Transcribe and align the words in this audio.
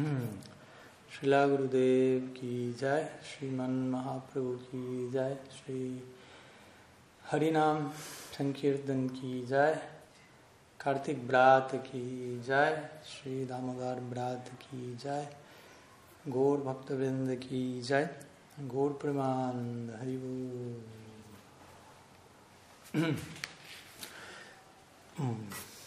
Srila 0.00 1.46
Gurudev 1.48 2.34
ki 2.34 2.74
jai, 2.78 3.06
Sriman 3.22 3.90
Mahaprabhu 3.90 4.58
ki 4.70 5.10
jai, 5.12 5.36
Sri 5.50 6.00
Harinam 7.30 7.90
Sankirtan 8.32 9.08
ki 9.10 9.44
jai, 9.48 9.78
Kartik 10.78 11.26
Brat 11.26 11.70
ki 11.84 12.40
jai, 12.46 12.72
Sri 13.04 13.44
Damodar 13.44 14.00
Brat 14.00 14.50
ki 14.58 14.96
jai, 15.02 15.26
Gaur 16.30 16.58
Bhaktavind 16.58 17.40
ki 17.40 17.82
jai, 17.82 18.08
Gaur 18.68 18.90
Preman 18.94 19.90
Haribu. 20.00 20.74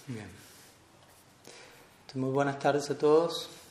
Bien. 0.07 0.29
Muy 2.15 2.31
buenas 2.31 2.59
tardes 2.59 2.91
a 2.91 2.95
todos. 2.95 3.62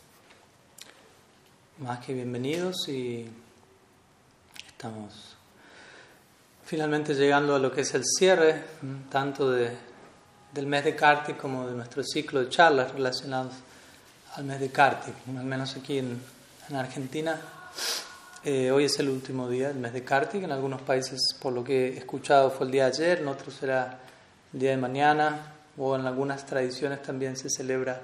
Más 1.78 2.04
que 2.04 2.12
bienvenidos 2.12 2.86
y 2.88 3.26
estamos 4.68 5.36
finalmente 6.64 7.14
llegando 7.14 7.56
a 7.56 7.58
lo 7.58 7.72
que 7.72 7.80
es 7.80 7.94
el 7.94 8.04
cierre, 8.04 8.62
tanto 9.10 9.50
de, 9.50 9.70
del 10.52 10.66
mes 10.66 10.84
de 10.84 10.94
Kartik 10.94 11.38
como 11.38 11.66
de 11.66 11.74
nuestro 11.74 12.04
ciclo 12.04 12.40
de 12.40 12.50
charlas 12.50 12.92
relacionados 12.92 13.54
al 14.34 14.44
mes 14.44 14.60
de 14.60 14.68
Kartik, 14.70 15.14
al 15.26 15.44
menos 15.44 15.74
aquí 15.74 15.98
en, 15.98 16.20
en 16.68 16.76
Argentina. 16.76 17.40
Eh, 18.44 18.70
hoy 18.70 18.84
es 18.84 18.98
el 18.98 19.08
último 19.08 19.48
día 19.48 19.68
del 19.68 19.78
mes 19.78 19.94
de 19.94 20.04
Kartik, 20.04 20.42
en 20.42 20.52
algunos 20.52 20.82
países, 20.82 21.20
por 21.40 21.54
lo 21.54 21.64
que 21.64 21.94
he 21.94 21.96
escuchado, 21.96 22.50
fue 22.50 22.66
el 22.66 22.72
día 22.72 22.84
de 22.84 22.90
ayer, 22.90 23.20
en 23.20 23.28
otros 23.28 23.54
será 23.54 23.98
el 24.52 24.60
día 24.60 24.70
de 24.72 24.76
mañana, 24.76 25.54
o 25.78 25.96
en 25.96 26.06
algunas 26.06 26.44
tradiciones 26.44 27.02
también 27.02 27.34
se 27.34 27.48
celebra 27.48 28.02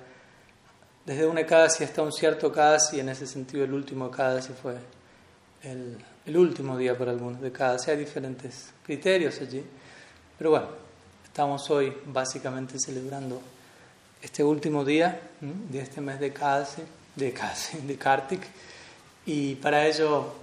desde 1.09 1.27
una 1.27 1.41
Ekadasi 1.41 1.85
hasta 1.85 2.03
un 2.03 2.13
cierto 2.13 2.49
Ekadasi, 2.49 3.01
en 3.01 3.09
ese 3.09 3.27
sentido 3.27 3.65
el 3.65 3.73
último 3.73 4.09
Ekadasi 4.09 4.53
fue 4.53 4.77
el, 5.63 5.97
el, 6.27 6.37
último 6.37 6.77
día 6.77 6.99
para 6.99 7.13
algunos 7.13 7.41
de 7.41 7.49
Ekadasi. 7.49 7.93
Hay 7.93 7.97
diferentes 7.97 8.75
criterios 8.85 9.41
allí, 9.41 9.65
pero 10.37 10.51
bueno, 10.51 10.67
estamos 11.25 11.71
hoy 11.71 11.97
básicamente 12.05 12.79
celebrando 12.79 13.41
este 14.21 14.45
último 14.45 14.85
día 14.85 15.19
de 15.41 15.81
este 15.81 16.03
mes 16.03 16.21
de 16.21 16.27
Ekadasi, 16.27 16.83
de 17.17 17.29
Ekadasi, 17.29 17.79
de 17.79 17.97
Kartik, 17.97 18.43
y 19.25 19.55
para 19.55 19.87
ello 19.87 20.35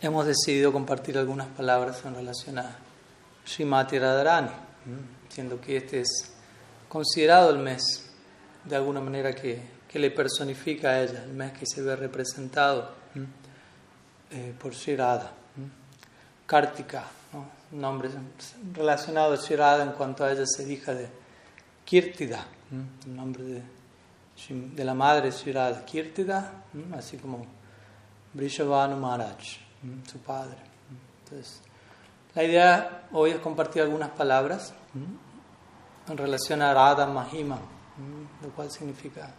hemos 0.00 0.24
decidido 0.24 0.72
compartir 0.72 1.18
algunas 1.18 1.48
palabras 1.48 2.02
en 2.06 2.14
relación 2.14 2.58
a 2.58 2.74
Srimati 3.44 3.98
Radharani, 3.98 4.48
siendo 5.28 5.60
que 5.60 5.76
este 5.76 6.00
es 6.00 6.32
considerado 6.88 7.50
el 7.50 7.58
mes 7.58 8.07
de 8.68 8.76
alguna 8.76 9.00
manera 9.00 9.32
que, 9.32 9.60
que, 9.88 9.98
le 9.98 10.10
personifica 10.10 10.90
a 10.90 11.02
ella, 11.02 11.24
el 11.24 11.32
mes 11.32 11.52
que 11.52 11.66
se 11.66 11.82
ve 11.82 11.96
representado 11.96 12.90
eh, 14.30 14.54
por 14.58 14.72
Shirada. 14.72 15.32
Kartika, 16.46 17.04
¿no? 17.32 17.46
nombre 17.78 18.10
relacionado 18.72 19.34
a 19.34 19.36
Shirada 19.36 19.82
en 19.82 19.92
cuanto 19.92 20.24
a 20.24 20.32
ella 20.32 20.44
se 20.46 20.70
hija 20.70 20.94
de 20.94 21.08
Kirtida, 21.84 22.46
el 23.06 23.16
nombre 23.16 23.42
de, 23.44 23.62
de, 24.50 24.84
la 24.84 24.94
madre 24.94 25.30
Shirada, 25.30 25.84
Kirtida, 25.84 26.64
así 26.92 27.16
como 27.16 27.46
Brishavanu 28.32 28.96
Maharaj, 28.96 29.38
su 30.10 30.18
padre. 30.18 30.56
Entonces, 31.24 31.60
la 32.34 32.44
idea 32.44 33.08
hoy 33.12 33.30
es 33.30 33.38
compartir 33.40 33.82
algunas 33.82 34.10
palabras 34.10 34.72
en 36.08 36.16
relación 36.16 36.62
a 36.62 36.72
Radha 36.72 37.06
Mahima 37.06 37.58
lo 38.42 38.48
cual 38.50 38.70
significa 38.70 39.30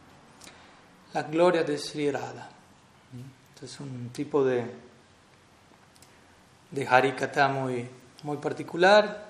la 1.14 1.24
gloria 1.24 1.64
de 1.64 1.78
Sri 1.78 2.12
Radha. 2.12 2.50
Es 3.62 3.80
un 3.82 4.10
tipo 4.14 4.44
de, 4.46 4.66
de 6.72 6.88
Harikata 6.88 7.50
muy, 7.50 7.90
muy 8.24 8.38
particular, 8.38 9.30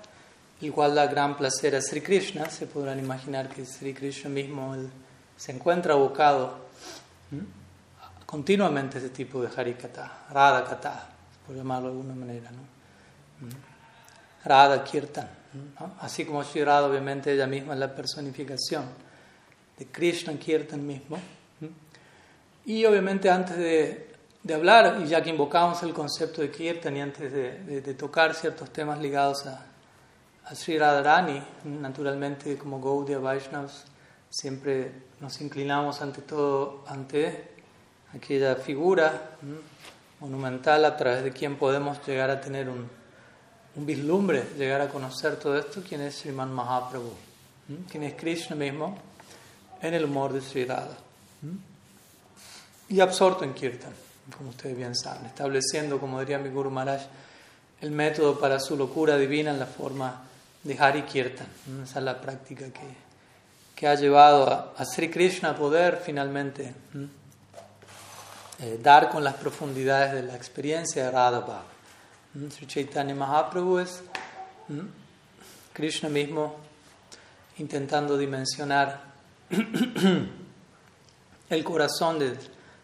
el 0.60 0.72
cual 0.72 0.94
da 0.94 1.06
gran 1.06 1.36
placer 1.36 1.74
a 1.74 1.82
Sri 1.82 2.00
Krishna. 2.00 2.48
Se 2.48 2.66
podrán 2.66 2.98
imaginar 3.00 3.48
que 3.48 3.66
Sri 3.66 3.92
Krishna 3.92 4.30
mismo 4.30 4.76
se 5.36 5.52
encuentra 5.52 5.94
abocado 5.94 6.68
continuamente 8.24 8.98
a 8.98 9.00
ese 9.00 9.10
tipo 9.10 9.42
de 9.42 9.48
Harikata, 9.48 10.26
Radha 10.30 10.64
Kata, 10.64 11.08
por 11.44 11.56
llamarlo 11.56 11.88
de 11.88 11.96
alguna 11.96 12.14
manera. 12.14 12.50
¿no? 12.52 13.48
Radha 14.44 14.84
Kirtan. 14.84 15.28
Así 16.00 16.24
como 16.24 16.44
Sri 16.44 16.62
Radha, 16.62 16.86
obviamente, 16.86 17.32
ella 17.32 17.48
misma 17.48 17.72
es 17.72 17.80
la 17.80 17.92
personificación 17.92 19.09
de 19.80 19.86
Krishna 19.86 20.34
Kirtan 20.34 20.86
mismo. 20.86 21.18
Y 22.66 22.84
obviamente 22.84 23.30
antes 23.30 23.56
de, 23.56 24.14
de, 24.42 24.54
hablar, 24.54 25.00
y 25.02 25.06
ya 25.06 25.22
que 25.22 25.30
invocamos 25.30 25.82
el 25.82 25.94
concepto 25.94 26.42
de 26.42 26.50
Kirtan 26.50 26.98
y 26.98 27.00
antes 27.00 27.32
de, 27.32 27.80
de, 27.80 27.94
tocar 27.94 28.34
ciertos 28.34 28.70
temas 28.70 29.00
ligados 29.00 29.46
a, 29.46 29.64
a 30.44 30.54
Sri 30.54 30.78
Radharani, 30.78 31.42
naturalmente 31.64 32.58
como 32.58 32.78
Gaudiya 32.78 33.18
Vaishnavas, 33.18 33.86
siempre 34.28 34.92
nos 35.18 35.40
inclinamos 35.40 36.02
ante 36.02 36.20
todo 36.20 36.84
ante 36.86 37.48
aquella 38.14 38.56
figura 38.56 39.38
monumental 40.20 40.84
a 40.84 40.94
través 40.94 41.24
de 41.24 41.32
quien 41.32 41.56
podemos 41.56 42.06
llegar 42.06 42.28
a 42.28 42.38
tener 42.38 42.68
un, 42.68 42.86
un 43.76 43.86
vislumbre, 43.86 44.44
llegar 44.58 44.82
a 44.82 44.88
conocer 44.88 45.36
todo 45.36 45.58
esto, 45.58 45.82
quien 45.82 46.02
es 46.02 46.16
Sriman 46.16 46.52
Mahaprabhu, 46.52 47.14
quien 47.90 48.02
es 48.02 48.14
Krishna 48.14 48.54
mismo 48.54 49.09
en 49.82 49.94
el 49.94 50.04
humor 50.04 50.32
de 50.32 50.40
Sri 50.40 50.64
Radha. 50.64 50.96
Y 52.88 53.00
absorto 53.00 53.44
en 53.44 53.54
Kirtan, 53.54 53.92
como 54.36 54.50
ustedes 54.50 54.76
bien 54.76 54.96
saben, 54.96 55.26
estableciendo, 55.26 55.98
como 55.98 56.20
diría 56.20 56.38
mi 56.38 56.50
Guru 56.50 56.70
Maharaj, 56.70 57.02
el 57.80 57.90
método 57.90 58.38
para 58.38 58.58
su 58.60 58.76
locura 58.76 59.16
divina 59.16 59.50
en 59.50 59.58
la 59.58 59.66
forma 59.66 60.22
de 60.62 60.76
Hari 60.78 61.02
Kirtan. 61.02 61.46
Esa 61.82 61.98
es 62.00 62.04
la 62.04 62.20
práctica 62.20 62.66
que, 62.66 62.86
que 63.74 63.88
ha 63.88 63.94
llevado 63.94 64.50
a, 64.50 64.74
a, 64.76 64.84
Sri 64.84 65.08
Krishna 65.08 65.50
a 65.50 65.56
poder 65.56 66.02
finalmente 66.04 66.74
eh, 68.58 68.78
dar 68.82 69.08
con 69.08 69.24
las 69.24 69.34
profundidades 69.34 70.12
de 70.12 70.22
la 70.22 70.36
experiencia 70.36 71.04
de 71.04 71.10
Radha 71.10 71.40
Bhava. 71.40 71.62
Sri 72.50 72.66
Chaitanya 72.66 73.14
Mahaprabhu 73.14 73.78
es 73.78 74.02
Krishna 75.72 76.08
mismo 76.08 76.56
intentando 77.58 78.16
dimensionar 78.16 79.09
el 81.50 81.64
corazón 81.64 82.18
de 82.18 82.36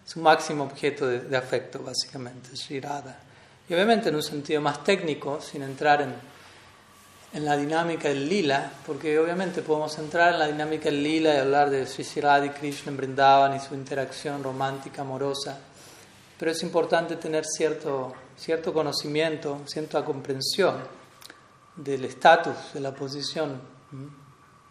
su 0.04 0.20
máximo 0.20 0.64
objeto 0.64 1.06
de, 1.06 1.20
de 1.20 1.36
afecto, 1.36 1.80
básicamente, 1.80 2.56
Sri 2.56 2.80
Radha. 2.80 3.18
Y 3.68 3.74
obviamente 3.74 4.08
en 4.08 4.16
un 4.16 4.22
sentido 4.22 4.60
más 4.60 4.84
técnico, 4.84 5.40
sin 5.40 5.62
entrar 5.62 6.02
en, 6.02 6.14
en 7.32 7.44
la 7.44 7.56
dinámica 7.56 8.08
del 8.08 8.28
lila, 8.28 8.72
porque 8.86 9.18
obviamente 9.18 9.62
podemos 9.62 9.98
entrar 9.98 10.32
en 10.34 10.38
la 10.38 10.46
dinámica 10.46 10.84
del 10.84 11.02
lila 11.02 11.34
y 11.34 11.38
hablar 11.38 11.70
de 11.70 11.86
Sri 11.86 12.20
Radha 12.20 12.46
y 12.46 12.50
Krishna 12.50 12.92
en 12.92 12.96
Brindavan 12.96 13.56
y 13.56 13.60
su 13.60 13.74
interacción 13.74 14.42
romántica, 14.42 15.02
amorosa, 15.02 15.58
pero 16.38 16.50
es 16.50 16.62
importante 16.62 17.16
tener 17.16 17.44
cierto, 17.44 18.14
cierto 18.36 18.72
conocimiento, 18.72 19.60
cierta 19.66 20.04
comprensión 20.04 20.76
del 21.76 22.04
estatus, 22.04 22.72
de 22.74 22.80
la 22.80 22.94
posición 22.94 23.60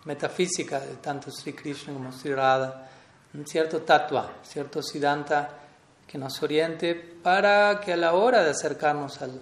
metafísica 0.05 0.79
de 0.79 0.95
tanto 0.95 1.31
Sri 1.31 1.53
Krishna 1.53 1.93
como 1.93 2.11
Sri 2.11 2.33
Radha, 2.33 2.87
un 3.33 3.45
cierto 3.45 3.81
tatua, 3.81 4.31
cierto 4.43 4.81
siddhanta 4.81 5.49
que 6.07 6.17
nos 6.17 6.41
oriente 6.41 6.95
para 6.95 7.79
que 7.79 7.93
a 7.93 7.97
la 7.97 8.13
hora 8.13 8.43
de 8.43 8.51
acercarnos 8.51 9.21
al, 9.21 9.39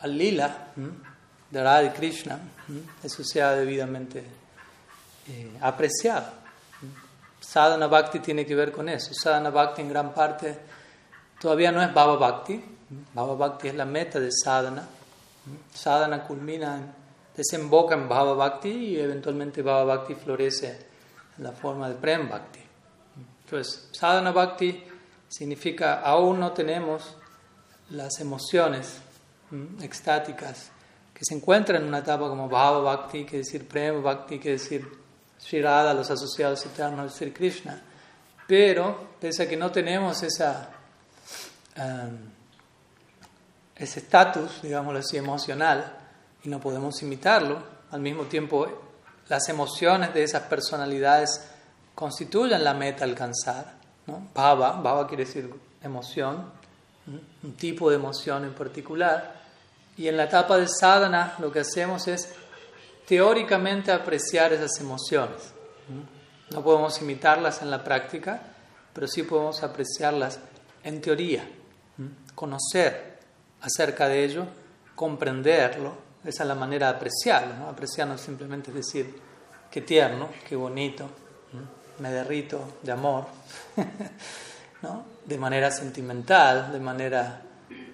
al 0.00 0.18
lila 0.18 0.68
de 1.50 1.62
Radha 1.62 1.92
Krishna, 1.92 2.38
eso 3.02 3.22
sea 3.24 3.52
debidamente 3.52 4.24
eh, 5.28 5.58
apreciado. 5.60 6.26
Sadhana 7.40 7.88
Bhakti 7.88 8.20
tiene 8.20 8.46
que 8.46 8.54
ver 8.54 8.72
con 8.72 8.88
eso. 8.88 9.12
Sadhana 9.12 9.50
Bhakti 9.50 9.82
en 9.82 9.88
gran 9.88 10.14
parte 10.14 10.56
todavía 11.40 11.72
no 11.72 11.82
es 11.82 11.92
Baba 11.92 12.16
Bhakti. 12.16 12.64
Baba 13.12 13.34
Bhakti 13.34 13.68
es 13.68 13.74
la 13.74 13.84
meta 13.84 14.20
de 14.20 14.30
sadhana. 14.32 14.86
Sadhana 15.74 16.22
culmina 16.24 16.76
en 16.76 17.01
desemboca 17.36 17.94
en 17.94 18.08
Bhava 18.08 18.34
Bhakti 18.34 18.70
y 18.70 18.98
eventualmente 18.98 19.62
Bhava 19.62 19.84
Bhakti 19.84 20.14
florece 20.14 20.86
en 21.38 21.44
la 21.44 21.52
forma 21.52 21.88
de 21.88 21.94
Prem 21.94 22.28
Bhakti. 22.28 22.60
Entonces, 23.44 23.88
Sadhana 23.92 24.32
Bhakti 24.32 24.84
significa 25.28 26.00
aún 26.00 26.40
no 26.40 26.52
tenemos 26.52 27.16
las 27.90 28.20
emociones 28.20 28.98
extáticas 29.80 30.70
que 31.12 31.24
se 31.24 31.34
encuentran 31.34 31.82
en 31.82 31.88
una 31.88 31.98
etapa 31.98 32.28
como 32.28 32.48
Bhava 32.48 32.80
Bhakti, 32.80 33.24
que 33.24 33.38
decir 33.38 33.66
Prem 33.68 34.02
Bhakti, 34.02 34.38
que 34.38 34.52
decir 34.52 34.86
Sri 35.38 35.62
Radha, 35.62 35.94
los 35.94 36.10
asociados 36.10 36.64
eternos 36.66 37.12
de 37.12 37.18
Sri 37.18 37.32
Krishna. 37.32 37.80
Pero, 38.46 39.16
pese 39.20 39.44
a 39.44 39.48
que 39.48 39.56
no 39.56 39.70
tenemos 39.70 40.22
esa, 40.22 40.68
um, 41.76 42.18
ese 43.76 44.00
estatus, 44.00 44.62
digámoslo 44.62 44.98
así, 44.98 45.16
emocional, 45.16 46.01
y 46.44 46.48
no 46.48 46.60
podemos 46.60 47.02
imitarlo. 47.02 47.62
Al 47.90 48.00
mismo 48.00 48.24
tiempo, 48.24 48.66
las 49.28 49.48
emociones 49.48 50.14
de 50.14 50.22
esas 50.24 50.42
personalidades 50.42 51.48
constituyen 51.94 52.64
la 52.64 52.74
meta 52.74 53.04
a 53.04 53.08
alcanzar. 53.08 53.74
¿no? 54.06 54.28
Bhava, 54.34 54.72
bhava 54.72 55.06
quiere 55.06 55.24
decir 55.24 55.52
emoción, 55.82 56.50
un 57.42 57.52
tipo 57.54 57.90
de 57.90 57.96
emoción 57.96 58.44
en 58.44 58.54
particular. 58.54 59.42
Y 59.96 60.08
en 60.08 60.16
la 60.16 60.24
etapa 60.24 60.56
de 60.56 60.68
sadhana 60.68 61.34
lo 61.38 61.52
que 61.52 61.60
hacemos 61.60 62.08
es 62.08 62.34
teóricamente 63.06 63.92
apreciar 63.92 64.52
esas 64.52 64.80
emociones. 64.80 65.52
No 66.50 66.62
podemos 66.62 67.00
imitarlas 67.00 67.62
en 67.62 67.70
la 67.70 67.82
práctica, 67.82 68.40
pero 68.92 69.06
sí 69.06 69.22
podemos 69.22 69.62
apreciarlas 69.62 70.38
en 70.84 71.00
teoría, 71.00 71.48
conocer 72.34 73.18
acerca 73.60 74.08
de 74.08 74.24
ello, 74.24 74.46
comprenderlo. 74.94 75.94
Esa 76.24 76.42
es 76.44 76.48
la 76.48 76.54
manera 76.54 76.90
de 76.90 76.96
apreciarlo. 76.96 77.54
¿no? 77.56 77.68
Apreciar 77.68 78.06
no 78.06 78.16
simplemente 78.16 78.70
es 78.70 78.76
decir, 78.76 79.20
qué 79.70 79.80
tierno, 79.80 80.28
qué 80.48 80.54
bonito, 80.54 81.08
me 81.98 82.10
derrito 82.10 82.78
de 82.82 82.92
amor, 82.92 83.26
¿no? 84.82 85.04
de 85.24 85.38
manera 85.38 85.70
sentimental, 85.70 86.72
de 86.72 86.80
manera 86.80 87.42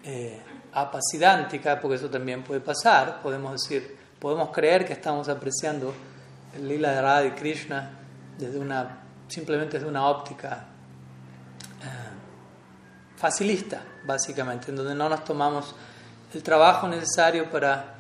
eh, 0.05 0.41
apacidántica, 0.73 1.81
porque 1.81 1.97
eso 1.97 2.11
también 2.11 2.43
puede 2.43 2.61
pasar. 2.61 3.21
Podemos 3.23 3.53
decir, 3.53 3.97
podemos 4.19 4.51
creer 4.51 4.87
que 4.87 4.93
estamos 4.93 5.29
apreciando 5.29 5.95
el 6.55 6.69
lila 6.69 6.93
de 6.93 7.03
Radha 7.03 7.27
y 7.27 7.31
Krishna 7.33 7.91
desde 8.39 8.59
una, 8.59 9.01
simplemente 9.29 9.79
desde 9.79 9.89
una 9.89 10.09
óptica 10.09 10.67
eh, 11.83 13.17
facilista, 13.17 13.83
básicamente, 14.05 14.71
en 14.71 14.77
donde 14.77 14.95
no 14.95 15.09
nos 15.09 15.25
tomamos 15.25 15.75
el 16.33 16.43
trabajo 16.43 16.89
necesario 16.89 17.51
para, 17.51 17.98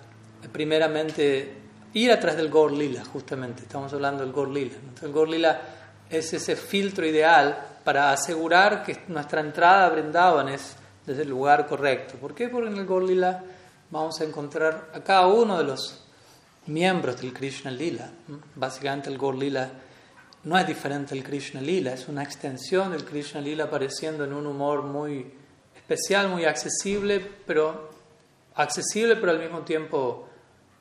primeramente, 0.53 1.53
ir 1.95 2.13
atrás 2.13 2.37
del 2.37 2.49
Gor 2.49 2.73
Lila, 2.73 3.05
justamente. 3.05 3.63
Estamos 3.63 3.93
hablando 3.93 4.23
del 4.23 4.33
Gor 4.33 4.49
Lila. 4.49 4.77
el 5.03 5.13
Gor 5.13 5.29
Lila 5.29 5.61
es 6.09 6.33
ese 6.33 6.57
filtro 6.57 7.07
ideal 7.07 7.59
para 7.85 8.13
asegurar 8.13 8.83
que 8.83 9.05
nuestra 9.09 9.41
entrada 9.41 9.87
a 9.87 9.91
Brindavan 9.91 10.49
es 10.49 10.77
desde 11.07 11.23
el 11.23 11.31
lugar 11.31 11.67
correcto. 11.67 12.15
¿Por 12.21 12.35
qué? 12.35 12.49
Porque 12.49 12.69
en 12.69 12.77
el 12.77 12.87
Gor 12.87 13.03
Lila 13.03 13.43
vamos 13.91 14.21
a 14.21 14.25
encontrar 14.25 14.91
a 14.95 15.01
cada 15.01 15.27
uno 15.27 15.59
de 15.59 15.65
los 15.65 16.05
miembros 16.67 17.21
del 17.21 17.33
Krishna 17.33 17.71
Lila. 17.71 18.11
Básicamente 18.55 19.09
el 19.09 19.19
Gor 19.19 19.35
Lila 19.35 19.71
no 20.45 20.59
es 20.59 20.67
diferente 20.67 21.15
al 21.15 21.25
Krishna 21.25 21.61
Lila, 21.61 21.93
es 21.93 22.09
una 22.09 22.23
extensión 22.23 22.93
del 22.93 23.05
Krishna 23.05 23.41
Lila 23.41 23.65
apareciendo 23.65 24.25
en 24.25 24.33
un 24.33 24.47
humor 24.47 24.83
muy 24.83 25.33
especial, 25.75 26.29
muy 26.29 26.45
accesible, 26.45 27.27
pero 27.47 27.91
accesible 28.55 29.17
pero 29.17 29.33
al 29.33 29.39
mismo 29.39 29.61
tiempo 29.61 30.28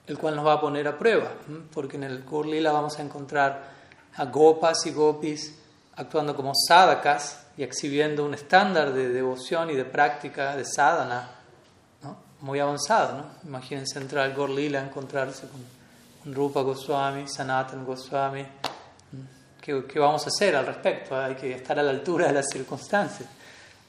el 0.08 0.18
cual 0.18 0.36
nos 0.36 0.46
va 0.46 0.54
a 0.54 0.62
poner 0.62 0.88
a 0.88 0.98
prueba, 0.98 1.32
porque 1.74 1.98
en 1.98 2.04
el 2.04 2.24
Gor 2.24 2.48
Lila 2.48 2.72
vamos 2.72 2.98
a 2.98 3.02
encontrar 3.02 3.78
a 4.16 4.26
gopas 4.26 4.86
y 4.86 4.92
gopis 4.92 5.60
actuando 5.96 6.36
como 6.36 6.54
sadhakas 6.56 7.46
y 7.58 7.64
exhibiendo 7.64 8.26
un 8.26 8.34
estándar 8.34 8.94
de 8.94 9.10
devoción 9.10 9.70
y 9.70 9.76
de 9.76 9.86
práctica 9.86 10.56
de 10.56 10.64
sadhana 10.64 11.32
muy 12.42 12.60
avanzado. 12.60 13.18
¿no? 13.18 13.26
Imagínense 13.46 14.00
entrar 14.00 14.26
al 14.26 14.34
Gor 14.34 14.50
Lila, 14.50 14.82
encontrarse 14.82 15.48
con 15.48 16.34
Rupa 16.34 16.62
Goswami, 16.62 17.28
Sanatan 17.28 17.86
Goswami. 17.86 18.46
¿Qué, 19.62 20.00
vamos 20.00 20.24
a 20.24 20.28
hacer 20.30 20.56
al 20.56 20.66
respecto? 20.66 21.18
Hay 21.18 21.36
que 21.36 21.54
estar 21.54 21.78
a 21.78 21.84
la 21.84 21.92
altura 21.92 22.28
de 22.28 22.34
las 22.34 22.46
circunstancias. 22.50 23.28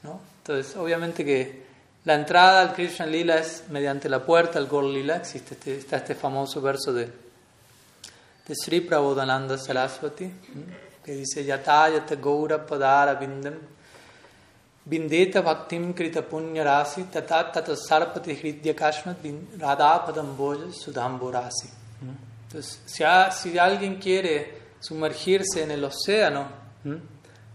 ¿no? 0.03 0.19
Entonces, 0.39 0.75
obviamente 0.75 1.23
que 1.23 1.68
la 2.05 2.13
entrada 2.13 2.61
al 2.61 2.73
Krishna 2.73 3.05
Lila 3.05 3.37
es 3.37 3.65
mediante 3.69 4.07
la 4.07 4.23
puerta 4.25 4.57
al 4.57 4.67
Gor 4.67 4.85
Lila. 4.85 5.17
Existe 5.17 5.55
este, 5.55 5.77
está 5.77 5.97
este 5.97 6.15
famoso 6.15 6.61
verso 6.61 6.93
de, 6.93 7.05
de 7.05 8.55
Sri 8.55 8.81
Prabodhananda 8.81 9.57
Saraswati 9.57 10.31
que 11.03 11.11
dice 11.11 11.43
Yatayata 11.43 12.15
Gaura 12.15 12.65
Padara 12.65 13.15
Vindam 13.15 13.55
Vindeta 14.85 15.41
Bhaktim 15.41 15.93
Krita 15.93 16.21
Punya 16.21 16.63
Rasi 16.63 17.03
Tata 17.03 17.51
Tata 17.51 17.75
Sarpati 17.75 18.33
Hridya 18.33 18.73
Kashmat 18.73 19.17
Radha 19.59 20.05
Padam 20.05 20.35
Sudhambo 20.71 21.31
Rasi. 21.31 21.69
Entonces, 22.47 22.81
si, 22.85 23.03
si 23.31 23.59
alguien 23.59 23.97
quiere 23.97 24.57
sumergirse 24.79 25.63
en 25.63 25.71
el 25.71 25.83
océano 25.83 26.47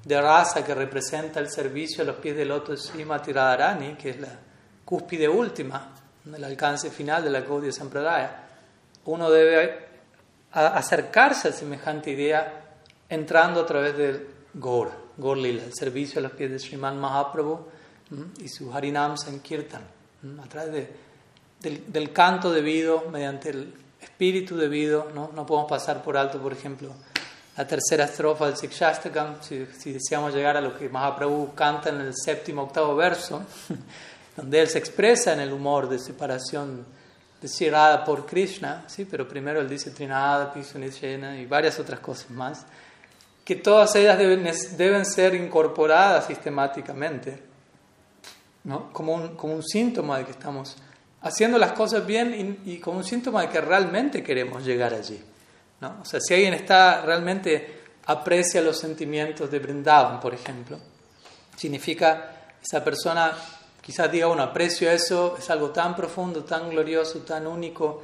de 0.05 0.21
raza 0.21 0.65
que 0.65 0.75
representa 0.75 1.41
el 1.41 1.51
servicio 1.51 2.03
a 2.03 2.06
los 2.06 2.17
pies 2.17 2.37
del 2.37 2.49
loto 2.49 2.73
de 2.73 2.79
Srimati 2.79 3.33
Radharani, 3.33 3.95
que 3.95 4.11
es 4.11 4.21
la 4.21 4.39
cúspide 4.85 5.29
última, 5.29 5.95
el 6.27 6.45
alcance 6.45 6.91
final 6.91 7.25
de 7.25 7.31
la 7.31 7.41
Gaudiya 7.41 7.73
Sampradaya, 7.73 8.45
uno 9.06 9.31
debe 9.31 9.85
acercarse 10.53 11.49
a 11.49 11.53
semejante 11.53 12.11
idea 12.11 12.77
entrando 13.09 13.61
a 13.61 13.67
través 13.67 13.97
del 13.97 14.27
Gaur, 14.55 14.93
Gaur 15.17 15.37
Lila, 15.37 15.65
el 15.65 15.75
servicio 15.75 16.19
a 16.19 16.23
los 16.23 16.33
pies 16.33 16.51
de 16.51 16.59
Sriman 16.59 16.99
Mahaprabhu 16.99 17.67
y 18.39 18.49
su 18.49 18.73
Harinam 18.73 19.17
Sankirtan, 19.17 19.83
a 20.43 20.49
través 20.49 20.89
del, 21.61 21.93
del 21.93 22.12
canto 22.12 22.53
debido, 22.53 23.09
mediante 23.11 23.51
el 23.51 23.75
espíritu 24.01 24.56
debido, 24.56 25.11
¿no? 25.15 25.31
no 25.35 25.47
podemos 25.47 25.69
pasar 25.69 26.03
por 26.03 26.17
alto, 26.17 26.41
por 26.41 26.53
ejemplo, 26.53 26.93
la 27.56 27.67
tercera 27.67 28.05
estrofa 28.05 28.47
del 28.47 28.56
Sikshastakam, 28.56 29.37
si, 29.41 29.67
si 29.79 29.93
deseamos 29.93 30.35
llegar 30.35 30.56
a 30.56 30.61
lo 30.61 30.77
que 30.77 30.89
Mahaprabhu 30.89 31.55
canta 31.55 31.91
en 31.91 32.01
el 32.01 32.15
séptimo 32.15 32.62
octavo 32.62 32.97
verso, 32.97 33.43
donde 34.37 34.61
él 34.61 34.69
se 34.69 34.79
expresa 34.79 35.33
en 35.33 35.41
el 35.41 35.53
humor 35.53 35.89
de 35.89 35.99
separación 35.99 36.85
de 37.41 37.49
Shirada 37.49 38.05
por 38.05 38.27
Krishna, 38.27 38.85
¿sí? 38.87 39.05
pero 39.05 39.29
primero 39.29 39.61
él 39.61 39.69
dice 39.69 39.91
Trinada, 39.91 40.53
Pisunishena 40.53 41.39
y 41.39 41.47
varias 41.47 41.79
otras 41.79 42.01
cosas 42.01 42.31
más, 42.31 42.65
que 43.45 43.56
todas 43.56 43.95
ellas 43.97 44.17
deben, 44.17 44.51
deben 44.77 45.05
ser 45.05 45.35
incorporadas 45.35 46.27
sistemáticamente, 46.27 47.43
¿no? 48.65 48.93
como, 48.93 49.15
un, 49.15 49.37
como 49.37 49.55
un 49.55 49.62
síntoma 49.62 50.19
de 50.19 50.25
que 50.25 50.31
estamos 50.31 50.77
haciendo 51.21 51.59
las 51.59 51.73
cosas 51.73 52.06
bien 52.06 52.61
y, 52.65 52.79
como 52.79 52.99
un 52.99 53.05
síntoma 53.05 53.43
de 53.43 53.49
que 53.49 53.61
realmente 53.61 54.23
queremos 54.23 54.65
llegar 54.65 54.95
allí. 54.95 55.21
O 56.00 56.04
sea, 56.04 56.20
si 56.20 56.34
alguien 56.34 56.54
está 56.54 57.02
realmente 57.02 57.82
aprecia 58.06 58.60
los 58.60 58.78
sentimientos 58.78 59.50
de 59.50 59.58
Brindavan, 59.58 60.20
por 60.20 60.34
ejemplo, 60.34 60.78
significa 61.56 62.52
esa 62.62 62.82
persona 62.82 63.32
quizás 63.81 64.10
diga, 64.10 64.26
bueno, 64.26 64.42
aprecio 64.42 64.90
eso, 64.90 65.36
es 65.38 65.50
algo 65.50 65.70
tan 65.70 65.94
profundo, 65.94 66.44
tan 66.44 66.70
glorioso, 66.70 67.20
tan 67.20 67.46
único, 67.46 68.02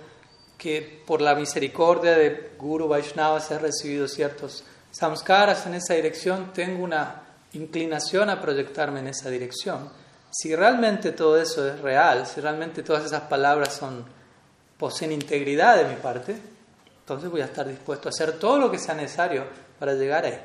que 0.58 1.02
por 1.06 1.22
la 1.22 1.34
misericordia 1.34 2.12
de 2.12 2.52
Guru 2.58 2.86
Vaishnava 2.86 3.40
se 3.40 3.54
ha 3.54 3.58
recibido 3.58 4.06
ciertos 4.06 4.62
samskaras 4.90 5.66
en 5.66 5.74
esa 5.74 5.94
dirección, 5.94 6.52
tengo 6.52 6.84
una 6.84 7.22
inclinación 7.54 8.28
a 8.28 8.40
proyectarme 8.40 9.00
en 9.00 9.08
esa 9.08 9.30
dirección 9.30 9.90
si 10.30 10.54
realmente 10.54 11.12
todo 11.12 11.40
eso 11.40 11.68
es 11.68 11.80
real, 11.80 12.26
si 12.26 12.40
realmente 12.40 12.82
todas 12.82 13.04
esas 13.04 13.22
palabras 13.22 13.74
son, 13.74 14.04
poseen 14.78 15.12
integridad 15.12 15.76
de 15.76 15.84
mi 15.84 15.96
parte, 15.96 16.36
entonces 17.14 17.30
voy 17.30 17.40
a 17.40 17.46
estar 17.46 17.66
dispuesto 17.66 18.08
a 18.08 18.10
hacer 18.10 18.38
todo 18.38 18.58
lo 18.58 18.70
que 18.70 18.78
sea 18.78 18.94
necesario 18.94 19.44
para 19.78 19.94
llegar 19.94 20.24
ahí. 20.24 20.38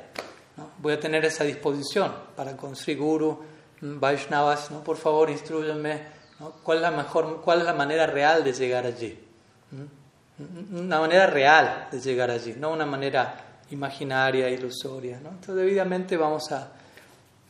¿no? 0.56 0.70
Voy 0.78 0.94
a 0.94 1.00
tener 1.00 1.24
esa 1.24 1.44
disposición 1.44 2.12
para 2.34 2.56
con 2.56 2.74
Sri 2.74 2.94
Guru, 2.94 3.40
mm, 3.80 4.00
Vaishnavas, 4.00 4.70
¿no? 4.70 4.82
por 4.82 4.96
favor 4.96 5.30
instruyanme 5.30 6.02
¿no? 6.40 6.52
cuál 6.62 6.78
es 6.78 6.82
la 6.82 6.90
mejor, 6.90 7.40
cuál 7.42 7.60
es 7.60 7.66
la 7.66 7.74
manera 7.74 8.06
real 8.06 8.42
de 8.42 8.52
llegar 8.52 8.86
allí. 8.86 9.18
¿Mm? 9.70 10.76
Una 10.78 11.00
manera 11.00 11.26
real 11.26 11.88
de 11.90 12.00
llegar 12.00 12.30
allí, 12.30 12.54
no 12.58 12.72
una 12.72 12.84
manera 12.84 13.60
imaginaria, 13.70 14.50
ilusoria. 14.50 15.18
¿no? 15.22 15.30
Entonces 15.30 15.54
debidamente 15.56 16.16
vamos 16.16 16.52
a 16.52 16.72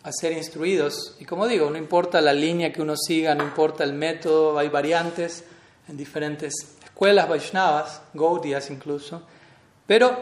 a 0.06 0.12
ser 0.12 0.30
instruidos. 0.30 1.16
Y 1.18 1.24
como 1.24 1.48
digo, 1.48 1.68
no 1.68 1.76
importa 1.76 2.20
la 2.20 2.32
línea 2.32 2.72
que 2.72 2.80
uno 2.80 2.94
siga, 2.96 3.34
no 3.34 3.42
importa 3.42 3.82
el 3.82 3.92
método, 3.92 4.56
hay 4.56 4.68
variantes 4.68 5.42
en 5.88 5.96
diferentes 5.96 6.75
escuelas 6.96 7.28
Vaishnavas, 7.28 8.00
Gaudiyas 8.14 8.70
incluso, 8.70 9.20
pero 9.86 10.16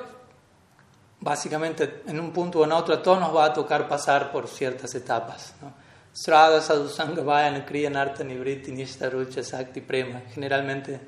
básicamente 1.20 2.02
en 2.08 2.18
un 2.18 2.32
punto 2.32 2.58
o 2.58 2.64
en 2.64 2.72
otro 2.72 2.94
a 2.94 3.00
todos 3.00 3.20
nos 3.20 3.34
va 3.34 3.44
a 3.44 3.52
tocar 3.52 3.86
pasar 3.86 4.32
por 4.32 4.48
ciertas 4.48 4.92
etapas. 4.96 5.54
¿no? 5.62 5.72
Srada, 6.12 6.60
Sadhusanga, 6.60 7.22
Vayana, 7.22 7.64
Kriya, 7.64 7.90
Narta, 7.90 8.24
Nivriti, 8.24 8.72
Nishta, 8.72 9.08
Rucha, 9.08 9.44
Sakti, 9.44 9.82
Prema. 9.82 10.22
Generalmente 10.32 11.00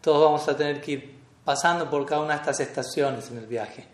todos 0.00 0.24
vamos 0.24 0.48
a 0.48 0.56
tener 0.56 0.80
que 0.80 0.92
ir 0.92 1.18
pasando 1.44 1.90
por 1.90 2.06
cada 2.06 2.20
una 2.20 2.34
de 2.34 2.38
estas 2.38 2.60
estaciones 2.60 3.28
en 3.32 3.38
el 3.38 3.46
viaje. 3.46 3.88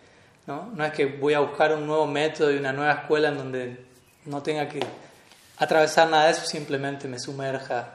¿no? 0.46 0.72
no 0.74 0.84
es 0.84 0.92
que 0.92 1.06
voy 1.06 1.32
a 1.32 1.40
buscar 1.40 1.72
un 1.72 1.86
nuevo 1.86 2.06
método 2.06 2.52
y 2.52 2.58
una 2.58 2.74
nueva 2.74 2.92
escuela 2.92 3.28
en 3.28 3.38
donde 3.38 3.86
no 4.26 4.42
tenga 4.42 4.68
que 4.68 4.80
atravesar 5.56 6.10
nada 6.10 6.26
de 6.26 6.32
eso, 6.32 6.44
simplemente 6.44 7.08
me 7.08 7.18
sumerja 7.18 7.94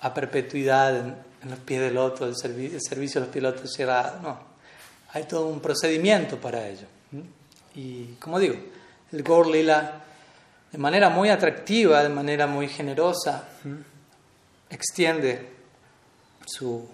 a 0.00 0.12
perpetuidad 0.12 0.96
en, 0.96 1.25
los 1.44 1.58
pies 1.60 1.80
del 1.80 1.96
otro, 1.96 2.26
el, 2.26 2.36
servicio 2.36 3.20
de 3.20 3.26
los 3.26 3.28
pilotos 3.28 3.72
cerrados. 3.72 4.20
No, 4.22 4.38
hay 5.12 5.24
todo 5.24 5.46
un 5.46 5.60
procedimiento 5.60 6.38
para 6.38 6.66
ello. 6.66 6.86
Y 7.74 8.14
como 8.14 8.38
digo, 8.38 8.56
el 9.12 9.22
Gaur 9.22 9.46
Lila, 9.46 10.04
de 10.72 10.78
manera 10.78 11.10
muy 11.10 11.28
atractiva, 11.28 12.02
de 12.02 12.08
manera 12.08 12.46
muy 12.46 12.68
generosa, 12.68 13.48
extiende 14.70 15.50
su, 16.46 16.88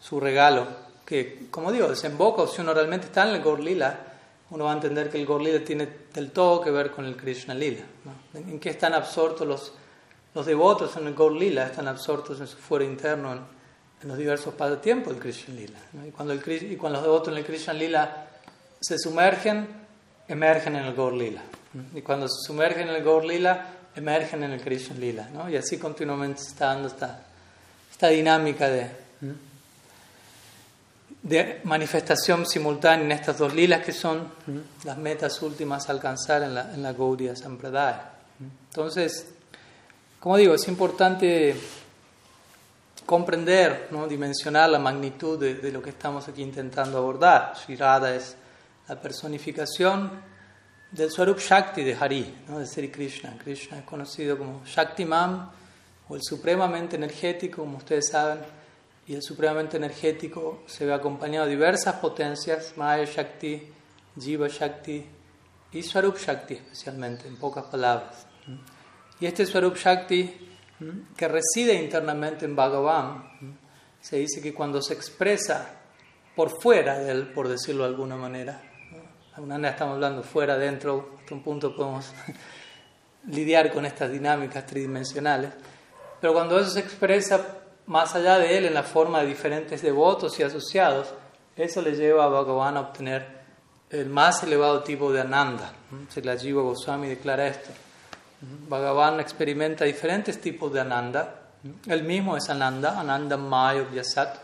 su 0.00 0.18
regalo, 0.18 0.66
que, 1.04 1.48
como 1.50 1.70
digo, 1.70 1.88
desemboca, 1.88 2.46
si 2.46 2.60
uno 2.60 2.74
realmente 2.74 3.06
está 3.06 3.28
en 3.28 3.36
el 3.36 3.42
Gaur 3.42 3.60
Lila, 3.60 4.06
uno 4.50 4.64
va 4.64 4.72
a 4.72 4.74
entender 4.74 5.10
que 5.10 5.18
el 5.18 5.26
Gorlila 5.26 5.64
tiene 5.64 5.88
del 6.12 6.30
todo 6.30 6.60
que 6.60 6.70
ver 6.70 6.90
con 6.90 7.04
el 7.04 7.16
Krishna 7.16 7.54
Lila. 7.54 7.82
¿En 8.34 8.60
qué 8.60 8.70
están 8.70 8.94
absortos 8.94 9.46
los, 9.46 9.72
los 10.34 10.46
devotos 10.46 10.96
en 10.96 11.08
el 11.08 11.14
Gorlila? 11.14 11.66
Están 11.66 11.88
absortos 11.88 12.40
en 12.40 12.46
su 12.46 12.56
fuero 12.56 12.84
interno, 12.84 13.55
en, 14.06 14.08
los 14.08 14.18
diversos 14.18 14.54
pasatiempos 14.54 15.12
del 15.12 15.22
Krishna 15.22 15.54
Lila. 15.54 15.78
Y, 16.06 16.10
cuando 16.10 16.32
el, 16.32 16.40
y 16.72 16.76
cuando 16.76 16.98
los 16.98 17.06
devotos 17.06 17.32
en 17.32 17.38
el 17.38 17.44
Krishna 17.44 17.72
Lila 17.72 18.26
se 18.80 18.98
sumergen, 18.98 19.66
emergen 20.28 20.76
en 20.76 20.84
el 20.84 20.94
Gorlila. 20.94 21.42
Y 21.94 22.00
cuando 22.02 22.28
se 22.28 22.46
sumergen 22.46 22.88
en 22.88 22.94
el 22.96 23.02
Gorlila, 23.02 23.66
emergen 23.94 24.44
en 24.44 24.52
el 24.52 24.60
Krishna 24.60 24.96
Lila. 24.96 25.28
Y 25.50 25.56
así 25.56 25.78
continuamente 25.78 26.42
está 26.42 26.66
dando 26.66 26.88
esta, 26.88 27.26
esta 27.90 28.08
dinámica 28.08 28.68
de 28.68 29.06
de 31.28 31.60
manifestación 31.64 32.46
simultánea 32.46 33.04
en 33.04 33.12
estas 33.12 33.38
dos 33.38 33.52
lilas 33.52 33.84
que 33.84 33.92
son 33.92 34.30
las 34.84 34.96
metas 34.96 35.42
últimas 35.42 35.88
a 35.88 35.92
alcanzar 35.92 36.44
en 36.44 36.54
la, 36.54 36.72
en 36.72 36.82
la 36.82 36.92
Gaudiya 36.92 37.34
Sampradaya. 37.34 38.12
Entonces, 38.70 39.26
como 40.20 40.36
digo, 40.36 40.54
es 40.54 40.68
importante 40.68 41.56
comprender, 43.06 43.88
¿no? 43.92 44.06
dimensionar 44.06 44.68
la 44.68 44.78
magnitud 44.78 45.38
de, 45.38 45.72
lo 45.72 45.80
que 45.80 45.90
estamos 45.90 46.28
aquí 46.28 46.42
intentando 46.42 46.98
abordar. 46.98 47.54
Shirada 47.66 48.14
es 48.14 48.36
la 48.88 49.00
personificación 49.00 50.10
del 50.90 51.10
Swarup 51.10 51.38
Shakti 51.38 51.82
de 51.82 51.94
Hari, 51.94 52.44
¿no? 52.48 52.58
de 52.58 52.66
Sri 52.66 52.90
Krishna. 52.90 53.38
Krishna 53.42 53.78
es 53.78 53.84
conocido 53.84 54.36
como 54.36 54.62
Shaktiman 54.64 55.50
o 56.08 56.16
el 56.16 56.22
supremamente 56.22 56.96
energético, 56.96 57.62
como 57.62 57.78
ustedes 57.78 58.08
saben 58.08 58.40
y 59.08 59.14
el 59.14 59.22
supremamente 59.22 59.76
energético 59.76 60.62
se 60.66 60.84
ve 60.84 60.92
acompañado 60.92 61.46
de 61.46 61.52
diversas 61.52 61.94
potencias, 61.96 62.72
Maya 62.76 63.04
Shakti, 63.04 63.72
Jiva 64.18 64.48
Shakti 64.48 65.06
y 65.72 65.82
Swarup 65.82 66.18
Shakti 66.18 66.54
especialmente, 66.54 67.28
en 67.28 67.36
pocas 67.36 67.64
palabras. 67.66 68.26
Y 69.20 69.26
este 69.26 69.46
Swarup 69.46 69.76
Shakti, 69.76 70.55
que 71.16 71.28
reside 71.28 71.74
internamente 71.74 72.44
en 72.44 72.54
Bhagavan, 72.54 73.58
se 74.00 74.18
dice 74.18 74.40
que 74.40 74.54
cuando 74.54 74.82
se 74.82 74.94
expresa 74.94 75.68
por 76.34 76.60
fuera 76.60 76.98
de 76.98 77.10
él, 77.10 77.28
por 77.28 77.48
decirlo 77.48 77.84
de 77.84 77.90
alguna 77.90 78.16
manera, 78.16 78.60
alguna 79.34 79.54
manera 79.54 79.72
estamos 79.72 79.94
hablando 79.94 80.22
fuera, 80.22 80.56
dentro, 80.56 81.16
hasta 81.18 81.34
un 81.34 81.42
punto 81.42 81.74
podemos 81.74 82.12
lidiar 83.28 83.72
con 83.72 83.84
estas 83.84 84.10
dinámicas 84.10 84.64
tridimensionales, 84.66 85.52
pero 86.20 86.32
cuando 86.32 86.58
eso 86.58 86.70
se 86.70 86.80
expresa 86.80 87.44
más 87.86 88.14
allá 88.14 88.38
de 88.38 88.56
él 88.56 88.66
en 88.66 88.74
la 88.74 88.82
forma 88.82 89.20
de 89.20 89.26
diferentes 89.26 89.82
devotos 89.82 90.38
y 90.40 90.42
asociados, 90.42 91.12
eso 91.56 91.82
le 91.82 91.94
lleva 91.94 92.24
a 92.24 92.28
Bhagavan 92.28 92.76
a 92.76 92.80
obtener 92.80 93.36
el 93.90 94.06
más 94.06 94.42
elevado 94.42 94.82
tipo 94.82 95.12
de 95.12 95.20
ananda. 95.20 95.72
Jiva 96.38 96.62
Goswami 96.62 97.08
declara 97.08 97.46
esto. 97.46 97.70
Bhagavan 98.40 99.20
experimenta 99.20 99.84
diferentes 99.84 100.40
tipos 100.40 100.72
de 100.72 100.80
ananda. 100.80 101.42
El 101.86 102.02
mismo 102.04 102.36
es 102.36 102.48
ananda, 102.50 102.98
ananda 102.98 103.36
maya 103.36 103.82
vyasat. 103.82 104.36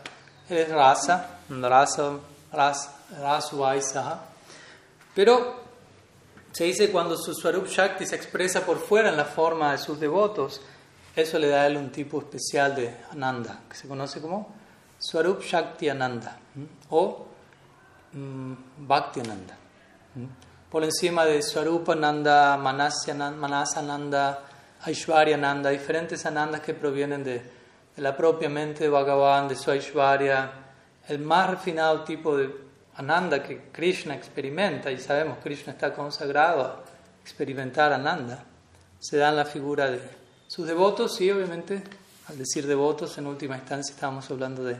Él 0.49 0.57
es 0.57 0.69
rasa, 0.69 1.39
rasa, 1.49 2.19
rasa, 2.51 4.19
Pero 5.15 5.63
se 6.51 6.65
dice 6.65 6.91
cuando 6.91 7.17
su 7.17 7.33
Swarup 7.33 7.67
Shakti 7.67 8.05
se 8.05 8.15
expresa 8.15 8.65
por 8.65 8.79
fuera 8.79 9.09
en 9.09 9.17
la 9.17 9.25
forma 9.25 9.71
de 9.71 9.77
sus 9.77 9.99
devotos, 9.99 10.61
eso 11.15 11.39
le 11.39 11.47
da 11.47 11.61
a 11.61 11.67
él 11.67 11.77
un 11.77 11.91
tipo 11.91 12.19
especial 12.19 12.75
de 12.75 12.95
Ananda, 13.11 13.61
que 13.69 13.75
se 13.75 13.87
conoce 13.87 14.19
como 14.19 14.53
Swarup 14.97 15.41
Shakti 15.41 15.89
Ananda 15.89 16.37
o 16.89 17.27
mm, 18.11 18.53
Bhakti 18.79 19.19
Ananda. 19.21 19.57
Por 20.73 20.83
encima 20.83 21.23
de 21.23 21.39
Swarupa 21.43 21.93
Ananda, 21.93 22.57
Manasa 22.57 23.11
Ananda, 23.11 24.43
Aishwarya 24.81 25.35
Ananda, 25.35 25.69
diferentes 25.69 26.25
Anandas 26.25 26.61
que 26.61 26.73
provienen 26.73 27.23
de, 27.23 27.43
la 27.97 28.17
propia 28.17 28.49
mente 28.49 28.85
de 28.85 28.89
Bhagavan, 28.89 29.47
de 29.47 29.55
su 29.55 29.69
Aishwarya, 29.69 30.51
el 31.09 31.19
más 31.19 31.47
refinado 31.51 32.03
tipo 32.03 32.35
de 32.35 32.49
Ananda 32.95 33.43
que 33.43 33.69
Krishna 33.71 34.15
experimenta, 34.15 34.89
y 34.89 34.97
sabemos 34.97 35.37
que 35.37 35.43
Krishna 35.43 35.73
está 35.73 35.93
consagrado 35.93 36.63
a 36.63 36.83
experimentar 37.21 37.93
Ananda, 37.93 38.43
se 38.97 39.17
da 39.17 39.29
en 39.29 39.35
la 39.35 39.45
figura 39.45 39.91
de 39.91 40.01
sus 40.47 40.65
devotos, 40.65 41.15
sí, 41.15 41.29
obviamente, 41.29 41.83
al 42.29 42.39
decir 42.39 42.65
devotos, 42.65 43.15
en 43.19 43.27
última 43.27 43.57
instancia 43.57 43.93
estamos 43.93 44.31
hablando 44.31 44.63
de 44.63 44.77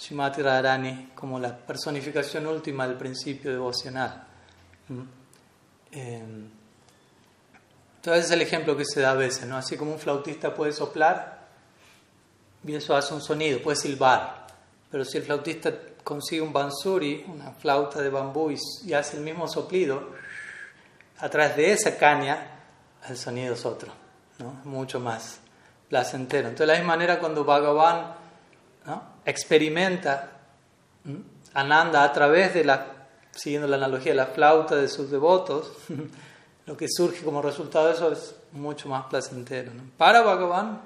Shimati 0.00 0.42
Radharani 0.42 1.12
como 1.14 1.38
la 1.38 1.56
personificación 1.56 2.48
última 2.48 2.88
del 2.88 2.96
principio 2.96 3.52
devocional. 3.52 4.31
¿Mm? 4.92 5.08
Em, 5.92 6.50
entonces 7.96 8.24
es 8.26 8.30
el 8.32 8.42
ejemplo 8.42 8.76
que 8.76 8.84
se 8.84 9.00
da 9.00 9.12
a 9.12 9.14
veces, 9.14 9.46
¿no? 9.46 9.56
Así 9.56 9.76
como 9.76 9.92
un 9.92 9.98
flautista 9.98 10.54
puede 10.54 10.72
soplar 10.72 11.46
y 12.66 12.74
eso 12.74 12.96
hace 12.96 13.14
un 13.14 13.20
sonido, 13.20 13.60
puede 13.60 13.76
silbar, 13.76 14.46
pero 14.90 15.04
si 15.04 15.18
el 15.18 15.24
flautista 15.24 15.72
consigue 16.02 16.42
un 16.42 16.52
bansuri, 16.52 17.24
una 17.28 17.52
flauta 17.52 18.00
de 18.00 18.10
bambú 18.10 18.50
y, 18.50 18.92
hace 18.92 19.16
el 19.16 19.22
mismo 19.22 19.46
soplido, 19.46 20.10
a 21.18 21.28
través 21.28 21.56
de 21.56 21.72
esa 21.72 21.96
caña 21.96 22.50
el 23.08 23.16
sonido 23.16 23.54
es 23.54 23.64
otro 23.64 23.92
mucho 24.64 24.98
más 24.98 25.38
placentero. 25.88 26.48
Entonces, 26.48 26.66
de 26.66 26.72
la 26.72 26.78
misma 26.78 26.94
manera, 26.94 27.20
cuando 27.20 27.44
Bhagavan 27.44 28.14
experimenta 29.24 30.30
Ananda 31.54 32.02
a 32.02 32.12
través 32.12 32.54
de 32.54 32.64
la, 32.64 32.91
siguiendo 33.32 33.66
la 33.66 33.76
analogía, 33.76 34.14
la 34.14 34.26
flauta 34.26 34.76
de 34.76 34.88
sus 34.88 35.10
devotos, 35.10 35.72
lo 36.66 36.76
que 36.76 36.86
surge 36.88 37.24
como 37.24 37.42
resultado 37.42 37.88
de 37.88 37.94
eso 37.94 38.12
es 38.12 38.34
mucho 38.52 38.88
más 38.88 39.06
placentero. 39.06 39.72
Para 39.96 40.22
Bhagavan, 40.22 40.80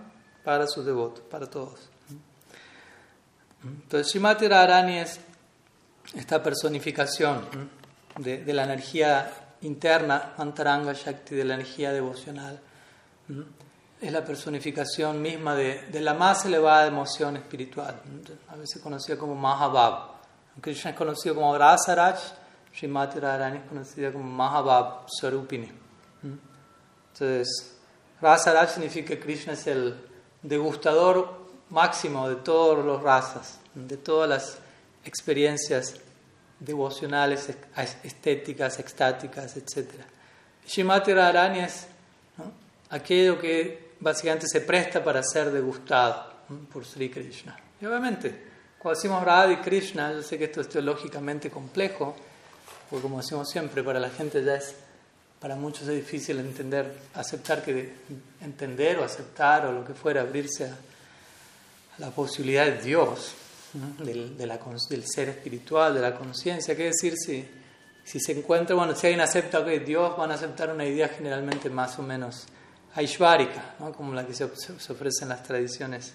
para 0.44 0.66
sus 0.66 0.84
devotos, 0.84 1.24
para 1.24 1.48
todos. 1.48 1.88
Entonces, 3.64 4.12
Shimati 4.12 4.46
Radharani 4.46 4.98
es 4.98 5.20
esta 6.14 6.42
personificación 6.42 7.42
de, 8.18 8.44
de, 8.44 8.52
la 8.52 8.64
energía 8.64 9.30
interna, 9.62 10.34
Antaranga 10.38 10.92
Shakti, 10.92 11.34
de 11.34 11.44
la 11.44 11.54
energía 11.54 11.92
devocional 11.92 12.60
es 14.00 14.12
la 14.12 14.24
personificación 14.24 15.22
misma 15.22 15.54
de, 15.54 15.82
de, 15.90 16.00
la 16.00 16.14
más 16.14 16.44
elevada 16.44 16.86
emoción 16.86 17.36
espiritual, 17.36 18.00
a 18.48 18.56
veces 18.56 18.82
conocida 18.82 19.16
como 19.16 19.34
Mahabab. 19.34 20.15
Krishna 20.60 20.90
es 20.90 20.96
conocido 20.96 21.34
como 21.34 21.56
Rasaraj, 21.56 22.18
Srimati 22.74 23.18
Radharani 23.18 23.58
es 23.58 23.64
conocida 23.64 24.12
como 24.12 24.24
Mahabab 24.24 25.06
Sarupini. 25.08 25.70
Entonces, 27.12 27.76
Rasaraj 28.20 28.70
significa 28.70 29.08
que 29.08 29.20
Krishna 29.20 29.52
es 29.52 29.66
el 29.66 29.96
degustador 30.42 31.46
máximo 31.70 32.28
de 32.28 32.36
todos 32.36 32.84
los 32.84 33.02
rasas, 33.02 33.58
de 33.74 33.96
todas 33.96 34.28
las 34.28 34.58
experiencias 35.04 35.94
devocionales, 36.60 37.50
estéticas, 38.02 38.78
extáticas, 38.78 39.56
etc. 39.56 39.90
Srimati 40.66 41.12
Radharani 41.12 41.60
es 41.60 41.86
aquello 42.90 43.38
que 43.38 43.92
básicamente 44.00 44.46
se 44.46 44.60
presta 44.60 45.02
para 45.02 45.22
ser 45.22 45.50
degustado 45.50 46.32
por 46.72 46.84
Sri 46.84 47.10
Krishna. 47.10 47.56
Y 47.80 47.86
obviamente, 47.86 48.55
cuando 48.86 49.00
decimos 49.00 49.24
Radha 49.24 49.60
Krishna, 49.60 50.12
yo 50.12 50.22
sé 50.22 50.38
que 50.38 50.44
esto 50.44 50.60
es 50.60 50.68
teológicamente 50.68 51.50
complejo, 51.50 52.14
porque 52.88 53.02
como 53.02 53.16
decimos 53.16 53.50
siempre, 53.50 53.82
para 53.82 53.98
la 53.98 54.10
gente 54.10 54.44
ya 54.44 54.54
es, 54.54 54.76
para 55.40 55.56
muchos 55.56 55.88
es 55.88 55.96
difícil 55.96 56.38
entender, 56.38 56.96
aceptar 57.14 57.64
que, 57.64 57.94
entender 58.40 59.00
o 59.00 59.04
aceptar 59.04 59.66
o 59.66 59.72
lo 59.72 59.84
que 59.84 59.92
fuera, 59.92 60.20
abrirse 60.20 60.66
a, 60.66 60.76
la 61.98 62.10
posibilidad 62.10 62.64
de 62.64 62.80
Dios, 62.80 63.32
del, 63.98 65.04
ser 65.04 65.30
espiritual, 65.30 65.92
de 65.92 66.00
la 66.00 66.14
conciencia. 66.14 66.76
¿Qué 66.76 66.84
decir 66.84 67.14
si, 67.16 67.44
si 68.04 68.20
se 68.20 68.38
encuentra, 68.38 68.76
bueno, 68.76 68.94
si 68.94 69.08
alguien 69.08 69.20
acepta 69.20 69.64
que 69.64 69.80
Dios, 69.80 70.16
van 70.16 70.30
a 70.30 70.34
aceptar 70.34 70.72
una 70.72 70.84
idea 70.84 71.08
generalmente 71.08 71.70
más 71.70 71.98
o 71.98 72.04
menos 72.04 72.46
aishvárika, 72.94 73.74
¿no? 73.80 73.90
como 73.92 74.14
la 74.14 74.24
que 74.24 74.32
se, 74.32 74.44
ofrece 74.44 75.24
en 75.24 75.30
las 75.30 75.42
tradiciones 75.42 76.14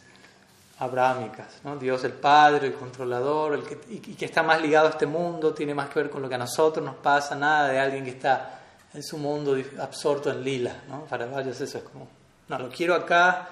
abrámicas. 0.81 1.61
¿no? 1.63 1.77
Dios 1.77 2.03
el 2.03 2.13
Padre, 2.13 2.67
el 2.67 2.73
controlador, 2.73 3.53
el 3.53 3.63
que, 3.63 3.79
y, 3.89 3.99
que 3.99 4.25
está 4.25 4.41
más 4.41 4.59
ligado 4.59 4.87
a 4.87 4.89
este 4.89 5.05
mundo, 5.05 5.53
tiene 5.53 5.75
más 5.75 5.89
que 5.89 5.99
ver 5.99 6.09
con 6.09 6.23
lo 6.23 6.27
que 6.27 6.35
a 6.35 6.39
nosotros 6.39 6.83
nos 6.83 6.95
pasa, 6.95 7.35
nada 7.35 7.69
de 7.69 7.79
alguien 7.79 8.03
que 8.03 8.09
está 8.09 8.59
en 8.91 9.03
su 9.03 9.19
mundo 9.19 9.55
absorto 9.79 10.31
en 10.31 10.43
lila. 10.43 10.75
¿no? 10.89 11.05
Para 11.05 11.27
varios 11.27 11.61
eso 11.61 11.77
es 11.77 11.83
como, 11.83 12.07
no, 12.49 12.57
lo 12.57 12.69
quiero 12.69 12.95
acá 12.95 13.47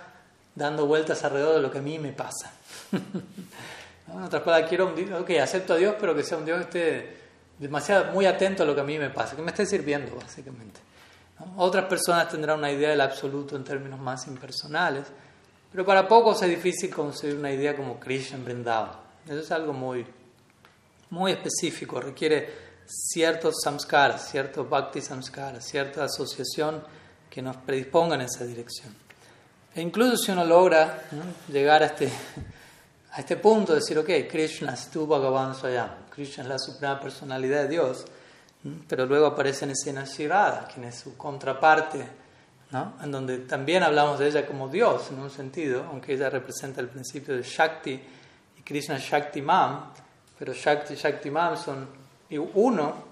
dando 0.55 0.87
vueltas 0.87 1.23
alrededor 1.23 1.55
de 1.55 1.61
lo 1.61 1.71
que 1.71 1.77
a 1.77 1.81
mí 1.81 1.99
me 1.99 2.11
pasa. 2.11 2.51
En 4.11 4.23
otras 4.23 4.41
palabras, 4.41 4.67
quiero 4.67 4.87
un 4.87 4.95
Dios, 4.95 5.21
ok, 5.21 5.29
acepto 5.39 5.73
a 5.73 5.75
Dios, 5.75 5.93
pero 5.99 6.15
que 6.15 6.23
sea 6.23 6.39
un 6.39 6.43
Dios 6.43 6.57
que 6.57 6.63
esté 6.63 7.17
demasiado, 7.59 8.11
muy 8.11 8.25
atento 8.25 8.63
a 8.63 8.65
lo 8.65 8.73
que 8.73 8.81
a 8.81 8.83
mí 8.83 8.97
me 8.97 9.11
pasa, 9.11 9.35
que 9.35 9.43
me 9.43 9.51
esté 9.51 9.67
sirviendo, 9.67 10.15
básicamente. 10.15 10.79
Otras 11.57 11.85
personas 11.85 12.27
tendrán 12.27 12.57
una 12.57 12.71
idea 12.71 12.89
del 12.89 13.01
absoluto 13.01 13.55
en 13.55 13.63
términos 13.63 13.99
más 13.99 14.25
impersonales, 14.25 15.05
pero 15.71 15.85
para 15.85 16.07
pocos 16.07 16.41
es 16.41 16.49
difícil 16.49 16.93
conseguir 16.93 17.37
una 17.37 17.51
idea 17.51 17.75
como 17.75 17.99
Krishna 17.99 18.39
en 18.49 18.61
Eso 18.61 19.39
es 19.39 19.51
algo 19.51 19.73
muy, 19.73 20.05
muy 21.11 21.31
específico, 21.31 21.99
requiere 21.99 22.69
ciertos 22.85 23.55
samskaras, 23.63 24.29
ciertos 24.29 24.67
bhakti 24.67 25.01
samskaras, 25.01 25.63
cierta 25.65 26.05
asociación 26.05 26.83
que 27.29 27.41
nos 27.41 27.57
predisponga 27.57 28.15
en 28.15 28.21
esa 28.21 28.45
dirección. 28.45 28.95
E 29.75 29.81
incluso 29.81 30.17
si 30.17 30.31
uno 30.31 30.43
logra 30.43 31.03
llegar 31.47 31.83
a 31.83 31.85
este, 31.85 32.09
a 33.11 33.19
este 33.19 33.37
punto 33.37 33.73
de 33.73 33.79
decir, 33.79 33.97
ok, 33.99 34.09
Krishna 34.29 34.73
es 34.73 34.89
tu 34.89 35.05
Bhagavan 35.05 35.53
Swayam, 35.53 36.07
Krishna 36.09 36.43
es 36.43 36.49
la 36.49 36.57
suprema 36.57 36.99
personalidad 36.99 37.63
de 37.63 37.69
Dios, 37.69 38.05
pero 38.87 39.05
luego 39.05 39.27
aparece 39.27 39.65
en 39.65 39.71
escena 39.71 40.05
quien 40.73 40.85
es 40.85 40.95
su 40.95 41.15
contraparte, 41.15 42.07
¿no? 42.71 42.93
en 43.01 43.11
donde 43.11 43.39
también 43.39 43.83
hablamos 43.83 44.19
de 44.19 44.27
ella 44.27 44.45
como 44.45 44.67
Dios 44.67 45.09
en 45.11 45.19
un 45.19 45.29
sentido, 45.29 45.85
aunque 45.89 46.13
ella 46.13 46.29
representa 46.29 46.81
el 46.81 46.89
principio 46.89 47.35
de 47.35 47.43
Shakti 47.43 47.99
y 48.57 48.61
Krishna 48.61 48.97
Shakti 48.97 49.41
Mam, 49.41 49.91
pero 50.37 50.53
Shakti 50.53 50.93
y 50.93 50.97
Shakti 50.97 51.31
Mam 51.31 51.57
son 51.57 51.87
uno 52.53 53.09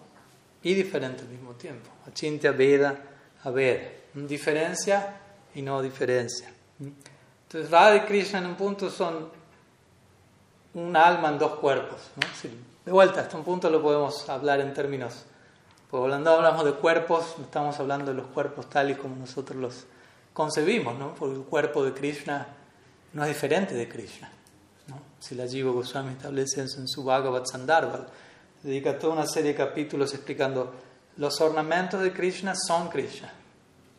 y 0.63 0.73
diferente 0.73 1.23
al 1.23 1.29
mismo 1.29 1.53
tiempo. 1.53 1.89
Achintya 2.07 2.51
Veda 2.51 2.95
a 3.43 3.51
ver, 3.51 4.07
diferencia 4.13 5.15
y 5.55 5.61
no 5.61 5.81
diferencia. 5.81 6.51
Entonces 6.79 7.71
Radha 7.71 7.95
y 7.95 7.99
Krishna 8.01 8.39
en 8.39 8.47
un 8.47 8.55
punto 8.55 8.89
son 8.89 9.29
un 10.73 10.95
alma 10.95 11.29
en 11.29 11.39
dos 11.39 11.55
cuerpos. 11.59 12.01
de 12.85 12.91
vuelta, 12.91 13.21
hasta 13.21 13.37
un 13.37 13.43
punto 13.43 13.69
lo 13.69 13.81
podemos 13.81 14.27
hablar 14.29 14.59
en 14.59 14.73
términos 14.73 15.25
porque 15.89 16.03
hablando 16.03 16.31
hablamos 16.31 16.65
de 16.65 16.73
cuerpos, 16.73 17.35
no 17.37 17.45
estamos 17.45 17.79
hablando 17.79 18.11
de 18.11 18.17
los 18.17 18.27
cuerpos 18.27 18.69
tal 18.69 18.91
y 18.91 18.95
como 18.95 19.15
nosotros 19.15 19.59
los 19.59 19.85
concebimos, 20.33 20.97
¿no? 20.97 21.15
Porque 21.15 21.35
el 21.35 21.43
cuerpo 21.43 21.83
de 21.83 21.93
Krishna 21.93 22.47
no 23.13 23.23
es 23.23 23.29
diferente 23.29 23.73
de 23.73 23.87
Krishna. 23.87 24.29
¿no? 24.87 24.99
Si 25.19 25.33
la 25.33 25.47
Jiva 25.47 25.71
Goswami 25.71 26.11
establece 26.11 26.61
en 26.61 26.87
su 26.87 27.03
Bhagavad 27.03 27.45
Sandarbha, 27.45 28.05
dedica 28.61 28.99
toda 28.99 29.13
una 29.13 29.25
serie 29.25 29.53
de 29.53 29.57
capítulos 29.57 30.13
explicando 30.13 30.73
los 31.17 31.39
ornamentos 31.41 32.01
de 32.01 32.13
Krishna 32.13 32.53
son 32.55 32.89
Krishna. 32.89 33.31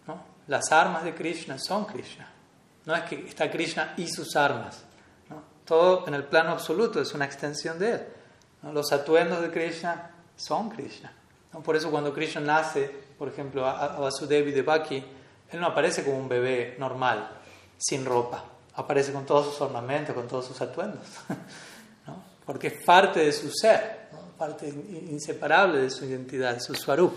¿no? 0.07 0.23
Las 0.47 0.71
armas 0.71 1.05
de 1.05 1.15
Krishna 1.15 1.59
son 1.59 1.87
Krishna. 1.87 2.29
No 2.85 2.95
es 2.95 3.03
que 3.05 3.27
está 3.29 3.51
Krishna 3.51 3.95
y 3.97 4.07
sus 4.07 4.37
armas. 4.37 4.83
¿no? 5.31 5.43
Todo 5.65 6.07
en 6.07 6.15
el 6.15 6.25
plano 6.25 6.51
absoluto 6.51 7.01
es 7.01 7.13
una 7.15 7.25
extensión 7.25 7.79
de 7.79 7.93
él. 7.93 8.07
Los 8.73 8.93
atuendos 8.93 9.41
de 9.41 9.51
Krishna 9.51 10.11
son 10.37 10.71
Krishna. 10.71 11.13
Por 11.65 11.77
eso 11.77 11.91
cuando 11.91 12.13
Krishna 12.13 12.41
nace, 12.41 12.91
por 13.19 13.29
ejemplo, 13.29 13.67
a, 13.67 13.99
Vasudevi 13.99 14.53
de 14.53 14.63
Baki, 14.63 15.05
él 15.51 15.61
no 15.61 15.67
aparece 15.67 16.05
como 16.05 16.19
un 16.19 16.29
bebé 16.29 16.77
normal, 16.79 17.31
sin 17.79 18.05
ropa. 18.05 18.45
Aparece 18.75 19.13
con 19.13 19.25
todos 19.27 19.47
sus 19.47 19.61
ornamentos, 19.63 20.15
con 20.15 20.29
todos 20.29 20.47
sus 20.47 20.61
atuendos. 20.61 21.07
Porque 22.47 22.69
es 22.69 22.85
parte 22.85 23.21
de 23.21 23.33
su 23.33 23.51
ser, 23.51 24.09
parte 24.39 24.69
inseparable 24.69 25.81
de 25.81 25.91
su 25.91 26.05
identidad, 26.05 26.55
de 26.55 26.61
su 26.61 26.75
swarup. 26.75 27.15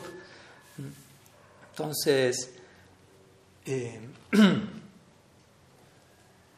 Entonces, 1.70 2.54
eh, 3.66 4.10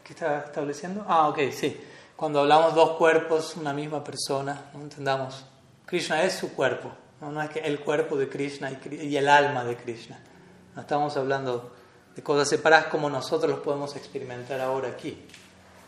¿qué 0.04 0.14
está 0.14 0.46
estableciendo? 0.46 1.06
Ah, 1.08 1.28
ok, 1.28 1.40
sí. 1.52 1.80
Cuando 2.16 2.40
hablamos 2.40 2.74
dos 2.74 2.98
cuerpos, 2.98 3.56
una 3.58 3.74
misma 3.74 4.04
persona, 4.04 4.70
¿no? 4.74 4.82
entendamos, 4.82 5.44
Krishna 5.86 6.24
es 6.24 6.34
su 6.34 6.54
cuerpo, 6.54 6.92
no, 7.32 7.42
es 7.42 7.50
que 7.50 7.60
el 7.60 7.80
cuerpo 7.80 8.18
de 8.18 8.30
Krishna 8.30 8.72
y, 8.92 9.16
el 9.16 9.30
alma 9.30 9.64
de 9.64 9.76
Krishna. 9.76 10.20
No 10.76 10.82
estamos 10.82 11.16
hablando 11.18 11.74
de 12.16 12.24
cosas 12.24 12.50
separadas 12.50 12.88
como 12.88 13.10
nosotros 13.10 13.52
los 13.52 13.60
podemos 13.62 13.96
experimentar 13.96 14.60
ahora 14.60 14.90
aquí. 14.90 15.26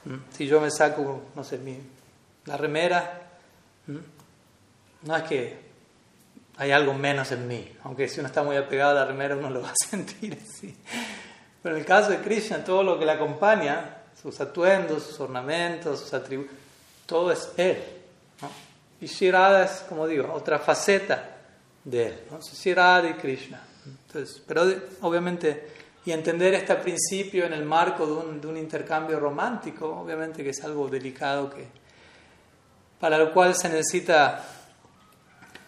¿Mm? 0.05 0.15
Si 0.31 0.47
yo 0.47 0.61
me 0.61 0.71
saco, 0.71 1.23
no 1.35 1.43
sé, 1.43 1.57
mi, 1.57 1.79
la 2.45 2.57
remera, 2.57 3.21
¿Mm? 3.87 3.97
no 5.03 5.15
es 5.15 5.23
que 5.23 5.65
hay 6.57 6.71
algo 6.71 6.93
menos 6.93 7.31
en 7.31 7.47
mí, 7.47 7.71
aunque 7.83 8.07
si 8.07 8.19
uno 8.19 8.27
está 8.27 8.43
muy 8.43 8.55
apegado 8.55 8.91
a 8.91 9.01
la 9.01 9.05
remera 9.05 9.35
uno 9.35 9.49
lo 9.49 9.61
va 9.61 9.69
a 9.69 9.75
sentir 9.89 10.37
así. 10.41 10.75
Pero 11.61 11.75
en 11.75 11.81
el 11.81 11.87
caso 11.87 12.11
de 12.11 12.19
Krishna, 12.19 12.63
todo 12.63 12.83
lo 12.83 12.99
que 12.99 13.05
le 13.05 13.11
acompaña, 13.11 13.97
sus 14.21 14.39
atuendos, 14.39 15.03
sus 15.03 15.19
ornamentos, 15.19 15.99
sus 15.99 16.13
atributos, 16.13 16.55
todo 17.05 17.31
es 17.31 17.49
Él. 17.57 17.83
Y 19.05 19.07
Shirada 19.07 19.65
es, 19.65 19.85
como 19.87 20.07
digo, 20.07 20.33
otra 20.33 20.57
faceta 20.57 21.37
de 21.83 22.07
él. 22.07 22.23
¿no? 22.31 22.39
Shirada 22.39 23.07
y 23.07 23.13
Krishna. 23.13 23.61
Entonces, 23.85 24.41
pero 24.47 24.63
obviamente, 25.01 25.67
y 26.03 26.11
entender 26.11 26.55
este 26.55 26.73
principio 26.77 27.45
en 27.45 27.53
el 27.53 27.63
marco 27.65 28.07
de 28.07 28.13
un, 28.13 28.41
de 28.41 28.47
un, 28.47 28.57
intercambio 28.57 29.19
romántico, 29.19 29.87
obviamente 29.87 30.43
que 30.43 30.49
es 30.49 30.63
algo 30.63 30.87
delicado 30.87 31.51
que, 31.51 31.67
para 32.99 33.19
lo 33.19 33.31
cual 33.31 33.53
se 33.53 33.69
necesita 33.69 34.43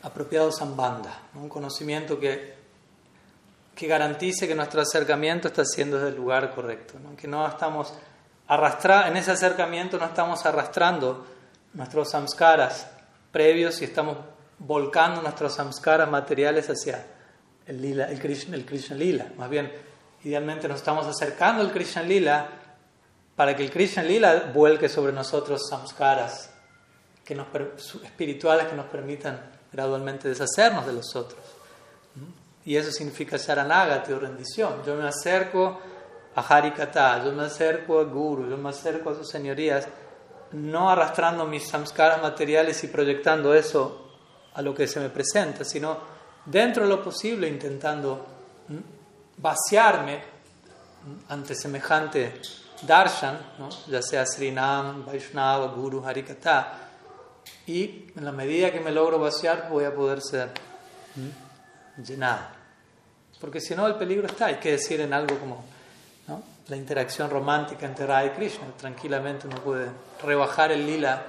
apropiado 0.02 0.52
sambanda, 0.52 1.21
un 1.36 1.47
conocimiento 1.47 2.19
que, 2.19 2.56
que 3.76 3.86
garantice 3.86 4.47
que 4.47 4.56
nuestro 4.56 4.82
acercamiento 4.82 5.50
está 5.50 5.63
siendo 5.63 5.97
desde 5.97 6.10
el 6.10 6.15
lugar 6.15 6.56
correcto, 6.56 6.95
que 7.15 7.28
no 7.28 7.47
estamos 7.47 7.93
arrastrando, 8.47 9.10
en 9.10 9.17
ese 9.17 9.30
acercamiento 9.30 10.00
no 10.00 10.06
estamos 10.06 10.43
arrastrando 10.43 11.23
nuestros 11.76 12.10
samskaras 12.10 12.96
previos 13.31 13.81
y 13.81 13.85
estamos 13.85 14.17
volcando 14.59 15.21
nuestros 15.21 15.55
samskaras 15.55 16.09
materiales 16.09 16.69
hacia 16.69 17.05
el, 17.65 17.81
lila, 17.81 18.09
el, 18.09 18.19
Krishna, 18.19 18.55
el 18.55 18.65
Krishna 18.65 18.95
Lila. 18.95 19.27
Más 19.37 19.49
bien, 19.49 19.71
idealmente 20.23 20.67
nos 20.67 20.77
estamos 20.77 21.05
acercando 21.05 21.61
al 21.61 21.71
Krishna 21.71 22.03
Lila 22.03 22.49
para 23.35 23.55
que 23.55 23.63
el 23.63 23.71
Krishna 23.71 24.03
Lila 24.03 24.51
vuelque 24.53 24.89
sobre 24.89 25.13
nosotros 25.13 25.67
samskaras 25.69 26.51
que 27.23 27.35
nos, 27.35 27.47
espirituales 28.03 28.67
que 28.67 28.75
nos 28.75 28.85
permitan 28.87 29.39
gradualmente 29.71 30.29
deshacernos 30.29 30.85
de 30.85 30.93
los 30.93 31.15
otros. 31.15 31.39
Y 32.65 32.75
eso 32.75 32.91
significa 32.91 33.37
sharanagati 33.37 34.11
o 34.11 34.19
rendición. 34.19 34.83
Yo 34.85 34.95
me 34.95 35.07
acerco 35.07 35.79
a 36.35 36.41
Harikata, 36.41 37.23
yo 37.23 37.31
me 37.31 37.43
acerco 37.43 37.99
a 37.99 38.03
Guru, 38.03 38.49
yo 38.49 38.57
me 38.57 38.69
acerco 38.69 39.09
a 39.11 39.15
sus 39.15 39.29
señorías 39.29 39.87
no 40.53 40.89
arrastrando 40.89 41.45
mis 41.45 41.67
samskaras 41.67 42.21
materiales 42.21 42.83
y 42.83 42.88
proyectando 42.88 43.53
eso 43.53 44.12
a 44.53 44.62
lo 44.62 44.73
que 44.73 44.88
se 44.88 44.99
me 44.99 45.10
presenta, 45.10 45.63
sino 45.63 45.97
dentro 46.45 46.83
de 46.83 46.89
lo 46.89 47.03
posible 47.03 47.47
intentando 47.47 48.25
vaciarme 49.38 50.23
ante 51.29 51.55
semejante 51.55 52.41
darshan, 52.81 53.38
ya 53.88 54.01
sea 54.01 54.25
Srinam, 54.25 55.05
Vaishnava, 55.05 55.67
Guru, 55.67 56.03
Harikata, 56.05 56.89
y 57.65 58.05
en 58.15 58.25
la 58.25 58.31
medida 58.31 58.71
que 58.71 58.79
me 58.79 58.91
logro 58.91 59.19
vaciar 59.19 59.67
voy 59.69 59.86
a 59.86 59.93
poder 59.93 60.21
ser 60.21 60.49
llenado. 62.03 62.57
Porque 63.39 63.62
si 63.62 63.75
no, 63.75 63.88
el 63.88 63.95
peligro 63.95 64.27
está, 64.27 64.47
hay 64.47 64.55
que 64.55 64.71
decir 64.71 64.99
en 65.01 65.13
algo 65.13 65.38
como 65.39 65.63
la 66.69 66.75
interacción 66.75 67.30
romántica 67.30 67.86
entre 67.86 68.06
Radha 68.06 68.25
y 68.25 68.30
Krishna. 68.32 68.67
Tranquilamente 68.77 69.47
uno 69.47 69.58
puede 69.58 69.89
rebajar 70.23 70.71
el 70.71 70.86
lila 70.86 71.23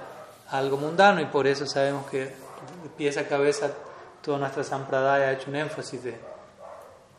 a 0.49 0.57
algo 0.57 0.77
mundano 0.77 1.21
y 1.21 1.25
por 1.25 1.47
eso 1.47 1.65
sabemos 1.65 2.09
que 2.09 2.19
de 2.25 2.89
pies 2.97 3.17
a 3.17 3.27
cabeza 3.27 3.71
toda 4.21 4.37
nuestra 4.37 4.63
sampradaya 4.63 5.27
ha 5.27 5.31
hecho 5.31 5.49
un 5.49 5.55
énfasis 5.55 6.03
de 6.03 6.19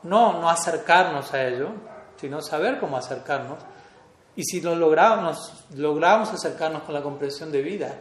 no, 0.02 0.40
no 0.40 0.48
acercarnos 0.48 1.32
a 1.32 1.46
ello, 1.46 1.70
sino 2.16 2.40
saber 2.42 2.78
cómo 2.78 2.96
acercarnos. 2.96 3.58
Y 4.36 4.44
si 4.44 4.60
lo 4.60 4.74
logramos, 4.74 5.66
logramos 5.74 6.32
acercarnos 6.32 6.82
con 6.82 6.94
la 6.94 7.02
comprensión 7.02 7.50
de 7.50 7.62
vida, 7.62 7.94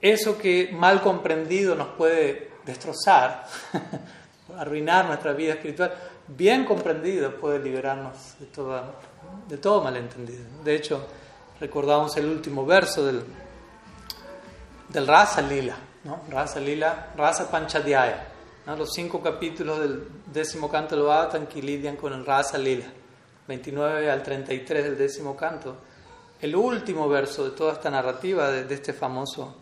eso 0.00 0.38
que 0.38 0.70
mal 0.72 1.00
comprendido 1.00 1.74
nos 1.74 1.88
puede 1.88 2.52
destrozar, 2.64 3.46
arruinar 4.58 5.06
nuestra 5.06 5.32
vida 5.32 5.54
espiritual, 5.54 5.94
bien 6.36 6.64
comprendido 6.64 7.34
puede 7.36 7.58
liberarnos 7.58 8.36
de, 8.38 9.56
todo 9.58 9.82
malentendido. 9.82 10.44
De 10.64 10.74
hecho, 10.74 11.06
recordamos 11.58 12.16
el 12.16 12.26
último 12.26 12.64
verso 12.64 13.04
del, 13.04 13.22
del 14.88 15.06
Rasa 15.06 15.42
Lila, 15.42 15.76
¿no? 16.04 16.20
Rasa 16.28 16.60
Lila, 16.60 17.12
Rasa 17.16 17.50
Panchadhyaya, 17.50 18.26
los 18.66 18.92
cinco 18.92 19.20
capítulos 19.20 19.80
del 19.80 20.06
décimo 20.32 20.68
canto 20.68 20.94
lo 20.94 21.06
Bhagavatam 21.06 21.46
que 21.46 21.60
lidian 21.60 21.96
con 21.96 22.12
el 22.12 22.24
Rasa 22.24 22.56
Lila, 22.56 22.86
29 23.48 24.10
al 24.10 24.22
33 24.22 24.84
del 24.84 24.98
décimo 24.98 25.36
canto. 25.36 25.76
El 26.40 26.56
último 26.56 27.08
verso 27.08 27.44
de 27.44 27.50
toda 27.50 27.74
esta 27.74 27.90
narrativa 27.90 28.50
de, 28.50 28.64
de 28.64 28.74
este 28.74 28.92
famoso 28.92 29.56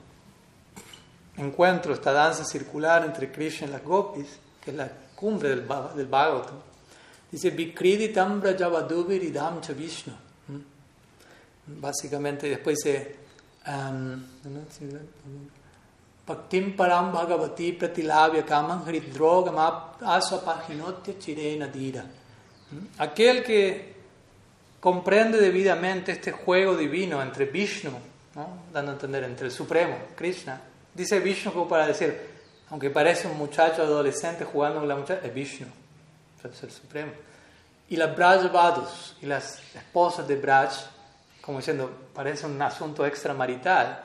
encuentro, 1.36 1.94
esta 1.94 2.12
danza 2.12 2.44
circular 2.44 3.04
entre 3.04 3.32
Krishna 3.32 3.66
y 3.66 3.70
las 3.70 3.82
gopis, 3.82 4.38
que 4.62 4.70
es 4.70 4.76
la 4.76 4.90
cumbre 5.18 5.48
del, 5.48 5.66
del 5.96 6.06
Bhagavatam. 6.06 6.60
Dice, 7.30 7.50
Vikriditam 7.50 8.40
Brajavaduviridam 8.40 9.60
cha 9.60 9.72
Vishnu. 9.72 10.14
¿Mm? 10.46 11.80
Básicamente, 11.80 12.48
después 12.48 12.78
dice, 12.78 13.16
um, 13.66 14.24
Bhaktim 16.26 16.76
param 16.76 17.10
bhagavati 17.10 17.72
pratilavya 17.72 18.44
kamam 18.44 18.84
hridrogam 18.84 19.56
asvapahinotya 20.00 21.18
chirena 21.18 21.66
dira. 21.66 22.02
¿Mm? 22.02 23.00
Aquel 23.00 23.42
que 23.42 23.94
comprende 24.78 25.40
debidamente 25.40 26.12
este 26.12 26.32
juego 26.32 26.76
divino 26.76 27.20
entre 27.22 27.46
Vishnu, 27.46 27.90
¿no? 28.34 28.62
dando 28.72 28.92
a 28.92 28.94
entender 28.94 29.24
entre 29.24 29.46
el 29.46 29.52
Supremo, 29.52 29.96
Krishna, 30.14 30.60
dice 30.94 31.18
Vishnu 31.18 31.52
como 31.52 31.66
para 31.66 31.86
decir, 31.86 32.37
aunque 32.70 32.90
parece 32.90 33.28
un 33.28 33.38
muchacho 33.38 33.82
adolescente 33.82 34.44
jugando 34.44 34.80
con 34.80 34.88
la 34.88 34.96
muchacha, 34.96 35.26
es 35.26 35.32
Vishnu, 35.32 35.66
el 36.44 36.70
Supremo. 36.70 37.12
Y 37.88 37.96
las 37.96 38.14
Brajavadus 38.14 39.16
y 39.22 39.26
las 39.26 39.60
esposas 39.74 40.28
de 40.28 40.36
Braj, 40.36 40.70
como 41.40 41.58
diciendo, 41.58 41.90
parece 42.14 42.46
un 42.46 42.60
asunto 42.60 43.06
extramarital, 43.06 44.04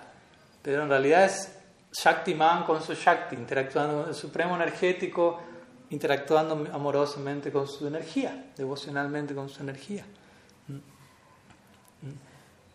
pero 0.61 0.83
en 0.83 0.89
realidad 0.89 1.25
es 1.25 1.51
Shaktiman 1.91 2.63
con 2.63 2.81
su 2.81 2.93
Shakti, 2.93 3.35
interactuando 3.35 4.01
con 4.01 4.09
el 4.09 4.15
Supremo 4.15 4.55
energético, 4.55 5.41
interactuando 5.89 6.65
amorosamente 6.73 7.51
con 7.51 7.67
su 7.67 7.85
energía, 7.85 8.51
devocionalmente 8.55 9.35
con 9.35 9.49
su 9.49 9.61
energía. 9.61 10.05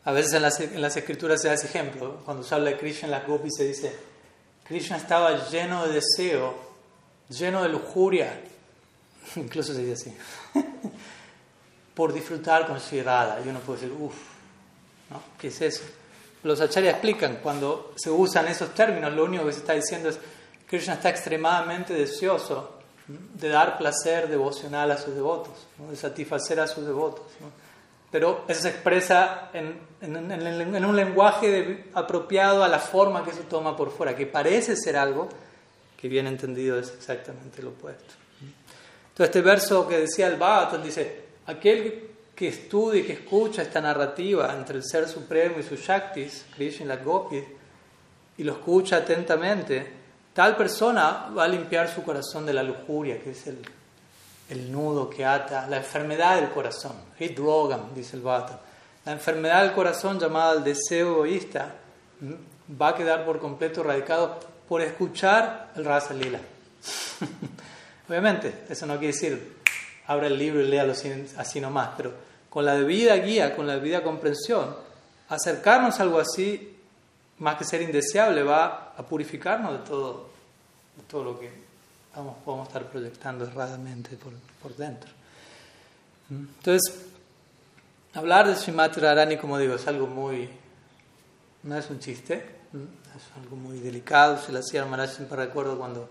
A 0.04 0.12
veces 0.12 0.34
en 0.34 0.42
las, 0.80 0.96
escrituras 0.96 1.42
se 1.42 1.52
ese 1.52 1.66
ejemplo, 1.66 2.20
cuando 2.24 2.42
se 2.42 2.54
habla 2.54 2.70
de 2.70 2.78
Krishna 2.78 3.06
en 3.06 3.10
las 3.10 3.26
gopis 3.26 3.56
se 3.56 3.64
dice, 3.64 3.94
Krishna 4.68 4.98
estaba 4.98 5.48
lleno 5.48 5.86
de 5.86 5.94
deseo, 5.94 6.54
lleno 7.30 7.62
de 7.62 7.70
lujuria, 7.70 8.38
incluso 9.36 9.72
se 9.72 9.82
dice 9.82 10.10
así, 10.54 10.62
por 11.94 12.12
disfrutar 12.12 12.66
con 12.66 12.78
su 12.78 12.96
irada. 12.96 13.40
Y 13.44 13.48
uno 13.48 13.60
puede 13.60 13.80
decir, 13.80 13.96
uff, 13.98 14.14
¿no? 15.10 15.22
¿qué 15.38 15.48
es 15.48 15.60
eso? 15.62 15.84
Los 16.42 16.60
acharyas 16.60 16.94
explican, 16.94 17.38
cuando 17.42 17.94
se 17.96 18.10
usan 18.10 18.46
esos 18.46 18.74
términos, 18.74 19.12
lo 19.12 19.24
único 19.24 19.46
que 19.46 19.52
se 19.52 19.60
está 19.60 19.72
diciendo 19.72 20.10
es, 20.10 20.18
Krishna 20.68 20.94
está 20.94 21.08
extremadamente 21.08 21.94
deseoso 21.94 22.74
de 23.08 23.48
dar 23.48 23.78
placer 23.78 24.28
devocional 24.28 24.90
a 24.90 24.98
sus 24.98 25.14
devotos, 25.14 25.66
de 25.78 25.96
satisfacer 25.96 26.60
a 26.60 26.66
sus 26.66 26.84
devotos. 26.84 27.24
Pero 28.10 28.44
eso 28.48 28.62
se 28.62 28.70
expresa 28.70 29.50
en, 29.52 29.74
un 30.02 30.96
lenguaje 30.96 31.84
apropiado 31.92 32.64
a 32.64 32.68
la 32.68 32.78
forma 32.78 33.24
que 33.24 33.32
se 33.32 33.42
toma 33.42 33.76
por 33.76 33.90
fuera, 33.90 34.16
que 34.16 34.26
parece 34.26 34.76
ser 34.76 34.96
algo 34.96 35.28
que 35.96 36.08
bien 36.08 36.26
entendido 36.26 36.78
es 36.78 36.92
exactamente 36.94 37.62
lo 37.62 37.70
opuesto. 37.70 38.14
Entonces 38.40 39.26
este 39.26 39.42
verso 39.42 39.86
que 39.86 39.98
decía 39.98 40.28
el 40.28 40.36
Bhagavatam 40.36 40.82
dice, 40.82 41.24
aquel 41.46 42.08
que 42.34 42.48
estudia 42.48 43.00
y 43.00 43.04
que 43.04 43.14
escucha 43.14 43.62
esta 43.62 43.80
narrativa 43.80 44.54
entre 44.56 44.76
el 44.76 44.84
Ser 44.84 45.08
Supremo 45.08 45.58
y 45.58 45.64
sus 45.64 45.80
Shaktis, 45.80 46.46
Krishna 46.54 46.84
y 46.84 46.88
la 46.88 46.96
Gopi, 46.96 47.44
y 48.38 48.44
lo 48.44 48.52
escucha 48.52 48.98
atentamente, 48.98 49.98
Tal 50.38 50.54
persona 50.54 51.30
va 51.36 51.42
a 51.42 51.48
limpiar 51.48 51.92
su 51.92 52.04
corazón 52.04 52.46
de 52.46 52.52
la 52.52 52.62
lujuria, 52.62 53.20
que 53.20 53.32
es 53.32 53.48
el, 53.48 53.58
el 54.48 54.72
nudo 54.72 55.10
que 55.10 55.24
ata, 55.24 55.66
la 55.66 55.78
enfermedad 55.78 56.36
del 56.36 56.50
corazón. 56.50 56.92
Hidrogam, 57.18 57.94
dice 57.94 58.16
el 58.16 58.22
Bhata. 58.22 58.60
La 59.04 59.12
enfermedad 59.12 59.62
del 59.62 59.72
corazón 59.72 60.18
llamada 60.18 60.54
el 60.54 60.64
deseo 60.64 61.14
egoísta 61.14 61.74
va 62.80 62.88
a 62.88 62.94
quedar 62.94 63.24
por 63.24 63.38
completo 63.38 63.82
radicado 63.82 64.38
por 64.68 64.82
escuchar 64.82 65.72
el 65.76 65.84
Rasa 65.84 66.14
Lila. 66.14 66.40
Obviamente, 68.08 68.64
eso 68.68 68.86
no 68.86 68.98
quiere 68.98 69.12
decir 69.12 69.56
abra 70.06 70.26
el 70.26 70.38
libro 70.38 70.60
y 70.62 70.68
léalo 70.68 70.92
así 70.92 71.60
nomás, 71.60 71.90
pero 71.96 72.12
con 72.48 72.64
la 72.64 72.74
debida 72.74 73.16
guía, 73.16 73.54
con 73.54 73.66
la 73.66 73.74
debida 73.74 74.02
comprensión, 74.02 74.74
acercarnos 75.28 76.00
a 76.00 76.02
algo 76.02 76.18
así 76.18 76.76
más 77.38 77.56
que 77.56 77.64
ser 77.64 77.82
indeseable, 77.82 78.42
va 78.42 78.94
a 78.96 79.02
purificarnos 79.06 79.72
de 79.72 79.78
todo, 79.86 80.28
de 80.96 81.02
todo 81.04 81.24
lo 81.24 81.38
que 81.38 81.67
vamos, 82.14 82.36
podemos 82.44 82.68
estar 82.68 82.84
proyectando 82.84 83.44
erradamente 83.44 84.16
por, 84.16 84.32
por 84.62 84.76
dentro. 84.76 85.10
Entonces, 86.30 87.06
hablar 88.14 88.46
de 88.46 88.56
Srimati 88.56 89.00
Radharani, 89.00 89.36
como 89.36 89.58
digo, 89.58 89.74
es 89.74 89.86
algo 89.86 90.06
muy, 90.06 90.48
no 91.62 91.76
es 91.76 91.88
un 91.90 91.98
chiste, 92.00 92.34
es 92.34 93.42
algo 93.42 93.56
muy 93.56 93.78
delicado. 93.78 94.38
Se 94.38 94.52
lo 94.52 94.58
hacía 94.58 94.84
Maharaj 94.84 95.10
siempre 95.10 95.36
recuerdo 95.36 95.78
cuando 95.78 96.08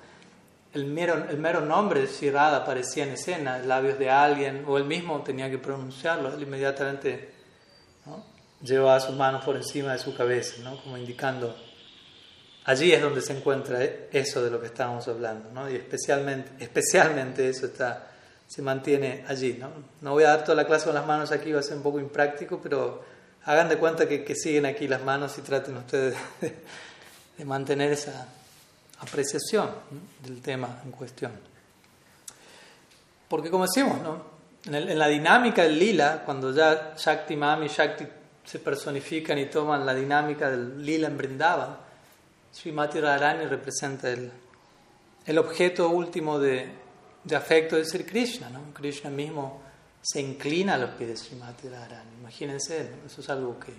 el 0.74 0.86
mero, 0.86 1.26
el 1.30 1.38
mero 1.38 1.62
nombre 1.62 2.02
de 2.02 2.08
Sri 2.08 2.30
aparecía 2.30 3.04
en 3.04 3.12
escena, 3.12 3.58
en 3.58 3.68
labios 3.68 3.98
de 4.00 4.10
alguien, 4.10 4.64
o 4.68 4.78
él 4.78 4.86
mismo 4.86 5.22
tenía 5.22 5.50
que 5.50 5.58
pronunciarlo, 5.58 6.34
él 6.34 6.42
inmediatamente 6.42 7.34
lleva 8.62 9.00
sus 9.00 9.16
manos 9.16 9.44
por 9.44 9.56
encima 9.56 9.94
de 9.94 10.00
su 10.00 10.16
cabeza, 10.16 10.62
¿no? 10.64 10.82
como 10.82 10.98
indicando, 10.98 11.56
allí 12.68 12.92
es 12.92 13.02
donde 13.02 13.22
se 13.22 13.36
encuentra 13.36 13.82
eso 14.12 14.44
de 14.44 14.52
lo 14.52 14.60
que 14.60 14.68
estábamos 14.68 15.08
hablando, 15.08 15.50
¿no? 15.52 15.70
y 15.72 15.76
especialmente, 15.76 16.52
especialmente 16.64 17.50
eso 17.50 17.66
está, 17.66 18.12
se 18.46 18.62
mantiene 18.62 19.24
allí. 19.28 19.58
¿no? 19.60 19.70
no 20.02 20.12
voy 20.12 20.26
a 20.26 20.30
dar 20.30 20.44
toda 20.44 20.56
la 20.56 20.68
clase 20.68 20.86
con 20.86 20.94
las 20.94 21.06
manos 21.06 21.32
aquí, 21.32 21.52
va 21.52 21.62
a 21.62 21.64
ser 21.64 21.78
un 21.78 21.84
poco 21.84 22.00
impráctico, 22.00 22.60
pero 22.62 23.04
hagan 23.46 23.70
de 23.70 23.78
cuenta 23.78 24.06
que, 24.08 24.36
siguen 24.36 24.66
aquí 24.66 24.88
las 24.88 25.02
manos 25.02 25.38
y 25.38 25.42
traten 25.42 25.78
ustedes 25.78 26.16
de, 27.38 27.46
mantener 27.46 27.94
esa 27.94 28.28
apreciación 29.00 29.70
del 30.24 30.42
tema 30.42 30.82
en 30.84 30.92
cuestión. 30.92 31.32
Porque 33.30 33.50
como 33.50 33.66
decimos, 33.66 34.02
¿no? 34.02 34.26
en, 34.66 35.00
la 35.00 35.08
dinámica 35.08 35.64
del 35.64 35.80
lila, 35.80 36.24
cuando 36.26 36.54
ya 36.54 36.96
Shakti 36.98 37.38
Mami, 37.38 37.70
Shakti 37.70 38.06
se 38.44 38.60
personifican 38.60 39.38
y 39.38 39.46
toman 39.46 39.86
la 39.86 39.94
dinámica 39.94 40.50
del 40.50 40.84
lila 40.84 41.08
en 41.08 41.18
Brindavan, 41.18 41.87
Srimati 42.58 43.00
Radharani 43.00 43.46
representa 43.46 44.10
el, 44.10 44.32
el 45.28 45.38
objeto 45.38 45.90
último 45.90 46.40
de, 46.40 46.68
de, 47.24 47.36
afecto 47.36 47.76
de 47.76 47.86
ser 47.86 48.04
Krishna. 48.04 48.50
Krishna 48.74 49.12
mismo 49.12 49.62
se 50.02 50.22
inclina 50.22 50.74
a 50.74 50.78
los 50.80 50.90
pies 50.92 51.10
de 51.10 51.18
Srimati 51.18 51.70
Radharani. 51.70 52.16
Imagínense, 52.20 52.90
eso 53.06 53.22
es 53.22 53.30
algo 53.30 53.60
que, 53.60 53.72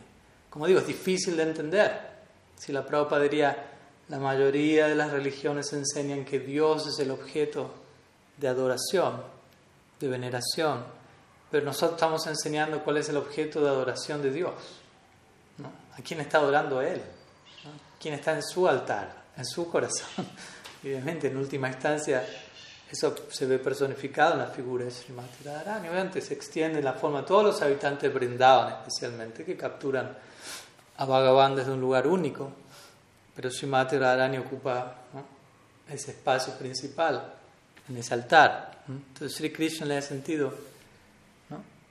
como 0.48 0.68
digo, 0.68 0.78
es 0.78 0.86
difícil 0.86 1.36
de 1.36 1.42
entender. 1.42 2.00
Si 2.56 2.70
la 2.70 2.86
Prabhupada 2.86 3.22
diría, 3.22 3.66
la 4.08 4.20
mayoría 4.20 4.86
de 4.86 4.94
las 4.94 5.10
religiones 5.10 5.72
enseñan 5.72 6.24
que 6.24 6.38
Dios 6.38 6.86
es 6.86 7.00
el 7.00 7.10
objeto 7.10 7.72
de 8.36 8.46
adoración, 8.46 9.24
de 9.98 10.06
veneración, 10.06 10.84
pero 11.50 11.64
nosotros 11.64 11.96
estamos 11.96 12.24
enseñando 12.28 12.84
cuál 12.84 12.98
es 12.98 13.08
el 13.08 13.16
objeto 13.16 13.60
de 13.60 13.70
adoración 13.70 14.22
de 14.22 14.30
Dios. 14.30 14.54
¿A 15.98 16.00
quién 16.02 16.20
está 16.20 16.38
adorando 16.38 16.78
a 16.78 16.86
Él? 16.86 17.02
¿Quién 18.00 18.14
está 18.14 18.32
en 18.34 18.42
su 18.42 18.68
altar, 18.68 19.10
en 19.36 19.44
su 19.44 19.68
corazón? 19.70 20.26
Obviamente, 20.82 21.26
en 21.26 21.36
última 21.36 21.68
instancia, 21.68 22.24
eso 22.90 23.14
se 23.30 23.46
ve 23.46 23.58
personificado 23.58 24.34
en 24.34 24.38
la 24.38 24.46
figura 24.46 24.84
de 24.84 24.90
Srimati 24.90 25.44
Radharani. 25.44 25.88
Obviamente 25.88 26.20
se 26.20 26.34
extiende 26.34 26.78
en 26.78 26.84
la 26.84 26.94
forma 26.94 27.24
todos 27.24 27.44
los 27.44 27.62
habitantes 27.62 28.12
brindaban, 28.12 28.74
especialmente, 28.74 29.44
que 29.44 29.56
capturan 29.56 30.16
a 30.96 31.04
Bhagavan 31.04 31.56
desde 31.56 31.72
un 31.72 31.80
lugar 31.80 32.06
único. 32.06 32.50
Pero 33.34 33.50
Srimati 33.50 33.98
Radharani 33.98 34.38
ocupa 34.38 34.94
ese 35.88 36.12
espacio 36.12 36.54
principal, 36.54 37.34
en 37.88 37.96
ese 37.96 38.14
altar. 38.14 38.84
Entonces, 38.88 39.36
Sri 39.36 39.52
Krishna 39.52 39.86
le 39.86 39.98
ha 39.98 40.02
sentido 40.02 40.54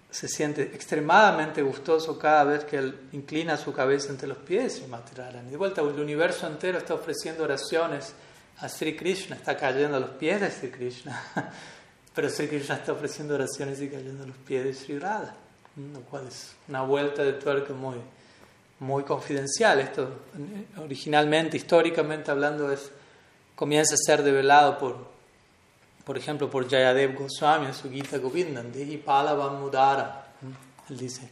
se 0.09 0.27
siente 0.27 0.63
extremadamente 0.63 1.61
gustoso 1.61 2.17
cada 2.17 2.43
vez 2.45 2.63
que 2.63 2.77
él 2.77 2.99
inclina 3.11 3.57
su 3.57 3.73
cabeza 3.73 4.09
entre 4.09 4.27
los 4.27 4.37
pies 4.37 4.81
de 4.81 5.41
De 5.49 5.57
vuelta, 5.57 5.81
el 5.81 5.99
universo 5.99 6.47
entero 6.47 6.77
está 6.77 6.93
ofreciendo 6.93 7.43
oraciones 7.43 8.13
a 8.59 8.69
Sri 8.69 8.95
Krishna, 8.95 9.35
está 9.35 9.55
cayendo 9.57 9.97
a 9.97 9.99
los 9.99 10.11
pies 10.11 10.41
de 10.41 10.49
Sri 10.49 10.69
Krishna, 10.69 11.23
pero 12.15 12.29
Sri 12.29 12.47
Krishna 12.47 12.75
está 12.75 12.93
ofreciendo 12.93 13.35
oraciones 13.35 13.81
y 13.81 13.89
cayendo 13.89 14.23
a 14.23 14.27
los 14.27 14.37
pies 14.37 14.63
de 14.63 14.73
Sri 14.73 14.97
Radha, 14.97 15.35
lo 15.75 15.99
cual 16.01 16.27
es 16.27 16.55
una 16.67 16.81
vuelta 16.83 17.23
de 17.23 17.33
tuerca 17.33 17.73
muy, 17.73 17.97
muy 18.79 19.03
confidencial. 19.03 19.79
Esto 19.79 20.21
originalmente, 20.77 21.57
históricamente 21.57 22.31
hablando, 22.31 22.71
es, 22.71 22.89
comienza 23.55 23.93
a 23.93 23.97
ser 23.97 24.23
develado 24.23 24.77
por 24.77 25.16
por 26.07 26.17
ejemplo, 26.17 26.49
por 26.49 26.69
Jayadev 26.69 27.15
Goswami 27.15 27.65
en 27.65 27.73
su 27.73 27.91
Gita 27.91 28.17
Govindam, 28.17 28.71
Dehi 28.71 28.95
Palavam 28.95 29.59
Mudara, 29.59 30.25
él 30.89 30.97
dice, 30.97 31.29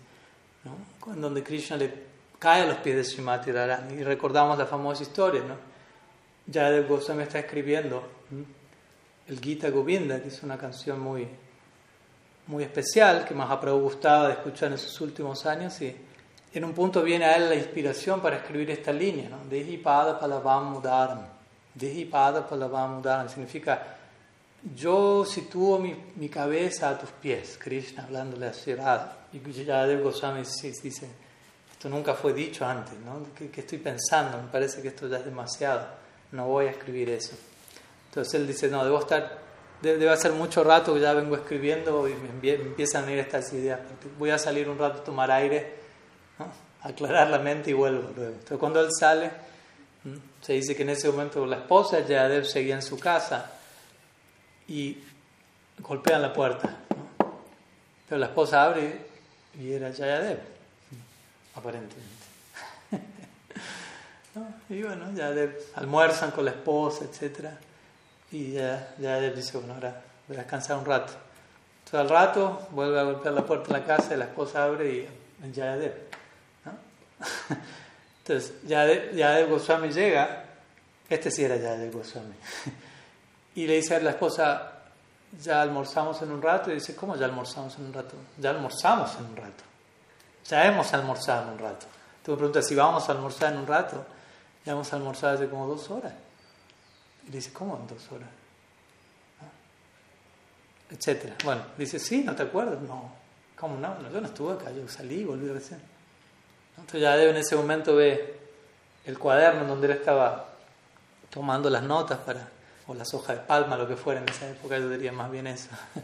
¿no? 0.65 1.15
donde 1.15 1.41
Krishna 1.41 1.77
le 1.77 1.93
cae 2.37 2.63
a 2.63 2.65
los 2.65 2.77
pies 2.79 2.97
de 2.97 3.05
Srimati 3.05 3.53
Radharani. 3.53 3.93
Y 3.93 4.03
recordamos 4.03 4.57
la 4.57 4.65
famosa 4.65 5.03
historia, 5.03 5.43
¿no? 5.47 5.55
Jayadev 6.51 6.89
Goswami 6.89 7.23
está 7.23 7.39
escribiendo 7.39 8.03
el 9.29 9.39
Gita 9.39 9.69
Govinda, 9.69 10.21
que 10.21 10.27
es 10.27 10.43
una 10.43 10.57
canción 10.57 10.99
muy, 10.99 11.25
muy 12.47 12.65
especial, 12.65 13.23
que 13.23 13.33
Mahaprabhu 13.33 13.79
gustaba 13.79 14.27
de 14.27 14.33
escuchar 14.33 14.73
en 14.73 14.77
sus 14.77 14.99
últimos 14.99 15.45
años, 15.45 15.81
y 15.81 15.95
en 16.53 16.65
un 16.65 16.73
punto 16.73 17.01
viene 17.01 17.23
a 17.23 17.37
él 17.37 17.47
la 17.47 17.55
inspiración 17.55 18.19
para 18.19 18.39
escribir 18.39 18.71
esta 18.71 18.91
línea, 18.91 19.29
¿no? 19.29 19.37
Dehi 19.49 19.77
Pada 19.77 20.19
Palavam. 20.19 20.81
Dehi 21.73 22.03
Palavam 22.03 23.01
significa 23.29 23.94
yo 24.73 25.25
sitúo 25.25 25.77
mi, 25.77 25.95
mi, 26.15 26.27
cabeza 26.27 26.89
a 26.89 26.97
tus 26.97 27.11
pies, 27.11 27.57
Krishna, 27.59 28.03
hablándole 28.03 28.47
a 28.47 28.53
Radha. 28.75 29.17
Y 29.31 29.39
Yadev 29.51 30.01
Goswami 30.01 30.39
dice, 30.39 31.07
esto 31.71 31.89
nunca 31.89 32.15
fue 32.15 32.33
dicho 32.33 32.65
antes, 32.65 32.97
¿no? 32.99 33.27
¿Qué, 33.35 33.51
estoy 33.59 33.77
pensando? 33.77 34.41
Me 34.41 34.47
parece 34.47 34.81
que 34.81 34.87
esto 34.87 35.07
ya 35.07 35.17
es 35.17 35.25
demasiado, 35.25 35.85
no 36.31 36.47
voy 36.47 36.65
a 36.65 36.71
escribir 36.71 37.09
eso. 37.09 37.35
Entonces 38.09 38.33
él 38.33 38.47
dice, 38.47 38.67
no, 38.69 38.83
debo 38.83 38.99
estar, 38.99 39.37
debe 39.81 40.09
hacer 40.09 40.31
mucho 40.31 40.63
rato 40.63 40.95
que 40.95 41.01
ya 41.01 41.13
vengo 41.13 41.35
escribiendo 41.35 42.07
y 42.07 42.13
me 42.15 42.53
empiezan 42.53 43.03
a 43.03 43.05
venir 43.05 43.19
estas 43.19 43.53
ideas. 43.53 43.81
Voy 44.17 44.31
a 44.31 44.39
salir 44.39 44.67
un 44.67 44.79
rato 44.79 45.01
a 45.01 45.03
tomar 45.03 45.29
aire, 45.29 45.75
aclarar 46.81 47.29
la 47.29 47.39
mente 47.39 47.69
y 47.69 47.73
vuelvo 47.73 48.09
luego. 48.15 48.31
Entonces 48.31 48.57
cuando 48.57 48.79
él 48.79 48.89
sale, 48.97 49.31
Se 50.41 50.53
dice 50.53 50.75
que 50.75 50.83
en 50.83 50.89
ese 50.89 51.09
momento 51.09 51.45
la 51.45 51.57
esposa 51.57 51.97
de 51.97 52.03
Jayadev 52.03 52.45
seguía 52.45 52.75
en 52.75 52.83
su 52.83 52.99
casa 52.99 53.54
y 54.67 54.97
golpean 55.79 56.21
la 56.21 56.33
puerta. 56.33 56.75
Pero 58.07 58.19
la 58.19 58.27
esposa 58.27 58.63
abre 58.63 59.05
y 59.59 59.71
era 59.71 59.91
Jayadev, 59.93 60.39
aparentemente. 61.55 62.25
Y 64.69 64.81
bueno, 64.81 65.05
Jayadev 65.05 65.57
almuerzan 65.75 66.31
con 66.31 66.43
la 66.43 66.51
esposa, 66.51 67.05
etc. 67.05 67.51
Y 68.31 68.51
ya, 68.53 68.93
Jayadev 68.97 69.33
dice, 69.33 69.57
bueno, 69.57 69.75
ahora 69.75 70.01
voy 70.27 70.35
a 70.35 70.41
descansar 70.41 70.77
un 70.77 70.85
rato. 70.85 71.13
Entonces 71.85 71.99
al 71.99 72.09
rato 72.09 72.67
vuelve 72.71 72.99
a 72.99 73.03
golpear 73.03 73.33
la 73.33 73.45
puerta 73.45 73.67
de 73.67 73.79
la 73.79 73.85
casa 73.85 74.13
y 74.13 74.17
la 74.17 74.25
esposa 74.25 74.65
abre 74.65 74.89
y 74.89 75.07
Jayadev. 75.53 75.93
¿no? 76.65 76.71
Entonces 78.19 78.53
Jayadev 78.67 79.49
Goswami 79.49 79.89
llega, 79.89 80.45
este 81.09 81.29
sí 81.31 81.43
era 81.43 81.55
Jayadev 81.55 81.93
Goswami, 81.93 82.33
y 83.55 83.65
le 83.65 83.75
dice 83.75 83.95
a 83.95 83.99
la 83.99 84.11
esposa, 84.11 84.71
ya 85.41 85.61
almorzamos 85.61 86.21
en 86.21 86.31
un 86.31 86.41
rato, 86.41 86.71
y 86.71 86.75
dice, 86.75 86.95
¿cómo 86.95 87.15
ya 87.15 87.25
almorzamos 87.25 87.77
en 87.77 87.85
un 87.85 87.93
rato? 87.93 88.15
Ya 88.37 88.49
almorzamos 88.51 89.15
en 89.15 89.25
un 89.25 89.35
rato. 89.35 89.63
Ya 90.45 90.65
hemos 90.65 90.93
almorzado 90.93 91.43
en 91.43 91.53
un 91.53 91.59
rato. 91.59 91.85
Tú 92.23 92.31
me 92.31 92.37
preguntas 92.37 92.67
si 92.67 92.75
vamos 92.75 93.07
a 93.09 93.13
almorzar 93.13 93.53
en 93.53 93.59
un 93.59 93.67
rato. 93.67 94.05
Ya 94.65 94.73
hemos 94.73 94.91
almorzado 94.93 95.35
hace 95.35 95.49
como 95.49 95.67
dos 95.67 95.89
horas. 95.89 96.13
Y 97.27 97.31
dice, 97.31 97.51
¿cómo 97.51 97.77
en 97.77 97.87
dos 97.87 98.11
horas? 98.11 98.29
¿Ah? 99.41 100.93
Etcétera. 100.93 101.35
Bueno, 101.43 101.61
dice, 101.77 101.97
sí, 101.97 102.23
¿no 102.23 102.35
te 102.35 102.43
acuerdas? 102.43 102.79
No. 102.81 103.11
¿Cómo 103.55 103.77
no? 103.77 103.97
Yo 104.11 104.21
no 104.21 104.27
estuve 104.27 104.53
acá, 104.53 104.71
yo 104.71 104.87
salí, 104.87 105.23
volví 105.23 105.47
recién. 105.47 105.81
Entonces 106.77 107.01
ya 107.01 107.15
en 107.15 107.37
ese 107.37 107.55
momento 107.55 107.95
ve 107.95 108.37
el 109.05 109.17
cuaderno 109.17 109.61
en 109.61 109.67
donde 109.67 109.87
él 109.87 109.93
estaba 109.93 110.49
tomando 111.29 111.69
las 111.69 111.83
notas 111.83 112.19
para 112.19 112.49
o 112.87 112.93
las 112.93 113.13
hojas 113.13 113.37
de 113.37 113.43
palma, 113.43 113.77
lo 113.77 113.87
que 113.87 113.95
fuera 113.95 114.21
en 114.21 114.29
esa 114.29 114.49
época, 114.49 114.77
yo 114.77 114.89
diría 114.89 115.11
más 115.11 115.31
bien 115.31 115.47
eso. 115.47 115.69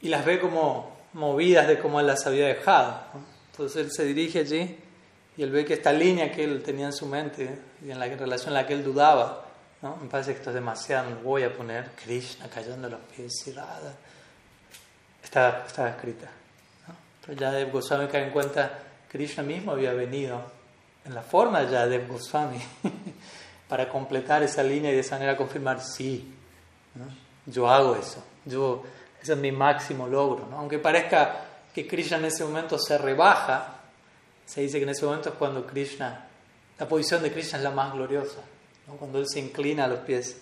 Y 0.00 0.08
las 0.08 0.24
ve 0.24 0.40
como 0.40 0.96
movidas 1.12 1.68
de 1.68 1.78
cómo 1.78 2.00
él 2.00 2.08
las 2.08 2.26
había 2.26 2.48
dejado. 2.48 3.00
Entonces 3.52 3.84
él 3.84 3.92
se 3.92 4.04
dirige 4.04 4.40
allí 4.40 4.76
y 5.36 5.42
él 5.42 5.50
ve 5.50 5.64
que 5.64 5.74
esta 5.74 5.92
línea 5.92 6.32
que 6.32 6.42
él 6.42 6.62
tenía 6.62 6.86
en 6.86 6.92
su 6.92 7.06
mente 7.06 7.58
y 7.84 7.90
en 7.90 8.00
la 8.00 8.06
relación 8.06 8.48
en 8.48 8.54
la 8.54 8.66
que 8.66 8.72
él 8.72 8.82
dudaba, 8.82 9.46
¿no? 9.80 9.96
me 9.96 10.08
parece 10.08 10.32
que 10.32 10.38
esto 10.38 10.50
es 10.50 10.54
demasiado, 10.54 11.10
no 11.10 11.16
voy 11.20 11.44
a 11.44 11.52
poner 11.54 11.90
Krishna 11.92 12.48
cayendo 12.48 12.88
los 12.88 13.00
pies 13.14 13.32
y 13.46 13.52
Radha. 13.52 13.94
Estaba, 15.22 15.64
estaba 15.66 15.90
escrita. 15.90 16.26
¿no? 16.88 16.94
Pero 17.24 17.38
Yadev 17.38 17.70
Goswami 17.70 18.08
cae 18.08 18.24
en 18.24 18.30
cuenta, 18.30 18.78
Krishna 19.08 19.44
mismo 19.44 19.72
había 19.72 19.92
venido 19.92 20.42
en 21.04 21.14
la 21.14 21.22
forma 21.22 21.62
de 21.62 21.70
Yadev 21.70 22.08
Goswami. 22.08 22.58
para 23.72 23.88
completar 23.88 24.42
esa 24.42 24.62
línea 24.62 24.90
y 24.90 24.94
de 24.94 25.00
esa 25.00 25.14
manera 25.14 25.34
confirmar, 25.34 25.80
sí, 25.80 26.30
yo 27.46 27.70
hago 27.70 27.96
eso, 27.96 28.22
yo, 28.44 28.82
ese 29.22 29.32
es 29.32 29.38
mi 29.38 29.50
máximo 29.50 30.06
logro. 30.06 30.46
Aunque 30.58 30.78
parezca 30.78 31.46
que 31.74 31.88
Krishna 31.88 32.18
en 32.18 32.26
ese 32.26 32.44
momento 32.44 32.78
se 32.78 32.98
rebaja, 32.98 33.78
se 34.44 34.60
dice 34.60 34.76
que 34.76 34.82
en 34.82 34.90
ese 34.90 35.06
momento 35.06 35.30
es 35.30 35.36
cuando 35.36 35.66
Krishna, 35.66 36.26
la 36.78 36.86
posición 36.86 37.22
de 37.22 37.32
Krishna 37.32 37.56
es 37.56 37.64
la 37.64 37.70
más 37.70 37.94
gloriosa, 37.94 38.40
cuando 38.98 39.18
él 39.18 39.24
se 39.26 39.40
inclina 39.40 39.86
a 39.86 39.88
los 39.88 40.00
pies 40.00 40.36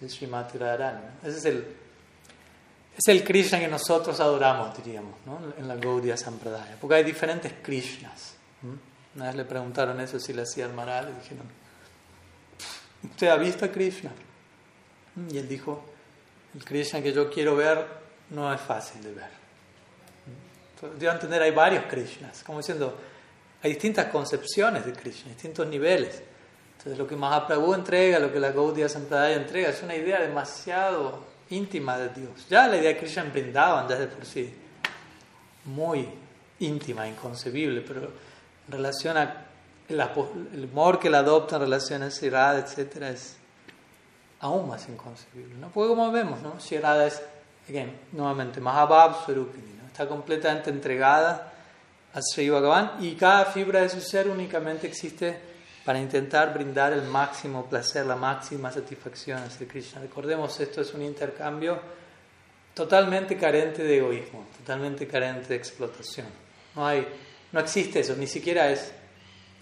de 0.00 0.08
Srimati 0.08 0.58
Radharani. 0.58 1.04
Ese 1.22 1.38
es 1.38 1.44
el, 1.44 1.76
es 2.98 3.06
el 3.06 3.22
Krishna 3.22 3.60
que 3.60 3.68
nosotros 3.68 4.18
adoramos, 4.18 4.76
diríamos, 4.78 5.14
en 5.56 5.68
la 5.68 5.76
Gaudiya 5.76 6.16
Sampradaya, 6.16 6.76
porque 6.80 6.96
hay 6.96 7.04
diferentes 7.04 7.52
Krishnas. 7.62 8.34
Una 9.14 9.26
vez 9.26 9.36
le 9.36 9.44
preguntaron 9.44 10.00
eso 10.00 10.18
si 10.18 10.32
le 10.32 10.42
hacía 10.42 10.66
el 10.66 10.72
Maral 10.72 11.10
y 11.10 11.22
dijeron, 11.22 11.63
¿Usted 13.04 13.28
ha 13.28 13.36
visto 13.36 13.64
a 13.64 13.68
Krishna? 13.68 14.10
Y 15.30 15.38
él 15.38 15.48
dijo, 15.48 15.84
el 16.54 16.64
Krishna 16.64 17.02
que 17.02 17.12
yo 17.12 17.30
quiero 17.30 17.54
ver 17.56 17.86
no 18.30 18.52
es 18.52 18.60
fácil 18.60 19.02
de 19.02 19.12
ver. 19.12 19.30
Entonces, 20.74 21.08
a 21.08 21.12
entender, 21.12 21.42
hay 21.42 21.50
varios 21.50 21.84
Krishnas, 21.84 22.42
como 22.42 22.58
diciendo, 22.58 22.98
hay 23.62 23.70
distintas 23.70 24.06
concepciones 24.06 24.84
de 24.84 24.92
Krishna, 24.92 25.30
distintos 25.30 25.66
niveles. 25.66 26.22
Entonces, 26.78 26.98
lo 26.98 27.06
que 27.06 27.16
Mahaprabhu 27.16 27.74
entrega, 27.74 28.18
lo 28.18 28.32
que 28.32 28.40
la 28.40 28.50
Gaudiya 28.50 28.88
Sampradaya 28.88 29.36
entrega, 29.36 29.70
es 29.70 29.82
una 29.82 29.94
idea 29.94 30.20
demasiado 30.20 31.24
íntima 31.50 31.96
de 31.98 32.08
Dios. 32.08 32.46
Ya 32.48 32.66
la 32.66 32.76
idea 32.76 32.90
de 32.90 32.98
Krishna 32.98 33.22
en 33.22 33.32
Brindavan 33.32 33.88
ya 33.88 33.96
de 33.96 34.06
por 34.06 34.24
sí 34.26 34.52
muy 35.64 36.08
íntima, 36.60 37.08
inconcebible, 37.08 37.80
pero 37.80 38.02
en 38.02 38.72
relación 38.72 39.16
a 39.16 39.43
el, 39.88 40.00
amor 40.00 40.98
que 40.98 41.08
él 41.08 41.14
adopta 41.14 41.56
en 41.56 41.62
relaciones 41.62 42.20
Shirada, 42.20 42.58
etc., 42.58 43.02
es 43.02 43.36
aún 44.40 44.68
más 44.68 44.88
inconcebible. 44.88 45.54
¿no? 45.56 45.68
Porque 45.68 45.88
como 45.88 46.10
vemos, 46.10 46.40
¿no? 46.42 46.58
Shirada 46.58 47.06
es, 47.06 47.22
again, 47.68 47.98
nuevamente, 48.12 48.60
Mahabab 48.60 49.24
Swarupini, 49.24 49.74
¿no? 49.80 49.86
está 49.86 50.06
completamente 50.06 50.70
entregada 50.70 51.52
a 52.12 52.20
Sri 52.22 52.48
Bhagavan 52.48 52.92
y 53.00 53.14
cada 53.14 53.46
fibra 53.46 53.82
de 53.82 53.88
su 53.88 54.00
ser 54.00 54.28
únicamente 54.28 54.86
existe 54.86 55.36
para 55.84 55.98
intentar 55.98 56.54
brindar 56.54 56.92
el 56.92 57.02
máximo 57.02 57.66
placer, 57.66 58.06
la 58.06 58.16
máxima 58.16 58.70
satisfacción 58.70 59.42
a 59.42 59.50
Sri 59.50 59.66
Krishna. 59.66 60.00
Recordemos, 60.00 60.58
esto 60.60 60.80
es 60.80 60.94
un 60.94 61.02
intercambio 61.02 61.78
totalmente 62.72 63.36
carente 63.36 63.82
de 63.82 63.98
egoísmo, 63.98 64.46
totalmente 64.58 65.06
carente 65.06 65.48
de 65.48 65.56
explotación. 65.56 66.26
No, 66.74 66.86
hay, 66.86 67.06
no 67.52 67.60
existe 67.60 68.00
eso, 68.00 68.16
ni 68.16 68.26
siquiera 68.26 68.70
es 68.70 68.92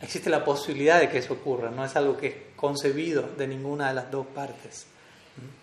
existe 0.03 0.29
la 0.29 0.45
posibilidad 0.45 1.01
de 1.01 1.09
que 1.09 1.19
eso 1.19 1.35
ocurra, 1.35 1.71
no 1.71 1.85
es 1.85 1.95
algo 1.97 2.17
que 2.17 2.27
es 2.27 2.35
concebido 2.57 3.31
de 3.39 3.47
ninguna 3.47 3.89
de 3.89 3.95
las 3.95 4.11
dos 4.11 4.27
partes. 4.27 4.87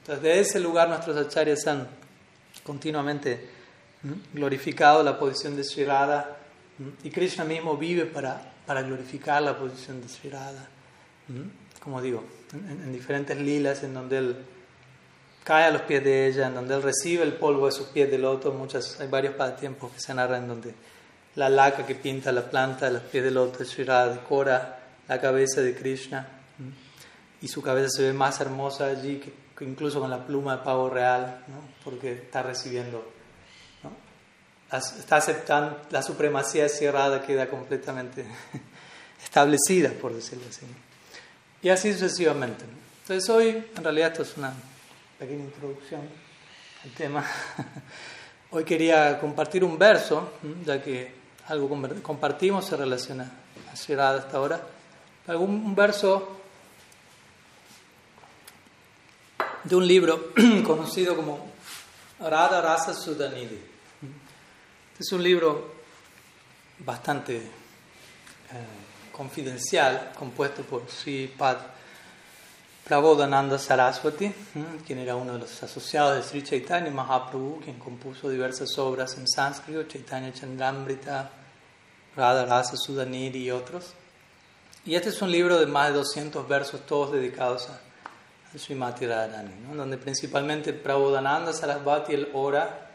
Entonces, 0.01 0.23
de 0.23 0.39
ese 0.39 0.59
lugar 0.59 0.89
nuestros 0.89 1.15
acharyas 1.17 1.67
han 1.67 1.87
continuamente 2.63 3.49
glorificado 4.33 5.03
la 5.03 5.19
posición 5.19 5.55
de 5.55 5.63
Sri 5.63 5.85
y 7.03 7.09
Krishna 7.09 7.43
mismo 7.43 7.75
vive 7.77 8.05
para, 8.05 8.53
para 8.65 8.81
glorificar 8.81 9.41
la 9.41 9.57
posición 9.57 10.01
de 10.01 10.07
Sri. 10.07 10.31
Como 11.83 12.01
digo, 12.01 12.23
en, 12.53 12.91
diferentes 12.91 13.37
lilas 13.37 13.83
en 13.83 13.93
donde 13.93 14.17
él 14.17 14.37
cae 15.43 15.65
a 15.65 15.71
los 15.71 15.83
pies 15.83 16.03
de 16.03 16.27
ella, 16.27 16.47
en 16.47 16.55
donde 16.55 16.75
él 16.75 16.81
recibe 16.81 17.23
el 17.23 17.33
polvo 17.33 17.65
de 17.65 17.71
sus 17.71 17.87
pies 17.87 18.09
de 18.09 18.17
loto, 18.17 18.51
muchas, 18.51 18.99
hay 18.99 19.07
varios 19.07 19.35
tiempos 19.59 19.91
que 19.91 19.99
se 19.99 20.13
narran 20.13 20.43
en 20.43 20.47
donde 20.47 20.73
la 21.35 21.49
laca 21.49 21.85
que 21.85 21.95
pinta 21.95 22.31
la 22.31 22.49
planta 22.49 22.87
de 22.87 22.93
los 22.93 23.03
pies 23.03 23.23
del 23.23 23.35
loto 23.35 23.59
de 23.59 24.09
decora 24.13 24.79
la 25.07 25.19
cabeza 25.19 25.61
de 25.61 25.75
Krishna 25.75 26.27
y 27.41 27.47
su 27.47 27.61
cabeza 27.61 27.89
se 27.89 28.03
ve 28.03 28.13
más 28.13 28.39
hermosa 28.41 28.87
allí 28.87 29.19
que, 29.19 29.65
incluso 29.65 29.99
con 29.99 30.09
la 30.09 30.25
pluma 30.25 30.57
de 30.57 30.63
pavo 30.63 30.89
real, 30.89 31.43
porque 31.83 32.13
está 32.13 32.43
recibiendo, 32.43 33.11
está 34.71 35.17
aceptando 35.17 35.81
la 35.89 36.01
supremacía 36.01 36.67
de 36.67 37.21
queda 37.25 37.49
completamente 37.49 38.25
establecida, 39.23 39.89
por 39.91 40.13
decirlo 40.13 40.45
así. 40.49 40.65
Y 41.61 41.69
así 41.69 41.93
sucesivamente. 41.93 42.65
Entonces 43.01 43.29
hoy, 43.29 43.65
en 43.75 43.83
realidad 43.83 44.11
esto 44.11 44.23
es 44.23 44.37
una 44.37 44.53
pequeña 45.17 45.43
introducción 45.43 46.01
al 46.83 46.91
tema. 46.91 47.25
Hoy 48.51 48.63
quería 48.63 49.19
compartir 49.19 49.63
un 49.63 49.77
verso, 49.77 50.33
ya 50.65 50.81
que 50.81 51.18
algo 51.49 51.67
compartimos 52.03 52.65
se 52.65 52.77
relaciona 52.77 53.29
a 53.71 53.75
Shirada 53.75 54.19
hasta 54.19 54.37
ahora. 54.37 54.61
Algún 55.27 55.75
verso 55.75 56.37
de 59.63 59.75
un 59.75 59.87
libro 59.87 60.31
conocido 60.65 61.15
como 61.15 61.47
Radha 62.19 62.61
Rasa 62.61 62.93
Sudanidi. 62.93 63.59
Este 64.91 64.99
es 64.99 65.11
un 65.11 65.23
libro 65.23 65.73
bastante 66.79 67.37
eh, 67.37 67.41
confidencial, 69.11 70.11
compuesto 70.17 70.61
por 70.61 70.87
Sri 70.87 71.33
Pad 71.35 71.57
Prabodhananda 72.85 73.57
Saraswati, 73.57 74.31
quien 74.85 74.99
era 74.99 75.15
uno 75.15 75.33
de 75.33 75.39
los 75.39 75.63
asociados 75.63 76.15
de 76.15 76.23
Sri 76.23 76.43
Chaitanya 76.43 76.91
Mahaprabhu, 76.91 77.59
quien 77.63 77.79
compuso 77.79 78.29
diversas 78.29 78.77
obras 78.77 79.17
en 79.17 79.27
sánscrito, 79.27 79.83
Chaitanya 79.83 80.33
Chandramrita, 80.33 81.38
Radha 82.19 82.63
y 83.33 83.51
otros. 83.51 83.93
Y 84.85 84.95
este 84.95 85.09
es 85.09 85.21
un 85.21 85.31
libro 85.31 85.57
de 85.57 85.65
más 85.65 85.89
de 85.89 85.97
200 85.97 86.47
versos, 86.47 86.85
todos 86.85 87.13
dedicados 87.13 87.69
a, 87.69 87.79
Srimati 88.57 89.05
Radharani, 89.05 89.53
¿no? 89.67 89.75
donde 89.75 89.97
principalmente 89.97 90.73
Prabodhananda 90.73 91.53
Sarasvati, 91.53 92.15
el 92.15 92.29
ora. 92.33 92.89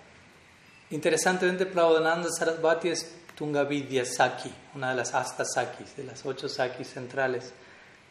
Interesantemente, 0.91 1.65
Prabodhananda 1.65 2.29
Sarasvati 2.29 2.89
es 2.89 3.15
Tungavidya 3.37 4.05
Saki, 4.05 4.53
una 4.75 4.91
de 4.91 4.97
las 4.97 5.15
Asta 5.15 5.45
Sakis, 5.45 5.97
de 5.97 6.03
las 6.05 6.27
ocho 6.27 6.49
Sakis 6.49 6.89
centrales 6.89 7.53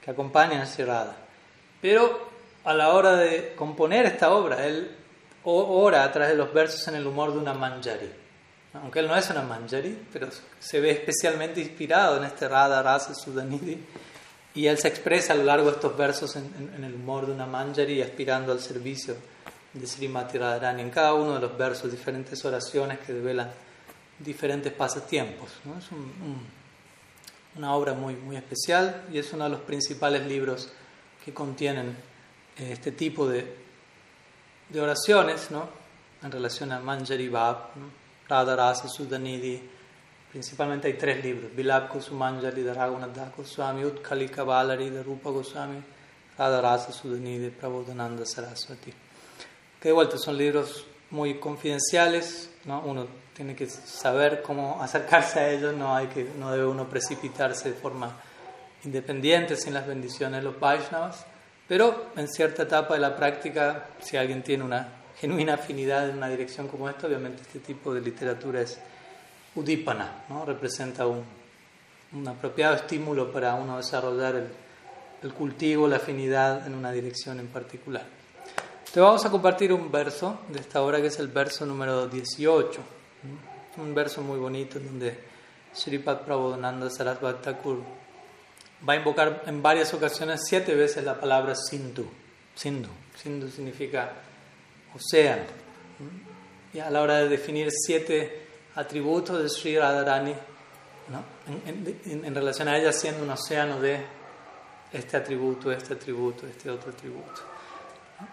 que 0.02 0.12
acompañan 0.12 0.62
a 0.62 0.66
Sri 0.66 0.86
Radha. 0.86 1.18
Pero 1.82 2.30
a 2.64 2.74
la 2.74 2.94
hora 2.94 3.18
de 3.18 3.54
componer 3.56 4.06
esta 4.06 4.34
obra, 4.34 4.66
él 4.66 4.96
ora 5.44 6.06
a 6.06 6.12
través 6.14 6.32
de 6.32 6.38
los 6.38 6.54
versos 6.54 6.88
en 6.88 6.96
el 6.96 7.06
humor 7.06 7.34
de 7.34 7.40
una 7.40 7.54
manjari 7.54 8.23
aunque 8.74 9.00
él 9.00 9.08
no 9.08 9.16
es 9.16 9.30
una 9.30 9.44
manjari, 9.44 10.08
pero 10.12 10.30
se 10.60 10.80
ve 10.80 10.92
especialmente 10.92 11.62
inspirado 11.62 12.18
en 12.18 12.24
este 12.24 12.48
Radha 12.48 12.82
Rasa 12.82 13.14
Sudanidi, 13.14 13.78
Y 14.56 14.68
él 14.68 14.78
se 14.78 14.88
expresa 14.88 15.34
a 15.34 15.36
lo 15.36 15.44
largo 15.44 15.66
de 15.66 15.74
estos 15.74 15.98
versos 15.98 16.36
en, 16.36 16.84
el 16.84 16.94
humor 16.94 17.26
de 17.26 17.34
una 17.34 17.46
manjari, 17.46 18.02
aspirando 18.02 18.52
al 18.52 18.60
servicio 18.60 19.16
de 19.74 19.88
Srimati 19.88 20.38
Radharani. 20.38 20.82
En 20.82 20.90
cada 20.90 21.14
uno 21.14 21.36
de 21.36 21.40
los 21.40 21.58
versos, 21.58 21.92
diferentes 21.92 22.44
oraciones 22.46 23.00
que 23.00 23.14
develan 23.14 23.52
diferentes 24.20 24.72
pasatiempos. 24.72 25.50
Es 25.78 25.86
una 27.56 27.76
obra 27.76 27.94
muy, 27.94 28.16
muy 28.16 28.36
especial 28.36 29.06
y 29.12 29.18
es 29.18 29.34
uno 29.34 29.46
de 29.46 29.52
los 29.52 29.62
principales 29.62 30.26
libros 30.26 30.72
que 31.24 31.34
contienen 31.34 31.96
eh, 32.58 32.70
este 32.74 32.92
tipo 32.92 33.28
de, 33.28 33.56
de 34.70 34.82
oraciones 34.82 35.50
¿no? 35.52 35.68
en 36.22 36.32
relación 36.32 36.72
a 36.72 36.80
Manjari 36.80 37.30
Radha 37.30 37.70
Rasa 38.28 38.88
Sudanidhi. 38.88 39.70
Principalmente 40.32 40.88
hay 40.88 40.94
tres 40.94 41.24
libros: 41.24 41.56
Vilab 41.56 41.90
Kusumanjali 41.90 42.64
de 42.64 42.74
Raghunath 42.74 43.36
Goswami, 43.36 43.84
Utkalika 43.84 44.44
Balari 44.44 44.90
de 44.90 45.04
Rupa 45.04 45.30
Goswami, 45.30 45.82
Radha 46.38 46.62
Rasa 46.62 46.92
Sudanidhi 46.92 47.44
de 47.46 47.52
Prabodhananda 47.52 48.26
Saraswati. 48.26 48.94
Que 49.80 49.90
de 49.90 49.94
vuelta 49.94 50.18
son 50.18 50.38
libros 50.38 50.86
muy 51.12 51.40
confidenciales, 51.40 52.50
¿no? 52.66 52.82
uno 52.82 53.08
tiene 53.36 53.56
que 53.56 53.68
saber 53.68 54.42
cómo 54.42 54.78
acercarse 54.82 55.40
a 55.40 55.50
ellos, 55.52 55.76
no, 55.76 55.96
hay 55.96 56.08
que, 56.08 56.28
no 56.38 56.52
debe 56.52 56.66
uno 56.66 56.90
precipitarse 56.90 57.70
de 57.70 57.76
forma 57.76 58.12
independiente 58.84 59.56
sin 59.56 59.74
las 59.74 59.88
bendiciones 59.88 60.40
de 60.40 60.44
los 60.44 60.60
Vaishnavas, 60.60 61.26
pero 61.68 62.08
en 62.16 62.28
cierta 62.28 62.64
etapa 62.64 62.96
de 62.96 63.00
la 63.00 63.16
práctica, 63.16 63.88
si 64.00 64.18
alguien 64.18 64.44
tiene 64.44 64.64
una 64.64 65.03
genuina 65.24 65.54
afinidad 65.54 66.10
en 66.10 66.18
una 66.18 66.28
dirección 66.28 66.68
como 66.68 66.90
esta, 66.90 67.08
obviamente 67.08 67.44
este 67.44 67.60
tipo 67.60 67.94
de 67.94 68.02
literatura 68.02 68.60
es 68.60 68.78
udipana, 69.56 70.26
¿no? 70.28 70.44
representa 70.44 71.08
un, 71.08 71.24
un 72.12 72.28
apropiado 72.28 72.76
estímulo 72.76 73.32
para 73.32 73.56
uno 73.56 73.78
desarrollar 73.78 74.36
el, 74.36 74.48
el 75.24 75.34
cultivo, 75.34 75.88
la 75.88 75.96
afinidad 75.96 76.68
en 76.68 76.76
una 76.76 76.92
dirección 76.92 77.40
en 77.40 77.48
particular. 77.48 78.06
Te 78.94 79.00
vamos 79.00 79.24
a 79.24 79.32
compartir 79.32 79.72
un 79.72 79.90
verso 79.90 80.42
de 80.50 80.60
esta 80.60 80.82
obra 80.82 81.00
que 81.00 81.08
es 81.08 81.18
el 81.20 81.30
verso 81.30 81.66
número 81.66 82.06
18. 82.10 82.82
Un 83.78 83.96
verso 83.96 84.22
muy 84.24 84.38
bonito 84.38 84.78
en 84.78 84.88
donde 84.88 85.18
Sripad 85.74 86.24
Prabodhananda 86.24 86.90
Sarasvati 86.90 87.44
Thakur 87.44 87.82
va 88.88 88.92
a 88.92 88.96
invocar 88.98 89.44
en 89.46 89.62
varias 89.62 89.94
ocasiones 89.94 90.42
siete 90.44 90.76
veces 90.76 91.06
la 91.06 91.18
palabra 91.18 91.56
Sindhu. 91.56 92.06
Sindhu. 92.54 92.90
Sindhu 93.16 93.48
significa 93.48 94.12
océano. 94.96 95.44
Y 96.74 96.80
a 96.80 96.90
la 96.90 97.02
hora 97.02 97.18
de 97.18 97.30
definir 97.30 97.70
siete 97.72 98.48
atributos 98.76 99.42
de 99.42 99.50
Sri 99.50 99.78
Radharani, 99.78 100.34
¿no? 101.10 101.24
en, 101.66 102.26
en 102.26 102.36
relación 102.36 102.68
a 102.68 102.78
ella 102.78 102.92
siendo 102.92 103.24
un 103.24 103.30
océano 103.30 103.80
de 103.80 104.04
este 104.92 105.18
atributo, 105.18 105.72
este 105.72 105.94
atributo, 105.94 106.48
este 106.48 106.70
otro 106.70 106.92
atributo 106.92 107.54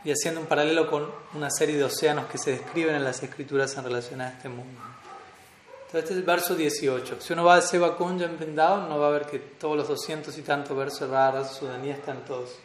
y 0.05 0.11
haciendo 0.11 0.40
un 0.40 0.46
paralelo 0.46 0.88
con 0.88 1.11
una 1.35 1.51
serie 1.51 1.77
de 1.77 1.85
océanos 1.85 2.27
que 2.27 2.38
se 2.38 2.53
describen 2.53 2.94
en 2.94 3.05
las 3.05 3.23
escrituras 3.23 3.77
en 3.77 3.85
relación 3.85 4.20
a 4.20 4.29
este 4.31 4.49
mundo. 4.49 4.81
Entonces, 5.87 6.03
este 6.03 6.12
es 6.14 6.18
el 6.20 6.25
verso 6.25 6.55
18. 6.55 7.20
Si 7.20 7.33
uno 7.33 7.44
va 7.44 7.57
a 7.57 7.62
Seva 7.62 7.96
Kunja 7.96 8.27
en 8.27 8.38
Vrindavan, 8.38 8.85
uno 8.85 8.99
va 8.99 9.09
a 9.09 9.11
ver 9.11 9.27
que 9.27 9.38
todos 9.38 9.77
los 9.77 9.88
doscientos 9.88 10.38
y 10.38 10.42
tantos 10.42 10.77
versos 10.77 11.11
raros 11.11 11.49
sudaníes 11.51 11.99
están 11.99 12.25
todos 12.25 12.57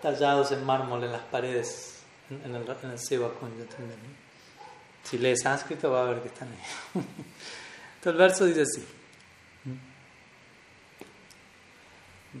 tallados 0.00 0.50
en 0.50 0.64
mármol 0.64 1.04
en 1.04 1.12
las 1.12 1.22
paredes, 1.22 1.91
en 2.31 2.55
el, 2.55 2.63
en 2.83 2.91
el 2.91 2.99
Seva 2.99 3.33
Kunja 3.33 3.65
también. 3.65 3.99
Si 5.03 5.17
lees 5.17 5.41
sánscrito, 5.41 5.91
va 5.91 6.01
a 6.01 6.05
ver 6.09 6.21
que 6.21 6.27
están 6.27 6.49
ahí. 6.49 6.57
Entonces, 6.95 8.05
el 8.05 8.17
verso 8.17 8.45
dice 8.45 8.63
así. 8.63 8.85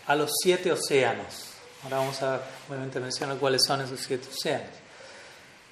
a 0.06 0.14
los 0.14 0.30
siete 0.42 0.70
océanos. 0.70 1.50
Ahora 1.84 1.98
vamos 1.98 2.22
a 2.22 2.40
obviamente 2.68 3.00
mencionar 3.00 3.36
cuáles 3.38 3.62
son 3.66 3.80
esos 3.80 4.00
siete 4.00 4.28
océanos. 4.28 4.68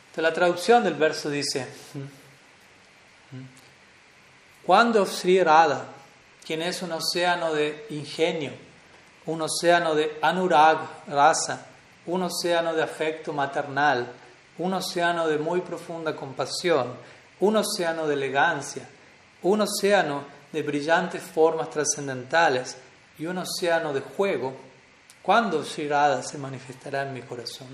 Entonces, 0.09 0.23
la 0.23 0.33
traducción 0.33 0.83
del 0.83 0.95
verso 0.95 1.31
dice: 1.31 1.67
Cuando 4.65 5.07
Sri 5.07 5.43
Radha, 5.43 5.85
quien 6.51 6.63
es 6.63 6.83
un 6.83 6.91
océano 6.91 7.55
de 7.55 7.87
ingenio, 7.91 8.51
un 9.27 9.41
océano 9.41 9.95
de 9.95 10.19
anurag, 10.21 10.81
rasa, 11.07 11.65
un 12.07 12.25
océano 12.25 12.75
de 12.75 12.83
afecto 12.83 13.33
maternal, 13.33 14.11
un 14.59 14.75
océano 14.75 15.29
de 15.29 15.39
muy 15.39 15.61
profunda 15.61 16.17
compasión, 16.17 16.97
un 17.39 17.55
océano 17.55 18.09
de 18.09 18.15
elegancia, 18.15 18.83
un 19.43 19.61
océano 19.61 20.25
de 20.51 20.63
brillantes 20.65 21.23
formas 21.23 21.71
trascendentales 21.71 22.77
y 23.17 23.27
un 23.27 23.39
océano 23.39 23.93
de 23.93 24.01
juego, 24.01 24.53
¿cuándo 25.23 25.63
Shirada 25.63 26.21
se 26.25 26.37
manifestará 26.37 27.03
en 27.03 27.15
mi 27.15 27.23
corazón? 27.23 27.69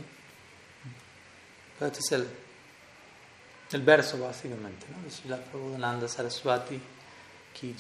Este 1.81 2.01
es 2.01 2.13
el, 2.13 2.29
el 3.73 3.81
verso 3.81 4.19
básicamente, 4.19 4.85
¿no? 4.95 5.03
de 5.03 5.11
Srila 5.11 5.39
Prabhupada 5.39 6.07
Saraswati 6.07 6.79
Ki 7.55 7.75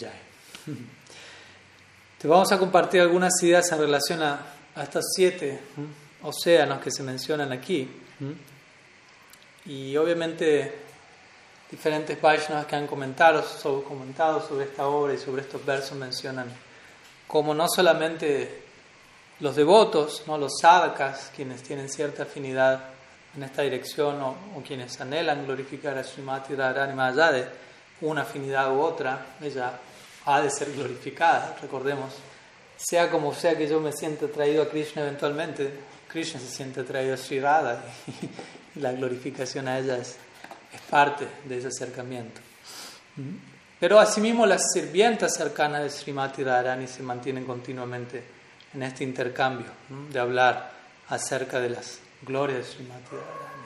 Te 2.18 2.28
vamos 2.28 2.50
a 2.52 2.58
compartir 2.58 3.00
algunas 3.00 3.32
ideas 3.42 3.70
en 3.72 3.78
relación 3.78 4.22
a, 4.22 4.40
a 4.74 4.82
estos 4.82 5.04
siete 5.14 5.60
océanos 6.22 6.80
que 6.80 6.90
se 6.90 7.02
mencionan 7.02 7.52
aquí. 7.52 7.88
Y 9.66 9.96
obviamente 9.96 10.86
diferentes 11.70 12.20
Vaishnavas 12.20 12.66
que 12.66 12.76
han 12.76 12.86
comentado 12.86 13.42
sobre, 13.42 13.86
comentado 13.86 14.46
sobre 14.46 14.66
esta 14.66 14.86
obra 14.86 15.14
y 15.14 15.18
sobre 15.18 15.42
estos 15.42 15.64
versos 15.64 15.96
mencionan 15.98 16.46
como 17.26 17.54
no 17.54 17.66
solamente 17.68 18.62
los 19.40 19.56
devotos, 19.56 20.22
¿no? 20.26 20.38
los 20.38 20.52
sadhakas, 20.60 21.32
quienes 21.34 21.62
tienen 21.62 21.88
cierta 21.88 22.22
afinidad 22.22 22.84
en 23.36 23.42
esta 23.42 23.62
dirección 23.62 24.22
o, 24.22 24.36
quienes 24.66 24.98
anhelan 25.00 25.44
glorificar 25.44 25.98
a 25.98 26.04
Srimati 26.04 26.54
Radharani 26.54 26.94
más 26.94 27.12
allá 27.12 27.32
de 27.32 27.48
una 28.00 28.22
afinidad 28.22 28.74
u 28.74 28.80
otra, 28.80 29.26
ella 29.42 29.78
ha 30.26 30.40
de 30.40 30.50
ser 30.50 30.72
glorificada, 30.72 31.56
recordemos, 31.62 32.12
sea 32.76 33.10
como 33.10 33.32
sea 33.32 33.56
que 33.56 33.68
yo 33.68 33.80
me 33.80 33.92
sienta 33.92 34.26
atraído 34.26 34.62
a 34.62 34.68
Krishna 34.68 35.02
eventualmente, 35.02 35.72
Krishna 36.08 36.40
se 36.40 36.48
siente 36.48 36.80
atraído 36.80 37.14
a 37.14 37.16
Sri 37.16 37.40
Radha 37.40 37.82
y 38.74 38.80
la 38.80 38.92
glorificación 38.92 39.68
a 39.68 39.78
ella 39.78 39.96
es 39.96 40.16
parte 40.90 41.26
de 41.44 41.58
ese 41.58 41.68
acercamiento. 41.68 42.40
Pero 43.78 43.98
asimismo 43.98 44.46
las 44.46 44.72
sirvientas 44.72 45.34
cercanas 45.34 45.82
de 45.82 45.90
Srimati 45.90 46.42
Radharani 46.42 46.86
se 46.86 47.02
mantienen 47.02 47.44
continuamente 47.44 48.22
en 48.74 48.82
este 48.82 49.04
intercambio 49.04 49.68
de 50.10 50.18
hablar 50.18 50.72
acerca 51.08 51.60
de 51.60 51.70
las 51.70 51.98
glorias 52.22 52.58
de 52.58 52.64
Srimati 52.64 53.10
Radharani. 53.10 53.56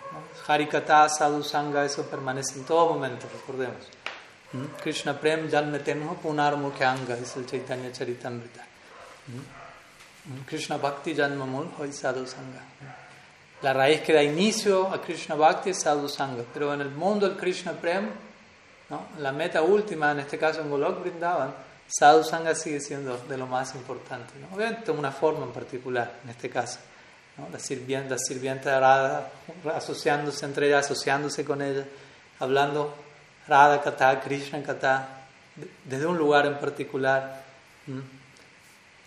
Harikata, 0.46 1.09
Sadhu 1.09 1.42
Sangha, 1.42 1.85
eso 1.85 2.05
permanece 2.07 2.59
en 2.59 2.64
todo 2.64 2.92
momento, 2.92 3.29
recordemos. 3.33 3.87
Krishna 4.51 5.15
Prem 5.15 5.49
Janmetenho 5.49 6.17
Punar 6.17 6.57
Mukhyanga 6.57 7.17
es 7.17 7.37
el 7.37 7.47
Chaitanya 7.47 7.93
Charitamrita. 7.93 8.67
Krishna 10.44 10.77
Bhakti 10.77 11.15
Janmamul 11.15 11.69
Hoy 11.79 11.92
Sadhu 11.92 12.27
Sangha. 12.27 12.61
La 13.63 13.73
raíz 13.73 14.01
que 14.01 14.13
da 14.13 14.23
inicio 14.23 14.92
a 14.92 15.01
Krishna 15.01 15.37
Bhakti 15.37 15.71
es 15.71 15.79
Sadhu 15.79 16.09
Sangha, 16.09 16.42
pero 16.53 16.75
en 16.75 16.81
el 16.81 16.90
mundo 16.90 17.29
del 17.29 17.37
Krishna 17.38 17.75
Prem, 17.75 18.11
la 19.19 19.31
meta 19.31 19.63
última, 19.63 20.11
en 20.11 20.19
este 20.19 20.37
caso 20.37 20.63
en 20.63 20.71
Golok 20.71 21.03
Vrindavan, 21.03 21.55
Sadhu 21.87 22.25
Sangha 22.25 22.53
sigue 22.57 22.81
siendo 22.81 23.19
de 23.19 23.37
lo 23.37 23.46
más 23.46 23.77
importante. 23.77 24.35
¿no? 24.40 24.57
Obviamente 24.57 24.90
una 24.90 25.13
forma 25.13 25.44
en 25.44 25.53
particular, 25.53 26.19
en 26.25 26.31
este 26.31 26.51
caso. 26.51 26.81
La 27.53 27.59
sirvienta, 27.61 28.11
la 28.11 28.19
sirvienta 28.19 28.81
Radha 28.81 29.31
asociándose 29.77 30.44
entre 30.44 30.67
ellas, 30.67 30.87
asociándose 30.87 31.44
con 31.44 31.63
ella, 31.63 31.85
hablando 32.40 33.10
Radha 33.49 33.81
Kata, 33.81 34.21
Krishna 34.21 34.63
Kata, 34.63 35.27
desde 35.85 36.07
un 36.07 36.17
lugar 36.17 36.47
en 36.47 36.59
particular, 36.59 37.43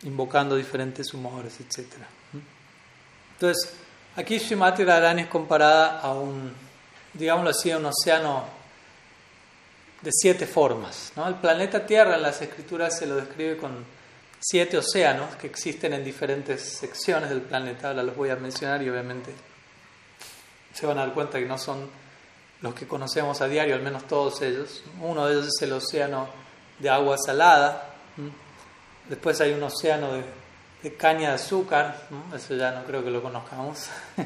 invocando 0.04 0.56
diferentes 0.56 1.14
humores, 1.14 1.60
etc. 1.60 1.88
Entonces, 3.34 3.74
Aquí 4.16 4.40
Srimati 4.40 4.84
Radharani 4.84 5.24
es 5.24 5.28
comparada 5.28 6.00
a 6.00 6.14
un, 6.14 6.54
digámoslo 7.14 7.50
así, 7.50 7.72
a 7.72 7.78
un 7.78 7.86
océano 7.88 8.46
de 10.04 10.12
siete 10.14 10.46
formas. 10.46 11.12
¿no? 11.16 11.28
El 11.28 11.36
planeta 11.36 11.84
Tierra 11.84 12.16
en 12.16 12.22
las 12.22 12.40
escrituras 12.40 12.96
se 12.96 13.08
lo 13.08 13.16
describe 13.16 13.58
con 13.58 13.84
siete 14.40 14.78
océanos 14.78 15.36
que 15.38 15.48
existen 15.48 15.94
en 15.94 16.04
diferentes 16.04 16.78
secciones 16.78 17.30
del 17.30 17.42
planeta. 17.42 17.88
Ahora 17.88 18.04
los 18.04 18.16
voy 18.16 18.30
a 18.30 18.36
mencionar 18.36 18.84
y 18.84 18.90
obviamente 18.90 19.34
se 20.76 20.86
van 20.86 21.00
a 21.00 21.06
dar 21.06 21.16
cuenta 21.16 21.40
que 21.40 21.46
no 21.46 21.58
son 21.58 21.90
los 22.64 22.74
que 22.74 22.88
conocemos 22.88 23.40
a 23.42 23.48
diario, 23.48 23.76
al 23.76 23.84
menos 23.84 24.08
todos 24.08 24.42
ellos. 24.42 24.84
Uno 25.00 25.28
de 25.28 25.34
ellos 25.34 25.48
es 25.48 25.62
el 25.62 25.74
océano 25.74 26.28
de 26.80 26.90
agua 26.90 27.18
salada. 27.24 27.94
Después 29.08 29.40
hay 29.42 29.52
un 29.52 29.62
océano 29.62 30.10
de, 30.82 30.96
caña 30.96 31.30
de 31.30 31.36
azúcar. 31.36 32.08
Eso 32.36 32.56
ya 32.56 32.72
no 32.72 32.84
creo 32.86 33.04
que 33.04 33.12
lo 33.12 33.22
conozcamos 33.22 33.90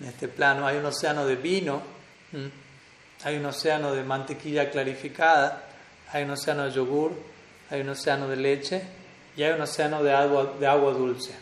en 0.00 0.08
este 0.08 0.26
plano. 0.26 0.66
Hay 0.66 0.78
un 0.78 0.86
océano 0.86 1.24
de 1.24 1.36
vino 1.36 1.80
hay 3.24 3.36
un 3.36 3.46
océano 3.46 3.94
de 3.94 4.02
mantequilla 4.02 4.70
clarificada, 4.70 5.62
hay 6.12 6.24
un 6.24 6.30
océano 6.30 6.64
de 6.64 6.72
yogur, 6.72 7.12
hay 7.70 7.80
un 7.80 7.88
océano 7.88 8.28
de 8.28 8.36
leche 8.36 8.82
y 9.36 9.42
hay 9.42 9.52
un 9.52 9.60
océano 9.60 10.02
de 10.02 10.12
agua, 10.12 10.54
de 10.58 10.66
agua 10.66 10.92
dulce. 10.92 11.34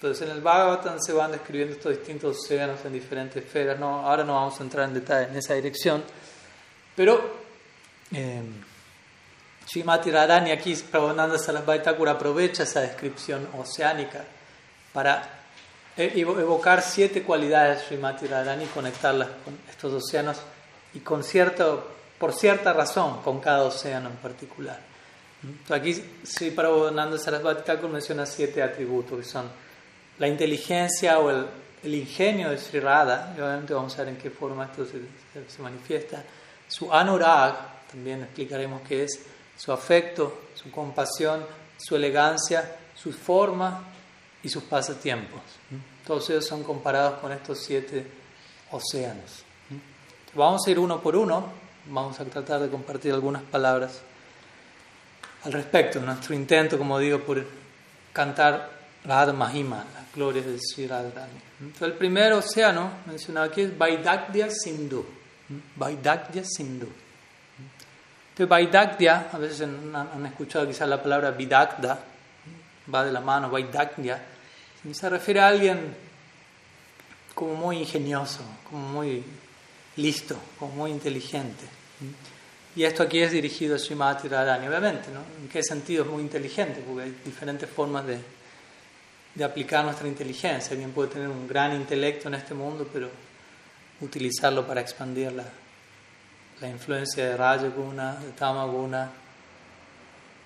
Entonces 0.00 0.26
en 0.26 0.34
el 0.34 0.40
Bhagavatam 0.40 0.98
se 0.98 1.12
van 1.12 1.30
describiendo 1.30 1.74
estos 1.74 1.92
distintos 1.92 2.38
océanos 2.38 2.82
en 2.86 2.94
diferentes 2.94 3.44
esferas. 3.44 3.78
No, 3.78 4.00
ahora 4.00 4.24
no 4.24 4.32
vamos 4.32 4.58
a 4.58 4.62
entrar 4.62 4.88
en 4.88 4.94
detalle 4.94 5.28
en 5.28 5.36
esa 5.36 5.52
dirección, 5.52 6.02
pero 6.96 7.20
eh, 8.10 8.42
Srimati 9.66 10.10
Radhani 10.10 10.52
aquí, 10.52 10.74
Prabhupada 10.90 11.38
Sarasvati 11.38 11.90
aprovecha 12.08 12.62
esa 12.62 12.80
descripción 12.80 13.46
oceánica 13.58 14.24
para 14.90 15.42
evocar 15.98 16.80
siete 16.80 17.22
cualidades 17.22 17.80
de 17.80 17.84
Srimati 17.84 18.26
Radharani 18.26 18.64
y 18.64 18.68
conectarlas 18.68 19.28
con 19.44 19.58
estos 19.68 19.92
océanos 19.92 20.38
y 20.94 21.00
con 21.00 21.22
cierto, 21.22 21.86
por 22.18 22.32
cierta 22.32 22.72
razón 22.72 23.20
con 23.20 23.38
cada 23.38 23.64
océano 23.64 24.08
en 24.08 24.16
particular. 24.16 24.80
aquí 25.68 25.92
Sri 26.24 26.52
Prabhupada 26.52 27.18
Sarasvati 27.18 27.64
Thakur 27.64 27.90
menciona 27.90 28.24
siete 28.24 28.62
atributos 28.62 29.18
que 29.18 29.24
son 29.26 29.69
la 30.20 30.28
inteligencia 30.28 31.18
o 31.18 31.30
el, 31.30 31.46
el, 31.82 31.94
ingenio 31.94 32.50
de 32.50 32.58
Sri 32.58 32.78
Radha, 32.78 33.34
y 33.36 33.40
obviamente 33.40 33.74
vamos 33.74 33.98
a 33.98 34.04
ver 34.04 34.14
en 34.14 34.18
qué 34.18 34.30
forma 34.30 34.66
esto 34.66 34.86
se, 34.86 35.00
se 35.48 35.62
manifiesta, 35.62 36.22
su 36.68 36.92
anurag, 36.92 37.86
también 37.90 38.22
explicaremos 38.22 38.82
qué 38.86 39.04
es, 39.04 39.20
su 39.56 39.72
afecto, 39.72 40.42
su 40.54 40.70
compasión, 40.70 41.44
su 41.76 41.96
elegancia, 41.96 42.76
su 42.94 43.12
forma 43.12 43.82
y 44.42 44.48
sus 44.48 44.62
pasatiempos. 44.64 45.40
Todos 46.06 46.30
ellos 46.30 46.46
son 46.46 46.62
comparados 46.62 47.18
con 47.20 47.32
estos 47.32 47.60
siete 47.60 48.06
océanos. 48.70 49.44
Vamos 50.34 50.66
a 50.66 50.70
ir 50.70 50.78
uno 50.78 51.00
por 51.00 51.16
uno, 51.16 51.46
vamos 51.86 52.20
a 52.20 52.24
tratar 52.24 52.60
de 52.60 52.68
compartir 52.68 53.12
algunas 53.12 53.42
palabras 53.42 54.00
al 55.44 55.52
respecto. 55.52 56.00
Nuestro 56.00 56.34
intento, 56.34 56.78
como 56.78 56.98
digo, 56.98 57.20
por 57.20 57.44
cantar 58.12 58.79
Radha 59.04 59.32
Mahima, 59.32 59.76
la 59.76 60.04
gloria 60.14 60.42
de 60.42 60.58
Sri 60.58 60.86
Radharani. 60.86 61.40
el 61.80 61.92
primer 61.94 62.32
océano 62.32 62.90
mencionado 63.06 63.46
aquí 63.46 63.62
es 63.62 63.76
Vaidagdya 63.76 64.48
Sindhu. 64.50 65.04
Vaidagdya 65.76 66.44
Sindhu. 66.44 66.88
Entonces, 68.30 68.48
Vaidagdya, 68.48 69.30
a 69.32 69.38
veces 69.38 69.62
han 69.62 70.26
escuchado 70.26 70.66
quizás 70.66 70.88
la 70.88 71.02
palabra 71.02 71.30
Vidagda, 71.30 71.98
va 72.92 73.04
de 73.04 73.12
la 73.12 73.20
mano, 73.20 73.50
Vaidagdya 73.50 74.20
se 74.92 75.08
refiere 75.08 75.40
a 75.40 75.48
alguien 75.48 75.94
como 77.34 77.54
muy 77.54 77.78
ingenioso, 77.78 78.40
como 78.68 78.88
muy 78.88 79.22
listo, 79.96 80.36
como 80.58 80.72
muy 80.72 80.90
inteligente. 80.90 81.64
Y 82.74 82.84
esto 82.84 83.02
aquí 83.02 83.20
es 83.20 83.32
dirigido 83.32 83.76
a 83.76 83.78
Srimati 83.78 84.28
Radhani, 84.28 84.68
obviamente, 84.68 85.10
¿no? 85.10 85.20
¿En 85.40 85.48
qué 85.48 85.62
sentido 85.62 86.04
es 86.04 86.10
muy 86.10 86.22
inteligente? 86.22 86.82
Porque 86.86 87.04
hay 87.04 87.16
diferentes 87.24 87.68
formas 87.68 88.06
de, 88.06 88.18
de 89.34 89.44
aplicar 89.44 89.84
nuestra 89.84 90.08
inteligencia. 90.08 90.72
Alguien 90.72 90.92
puede 90.92 91.10
tener 91.10 91.28
un 91.28 91.46
gran 91.46 91.74
intelecto 91.74 92.28
en 92.28 92.34
este 92.34 92.54
mundo, 92.54 92.88
pero 92.92 93.08
utilizarlo 94.00 94.66
para 94.66 94.80
expandir 94.80 95.32
la, 95.32 95.44
la 96.60 96.68
influencia 96.68 97.24
de 97.24 97.36
Rajaguna, 97.36 98.16
de 98.16 98.32
Tamaguna, 98.32 99.10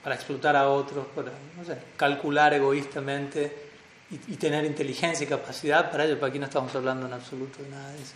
para 0.03 0.17
explotar 0.17 0.55
a 0.57 0.69
otros, 0.69 1.07
para 1.15 1.33
no 1.57 1.65
sé, 1.65 1.79
calcular 1.97 2.53
egoístamente 2.53 3.65
y, 4.11 4.37
tener 4.37 4.65
inteligencia 4.65 5.25
y 5.25 5.27
capacidad 5.27 5.91
para 5.91 6.05
ello, 6.05 6.15
pero 6.15 6.27
aquí 6.27 6.39
no 6.39 6.45
estamos 6.45 6.75
hablando 6.75 7.07
en 7.07 7.15
absoluto 7.15 7.63
de 7.63 7.71
nada 7.71 7.91
de 7.91 8.03
eso. 8.03 8.15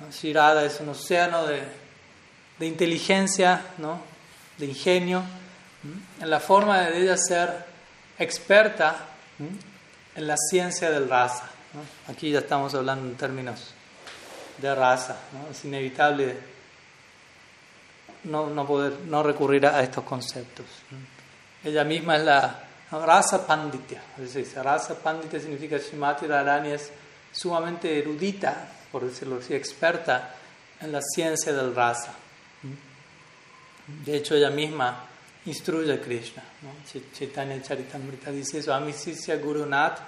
¿no? 0.00 0.10
Shirada 0.10 0.64
es 0.64 0.80
un 0.80 0.88
océano 0.88 1.46
de, 1.46 1.60
de 2.58 2.66
inteligencia, 2.66 3.60
¿no? 3.78 4.00
de 4.56 4.66
ingenio, 4.66 5.22
en 6.20 6.30
la 6.30 6.40
forma 6.40 6.80
de 6.80 7.02
ella 7.02 7.16
ser 7.16 7.50
experta 8.18 8.96
en 10.16 10.26
la 10.26 10.36
ciencia 10.36 10.90
del 10.90 11.08
raza. 11.08 11.48
Aquí 12.08 12.30
ya 12.30 12.38
estamos 12.38 12.74
hablando 12.74 13.06
en 13.06 13.16
términos 13.16 13.74
de 14.58 14.74
raza. 14.74 15.16
Es 15.50 15.64
inevitable 15.64 16.36
no, 18.24 18.48
no, 18.48 18.66
poder 18.66 18.94
no 19.06 19.22
recurrir 19.22 19.66
a 19.66 19.82
estos 19.82 20.04
conceptos. 20.04 20.66
Ella 21.62 21.84
misma 21.84 22.16
es 22.16 22.24
la 22.24 22.62
Rasa 22.90 23.46
Panditya. 23.46 24.00
Rasa 24.62 24.94
Panditya 24.94 25.40
significa 25.40 25.78
Srimati 25.78 26.26
Radharani 26.26 26.70
es 26.70 26.90
sumamente 27.32 27.98
erudita, 27.98 28.68
por 28.90 29.04
decirlo 29.04 29.38
así, 29.38 29.54
experta 29.54 30.34
en 30.80 30.92
la 30.92 31.00
ciencia 31.02 31.52
del 31.52 31.74
rasa. 31.74 32.14
De 34.04 34.16
hecho, 34.16 34.34
ella 34.34 34.50
misma 34.50 35.04
instruye 35.46 35.92
a 35.92 36.00
Krishna. 36.00 36.42
¿no? 36.62 36.70
Chaitanya 37.12 37.60
Charitamrita 37.62 38.30
dice 38.30 38.58
eso, 38.58 38.72
Amisisya 38.72 39.36
Guru 39.36 39.66
Nath 39.66 40.00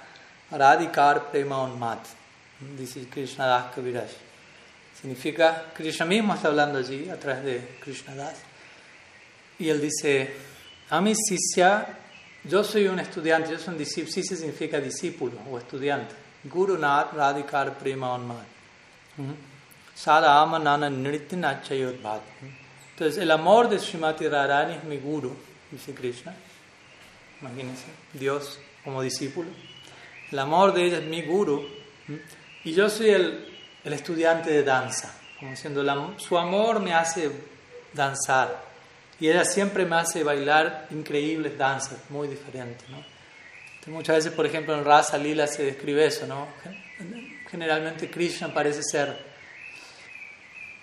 Radhikar 0.51 1.31
Prema 1.31 1.67
Mat. 1.67 2.07
Dice 2.77 3.09
Krishna 3.09 3.47
Das 3.47 3.75
Kaviraj. 3.75 4.11
Significa, 5.01 5.73
Krishna 5.75 6.07
mismo 6.07 6.35
está 6.35 6.49
hablando 6.49 6.79
allí 6.79 7.09
a 7.09 7.19
través 7.19 7.45
de 7.45 7.79
Krishna 7.81 8.15
Das. 8.15 8.37
Y 9.59 9.69
él 9.69 9.81
dice, 9.81 10.33
Amisisya 10.91 11.99
yo 12.45 12.63
soy 12.63 12.87
un 12.87 12.99
estudiante, 13.01 13.51
yo 13.51 13.59
soy 13.59 13.75
un 13.75 13.79
discípulo, 13.79 14.13
sí 14.13 14.23
significa 14.23 14.81
discípulo 14.81 15.39
o 15.51 15.59
estudiante. 15.59 16.15
Guru 16.45 16.79
Nath 16.79 17.13
Radhikar 17.13 17.77
Prema 17.77 18.13
Onmad. 18.13 18.45
Sada 19.95 20.41
Ama 20.41 20.59
Nana 20.59 20.89
Bhat. 20.89 22.23
Entonces, 22.99 23.23
el 23.23 23.31
amor 23.31 23.69
de 23.69 23.79
Srimati 23.79 24.27
Radharani 24.27 24.75
es 24.75 24.83
mi 24.83 24.97
guru, 24.97 25.33
dice 25.71 25.95
Krishna. 25.95 26.35
Imagínense, 27.41 27.85
Dios 28.13 28.59
como 28.83 29.03
discípulo. 29.03 29.49
El 30.33 30.39
amor 30.41 30.75
de 30.75 30.85
ella 30.85 30.99
es 30.99 31.05
mi 31.05 31.23
guru. 31.23 31.65
Y 32.65 32.73
yo 32.73 32.91
soy 32.91 33.11
el, 33.11 33.57
el 33.85 33.93
estudiante 33.93 34.51
de 34.51 34.65
danza. 34.65 35.15
Como 35.39 35.53
diciendo, 35.53 36.17
su 36.19 36.37
amor 36.37 36.81
me 36.81 36.93
hace 36.93 37.31
danzar. 37.93 38.65
Y 39.21 39.29
ella 39.29 39.45
siempre 39.45 39.87
me 39.87 39.95
hace 39.95 40.25
bailar 40.25 40.89
increíbles 40.91 41.57
danzas, 41.57 41.99
muy 42.11 42.27
diferentes. 42.27 42.89
¿no? 42.89 43.05
muchas 43.93 44.17
veces, 44.17 44.33
por 44.33 44.45
ejemplo, 44.45 44.77
en 44.77 44.85
Rasa 44.85 45.17
Lila 45.19 45.47
se 45.47 45.63
describe 45.63 46.05
eso. 46.05 46.27
¿no? 46.27 46.49
Generalmente 47.49 48.11
Krishna 48.11 48.53
parece 48.53 48.83
ser 48.83 49.17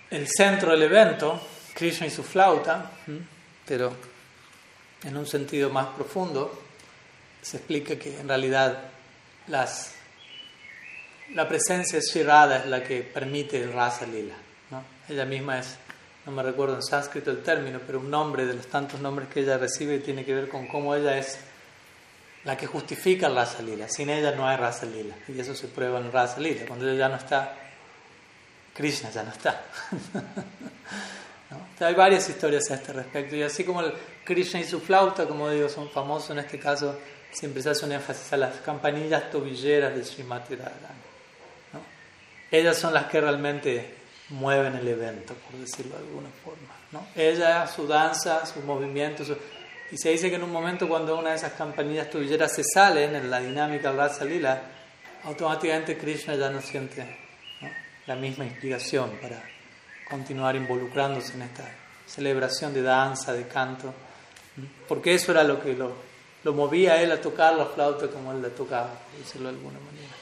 el 0.08 0.26
centro 0.28 0.70
del 0.70 0.84
evento, 0.84 1.38
Krishna 1.76 2.06
y 2.06 2.10
su 2.10 2.22
flauta, 2.22 2.90
pero 3.66 3.92
en 5.04 5.16
un 5.16 5.26
sentido 5.26 5.68
más 5.68 5.88
profundo 5.88 6.62
se 7.42 7.58
explica 7.58 7.96
que 7.96 8.18
en 8.18 8.26
realidad 8.26 8.78
las, 9.46 9.92
la 11.34 11.46
presencia 11.46 11.98
de 11.98 12.04
Shirada 12.04 12.60
es 12.60 12.66
la 12.66 12.82
que 12.82 13.02
permite 13.02 13.62
el 13.62 13.74
Rasa 13.74 14.06
Lila. 14.06 14.34
¿no? 14.70 14.82
Ella 15.08 15.26
misma 15.26 15.58
es 15.58 15.76
no 16.24 16.32
me 16.32 16.42
recuerdo 16.42 16.74
en 16.74 16.82
sánscrito 16.82 17.30
el 17.30 17.42
término, 17.42 17.78
pero 17.86 18.00
un 18.00 18.10
nombre 18.10 18.46
de 18.46 18.54
los 18.54 18.66
tantos 18.66 18.98
nombres 18.98 19.28
que 19.28 19.40
ella 19.40 19.58
recibe 19.58 20.00
tiene 20.00 20.24
que 20.24 20.34
ver 20.34 20.48
con 20.48 20.66
cómo 20.66 20.92
ella 20.92 21.16
es 21.16 21.38
la 22.42 22.56
que 22.56 22.66
justifica 22.66 23.28
el 23.28 23.36
Rasa 23.36 23.62
Lila. 23.62 23.86
Sin 23.88 24.10
ella 24.10 24.32
no 24.32 24.48
hay 24.48 24.56
Rasa 24.56 24.86
Lila. 24.86 25.14
Y 25.28 25.38
eso 25.38 25.54
se 25.54 25.68
prueba 25.68 26.00
en 26.00 26.10
Rasa 26.10 26.40
Lila. 26.40 26.66
Cuando 26.66 26.88
ella 26.88 26.98
ya 26.98 27.08
no 27.08 27.16
está, 27.16 27.54
Krishna 28.74 29.10
ya 29.10 29.22
no 29.22 29.30
está. 29.30 29.62
hay 31.80 31.94
varias 31.94 32.28
historias 32.28 32.70
a 32.70 32.74
este 32.74 32.92
respecto. 32.92 33.36
Y 33.36 33.42
así 33.42 33.64
como 33.64 33.80
el 33.80 33.92
Krishna 34.24 34.60
y 34.60 34.64
su 34.64 34.80
flauta, 34.80 35.26
como 35.26 35.50
digo, 35.50 35.68
son 35.68 35.90
famosos 35.90 36.30
en 36.30 36.38
este 36.38 36.58
caso, 36.58 36.98
siempre 37.30 37.62
se 37.62 37.70
hace 37.70 37.84
un 37.84 37.92
énfasis 37.92 38.32
a 38.32 38.36
las 38.36 38.56
campanillas 38.60 39.30
tobilleras 39.30 39.94
de 39.94 40.04
Srimati 40.04 40.54
Radharani. 40.54 41.06
Ellas 42.50 42.78
son 42.78 42.94
las 42.94 43.06
que 43.06 43.20
realmente 43.20 43.94
mueven 44.30 44.76
el 44.76 44.88
evento, 44.88 45.34
por 45.34 45.60
decirlo 45.60 45.96
de 45.96 46.04
alguna 46.06 46.28
forma. 46.44 46.74
¿no? 46.92 47.06
Ella, 47.14 47.66
su 47.66 47.86
danza, 47.86 48.46
sus 48.46 48.64
movimientos. 48.64 49.32
Y 49.90 49.96
se 49.98 50.10
dice 50.10 50.30
que 50.30 50.36
en 50.36 50.44
un 50.44 50.52
momento 50.52 50.88
cuando 50.88 51.18
una 51.18 51.30
de 51.30 51.36
esas 51.36 51.52
campanillas 51.52 52.08
tubilleras 52.08 52.52
se 52.52 52.62
sale 52.64 53.04
en 53.04 53.30
la 53.30 53.40
dinámica 53.40 53.88
del 53.88 53.98
Rasa 53.98 54.24
Lila, 54.24 54.62
automáticamente 55.24 55.98
Krishna 55.98 56.36
ya 56.36 56.50
no 56.50 56.60
siente 56.60 57.04
la 58.06 58.14
misma 58.14 58.44
inspiración 58.44 59.10
para 59.20 59.42
continuar 60.08 60.56
involucrándose 60.56 61.34
en 61.34 61.42
esta 61.42 61.64
celebración 62.06 62.72
de 62.72 62.82
danza, 62.82 63.32
de 63.32 63.46
canto, 63.46 63.92
porque 64.88 65.14
eso 65.14 65.32
era 65.32 65.42
lo 65.44 65.60
que 65.60 65.74
lo, 65.74 65.92
lo 66.44 66.52
movía 66.52 66.94
a 66.94 67.02
él 67.02 67.12
a 67.12 67.20
tocar 67.20 67.54
la 67.54 67.66
flauta 67.66 68.08
como 68.08 68.32
él 68.32 68.42
la 68.42 68.48
tocaba, 68.48 68.88
por 68.88 69.18
decirlo 69.18 69.48
de 69.48 69.56
alguna 69.56 69.78
manera. 69.78 70.14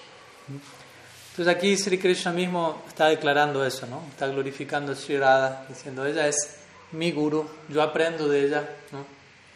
Entonces 1.31 1.55
aquí 1.55 1.77
Sri 1.77 1.99
Krishna 1.99 2.33
mismo 2.33 2.85
está 2.87 3.09
declarando 3.09 3.65
eso, 3.65 3.87
¿no? 3.87 4.05
Está 4.11 4.29
glorificando 4.29 4.93
a 4.93 4.95
Sri 4.95 5.19
Radha, 5.19 5.67
diciendo, 5.69 6.07
ella 6.07 6.29
es 6.29 6.59
mi 6.93 7.11
guru, 7.11 7.49
yo 7.69 7.83
aprendo 7.83 8.29
de 8.29 8.47
ella. 8.47 8.69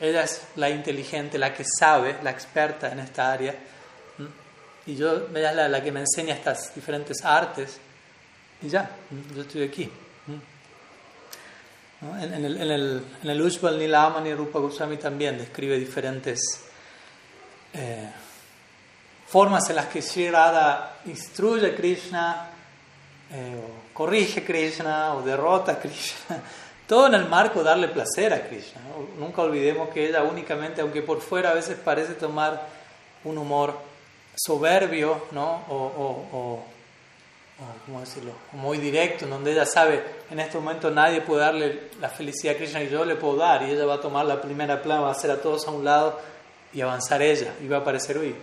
Ella 0.01 0.25
es 0.25 0.43
la 0.57 0.71
inteligente, 0.71 1.39
la 1.39 1.55
que 1.55 1.65
sabe, 1.65 2.17
la 2.23 2.31
experta 2.31 2.91
en 2.91 3.01
esta 3.01 3.33
área. 3.33 3.55
Y 4.87 4.97
yo, 4.97 5.29
ella 5.35 5.51
es 5.51 5.71
la, 5.71 5.83
que 5.83 5.93
me 5.93 6.01
enseña 6.01 6.35
estas 6.35 6.75
diferentes 6.75 7.25
artes. 7.25 7.79
Y 8.63 8.69
ya, 8.69 8.91
yo 9.35 9.43
estoy 9.43 9.63
aquí. 9.63 9.91
En, 12.01 12.33
el, 12.33 12.61
en, 12.61 12.71
el, 12.71 13.05
en 13.25 13.31
el 13.31 13.43
Ujjval 13.43 13.77
Nilamani 13.77 14.33
Rupa 14.33 14.61
Goswami 14.61 14.99
también 14.99 15.37
describe 15.37 15.77
diferentes 15.77 16.39
eh, 17.75 18.09
formas 19.27 19.69
en 19.69 19.77
las 19.77 19.87
que 19.87 20.01
Sri 20.01 20.31
Radha 20.31 20.99
instruye 21.07 21.67
a 21.67 21.75
Krishna, 21.75 22.51
eh, 23.33 23.61
o 23.61 23.93
corrige 23.93 24.41
a 24.41 24.45
Krishna, 24.45 25.15
o 25.15 25.23
derrota 25.23 25.73
a 25.73 25.79
Krishna. 25.81 26.41
Todo 26.87 27.09
en 27.09 27.15
el 27.15 27.29
marco 27.29 27.59
de 27.59 27.65
darle 27.67 27.89
placer 27.89 28.33
a 28.33 28.47
Krishna. 28.47 28.81
Nunca 29.19 29.43
olvidemos 29.43 29.89
que 29.89 30.09
ella 30.09 30.23
únicamente, 30.23 30.81
aunque 30.81 31.03
por 31.03 31.21
fuera 31.21 31.51
a 31.51 31.55
veces 31.55 31.77
parece 31.77 32.15
tomar 32.15 32.63
un 33.25 33.37
humor 33.39 33.77
soberbio, 34.37 35.27
¿no? 35.33 35.65
o, 35.69 36.25
o, 36.33 36.65
¿cómo 37.87 38.01
decirlo? 38.01 38.33
muy 38.53 38.79
directo, 38.79 39.25
en 39.25 39.31
donde 39.31 39.53
ella 39.53 39.67
sabe, 39.67 40.03
en 40.31 40.39
este 40.39 40.59
momento 40.59 40.91
nadie 40.91 41.23
puede 41.23 41.41
darle 41.41 41.91
la 42.01 42.09
felicidad 42.09 42.55
a 42.55 42.59
Krishna 42.59 42.83
y 42.83 42.89
yo 42.89 43.05
le 43.05 43.17
puedo 43.17 43.37
dar, 43.37 43.63
y 43.63 43.73
ella 43.73 43.85
va 43.85 43.95
a 43.95 44.01
tomar 44.01 44.27
la 44.27 44.41
primera 44.41 44.81
plana, 44.81 45.03
va 45.03 45.09
a 45.09 45.13
hacer 45.13 45.31
a 45.31 45.41
todos 45.41 45.67
a 45.67 45.71
un 45.71 45.85
lado 45.85 46.21
y 46.73 46.81
avanzar 46.81 47.21
ella, 47.21 47.55
y 47.61 47.67
va 47.67 47.79
a 47.79 47.81
aparecer 47.81 48.19
hoy. 48.19 48.35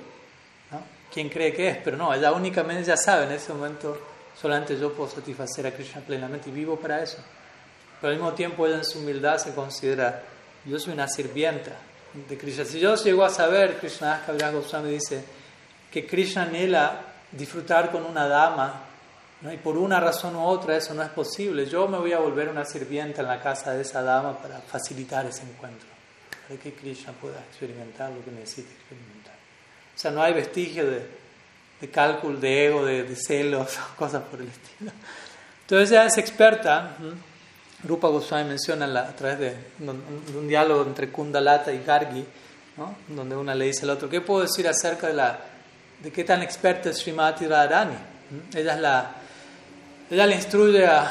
¿no? 0.72 0.82
¿Quién 1.14 1.30
cree 1.30 1.54
que 1.54 1.70
es? 1.70 1.78
Pero 1.78 1.96
no, 1.96 2.14
ella 2.14 2.32
únicamente 2.34 2.84
ya 2.84 2.98
sabe, 2.98 3.26
en 3.26 3.32
ese 3.32 3.54
momento 3.54 3.98
solamente 4.40 4.78
yo 4.78 4.92
puedo 4.92 5.10
satisfacer 5.10 5.66
a 5.68 5.72
Krishna 5.72 6.02
plenamente 6.02 6.50
y 6.50 6.52
vivo 6.52 6.76
para 6.76 7.02
eso. 7.02 7.18
Pero 8.02 8.12
al 8.12 8.20
mismo 8.20 8.34
tiempo 8.34 8.68
ella 8.68 8.78
en 8.78 8.86
su 8.86 9.00
humildad 9.00 9.38
se 9.38 9.54
considera, 9.54 10.24
yo 10.66 10.78
soy 10.78 10.94
una 10.94 11.08
sirvienta 11.08 11.72
de 12.28 12.38
Krishna. 12.38 12.66
Si 12.66 12.80
yo 12.80 12.96
llego 12.96 13.24
a 13.24 13.30
saber, 13.30 13.78
Krishna 13.78 14.24
Goswami 14.52 14.92
dice, 14.92 15.24
que 15.92 16.06
Krishna 16.06 16.44
anhela 16.44 17.02
disfrutar 17.32 17.92
con 17.92 18.06
una 18.06 18.28
dama, 18.28 18.82
¿no? 19.42 19.52
y 19.52 19.58
por 19.58 19.78
una 19.78 20.00
razón 20.00 20.36
u 20.36 20.44
otra 20.44 20.78
eso 20.78 20.94
no 20.94 21.04
es 21.04 21.10
posible, 21.10 21.66
yo 21.66 21.88
me 21.88 21.98
voy 21.98 22.14
a 22.14 22.20
volver 22.20 22.50
una 22.50 22.66
sirvienta 22.66 23.22
en 23.22 23.28
la 23.28 23.42
casa 23.42 23.74
de 23.74 23.82
esa 23.82 24.02
dama 24.02 24.38
para 24.38 24.60
facilitar 24.60 25.26
ese 25.26 25.44
encuentro, 25.44 25.88
para 26.48 26.60
que 26.60 26.74
Krishna 26.74 27.14
pueda 27.14 27.40
experimentar 27.40 28.12
lo 28.12 28.24
que 28.24 28.32
necesita 28.32 28.72
experimentar. 28.72 29.36
O 29.96 29.98
sea, 29.98 30.12
no 30.12 30.22
hay 30.22 30.34
vestigio 30.34 30.86
de, 30.90 31.08
de 31.80 31.90
cálculo, 31.90 32.40
de 32.40 32.66
ego, 32.68 32.86
de, 32.86 33.04
de 33.04 33.16
celos, 33.16 33.78
cosas 33.98 34.24
por 34.24 34.42
el 34.42 34.48
estilo. 34.48 34.92
Entonces 35.62 35.92
ella 35.92 36.06
es 36.06 36.18
experta. 36.18 36.96
Rupa 37.84 38.08
Goswami 38.08 38.50
menciona 38.50 38.86
a 39.02 39.16
través 39.16 39.40
de, 39.40 39.56
un 39.80 40.48
diálogo 40.48 40.84
entre 40.84 41.10
Kundalata 41.10 41.72
y 41.74 41.84
Gargi, 41.84 42.26
donde 43.08 43.36
una 43.36 43.56
le 43.56 43.66
dice 43.66 43.84
al 43.84 43.92
otro, 43.92 44.10
¿qué 44.10 44.22
puedo 44.22 44.42
decir 44.42 44.68
acerca 44.68 45.08
de, 45.08 45.14
la, 45.14 45.40
de 46.02 46.12
qué 46.12 46.24
tan 46.24 46.42
experta 46.42 46.90
es 46.90 46.98
Srimati 46.98 47.48
Radharani? 47.48 47.96
Ella, 48.54 48.76
es 48.76 48.80
la, 48.80 49.16
ella 50.10 50.28
le 50.28 50.36
instruye 50.36 50.86
a, 50.86 51.10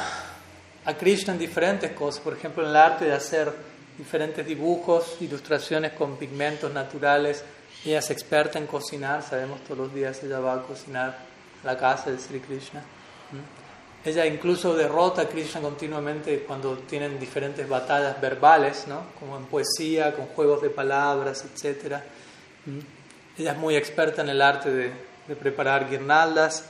a 0.84 0.94
Krishna 0.94 1.32
en 1.32 1.38
diferentes 1.38 1.92
cosas, 1.92 2.20
por 2.20 2.34
ejemplo 2.34 2.62
en 2.62 2.70
el 2.70 2.76
arte 2.76 3.06
de 3.06 3.12
hacer 3.12 3.52
diferentes 3.98 4.46
dibujos, 4.46 5.16
ilustraciones 5.20 5.92
con 5.92 6.16
pigmentos 6.16 6.72
naturales. 6.72 7.44
Ella 7.84 7.98
es 7.98 8.10
experta 8.10 8.58
en 8.58 8.66
cocinar, 8.66 9.22
sabemos 9.22 9.62
todos 9.62 9.78
los 9.78 9.94
días 9.94 10.22
ella 10.22 10.40
va 10.40 10.54
a 10.54 10.62
cocinar 10.62 11.18
la 11.62 11.76
casa 11.76 12.10
de 12.10 12.18
Sri 12.18 12.40
Krishna. 12.40 12.80
¿Mm? 12.80 14.08
Ella 14.08 14.26
incluso 14.26 14.76
derrota 14.76 15.22
a 15.22 15.28
Krishna 15.28 15.60
continuamente 15.60 16.40
cuando 16.40 16.76
tienen 16.78 17.18
diferentes 17.18 17.66
batallas 17.68 18.20
verbales, 18.20 18.86
¿no? 18.86 19.02
como 19.18 19.36
en 19.36 19.46
poesía, 19.46 20.14
con 20.14 20.26
juegos 20.26 20.60
de 20.60 20.70
palabras, 20.70 21.44
etc. 21.44 21.96
¿Mm? 22.66 22.78
Ella 23.38 23.52
es 23.52 23.58
muy 23.58 23.76
experta 23.76 24.22
en 24.22 24.28
el 24.28 24.42
arte 24.42 24.70
de, 24.70 24.92
de 25.26 25.36
preparar 25.36 25.88
guirnaldas. 25.88 26.64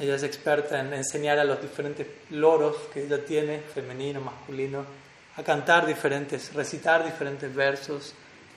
Ella 0.00 0.16
es 0.16 0.24
experta 0.24 0.80
en 0.80 0.92
enseñar 0.92 1.38
a 1.38 1.44
los 1.44 1.62
diferentes 1.62 2.06
loros 2.30 2.76
que 2.92 3.04
ella 3.04 3.24
tiene, 3.24 3.60
femenino, 3.60 4.20
masculino, 4.20 4.84
a 5.36 5.42
cantar 5.44 5.86
diferentes, 5.86 6.52
recitar 6.52 7.04
diferentes 7.04 7.54
versos. 7.54 8.12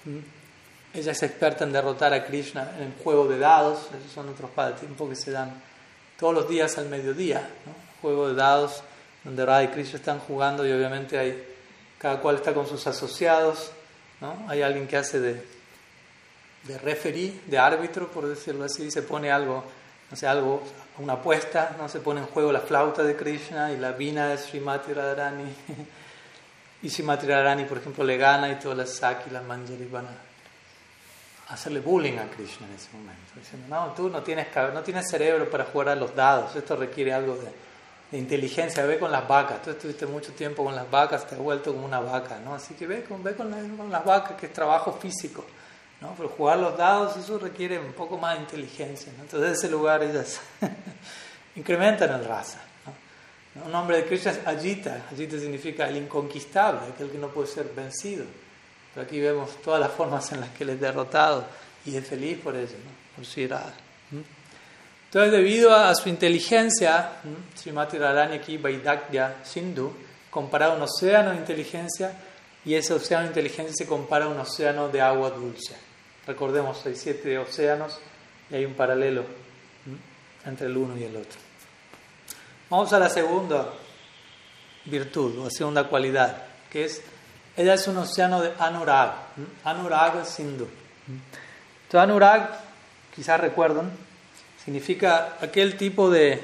¿Mm? 0.05 0.97
Ella 0.97 1.11
es 1.11 1.23
experta 1.23 1.63
en 1.63 1.71
derrotar 1.71 2.11
a 2.13 2.25
Krishna 2.25 2.71
en 2.77 2.83
el 2.85 2.93
juego 3.03 3.27
de 3.27 3.37
dados. 3.37 3.87
Esos 3.99 4.11
son 4.11 4.29
otros 4.29 4.49
pasatiempos 4.51 5.09
que 5.09 5.15
se 5.15 5.31
dan 5.31 5.61
todos 6.19 6.33
los 6.33 6.49
días 6.49 6.77
al 6.79 6.89
mediodía. 6.89 7.47
¿no? 7.67 7.91
juego 8.01 8.27
de 8.27 8.35
dados 8.35 8.83
donde 9.23 9.45
Radha 9.45 9.63
y 9.63 9.67
Krishna 9.67 9.97
están 9.97 10.19
jugando 10.19 10.67
y 10.67 10.71
obviamente 10.71 11.17
hay, 11.17 11.43
cada 11.99 12.19
cual 12.19 12.37
está 12.37 12.53
con 12.53 12.67
sus 12.67 12.85
asociados, 12.87 13.71
¿no? 14.19 14.45
Hay 14.47 14.63
alguien 14.63 14.87
que 14.87 14.97
hace 14.97 15.19
de, 15.19 15.45
de 16.63 16.77
referee, 16.79 17.39
de 17.45 17.57
árbitro, 17.57 18.09
por 18.09 18.27
decirlo 18.27 18.65
así, 18.65 18.89
se 18.89 19.03
pone 19.03 19.31
algo, 19.31 19.63
no 20.09 20.29
algo, 20.29 20.63
una 21.01 21.13
apuesta, 21.13 21.75
¿no? 21.77 21.89
Se 21.89 21.99
pone 21.99 22.21
en 22.21 22.27
juego 22.27 22.51
la 22.51 22.61
flauta 22.61 23.03
de 23.03 23.15
Krishna 23.15 23.71
y 23.71 23.77
la 23.77 23.91
vina 23.91 24.27
de 24.27 24.37
Srimati 24.37 24.93
Radharani. 24.93 25.45
y 26.83 26.89
Srimati 26.89 27.27
Radharani, 27.27 27.65
por 27.65 27.77
ejemplo, 27.77 28.03
le 28.03 28.17
gana 28.17 28.49
y 28.49 28.55
todas 28.55 28.77
las 28.77 28.95
Saki 28.95 29.29
y 29.29 29.33
las 29.33 29.43
Manjari 29.43 29.85
van 29.85 30.05
a 30.05 31.53
hacerle 31.53 31.79
bullying 31.79 32.17
a 32.17 32.29
Krishna 32.29 32.67
en 32.67 32.75
ese 32.75 32.89
momento. 32.93 33.33
Diciendo, 33.35 33.67
no, 33.69 33.93
tú 33.93 34.09
no 34.09 34.21
tienes, 34.23 34.47
no 34.73 34.81
tienes 34.81 35.09
cerebro 35.09 35.49
para 35.49 35.65
jugar 35.65 35.89
a 35.89 35.95
los 35.95 36.15
dados, 36.15 36.55
esto 36.55 36.75
requiere 36.75 37.13
algo 37.13 37.35
de 37.35 38.17
inteligencia, 38.17 38.85
ve 38.85 38.99
con 38.99 39.11
las 39.11 39.27
vacas. 39.27 39.61
Tú 39.61 39.71
estuviste 39.71 40.05
mucho 40.05 40.33
tiempo 40.33 40.63
con 40.63 40.75
las 40.75 40.89
vacas, 40.89 41.27
te 41.27 41.35
has 41.35 41.41
vuelto 41.41 41.73
como 41.73 41.85
una 41.85 41.99
vaca, 41.99 42.39
¿no? 42.43 42.53
Así 42.53 42.73
que 42.73 42.87
ve 42.87 43.03
con, 43.03 43.23
ve 43.23 43.35
con, 43.35 43.51
las 43.89 44.05
vacas, 44.05 44.37
que 44.37 44.47
es 44.47 44.53
trabajo 44.53 44.93
físico, 44.93 45.45
¿no? 46.01 46.13
Pero 46.17 46.29
jugar 46.29 46.57
los 46.59 46.77
dados, 46.77 47.15
eso 47.15 47.37
requiere 47.37 47.79
un 47.79 47.93
poco 47.93 48.17
más 48.17 48.35
de 48.35 48.41
inteligencia, 48.41 49.13
¿no? 49.15 49.23
Entonces, 49.23 49.49
en 49.49 49.55
ese 49.55 49.69
lugar 49.69 50.03
ellas 50.03 50.41
incrementan 51.55 52.19
el 52.19 52.25
raza. 52.25 52.59
Un 53.63 53.71
nombre 53.71 53.97
de 53.97 54.05
Krishna 54.05 54.31
es 54.31 54.47
Ajita. 54.47 55.05
Ajita 55.11 55.37
significa 55.37 55.87
el 55.87 55.97
inconquistable, 55.97 56.81
aquel 56.93 57.09
que 57.09 57.17
no 57.17 57.27
puede 57.27 57.47
ser 57.47 57.69
vencido. 57.75 58.25
Pero 58.93 59.05
aquí 59.05 59.19
vemos 59.19 59.61
todas 59.61 59.79
las 59.79 59.91
formas 59.91 60.31
en 60.31 60.41
las 60.41 60.49
que 60.49 60.63
él 60.63 60.71
es 60.71 60.79
derrotado 60.79 61.45
y 61.85 61.95
es 61.95 62.07
feliz 62.07 62.37
por 62.39 62.55
ello, 62.55 62.71
¿no? 62.71 63.15
Por 63.15 63.25
su 63.25 63.41
irada. 63.41 63.73
Entonces, 65.05 65.31
debido 65.31 65.75
a 65.75 65.93
su 65.93 66.07
inteligencia, 66.07 67.11
Srimati 67.55 67.97
Radhani 67.97 68.37
aquí, 68.37 68.57
Vaidakya 68.57 69.43
Sindhu, 69.43 69.93
compara 70.29 70.69
un 70.69 70.81
océano 70.81 71.31
de 71.31 71.37
inteligencia 71.37 72.13
y 72.63 72.75
ese 72.75 72.93
océano 72.93 73.23
de 73.23 73.29
inteligencia 73.29 73.73
se 73.75 73.85
compara 73.85 74.25
a 74.25 74.29
un 74.29 74.39
océano 74.39 74.87
de 74.87 75.01
agua 75.01 75.29
dulce. 75.29 75.90
Recordemos, 76.27 76.85
hay 76.85 76.95
siete 76.95 77.37
océanos 77.37 77.99
y 78.49 78.55
hay 78.55 78.65
un 78.65 78.73
paralelo 78.73 79.25
entre 80.45 80.67
el 80.67 80.77
uno 80.77 80.97
y 80.97 81.03
el 81.03 81.15
otro. 81.15 81.39
Vamos 82.69 82.91
a 82.93 82.99
la 82.99 83.09
segunda 83.09 83.73
virtud 84.85 85.39
o 85.39 85.49
segunda 85.49 85.85
cualidad, 85.85 86.43
que 86.69 86.85
es, 86.85 87.01
ella 87.57 87.73
es 87.73 87.87
un 87.87 87.97
océano 87.97 88.41
de 88.41 88.53
Anurag, 88.59 89.13
Anurag 89.63 90.25
Sindhu. 90.25 90.67
Entonces, 91.07 91.99
Anurag, 91.99 92.59
quizás 93.13 93.39
recuerdan, 93.39 93.91
Significa 94.63 95.37
aquel 95.41 95.75
tipo 95.75 96.11
de, 96.11 96.39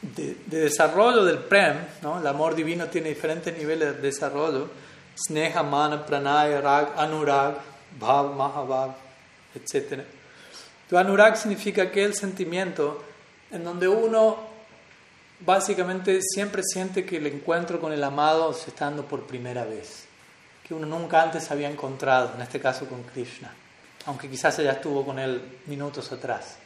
de, 0.00 0.36
desarrollo 0.46 1.24
del 1.24 1.38
prem, 1.38 1.76
¿no? 2.02 2.20
el 2.20 2.26
amor 2.28 2.54
divino 2.54 2.86
tiene 2.86 3.08
diferentes 3.08 3.56
niveles 3.58 3.96
de 3.96 4.02
desarrollo, 4.02 4.70
sneha, 5.14 5.62
mana, 5.62 6.04
pranaya, 6.04 6.60
rag, 6.60 6.88
anurag, 6.96 7.56
bhav, 7.98 8.34
mahabhav, 8.34 8.94
etc. 9.54 10.02
Tu 10.88 10.96
anurag 10.96 11.36
significa 11.36 11.82
aquel 11.82 12.14
sentimiento 12.14 13.02
en 13.50 13.64
donde 13.64 13.88
uno 13.88 14.38
básicamente 15.40 16.20
siempre 16.22 16.62
siente 16.64 17.04
que 17.04 17.18
el 17.18 17.26
encuentro 17.26 17.80
con 17.80 17.92
el 17.92 18.02
amado 18.02 18.52
se 18.52 18.70
está 18.70 18.86
dando 18.86 19.04
por 19.04 19.26
primera 19.26 19.64
vez, 19.64 20.06
que 20.66 20.74
uno 20.74 20.86
nunca 20.86 21.22
antes 21.22 21.50
había 21.50 21.68
encontrado, 21.68 22.32
en 22.34 22.42
este 22.42 22.60
caso 22.60 22.86
con 22.86 23.02
Krishna 23.02 23.52
aunque 24.06 24.28
quizás 24.28 24.58
ella 24.58 24.72
estuvo 24.72 25.04
con 25.04 25.18
él 25.18 25.60
minutos 25.66 26.12
atrás. 26.12 26.56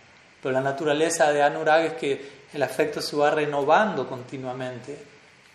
Pero 0.42 0.52
la 0.52 0.60
naturaleza 0.60 1.30
de 1.32 1.42
Anurag 1.42 1.84
es 1.84 1.92
que 1.94 2.38
el 2.52 2.62
afecto 2.62 3.00
se 3.00 3.16
va 3.16 3.30
renovando 3.30 4.08
continuamente 4.08 4.96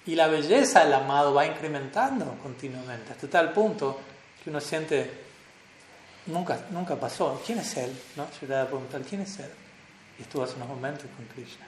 y 0.05 0.15
la 0.15 0.27
belleza 0.27 0.83
del 0.83 0.93
amado 0.93 1.33
va 1.33 1.45
incrementando 1.45 2.37
continuamente, 2.41 3.11
hasta 3.11 3.27
tal 3.27 3.53
punto 3.53 3.99
que 4.43 4.49
uno 4.49 4.59
siente, 4.59 5.09
nunca, 6.25 6.65
nunca 6.71 6.95
pasó, 6.95 7.41
¿quién 7.45 7.59
es 7.59 7.77
él? 7.77 7.91
¿No? 8.15 8.27
Yo 8.41 8.47
le 8.47 8.65
preguntar, 8.65 9.01
¿quién 9.01 9.21
es 9.21 9.39
él? 9.39 9.49
Y 10.19 10.23
estuvo 10.23 10.43
hace 10.43 10.55
unos 10.55 10.67
momentos 10.67 11.05
con 11.15 11.25
Krishna. 11.27 11.65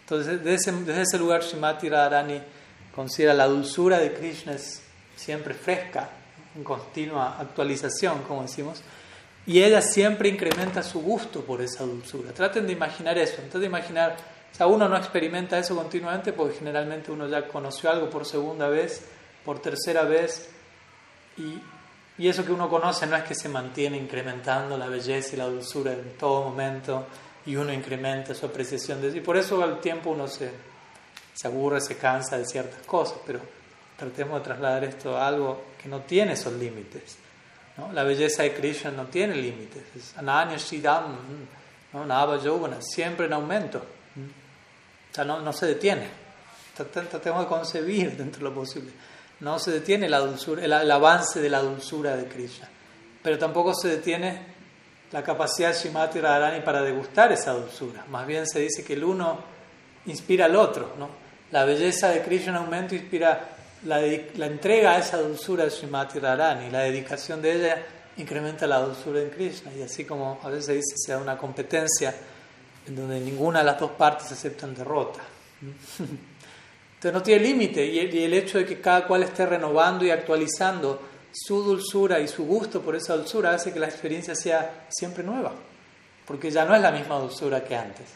Entonces, 0.00 0.42
desde 0.42 1.02
ese, 1.02 1.18
lugar, 1.18 1.42
Shimati 1.42 1.88
Radharani 1.88 2.40
considera 2.94 3.34
la 3.34 3.46
dulzura 3.46 3.98
de 3.98 4.12
Krishna 4.12 4.54
es 4.54 4.82
siempre 5.16 5.54
fresca, 5.54 6.08
en 6.56 6.64
continua 6.64 7.38
actualización, 7.38 8.22
como 8.22 8.42
decimos, 8.42 8.82
y 9.46 9.62
ella 9.62 9.80
siempre 9.80 10.28
incrementa 10.28 10.82
su 10.82 11.00
gusto 11.00 11.44
por 11.44 11.60
esa 11.62 11.84
dulzura. 11.84 12.32
Traten 12.32 12.66
de 12.66 12.72
imaginar 12.72 13.16
eso, 13.18 13.36
traten 13.36 13.60
de 13.60 13.66
imaginar, 13.66 14.16
o 14.52 14.54
sea, 14.54 14.66
uno 14.66 14.88
no 14.88 14.96
experimenta 14.96 15.58
eso 15.58 15.76
continuamente 15.76 16.32
porque 16.32 16.58
generalmente 16.58 17.12
uno 17.12 17.28
ya 17.28 17.46
conoció 17.46 17.90
algo 17.90 18.10
por 18.10 18.26
segunda 18.26 18.68
vez, 18.68 19.04
por 19.44 19.60
tercera 19.60 20.02
vez, 20.02 20.50
y, 21.36 21.60
y 22.18 22.28
eso 22.28 22.44
que 22.44 22.52
uno 22.52 22.68
conoce 22.68 23.06
no 23.06 23.16
es 23.16 23.22
que 23.24 23.34
se 23.34 23.48
mantiene 23.48 23.96
incrementando 23.96 24.76
la 24.76 24.88
belleza 24.88 25.34
y 25.34 25.38
la 25.38 25.46
dulzura 25.46 25.92
en 25.92 26.16
todo 26.18 26.42
momento, 26.42 27.06
y 27.46 27.56
uno 27.56 27.72
incrementa 27.72 28.34
su 28.34 28.46
apreciación 28.46 29.00
de. 29.00 29.16
Y 29.16 29.20
por 29.20 29.36
eso 29.36 29.62
al 29.62 29.80
tiempo 29.80 30.10
uno 30.10 30.26
se, 30.28 30.50
se 31.34 31.46
aburre, 31.46 31.80
se 31.80 31.96
cansa 31.96 32.36
de 32.36 32.44
ciertas 32.44 32.84
cosas, 32.84 33.18
pero 33.24 33.40
tratemos 33.96 34.40
de 34.40 34.44
trasladar 34.44 34.84
esto 34.84 35.16
a 35.16 35.26
algo 35.26 35.62
que 35.80 35.88
no 35.88 36.00
tiene 36.00 36.32
esos 36.32 36.52
límites. 36.54 37.16
¿no? 37.76 37.92
La 37.92 38.02
belleza 38.02 38.42
de 38.42 38.52
Krishna 38.54 38.90
no 38.90 39.06
tiene 39.06 39.34
límites. 39.36 39.82
Es 39.96 40.18
Ananya 40.18 40.56
Shidam, 40.56 41.16
¿no? 41.92 42.04
Siempre 42.82 43.26
en 43.26 43.32
aumento. 43.32 43.82
O 45.10 45.14
sea, 45.14 45.24
no, 45.24 45.40
no 45.40 45.52
se 45.52 45.66
detiene. 45.66 46.08
Tratemos 46.74 47.42
de 47.42 47.46
concebir 47.46 48.16
dentro 48.16 48.38
de 48.38 48.44
lo 48.44 48.54
posible. 48.54 48.92
No 49.40 49.58
se 49.58 49.72
detiene 49.72 50.08
la 50.08 50.18
dulzura, 50.18 50.64
el, 50.64 50.72
el 50.72 50.90
avance 50.90 51.40
de 51.40 51.50
la 51.50 51.60
dulzura 51.60 52.16
de 52.16 52.26
Krishna. 52.26 52.68
Pero 53.22 53.38
tampoco 53.38 53.74
se 53.74 53.88
detiene 53.88 54.58
la 55.12 55.22
capacidad 55.22 55.72
de 55.72 55.78
Shimati 55.78 56.20
Radharani 56.20 56.62
para 56.62 56.82
degustar 56.82 57.32
esa 57.32 57.52
dulzura. 57.52 58.04
Más 58.10 58.26
bien 58.26 58.46
se 58.46 58.60
dice 58.60 58.84
que 58.84 58.94
el 58.94 59.04
uno 59.04 59.38
inspira 60.06 60.46
al 60.46 60.56
otro. 60.56 60.94
¿no? 60.98 61.08
La 61.50 61.64
belleza 61.64 62.10
de 62.10 62.22
Krishna 62.22 62.50
en 62.50 62.56
aumento 62.56 62.94
inspira 62.94 63.56
la, 63.84 64.04
entrega 64.04 64.92
a 64.92 64.98
esa 64.98 65.18
dulzura 65.18 65.64
de 65.64 65.70
Shimati 65.70 66.18
Radharani. 66.18 66.70
La 66.70 66.80
dedicación 66.80 67.40
de 67.40 67.52
ella 67.52 67.82
incrementa 68.16 68.66
la 68.66 68.80
dulzura 68.80 69.20
en 69.20 69.30
Krishna. 69.30 69.72
Y 69.74 69.82
así 69.82 70.04
como 70.04 70.38
a 70.42 70.48
veces 70.48 70.66
se 70.66 70.72
dice, 70.74 70.94
se 70.96 71.16
una 71.16 71.38
competencia 71.38 72.14
en 72.88 72.96
donde 72.96 73.20
ninguna 73.20 73.60
de 73.60 73.66
las 73.66 73.78
dos 73.78 73.92
partes 73.92 74.32
aceptan 74.32 74.74
derrota. 74.74 75.20
Entonces 76.94 77.12
no 77.12 77.22
tiene 77.22 77.44
límite 77.44 77.86
y 77.86 77.98
el 78.00 78.34
hecho 78.34 78.58
de 78.58 78.66
que 78.66 78.80
cada 78.80 79.06
cual 79.06 79.22
esté 79.22 79.46
renovando 79.46 80.04
y 80.04 80.10
actualizando 80.10 81.00
su 81.32 81.62
dulzura 81.62 82.18
y 82.18 82.26
su 82.26 82.44
gusto 82.44 82.80
por 82.80 82.96
esa 82.96 83.16
dulzura 83.16 83.54
hace 83.54 83.72
que 83.72 83.78
la 83.78 83.86
experiencia 83.86 84.34
sea 84.34 84.86
siempre 84.88 85.22
nueva, 85.22 85.52
porque 86.26 86.50
ya 86.50 86.64
no 86.64 86.74
es 86.74 86.82
la 86.82 86.90
misma 86.90 87.18
dulzura 87.18 87.62
que 87.62 87.76
antes, 87.76 88.06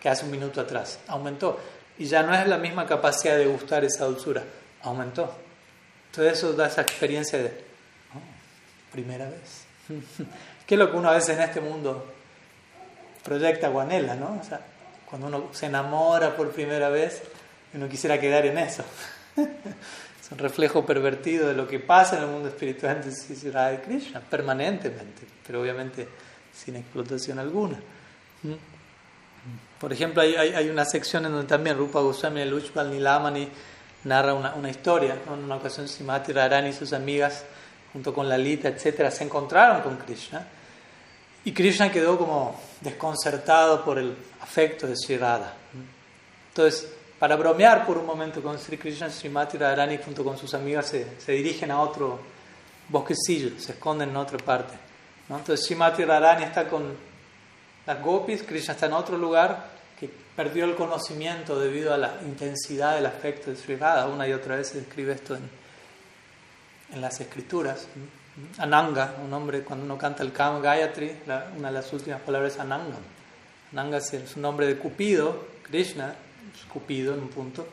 que 0.00 0.08
hace 0.08 0.24
un 0.24 0.30
minuto 0.30 0.60
atrás, 0.60 1.00
aumentó, 1.08 1.58
y 1.98 2.04
ya 2.04 2.22
no 2.22 2.32
es 2.34 2.46
la 2.46 2.58
misma 2.58 2.86
capacidad 2.86 3.36
de 3.36 3.46
gustar 3.46 3.84
esa 3.84 4.04
dulzura, 4.04 4.44
aumentó. 4.82 5.32
Entonces 6.10 6.38
eso 6.38 6.52
da 6.52 6.68
esa 6.68 6.82
experiencia 6.82 7.38
de 7.38 7.48
oh, 8.14 8.92
primera 8.92 9.28
vez. 9.28 9.64
¿Qué 10.66 10.74
es 10.74 10.78
lo 10.78 10.90
que 10.90 10.96
uno 10.96 11.08
a 11.08 11.14
veces 11.14 11.36
en 11.36 11.42
este 11.42 11.60
mundo 11.60 12.04
proyecta 13.28 13.68
o 13.68 13.78
anhela, 13.78 14.14
¿no? 14.14 14.38
O 14.40 14.44
sea, 14.44 14.60
cuando 15.04 15.26
uno 15.26 15.48
se 15.52 15.66
enamora 15.66 16.34
por 16.34 16.50
primera 16.50 16.88
vez, 16.88 17.22
uno 17.74 17.86
quisiera 17.88 18.18
quedar 18.18 18.46
en 18.46 18.56
eso. 18.56 18.82
un 20.30 20.38
reflejo 20.38 20.84
pervertido 20.84 21.48
de 21.48 21.54
lo 21.54 21.66
que 21.66 21.78
pasa 21.78 22.16
en 22.16 22.24
el 22.24 22.28
mundo 22.28 22.48
espiritual 22.48 23.02
de 23.02 23.50
Radha 23.50 23.82
Krishna, 23.82 24.20
permanentemente, 24.20 25.26
pero 25.46 25.60
obviamente 25.62 26.08
sin 26.52 26.76
explotación 26.76 27.38
alguna. 27.38 27.78
¿Mm? 28.42 28.52
Por 29.80 29.92
ejemplo, 29.92 30.22
hay, 30.22 30.34
hay, 30.34 30.68
una 30.68 30.84
sección 30.84 31.24
en 31.24 31.32
donde 31.32 31.46
también 31.46 31.78
Rupa 31.78 32.00
Goswami, 32.00 32.40
el 32.40 32.52
Uchpal 32.52 32.90
Nilamani, 32.90 33.48
narra 34.04 34.34
una, 34.34 34.54
una 34.54 34.68
historia. 34.68 35.16
En 35.26 35.44
una 35.44 35.56
ocasión, 35.56 35.88
Simati 35.88 36.32
Radharani 36.32 36.70
y 36.70 36.72
sus 36.72 36.92
amigas, 36.92 37.44
junto 37.92 38.12
con 38.12 38.28
Lalita, 38.28 38.68
etcétera, 38.68 39.10
se 39.10 39.24
encontraron 39.24 39.82
con 39.82 39.96
Krishna. 39.96 40.46
Y 41.44 41.52
Krishna 41.52 41.90
quedó 41.90 42.18
como 42.18 42.60
desconcertado 42.80 43.84
por 43.84 43.98
el 43.98 44.16
afecto 44.40 44.86
de 44.86 44.96
Sri 44.96 45.16
Radha. 45.16 45.54
Entonces, 46.48 46.88
para 47.18 47.36
bromear 47.36 47.86
por 47.86 47.98
un 47.98 48.06
momento 48.06 48.42
con 48.42 48.58
Sri 48.58 48.78
Krishna, 48.78 49.10
Srimati 49.10 49.58
Radharani 49.58 49.98
junto 49.98 50.22
con 50.22 50.38
sus 50.38 50.54
amigas 50.54 50.86
se, 50.86 51.20
se, 51.20 51.32
dirigen 51.32 51.70
a 51.70 51.80
otro 51.80 52.20
bosquecillo, 52.88 53.58
se 53.58 53.72
esconden 53.72 54.10
en 54.10 54.16
otra 54.16 54.38
parte. 54.38 54.74
¿no? 55.28 55.38
Entonces 55.38 55.66
Srimati 55.66 56.04
Radharani 56.04 56.44
está 56.44 56.68
con 56.68 56.96
las 57.86 58.02
gopis, 58.02 58.42
Krishna 58.42 58.74
está 58.74 58.86
en 58.86 58.92
otro 58.92 59.18
lugar 59.18 59.70
que 59.98 60.08
perdió 60.36 60.64
el 60.64 60.76
conocimiento 60.76 61.58
debido 61.58 61.92
a 61.92 61.96
la 61.96 62.18
intensidad 62.22 62.94
del 62.94 63.06
afecto 63.06 63.50
de 63.50 63.56
Sri 63.56 63.76
Radha. 63.76 64.06
Una 64.06 64.28
y 64.28 64.32
otra 64.32 64.56
vez 64.56 64.68
se 64.68 64.78
describe 64.78 65.12
esto 65.12 65.36
en 65.36 67.00
las 67.00 67.20
escrituras. 67.20 67.88
Ananga, 68.58 69.16
un 69.22 69.30
nombre, 69.30 69.62
cuando 69.62 69.84
uno 69.84 69.98
canta 69.98 70.22
el 70.22 70.32
Kama 70.32 70.60
Gayatri, 70.60 71.22
una 71.56 71.68
de 71.68 71.74
las 71.74 71.92
últimas 71.92 72.20
palabras 72.20 72.54
es 72.54 72.60
Ananga. 72.60 72.96
Ananga 73.72 73.98
es 73.98 74.36
un 74.36 74.42
nombre 74.42 74.66
de 74.66 74.78
Cupido, 74.78 75.44
Krishna, 75.62 76.14
Cupido 76.72 77.14
en 77.14 77.20
un 77.20 77.28
punto. 77.28 77.66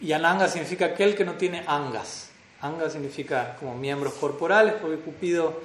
Y 0.00 0.12
Ananga 0.12 0.48
significa 0.48 0.86
aquel 0.86 1.16
que 1.16 1.24
no 1.24 1.34
tiene 1.34 1.64
angas. 1.66 2.30
Anga 2.60 2.88
significa 2.88 3.56
como 3.58 3.74
miembros 3.74 4.14
corporales, 4.14 4.74
porque 4.80 4.98
Cupido 4.98 5.60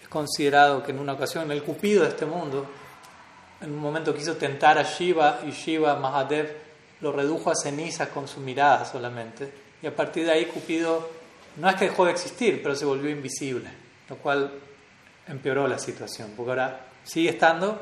es 0.00 0.08
considerado 0.08 0.82
que 0.82 0.92
en 0.92 0.98
una 0.98 1.14
ocasión, 1.14 1.50
el 1.50 1.62
Cupido 1.62 2.02
de 2.02 2.10
este 2.10 2.26
mundo, 2.26 2.66
en 3.60 3.72
un 3.72 3.78
momento 3.78 4.14
quiso 4.14 4.36
tentar 4.36 4.78
a 4.78 4.82
Shiva 4.82 5.40
y 5.46 5.50
Shiva, 5.50 5.96
Mahadev, 5.96 6.56
lo 7.00 7.12
redujo 7.12 7.50
a 7.50 7.54
cenizas 7.54 8.08
con 8.08 8.28
su 8.28 8.40
mirada 8.40 8.84
solamente. 8.84 9.52
Y 9.82 9.86
a 9.86 9.94
partir 9.94 10.24
de 10.24 10.32
ahí 10.32 10.46
Cupido 10.46 11.21
no 11.56 11.68
es 11.68 11.76
que 11.76 11.86
dejó 11.86 12.04
de 12.04 12.12
existir, 12.12 12.62
pero 12.62 12.74
se 12.74 12.84
volvió 12.84 13.10
invisible, 13.10 13.68
lo 14.08 14.16
cual 14.16 14.50
empeoró 15.28 15.68
la 15.68 15.78
situación, 15.78 16.32
porque 16.36 16.50
ahora 16.50 16.80
sigue 17.04 17.30
estando, 17.30 17.80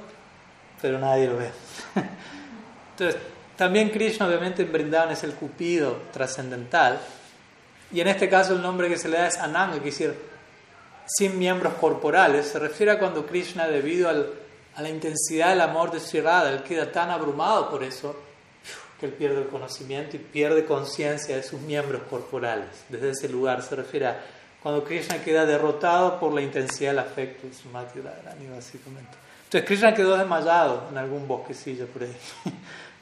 pero 0.81 0.99
nadie 0.99 1.27
lo 1.27 1.37
ve. 1.37 1.51
Entonces, 2.93 3.21
también 3.57 3.91
Krishna 3.91 4.27
obviamente 4.27 4.62
en 4.62 4.73
Brindavan 4.73 5.11
es 5.11 5.23
el 5.23 5.35
cupido 5.35 6.03
trascendental. 6.12 6.99
Y 7.93 8.01
en 8.01 8.09
este 8.09 8.29
caso 8.29 8.55
el 8.55 8.62
nombre 8.62 8.89
que 8.89 8.97
se 8.97 9.09
le 9.09 9.18
da 9.18 9.27
es 9.27 9.39
Ananga, 9.39 9.79
que 9.79 9.87
decir 9.87 10.14
sin 11.07 11.39
miembros 11.39 11.75
corporales. 11.75 12.47
Se 12.47 12.59
refiere 12.59 12.93
a 12.93 12.99
cuando 12.99 13.27
Krishna, 13.27 13.66
debido 13.66 14.09
a 14.09 14.81
la 14.81 14.89
intensidad 14.89 15.51
del 15.51 15.61
amor 15.61 15.91
de 15.91 16.01
Sri 16.01 16.21
Radha, 16.21 16.51
él 16.51 16.62
queda 16.62 16.91
tan 16.91 17.11
abrumado 17.11 17.68
por 17.68 17.83
eso 17.83 18.16
que 19.01 19.07
él 19.07 19.12
pierde 19.12 19.38
el 19.38 19.48
conocimiento 19.48 20.16
y 20.16 20.18
pierde 20.18 20.66
conciencia 20.66 21.34
de 21.34 21.42
sus 21.42 21.61
miembros 21.62 22.03
corporales. 22.11 22.68
Desde 22.90 23.11
ese 23.11 23.28
lugar 23.28 23.62
se 23.62 23.74
refiere 23.74 24.07
a 24.07 24.20
cuando 24.62 24.84
Krishna 24.84 25.22
queda 25.24 25.46
derrotado 25.46 26.20
por 26.20 26.34
la 26.34 26.42
intensidad 26.42 26.90
del 26.90 26.98
afecto 26.98 27.48
Radharani, 27.72 28.46
básicamente. 28.55 29.16
Entonces 29.44 29.66
Krishna 29.66 29.94
quedó 29.94 30.18
desmayado 30.18 30.86
en 30.90 30.98
algún 30.98 31.26
bosquecillo 31.26 31.86
por 31.86 32.03
ahí. 32.03 32.16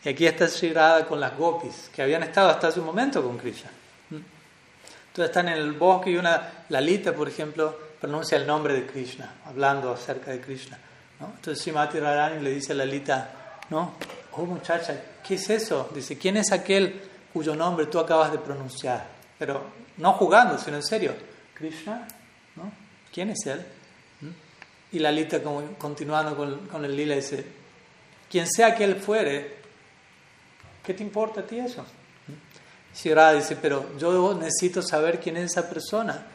Y 0.04 0.10
aquí 0.10 0.26
está 0.26 0.46
Sri 0.46 0.72
con 1.08 1.18
las 1.18 1.36
gopis, 1.36 1.90
que 1.92 2.00
habían 2.00 2.22
estado 2.22 2.50
hasta 2.50 2.68
hace 2.68 2.78
un 2.78 2.86
momento 2.86 3.20
con 3.20 3.36
Krishna. 3.36 3.68
Entonces 4.10 5.30
están 5.30 5.48
en 5.48 5.54
el 5.54 5.72
bosque 5.72 6.12
y 6.12 6.16
una 6.16 6.64
Lalita, 6.68 7.12
por 7.12 7.28
ejemplo, 7.28 7.76
pronuncia 8.00 8.38
el 8.38 8.46
nombre 8.46 8.74
de 8.74 8.86
Krishna, 8.86 9.34
hablando 9.44 9.92
acerca 9.92 10.30
de 10.30 10.40
Krishna. 10.40 10.78
¿no? 11.18 11.32
Entonces 11.34 11.60
Srimati 11.60 11.98
Radharani 11.98 12.40
le 12.44 12.50
dice 12.52 12.72
a 12.72 12.76
Lalita, 12.76 13.30
¿no? 13.70 13.94
Oh 14.38 14.46
muchacha, 14.46 15.00
¿qué 15.26 15.34
es 15.34 15.50
eso? 15.50 15.90
Dice, 15.94 16.16
¿quién 16.16 16.36
es 16.36 16.52
aquel 16.52 17.00
cuyo 17.32 17.54
nombre 17.54 17.86
tú 17.86 17.98
acabas 17.98 18.32
de 18.32 18.38
pronunciar? 18.38 19.06
Pero 19.38 19.62
no 19.96 20.12
jugando, 20.14 20.58
sino 20.58 20.76
en 20.76 20.82
serio. 20.82 21.14
Krishna, 21.54 22.06
¿no? 22.56 22.70
¿Quién 23.12 23.30
es 23.30 23.44
él? 23.46 23.66
Y 24.92 25.00
Lalita, 25.00 25.42
como, 25.42 25.62
continuando 25.76 26.36
con, 26.36 26.66
con 26.68 26.84
el 26.84 26.96
lila, 26.96 27.14
dice, 27.14 27.44
quien 28.30 28.46
sea 28.46 28.74
que 28.74 28.84
él 28.84 28.96
fuere, 28.96 29.58
¿Qué 30.88 30.94
te 30.94 31.02
importa 31.02 31.40
a 31.40 31.42
ti 31.42 31.58
eso? 31.58 31.84
Shira 32.94 33.34
dice, 33.34 33.56
pero 33.56 33.94
yo 33.98 34.32
necesito 34.32 34.80
saber 34.80 35.20
quién 35.20 35.36
es 35.36 35.50
esa 35.50 35.68
persona, 35.68 36.26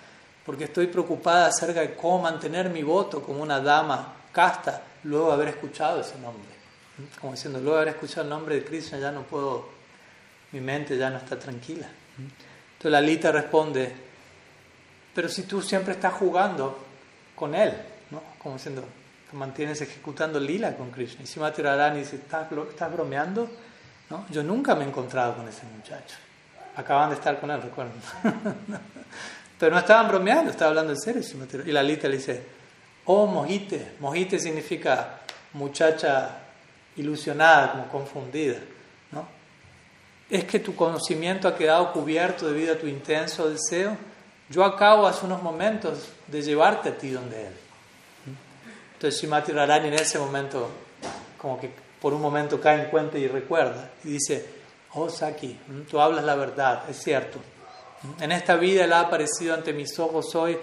porque 0.45 0.65
estoy 0.65 0.85
preocupada 0.85 1.47
acerca 1.47 1.81
de 1.81 1.95
cómo 1.95 2.19
mantener 2.19 2.69
mi 2.69 2.83
voto 2.83 3.23
como 3.23 3.41
una 3.41 3.59
dama 3.59 4.13
casta 4.31 4.83
luego 5.05 5.29
de 5.29 5.33
haber 5.33 5.47
escuchado 5.47 6.01
ese 6.01 6.19
nombre. 6.19 6.52
Como 7.19 7.33
diciendo, 7.33 7.59
luego 7.59 7.75
de 7.75 7.81
haber 7.81 7.93
escuchado 7.95 8.21
el 8.21 8.29
nombre 8.29 8.55
de 8.55 8.63
Krishna 8.63 8.99
ya 8.99 9.11
no 9.11 9.23
puedo, 9.23 9.69
mi 10.51 10.59
mente 10.59 10.97
ya 10.97 11.09
no 11.09 11.17
está 11.17 11.39
tranquila. 11.39 11.87
Entonces 12.17 12.91
la 12.91 13.01
Lita 13.01 13.31
responde, 13.31 13.91
pero 15.13 15.27
si 15.29 15.43
tú 15.43 15.61
siempre 15.61 15.93
estás 15.93 16.13
jugando 16.13 16.77
con 17.35 17.55
él, 17.55 17.73
¿no? 18.11 18.21
como 18.37 18.55
diciendo, 18.55 18.83
te 19.29 19.35
mantienes 19.35 19.81
ejecutando 19.81 20.39
lila 20.39 20.75
con 20.75 20.91
Krishna. 20.91 21.23
Y 21.23 21.27
si 21.27 21.39
Radharani 21.39 21.99
dice, 21.99 22.17
¿estás, 22.17 22.47
¿estás 22.69 22.91
bromeando? 22.91 23.49
Yo 24.29 24.43
nunca 24.43 24.75
me 24.75 24.83
he 24.83 24.87
encontrado 24.87 25.35
con 25.35 25.47
ese 25.47 25.65
muchacho. 25.65 26.15
Acaban 26.75 27.09
de 27.09 27.15
estar 27.15 27.39
con 27.39 27.49
él, 27.49 27.61
recuerden. 27.61 27.93
Pero 29.59 29.71
no 29.71 29.79
estaban 29.79 30.07
bromeando, 30.07 30.51
estaba 30.51 30.69
hablando 30.69 30.93
en 30.93 30.99
serio. 30.99 31.23
Y 31.65 31.71
la 31.71 31.81
Lita 31.81 32.07
le 32.07 32.17
dice, 32.17 32.43
oh, 33.05 33.25
mojite. 33.25 33.93
Mojite 33.99 34.37
significa 34.37 35.21
muchacha 35.53 36.42
ilusionada, 36.97 37.71
como 37.71 37.87
confundida. 37.89 38.59
¿no? 39.11 39.27
Es 40.29 40.45
que 40.45 40.59
tu 40.59 40.75
conocimiento 40.75 41.47
ha 41.47 41.55
quedado 41.55 41.91
cubierto 41.91 42.47
debido 42.47 42.73
a 42.73 42.77
tu 42.77 42.87
intenso 42.87 43.49
deseo. 43.49 43.97
Yo 44.49 44.63
acabo 44.63 45.07
hace 45.07 45.25
unos 45.25 45.41
momentos 45.41 46.09
de 46.27 46.41
llevarte 46.41 46.89
a 46.89 46.97
ti 46.97 47.09
donde 47.09 47.47
Él. 47.47 47.53
Entonces 48.93 49.21
Shimati 49.21 49.51
Rarani 49.51 49.89
en 49.89 49.95
ese 49.95 50.17
momento, 50.17 50.69
como 51.37 51.59
que 51.59 51.69
por 52.01 52.13
un 52.13 52.21
momento 52.21 52.59
cae 52.59 52.83
en 52.83 52.89
cuenta 52.89 53.17
y 53.17 53.27
recuerda 53.27 53.91
y 54.03 54.09
dice, 54.09 54.45
oh 54.93 55.09
Saki, 55.09 55.59
tú 55.89 55.99
hablas 55.99 56.23
la 56.23 56.35
verdad, 56.35 56.89
es 56.89 56.97
cierto. 57.01 57.39
En 58.19 58.31
esta 58.31 58.55
vida 58.55 58.83
Él 58.85 58.93
ha 58.93 59.01
aparecido 59.01 59.53
ante 59.53 59.73
mis 59.73 59.97
ojos 59.99 60.33
hoy, 60.35 60.57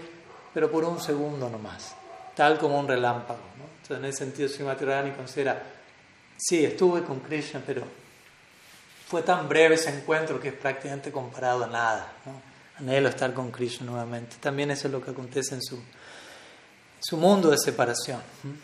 pero 0.52 0.70
por 0.70 0.84
un 0.84 1.00
segundo 1.00 1.48
nomás, 1.48 1.94
tal 2.34 2.58
como 2.58 2.78
un 2.78 2.88
relámpago. 2.88 3.40
Entonces 3.82 3.98
en 3.98 4.04
ese 4.04 4.18
sentido 4.18 4.48
Shimati 4.48 4.84
Rarani 4.84 5.12
considera, 5.12 5.62
sí, 6.40 6.64
estuve 6.64 7.02
con 7.02 7.20
Krishna, 7.20 7.62
pero 7.64 7.82
fue 9.06 9.22
tan 9.22 9.48
breve 9.48 9.74
ese 9.74 9.90
encuentro 9.90 10.40
que 10.40 10.48
es 10.48 10.54
prácticamente 10.54 11.10
comparado 11.12 11.64
a 11.64 11.66
nada. 11.66 12.12
Anhelo 12.78 13.08
estar 13.08 13.34
con 13.34 13.50
Krishna 13.50 13.86
nuevamente. 13.86 14.36
También 14.40 14.70
eso 14.70 14.88
es 14.88 14.92
lo 14.92 15.02
que 15.02 15.10
acontece 15.10 15.54
en 15.54 15.62
su, 15.62 15.78
su 17.00 17.16
mundo 17.16 17.50
de 17.50 17.58
separación. 17.58 18.20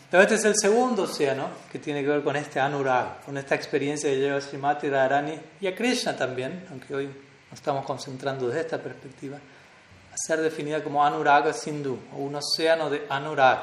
Pero 0.09 0.23
este 0.23 0.35
es 0.35 0.45
el 0.45 0.55
segundo 0.57 1.03
océano 1.03 1.49
que 1.71 1.79
tiene 1.79 2.01
que 2.01 2.07
ver 2.07 2.23
con 2.23 2.35
este 2.35 2.59
anurag, 2.59 3.21
con 3.25 3.37
esta 3.37 3.55
experiencia 3.55 4.09
que 4.09 4.17
lleva 4.17 4.41
Srimati 4.41 4.89
Radharani 4.89 5.39
y 5.61 5.67
a 5.67 5.75
Krishna 5.75 6.15
también, 6.15 6.65
aunque 6.71 6.95
hoy 6.95 7.07
nos 7.07 7.59
estamos 7.59 7.85
concentrando 7.85 8.47
desde 8.47 8.61
esta 8.61 8.81
perspectiva, 8.81 9.37
a 9.37 10.15
ser 10.15 10.41
definida 10.41 10.83
como 10.83 11.05
anuraga 11.05 11.53
sindhu, 11.53 11.99
o 12.13 12.17
un 12.17 12.35
océano 12.35 12.89
de 12.89 13.05
anurag. 13.09 13.59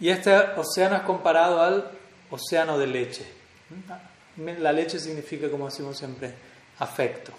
Y 0.00 0.08
este 0.08 0.34
océano 0.56 0.96
es 0.96 1.02
comparado 1.02 1.60
al 1.62 1.90
océano 2.34 2.78
de 2.78 2.86
leche. 2.86 3.24
La 4.58 4.72
leche 4.72 4.98
significa, 4.98 5.48
como 5.50 5.66
decimos 5.66 5.96
siempre, 5.96 6.34
afecto, 6.78 7.32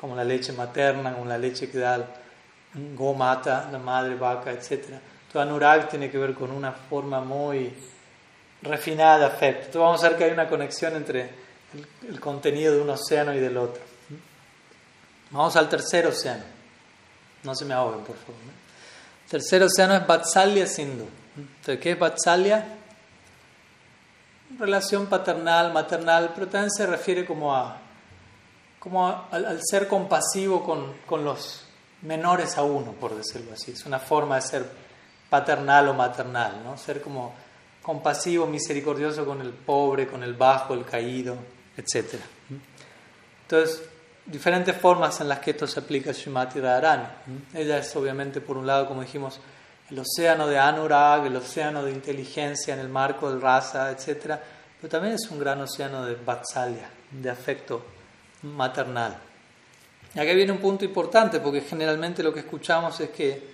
como 0.00 0.14
la 0.14 0.24
leche 0.24 0.52
materna, 0.52 1.12
como 1.12 1.26
la 1.26 1.38
leche 1.38 1.70
que 1.70 1.78
da 1.78 2.06
Gomata, 2.74 3.68
la 3.70 3.78
madre 3.78 4.14
vaca, 4.14 4.52
etc. 4.52 4.84
Todo 5.32 5.42
anurag 5.42 5.88
tiene 5.88 6.10
que 6.10 6.18
ver 6.18 6.34
con 6.34 6.50
una 6.50 6.72
forma 6.72 7.20
muy 7.20 7.72
refinada 8.62 9.18
de 9.18 9.24
afecto. 9.26 9.66
Entonces 9.66 9.80
vamos 9.80 10.04
a 10.04 10.08
ver 10.10 10.18
que 10.18 10.24
hay 10.24 10.30
una 10.32 10.48
conexión 10.48 10.94
entre 10.96 11.30
el, 12.08 12.20
contenido 12.20 12.74
de 12.74 12.82
un 12.82 12.90
océano 12.90 13.34
y 13.34 13.38
del 13.38 13.56
otro. 13.56 13.82
Vamos 15.30 15.56
al 15.56 15.68
tercer 15.68 16.06
océano. 16.06 16.42
No 17.42 17.54
se 17.54 17.64
me 17.64 17.74
ahoguen, 17.74 18.04
por 18.04 18.16
favor. 18.16 18.34
El 19.24 19.30
tercer 19.30 19.62
océano 19.62 19.94
es 19.94 20.06
Vatsalya 20.06 20.66
Sindhu. 20.66 21.08
Entonces, 21.36 21.80
¿qué 21.80 21.92
es 21.92 21.98
Vatsalya? 21.98 22.79
Relación 24.58 25.06
paternal, 25.06 25.72
maternal, 25.72 26.32
pero 26.34 26.48
también 26.48 26.70
se 26.70 26.86
refiere 26.86 27.24
como 27.24 27.54
a 27.54 27.80
como 28.80 29.28
al, 29.30 29.60
ser 29.62 29.86
compasivo 29.86 30.64
con, 30.64 30.94
con 31.06 31.24
los 31.24 31.64
menores 32.02 32.56
a 32.56 32.62
uno, 32.62 32.92
por 32.92 33.14
decirlo 33.14 33.52
así. 33.52 33.72
Es 33.72 33.84
una 33.84 33.98
forma 33.98 34.36
de 34.36 34.42
ser 34.42 34.66
paternal 35.28 35.88
o 35.88 35.94
maternal, 35.94 36.62
¿no? 36.64 36.76
Ser 36.76 37.00
como 37.00 37.34
compasivo, 37.82 38.46
misericordioso 38.46 39.24
con 39.24 39.40
el 39.40 39.50
pobre, 39.50 40.08
con 40.08 40.22
el 40.22 40.34
bajo, 40.34 40.74
el 40.74 40.84
caído, 40.84 41.36
etc. 41.76 42.14
Entonces, 43.42 43.82
diferentes 44.24 44.76
formas 44.76 45.20
en 45.20 45.28
las 45.28 45.40
que 45.40 45.50
esto 45.50 45.66
se 45.66 45.80
aplica 45.80 46.10
a 46.10 46.12
Shrimati 46.14 46.58
Radharani. 46.60 47.06
Ella 47.54 47.78
es 47.78 47.94
obviamente, 47.96 48.40
por 48.40 48.56
un 48.56 48.66
lado, 48.66 48.88
como 48.88 49.02
dijimos, 49.02 49.40
el 49.90 49.98
océano 49.98 50.46
de 50.46 50.58
Anurag, 50.58 51.26
el 51.26 51.36
océano 51.36 51.84
de 51.84 51.90
inteligencia 51.90 52.74
en 52.74 52.80
el 52.80 52.88
marco 52.88 53.30
del 53.30 53.40
rasa, 53.40 53.90
etc. 53.90 54.36
Pero 54.80 54.90
también 54.90 55.14
es 55.14 55.28
un 55.30 55.38
gran 55.38 55.60
océano 55.60 56.04
de 56.04 56.14
Vatsalya, 56.14 56.88
de 57.10 57.30
afecto 57.30 57.84
maternal. 58.42 59.18
Y 60.14 60.18
aquí 60.18 60.34
viene 60.34 60.52
un 60.52 60.58
punto 60.58 60.84
importante, 60.84 61.40
porque 61.40 61.60
generalmente 61.62 62.22
lo 62.22 62.32
que 62.32 62.40
escuchamos 62.40 62.98
es 63.00 63.10
que 63.10 63.50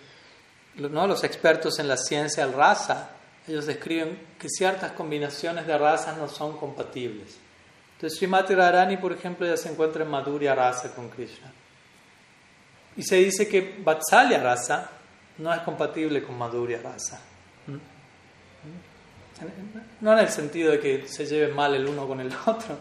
¿no? 0.76 1.06
los 1.06 1.24
expertos 1.24 1.78
en 1.78 1.88
la 1.88 1.96
ciencia 1.96 2.46
del 2.46 2.54
raza, 2.54 3.10
ellos 3.48 3.66
describen 3.66 4.18
que 4.38 4.48
ciertas 4.48 4.92
combinaciones 4.92 5.66
de 5.66 5.78
razas 5.78 6.16
no 6.16 6.28
son 6.28 6.56
compatibles. 6.58 7.36
Entonces, 7.94 8.18
Srimati 8.18 8.54
Radharani, 8.54 8.98
por 8.98 9.12
ejemplo, 9.12 9.46
ya 9.46 9.56
se 9.56 9.70
encuentra 9.70 10.02
en 10.02 10.10
Madhurya 10.10 10.54
raza 10.54 10.94
con 10.94 11.08
Krishna. 11.08 11.50
Y 12.96 13.02
se 13.02 13.16
dice 13.16 13.48
que 13.48 13.76
Vatsalya 13.82 14.42
raza 14.42 14.90
no 15.38 15.52
es 15.52 15.60
compatible 15.60 16.22
con 16.22 16.38
Madhurya 16.38 16.80
raza. 16.82 17.20
¿Mm? 17.66 17.76
No 20.00 20.12
en 20.12 20.18
el 20.18 20.28
sentido 20.28 20.72
de 20.72 20.80
que 20.80 21.08
se 21.08 21.26
lleven 21.26 21.54
mal 21.54 21.74
el 21.74 21.86
uno 21.86 22.06
con 22.06 22.20
el 22.20 22.32
otro, 22.46 22.78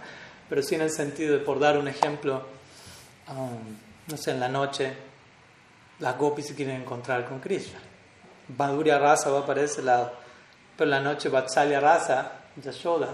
pero 0.47 0.61
sí 0.61 0.75
en 0.75 0.81
el 0.81 0.91
sentido 0.91 1.37
de, 1.37 1.43
por 1.43 1.59
dar 1.59 1.77
un 1.77 1.87
ejemplo, 1.87 2.55
Um, 3.27 3.75
no 4.07 4.17
sé, 4.17 4.31
en 4.31 4.39
la 4.39 4.49
noche 4.49 4.93
las 5.99 6.17
gopis 6.17 6.47
se 6.47 6.55
quieren 6.55 6.81
encontrar 6.81 7.27
con 7.27 7.39
Krishna. 7.39 7.79
Madhurya 8.55 8.99
Rasa 8.99 9.29
va 9.29 9.45
para 9.45 9.61
ese 9.61 9.81
lado. 9.81 10.13
Pero 10.77 10.85
en 10.85 10.91
la 10.91 10.99
noche 10.99 11.29
Vatsalya 11.29 11.79
Rasa, 11.79 12.31
Yashoda, 12.61 13.09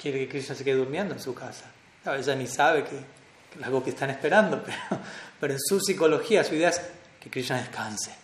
quiere 0.00 0.20
que 0.20 0.28
Krishna 0.28 0.54
se 0.54 0.62
quede 0.62 0.76
durmiendo 0.76 1.14
en 1.14 1.20
su 1.20 1.34
casa. 1.34 1.70
ella 2.04 2.34
ni 2.36 2.46
sabe 2.46 2.84
que, 2.84 3.20
las 3.58 3.68
gopis 3.68 3.94
están 3.94 4.10
esperando, 4.10 4.62
pero, 4.64 5.02
pero, 5.40 5.54
en 5.54 5.58
su 5.60 5.80
psicología, 5.80 6.44
su 6.44 6.54
idea 6.54 6.68
es 6.68 6.80
que 7.18 7.28
Krishna 7.30 7.56
descanse. 7.56 8.14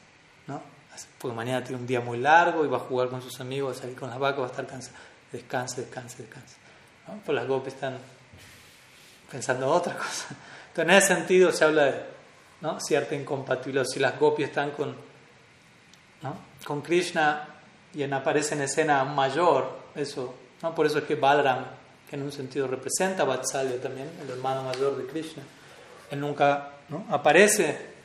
¿No? 1.04 1.12
Porque 1.18 1.36
mañana 1.36 1.64
tiene 1.64 1.80
un 1.80 1.86
día 1.86 2.00
muy 2.00 2.18
largo 2.18 2.64
y 2.64 2.68
va 2.68 2.78
a 2.78 2.80
jugar 2.80 3.08
con 3.08 3.22
sus 3.22 3.40
amigos, 3.40 3.74
va 3.74 3.78
a 3.78 3.80
salir 3.82 3.96
con 3.96 4.10
las 4.10 4.18
vacas, 4.18 4.40
va 4.40 4.46
a 4.46 4.50
estar 4.50 4.66
cansado. 4.66 4.96
Descanse, 5.32 5.82
descanse, 5.82 6.22
descanse. 6.22 6.56
¿no? 7.08 7.20
Pues 7.24 7.34
las 7.34 7.46
gopis 7.46 7.74
están 7.74 7.98
pensando 9.30 9.68
otra 9.68 9.96
cosa 9.96 10.36
en 10.82 10.90
ese 10.90 11.14
sentido 11.14 11.52
se 11.52 11.64
habla 11.64 11.84
de 11.84 12.02
¿no? 12.60 12.80
cierta 12.80 13.14
incompatibilidad. 13.14 13.84
Si 13.84 13.98
las 13.98 14.18
gopis 14.18 14.48
están 14.48 14.70
con, 14.72 14.94
con 16.64 16.82
Krishna 16.82 17.48
y 17.94 18.02
en, 18.02 18.12
aparece 18.12 18.54
en 18.54 18.62
escena 18.62 19.04
mayor, 19.04 19.70
eso, 19.94 20.34
¿no? 20.62 20.74
por 20.74 20.86
eso 20.86 20.98
es 20.98 21.04
que 21.04 21.14
Balram, 21.14 21.64
que 22.08 22.16
en 22.16 22.22
un 22.22 22.32
sentido 22.32 22.66
representa 22.66 23.22
a 23.22 23.26
Vatsalya 23.26 23.80
también, 23.80 24.10
el 24.22 24.30
hermano 24.30 24.62
mayor 24.62 24.96
de 24.96 25.06
Krishna, 25.06 25.42
él 26.10 26.20
nunca 26.20 26.72
aparece 27.10 27.95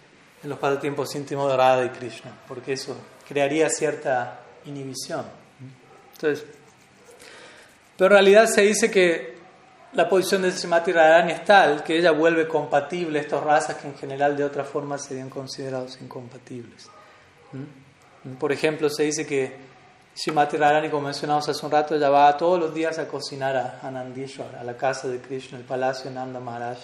en 0.43 0.49
los 0.49 0.59
pasatiempos 0.59 1.13
íntimos 1.15 1.49
de 1.49 1.57
Radha 1.57 1.85
y 1.85 1.89
Krishna, 1.89 2.31
porque 2.47 2.73
eso 2.73 2.95
crearía 3.27 3.69
cierta 3.69 4.39
inhibición. 4.65 5.25
Entonces, 6.13 6.45
pero 7.97 8.07
en 8.07 8.23
realidad 8.23 8.47
se 8.47 8.61
dice 8.61 8.89
que 8.89 9.37
la 9.93 10.07
posición 10.07 10.43
de 10.43 10.51
Srimati 10.51 10.91
Radharani 10.91 11.33
es 11.33 11.45
tal 11.45 11.83
que 11.83 11.97
ella 11.97 12.11
vuelve 12.11 12.47
compatible 12.47 13.19
estas 13.19 13.43
razas 13.43 13.75
que 13.77 13.87
en 13.87 13.95
general 13.95 14.37
de 14.37 14.43
otra 14.43 14.63
forma 14.63 14.97
serían 14.97 15.29
considerados 15.29 15.99
incompatibles. 16.01 16.89
¿Mm? 17.51 18.35
Por 18.35 18.51
ejemplo, 18.51 18.89
se 18.89 19.03
dice 19.03 19.25
que 19.25 19.55
Srimati 20.15 20.57
Radharani, 20.57 20.89
como 20.89 21.03
mencionamos 21.03 21.47
hace 21.47 21.65
un 21.65 21.71
rato, 21.71 21.95
ella 21.95 22.09
va 22.09 22.35
todos 22.37 22.59
los 22.59 22.73
días 22.73 22.97
a 22.99 23.07
cocinar 23.07 23.55
a 23.55 23.79
Anandishwar, 23.83 24.55
a 24.55 24.63
la 24.63 24.77
casa 24.77 25.07
de 25.07 25.19
Krishna, 25.19 25.57
el 25.57 25.63
palacio 25.63 26.09
de 26.09 26.15
Nanda 26.15 26.39
Maharaj, 26.39 26.77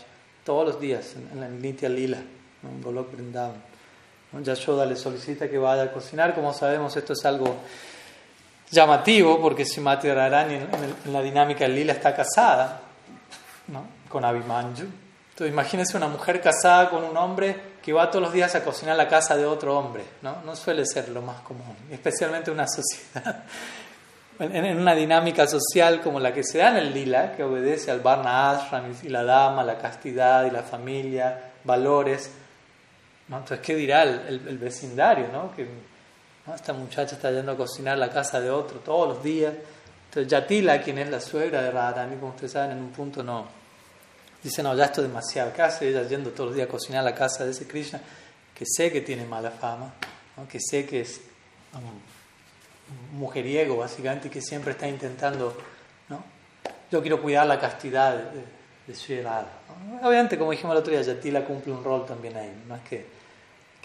todos 0.43 0.67
los 0.67 0.79
días 0.79 1.15
en 1.15 1.39
la 1.39 1.47
Nitya 1.47 1.89
Lila, 1.89 2.21
en 2.69 2.81
Golok 2.81 3.11
Vrindavan. 3.11 3.61
Yashoda 4.43 4.85
le 4.85 4.95
solicita 4.95 5.49
que 5.49 5.57
vaya 5.57 5.83
a 5.83 5.91
cocinar, 5.91 6.35
como 6.35 6.53
sabemos 6.53 6.95
esto 6.95 7.13
es 7.13 7.25
algo 7.25 7.55
llamativo 8.69 9.41
porque 9.41 9.65
Srimati 9.65 10.09
Radharani 10.09 10.55
en, 10.55 11.13
la 11.13 11.21
dinámica 11.21 11.67
Lila 11.67 11.93
está 11.93 12.15
casada, 12.15 12.81
¿no? 13.67 13.85
con 14.09 14.25
Abhimanyu. 14.25 14.85
Entonces 15.29 15.53
imagínense 15.53 15.95
una 15.95 16.07
mujer 16.07 16.41
casada 16.41 16.89
con 16.89 17.03
un 17.03 17.15
hombre 17.15 17.55
que 17.81 17.93
va 17.93 18.09
todos 18.09 18.23
los 18.23 18.33
días 18.33 18.53
a 18.55 18.63
cocinar 18.63 18.97
la 18.97 19.07
casa 19.07 19.37
de 19.37 19.45
otro 19.45 19.77
hombre. 19.77 20.03
No, 20.21 20.41
no 20.43 20.55
suele 20.55 20.85
ser 20.85 21.09
lo 21.09 21.21
más 21.21 21.41
común, 21.41 21.75
especialmente 21.91 22.51
en 22.51 22.55
una 22.55 22.67
sociedad, 22.67 23.43
en, 24.39 24.77
una 24.77 24.93
dinámica 24.95 25.47
social 25.47 26.01
como 26.01 26.19
la 26.19 26.33
que 26.33 26.43
se 26.43 26.57
da 26.57 26.69
en 26.69 26.77
el 26.77 26.93
lila, 26.93 27.33
que 27.35 27.43
obedece 27.43 27.91
al 27.91 28.01
Varna 28.01 28.51
Ashram 28.51 28.93
y 29.03 29.09
la 29.09 29.23
dama, 29.23 29.63
la 29.63 29.77
castidad 29.77 30.45
y 30.45 30.51
la 30.51 30.63
familia, 30.63 31.51
valores. 31.63 32.31
¿No? 33.27 33.37
Entonces, 33.37 33.59
¿qué 33.65 33.75
dirá 33.75 34.03
el, 34.03 34.57
vecindario? 34.57 35.27
¿no? 35.31 35.53
Que 35.55 35.67
esta 36.53 36.73
muchacha 36.73 37.15
está 37.15 37.31
yendo 37.31 37.51
a 37.51 37.57
cocinar 37.57 37.97
la 37.97 38.09
casa 38.09 38.39
de 38.39 38.49
otro 38.49 38.79
todos 38.79 39.09
los 39.09 39.23
días. 39.23 39.53
Entonces, 40.09 40.31
Yatila, 40.31 40.81
quien 40.81 40.97
es 40.97 41.09
la 41.09 41.19
suegra 41.19 41.61
de 41.61 41.71
Radharani, 41.71 42.15
como 42.15 42.31
ustedes 42.31 42.53
saben, 42.53 42.77
en 42.77 42.83
un 42.83 42.91
punto 42.91 43.23
no 43.23 43.57
Dice, 44.43 44.61
no, 44.61 44.75
ya 44.75 44.85
esto 44.85 45.01
es 45.01 45.07
demasiado. 45.07 45.51
¿Qué 45.51 45.89
ella 45.89 46.03
yendo 46.03 46.31
todos 46.31 46.49
los 46.49 46.55
días 46.55 46.67
a 46.67 46.71
cocinar 46.71 47.03
la 47.03 47.13
casa 47.15 47.43
de 47.43 47.51
ese 47.51 47.67
Krishna? 47.67 47.99
Que 48.53 48.65
sé 48.65 48.91
que 48.91 49.01
tiene 49.01 49.25
mala 49.25 49.51
fama, 49.51 49.93
que 50.49 50.59
sé 50.59 50.85
que 50.85 51.01
es 51.01 51.21
un 51.73 53.19
mujeriego, 53.19 53.77
básicamente, 53.77 54.29
que 54.29 54.41
siempre 54.41 54.71
está 54.71 54.87
intentando, 54.87 55.57
¿no? 56.09 56.23
Yo 56.89 57.01
quiero 57.01 57.21
cuidar 57.21 57.45
la 57.45 57.59
castidad 57.59 58.15
de, 58.15 58.43
de 58.87 58.95
Sri 58.95 59.21
Obviamente, 60.01 60.37
como 60.37 60.51
dijimos 60.51 60.73
el 60.75 60.79
otro 60.79 60.93
día, 60.93 61.01
Yatila 61.01 61.43
cumple 61.43 61.73
un 61.73 61.83
rol 61.83 62.05
también 62.05 62.37
ahí, 62.37 62.63
no 62.67 62.75
es 62.75 62.81
que, 62.83 63.05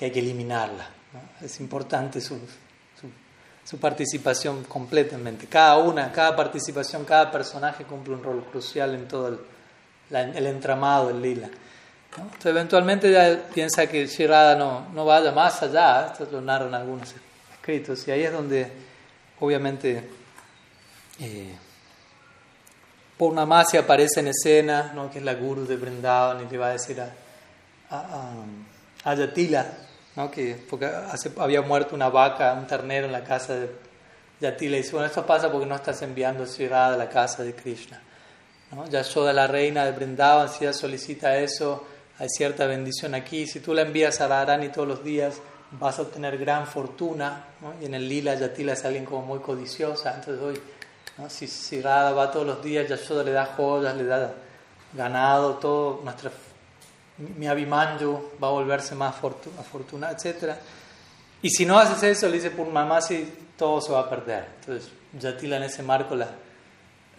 hay 0.04 0.10
que 0.10 0.20
eliminarla. 0.20 0.88
Es 1.40 1.60
importante 1.60 2.20
su, 2.20 2.38
su 3.64 3.78
participación 3.78 4.64
completamente. 4.64 5.46
Cada 5.46 5.78
una, 5.78 6.10
cada 6.12 6.34
participación, 6.34 7.04
cada 7.04 7.30
personaje 7.30 7.84
cumple 7.84 8.14
un 8.14 8.22
rol 8.22 8.44
crucial 8.50 8.94
en 8.94 9.06
todo 9.06 9.28
el, 9.28 10.46
entramado 10.46 11.08
del 11.08 11.22
lila. 11.22 11.48
Entonces, 12.14 12.46
eventualmente 12.46 13.10
ya 13.10 13.40
piensa 13.54 13.86
que 13.86 14.06
Shirada 14.06 14.56
no, 14.56 14.88
no 14.92 15.06
vaya 15.06 15.32
más 15.32 15.62
allá, 15.62 16.08
esto 16.12 16.28
lo 16.30 16.40
narran 16.42 16.74
algunos 16.74 17.14
escritos, 17.54 18.06
y 18.06 18.10
ahí 18.10 18.24
es 18.24 18.32
donde 18.32 18.70
obviamente 19.40 20.10
eh, 21.18 21.54
Purnamasi 23.16 23.78
aparece 23.78 24.20
en 24.20 24.28
escena, 24.28 24.92
¿no? 24.94 25.10
que 25.10 25.18
es 25.18 25.24
la 25.24 25.34
guru 25.34 25.64
de 25.64 25.76
Vrindavan, 25.76 26.44
y 26.44 26.50
le 26.50 26.58
va 26.58 26.66
a 26.66 26.72
decir 26.72 27.00
a, 27.00 27.14
a, 27.88 28.34
a, 29.04 29.14
Yatila, 29.14 29.66
¿no? 30.16 30.30
que 30.30 30.56
porque 30.68 30.90
había 31.38 31.62
muerto 31.62 31.94
una 31.94 32.08
vaca, 32.08 32.54
un 32.54 32.66
ternero 32.66 33.06
en 33.06 33.12
la 33.12 33.24
casa 33.24 33.54
de 33.54 33.70
Yatila, 34.40 34.76
y 34.76 34.82
dice, 34.82 34.92
bueno, 34.92 35.06
esto 35.06 35.24
pasa 35.24 35.50
porque 35.50 35.66
no 35.66 35.74
estás 35.74 36.02
enviando 36.02 36.44
Shirada 36.44 36.94
a 36.94 36.96
la 36.96 37.08
casa 37.08 37.42
de 37.42 37.54
Krishna. 37.54 38.00
¿no? 38.72 38.88
Yashoda, 38.88 39.32
la 39.32 39.46
reina 39.46 39.84
de 39.84 39.92
Vrindavan, 39.92 40.48
si 40.48 40.64
ella 40.64 40.72
solicita 40.72 41.36
eso, 41.36 41.84
hay 42.18 42.28
cierta 42.28 42.66
bendición 42.66 43.14
aquí. 43.14 43.46
Si 43.46 43.60
tú 43.60 43.74
la 43.74 43.82
envías 43.82 44.20
a 44.20 44.28
Radharani 44.28 44.68
todos 44.68 44.88
los 44.88 45.04
días, 45.04 45.40
vas 45.72 45.98
a 45.98 46.02
obtener 46.02 46.38
gran 46.38 46.66
fortuna. 46.66 47.44
Y 47.80 47.86
en 47.86 47.94
el 47.94 48.08
lila, 48.08 48.34
Yatila 48.34 48.74
es 48.74 48.84
alguien 48.84 49.04
como 49.04 49.22
muy 49.22 49.40
codiciosa. 49.40 50.14
Entonces, 50.14 50.42
hoy, 50.42 51.28
si, 51.28 51.46
si 51.46 51.80
Radha 51.80 52.12
va 52.12 52.30
todos 52.30 52.46
los 52.46 52.62
días, 52.62 52.88
Yashoda 52.88 53.24
le 53.24 53.32
da 53.32 53.46
joyas, 53.46 53.96
le 53.96 54.04
da 54.04 54.32
ganado, 54.92 55.54
todo. 55.54 56.00
Nuestra, 56.04 56.30
mi 57.36 57.46
Abhimanyu 57.46 58.32
va 58.42 58.48
a 58.48 58.50
volverse 58.50 58.94
más 58.94 59.14
afortunada, 59.14 60.12
etc. 60.12 60.54
Y 61.42 61.50
si 61.50 61.66
no 61.66 61.78
haces 61.78 62.02
eso, 62.02 62.28
le 62.28 62.40
dice 62.40 62.52
si 63.06 63.34
todo 63.56 63.80
se 63.80 63.92
va 63.92 64.00
a 64.00 64.10
perder. 64.10 64.46
Entonces, 64.60 64.90
Yatila 65.18 65.56
en 65.56 65.64
ese 65.64 65.82
marco 65.82 66.14
la 66.14 66.28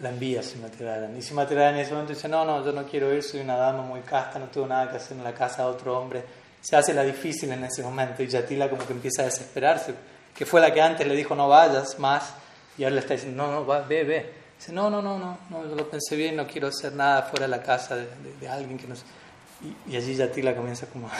la 0.00 0.10
envía 0.10 0.40
a 0.40 0.42
Simatirayana. 0.42 1.16
Y 1.16 1.22
Simatirayana 1.22 1.78
en 1.78 1.84
ese 1.84 1.92
momento 1.92 2.12
dice, 2.12 2.28
no, 2.28 2.44
no, 2.44 2.64
yo 2.64 2.72
no 2.72 2.84
quiero 2.84 3.12
ir, 3.14 3.22
soy 3.22 3.40
una 3.40 3.56
dama 3.56 3.82
muy 3.82 4.00
casta, 4.00 4.38
no 4.38 4.46
tengo 4.46 4.66
nada 4.66 4.90
que 4.90 4.96
hacer 4.96 5.16
en 5.16 5.24
la 5.24 5.32
casa 5.32 5.62
de 5.62 5.68
otro 5.68 5.98
hombre. 5.98 6.24
Se 6.60 6.76
hace 6.76 6.94
la 6.94 7.02
difícil 7.02 7.52
en 7.52 7.64
ese 7.64 7.82
momento 7.82 8.22
y 8.22 8.26
Yatila 8.26 8.68
como 8.68 8.86
que 8.86 8.92
empieza 8.92 9.22
a 9.22 9.26
desesperarse, 9.26 9.94
que 10.34 10.46
fue 10.46 10.60
la 10.60 10.72
que 10.72 10.80
antes 10.80 11.06
le 11.06 11.14
dijo 11.14 11.34
no 11.34 11.48
vayas 11.48 11.98
más 11.98 12.32
y 12.76 12.84
ahora 12.84 12.96
le 12.96 13.00
está 13.02 13.14
diciendo, 13.14 13.46
no, 13.46 13.52
no, 13.52 13.66
va, 13.66 13.80
ve, 13.80 14.04
ve. 14.04 14.32
Dice, 14.58 14.72
no, 14.72 14.88
no, 14.88 15.02
no, 15.02 15.18
no, 15.18 15.38
no, 15.50 15.68
yo 15.68 15.74
lo 15.74 15.88
pensé 15.88 16.16
bien, 16.16 16.36
no 16.36 16.46
quiero 16.46 16.68
hacer 16.68 16.92
nada 16.92 17.22
fuera 17.22 17.46
de 17.46 17.50
la 17.50 17.62
casa 17.62 17.96
de, 17.96 18.06
de, 18.40 18.48
alguien 18.48 18.78
que 18.78 18.86
nos... 18.86 19.04
Y, 19.64 19.92
y 19.92 19.96
allí 19.96 20.14
Yatila 20.14 20.54
comienza 20.54 20.86
como... 20.86 21.10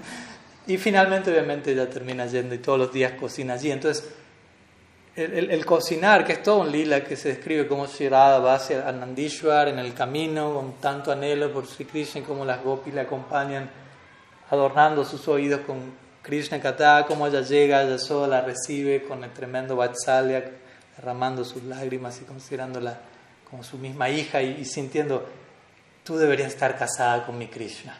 y 0.66 0.76
finalmente 0.76 1.30
obviamente 1.30 1.72
ella 1.72 1.88
termina 1.88 2.26
yendo 2.26 2.54
y 2.54 2.58
todos 2.58 2.78
los 2.78 2.92
días 2.92 3.12
cocina 3.12 3.54
allí. 3.54 3.70
Entonces 3.70 4.04
el, 5.18 5.66
cocinar, 5.66 6.24
que 6.24 6.34
es 6.34 6.42
todo 6.42 6.60
un 6.60 6.70
lila 6.70 7.02
que 7.02 7.16
se 7.16 7.30
describe 7.30 7.66
como 7.66 7.86
Shirada 7.86 8.38
va 8.38 8.54
hacia 8.54 8.90
Nandishwar 8.92 9.68
en 9.68 9.80
el 9.80 9.92
camino 9.92 10.54
con 10.54 10.74
tanto 10.74 11.10
anhelo 11.10 11.52
por 11.52 11.66
Sri 11.66 11.86
Krishna 11.86 12.22
como 12.22 12.44
las 12.44 12.62
gopis 12.62 12.94
le 12.94 13.00
acompañan 13.00 13.68
adornando 14.48 15.04
sus 15.04 15.26
oídos 15.26 15.60
con 15.62 15.92
Krishna 16.22 16.60
Kata, 16.60 17.04
como 17.06 17.26
ella 17.26 17.40
llega, 17.40 17.82
ella 17.82 17.98
sola 17.98 18.40
la 18.40 18.40
recibe 18.42 19.02
con 19.02 19.24
el 19.24 19.32
tremendo 19.32 19.74
Vatsalya, 19.74 20.44
derramando 20.96 21.44
sus 21.44 21.64
lágrimas 21.64 22.20
y 22.20 22.24
considerándola 22.24 23.00
como 23.50 23.64
su 23.64 23.76
misma 23.78 24.10
hija 24.10 24.42
y, 24.42 24.64
sintiendo, 24.64 25.26
tú 26.08 26.16
deberías 26.16 26.54
estar 26.54 26.74
casada 26.78 27.26
con 27.26 27.36
mi 27.36 27.48
Krishna. 27.48 27.94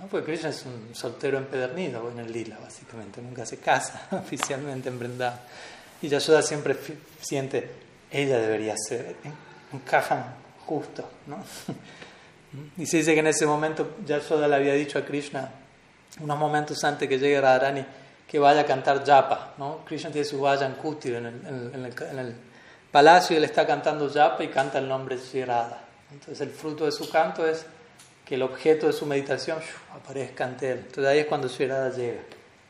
¿no? 0.00 0.08
Porque 0.08 0.26
Krishna 0.26 0.48
es 0.48 0.66
un 0.66 0.92
soltero 0.96 1.38
empedernido 1.38 2.10
en 2.10 2.18
el 2.18 2.32
lila, 2.32 2.58
básicamente, 2.60 3.22
nunca 3.22 3.46
se 3.46 3.58
casa 3.58 4.08
oficialmente 4.10 4.88
en 4.88 5.22
y 6.02 6.08
Yashoda 6.08 6.42
siempre 6.42 6.76
siente, 7.20 7.70
ella 8.10 8.38
debería 8.38 8.74
ser, 8.76 9.10
¿eh? 9.10 9.32
encajan 9.72 10.24
justo. 10.66 11.08
¿no? 11.28 11.36
y 12.78 12.84
se 12.84 12.96
dice 12.96 13.14
que 13.14 13.20
en 13.20 13.28
ese 13.28 13.46
momento 13.46 13.94
Yashoda 14.04 14.48
le 14.48 14.56
había 14.56 14.72
dicho 14.72 14.98
a 14.98 15.04
Krishna, 15.04 15.48
unos 16.18 16.36
momentos 16.36 16.82
antes 16.82 17.08
que 17.08 17.16
llegue 17.16 17.40
Radharani, 17.40 17.86
que 18.26 18.40
vaya 18.40 18.62
a 18.62 18.66
cantar 18.66 19.06
japa. 19.06 19.54
¿no? 19.58 19.84
Krishna 19.84 20.10
tiene 20.10 20.24
su 20.24 20.40
vayan 20.40 20.74
kutir 20.74 21.14
en 21.14 21.26
el, 21.26 21.70
en, 21.74 22.18
el, 22.18 22.34
palacio 22.90 23.34
y 23.34 23.36
él 23.36 23.44
está 23.44 23.64
cantando 23.64 24.10
japa 24.10 24.42
y 24.42 24.48
canta 24.48 24.78
el 24.78 24.88
nombre 24.88 25.16
Shirada. 25.16 25.91
Entonces 26.12 26.40
el 26.40 26.50
fruto 26.50 26.84
de 26.84 26.92
su 26.92 27.10
canto 27.10 27.46
es 27.46 27.64
que 28.24 28.34
el 28.36 28.42
objeto 28.42 28.86
de 28.86 28.92
su 28.92 29.06
meditación 29.06 29.58
aparezca 29.94 30.44
ante 30.44 30.70
él. 30.70 30.78
Entonces 30.78 31.06
ahí 31.06 31.20
es 31.20 31.26
cuando 31.26 31.48
Shirada 31.48 31.90
llega. 31.90 32.20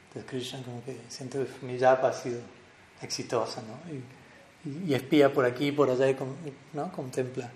Entonces 0.08 0.30
Krishna 0.30 0.62
como 0.64 0.84
que 0.84 0.96
siente 1.08 1.38
que 1.38 1.66
mi 1.66 1.78
japa 1.78 2.08
ha 2.08 2.12
sido 2.12 2.40
exitosa, 3.00 3.62
¿no? 3.62 3.92
Y, 3.92 4.90
y, 4.90 4.94
espía 4.94 5.32
por 5.32 5.44
aquí 5.44 5.68
y 5.68 5.72
por 5.72 5.90
allá 5.90 6.08
y 6.08 6.16
¿no? 6.72 6.92
contempla. 6.92 7.50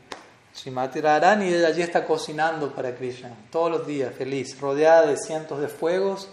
Srimati 0.55 1.01
Radharani 1.01 1.51
y 1.51 1.64
allí 1.64 1.82
está 1.82 2.05
cocinando 2.05 2.74
para 2.74 2.95
Krishna, 2.95 3.30
todos 3.51 3.70
los 3.70 3.87
días, 3.87 4.14
feliz, 4.14 4.59
rodeada 4.59 5.07
de 5.07 5.16
cientos 5.18 5.61
de 5.61 5.68
fuegos, 5.68 6.28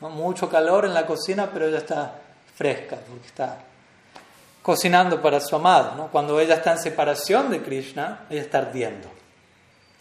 ¿no? 0.00 0.10
mucho 0.10 0.48
calor 0.48 0.84
en 0.84 0.94
la 0.94 1.06
cocina, 1.06 1.50
pero 1.52 1.66
ella 1.66 1.78
está 1.78 2.20
fresca 2.54 2.96
porque 2.96 3.26
está 3.26 3.58
cocinando 4.64 5.20
para 5.20 5.40
su 5.40 5.54
amado. 5.54 5.94
¿no? 5.94 6.08
Cuando 6.08 6.40
ella 6.40 6.54
está 6.54 6.72
en 6.72 6.78
separación 6.78 7.50
de 7.50 7.62
Krishna, 7.62 8.24
ella 8.30 8.40
está 8.40 8.58
ardiendo. 8.58 9.08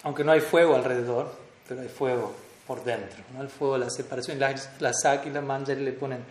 Aunque 0.03 0.24
no 0.24 0.32
hay 0.32 0.39
fuego 0.39 0.74
alrededor, 0.74 1.36
pero 1.68 1.82
hay 1.82 1.89
fuego 1.89 2.34
por 2.66 2.82
dentro. 2.86 3.18
¿no? 3.34 3.41
El 3.41 3.49
fuego 3.49 3.74
de 3.74 3.82
la 3.82 3.89
separación. 3.89 4.39
La, 4.39 4.55
la 4.80 4.93
Saki 4.93 5.28
y 5.28 5.34
la 5.34 5.41
Manjari 5.41 5.84
le 5.84 5.91
ponen 5.91 6.24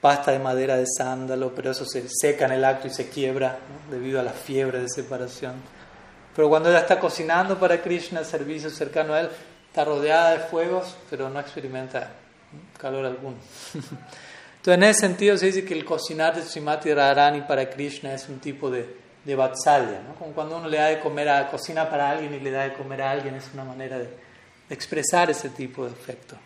pasta 0.00 0.32
de 0.32 0.40
madera 0.40 0.76
de 0.76 0.86
sándalo, 0.86 1.54
pero 1.54 1.70
eso 1.70 1.84
se 1.84 2.04
seca 2.08 2.46
en 2.46 2.52
el 2.52 2.64
acto 2.64 2.88
y 2.88 2.90
se 2.90 3.08
quiebra 3.08 3.58
debido 3.88 4.18
a 4.18 4.24
la 4.24 4.32
fiebre 4.32 4.80
de 4.80 4.88
separación. 4.88 5.54
Pero 6.34 6.48
cuando 6.48 6.70
ella 6.70 6.80
está 6.80 6.98
cocinando 6.98 7.60
para 7.60 7.80
Krishna, 7.80 8.24
servicio 8.24 8.70
cercano 8.70 9.14
a 9.14 9.20
él, 9.20 9.28
está 9.68 9.84
rodeada 9.84 10.32
de 10.32 10.38
fuegos, 10.40 10.96
pero 11.08 11.30
no 11.30 11.38
experimenta 11.38 12.10
calor 12.76 13.06
alguno. 13.06 13.36
Entonces, 14.58 14.74
en 14.74 14.82
ese 14.84 15.00
sentido, 15.00 15.36
se 15.36 15.46
dice 15.46 15.64
que 15.64 15.74
el 15.74 15.84
cocinar 15.84 16.36
de 16.36 16.42
Srimati 16.42 16.92
Radharani 16.92 17.42
para 17.42 17.68
Krishna 17.70 18.12
es 18.12 18.28
un 18.28 18.38
tipo 18.38 18.70
de, 18.70 18.86
de 19.24 19.34
vatsalya, 19.34 20.02
¿no? 20.06 20.14
como 20.14 20.32
cuando 20.32 20.56
uno 20.56 20.68
le 20.68 20.78
da 20.78 20.86
de 20.86 21.00
comer 21.00 21.28
a 21.28 21.50
cocina 21.50 21.88
para 21.88 22.10
alguien 22.10 22.34
y 22.34 22.40
le 22.40 22.50
da 22.50 22.64
de 22.64 22.74
comer 22.74 23.02
a 23.02 23.10
alguien, 23.10 23.34
es 23.34 23.50
una 23.54 23.64
manera 23.64 23.98
de, 23.98 24.04
de 24.68 24.74
expresar 24.74 25.30
ese 25.30 25.50
tipo 25.50 25.84
de 25.84 25.92
afecto, 25.92 26.36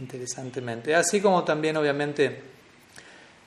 interesantemente. 0.00 0.94
Así 0.94 1.20
como 1.20 1.42
también, 1.42 1.76
obviamente, 1.76 2.42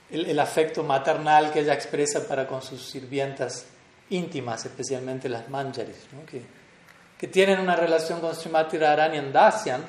el, 0.10 0.40
afecto 0.40 0.84
maternal 0.84 1.52
que 1.52 1.60
ella 1.62 1.74
expresa 1.74 2.28
para 2.28 2.48
con 2.48 2.62
sus 2.62 2.82
sirvientas 2.82 3.66
íntimas, 4.10 4.66
especialmente 4.66 5.28
las 5.28 5.50
manjaris, 5.50 6.08
que, 6.30 6.42
que, 7.18 7.28
tienen 7.28 7.60
una 7.60 7.76
relación 7.76 8.22
con 8.22 8.34
Srimati 8.34 8.78
Radharani 8.78 9.18
en 9.18 9.34
Dasyam, 9.34 9.82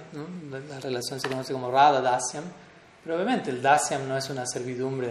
la, 0.50 0.80
relación 0.80 1.20
se 1.20 1.28
conoce 1.28 1.52
como 1.52 1.70
Radha 1.70 2.00
Dasyam, 2.00 2.44
pero 3.08 3.22
obviamente 3.22 3.48
el 3.48 3.62
Dasyam 3.62 4.06
no 4.06 4.18
es 4.18 4.28
una 4.28 4.44
servidumbre 4.44 5.08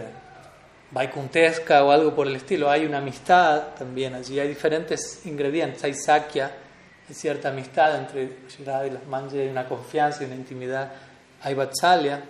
vaikuntesca 0.92 1.82
o 1.82 1.90
algo 1.90 2.14
por 2.14 2.28
el 2.28 2.36
estilo, 2.36 2.70
hay 2.70 2.86
una 2.86 2.98
amistad 2.98 3.74
también 3.76 4.14
allí, 4.14 4.38
hay 4.38 4.46
diferentes 4.46 5.26
ingredientes, 5.26 5.82
hay 5.82 5.94
sakya, 5.94 6.48
hay 7.08 7.12
cierta 7.12 7.48
amistad 7.48 7.98
entre 7.98 8.44
Shirada 8.48 8.86
y 8.86 8.90
las 8.90 9.04
manjaris, 9.08 9.46
hay 9.46 9.48
una 9.48 9.66
confianza 9.66 10.22
y 10.22 10.26
una 10.26 10.36
intimidad, 10.36 10.92
hay 11.42 11.54
vatsalya, 11.54 12.22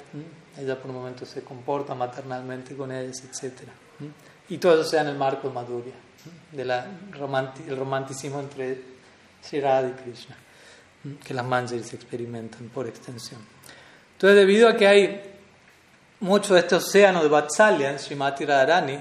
ella 0.58 0.74
por 0.80 0.90
un 0.90 0.96
momento 0.96 1.26
se 1.26 1.42
comporta 1.42 1.94
maternalmente 1.94 2.74
con 2.74 2.90
ellas, 2.90 3.22
etc. 3.24 3.68
Y 4.48 4.56
todo 4.56 4.80
eso 4.80 4.88
sea 4.88 5.02
en 5.02 5.08
el 5.08 5.16
marco 5.18 5.48
de 5.48 5.54
Madhurya, 5.54 5.94
del 6.50 6.70
el 6.70 7.76
romanticismo 7.76 8.40
entre 8.40 8.80
Sri 9.42 9.58
y 9.58 10.02
Krishna, 10.02 10.36
que 11.22 11.34
las 11.34 11.44
manjaris 11.44 11.92
experimentan 11.92 12.70
por 12.70 12.86
extensión. 12.86 13.42
Entonces, 14.14 14.34
debido 14.34 14.66
a 14.66 14.74
que 14.74 14.88
hay 14.88 15.34
mucho 16.20 16.54
de 16.54 16.60
este 16.60 16.74
océano 16.76 17.22
de 17.22 17.28
Vatsalya 17.28 17.90
en 17.90 17.98
Srimati 17.98 18.44
Radharani, 18.44 18.98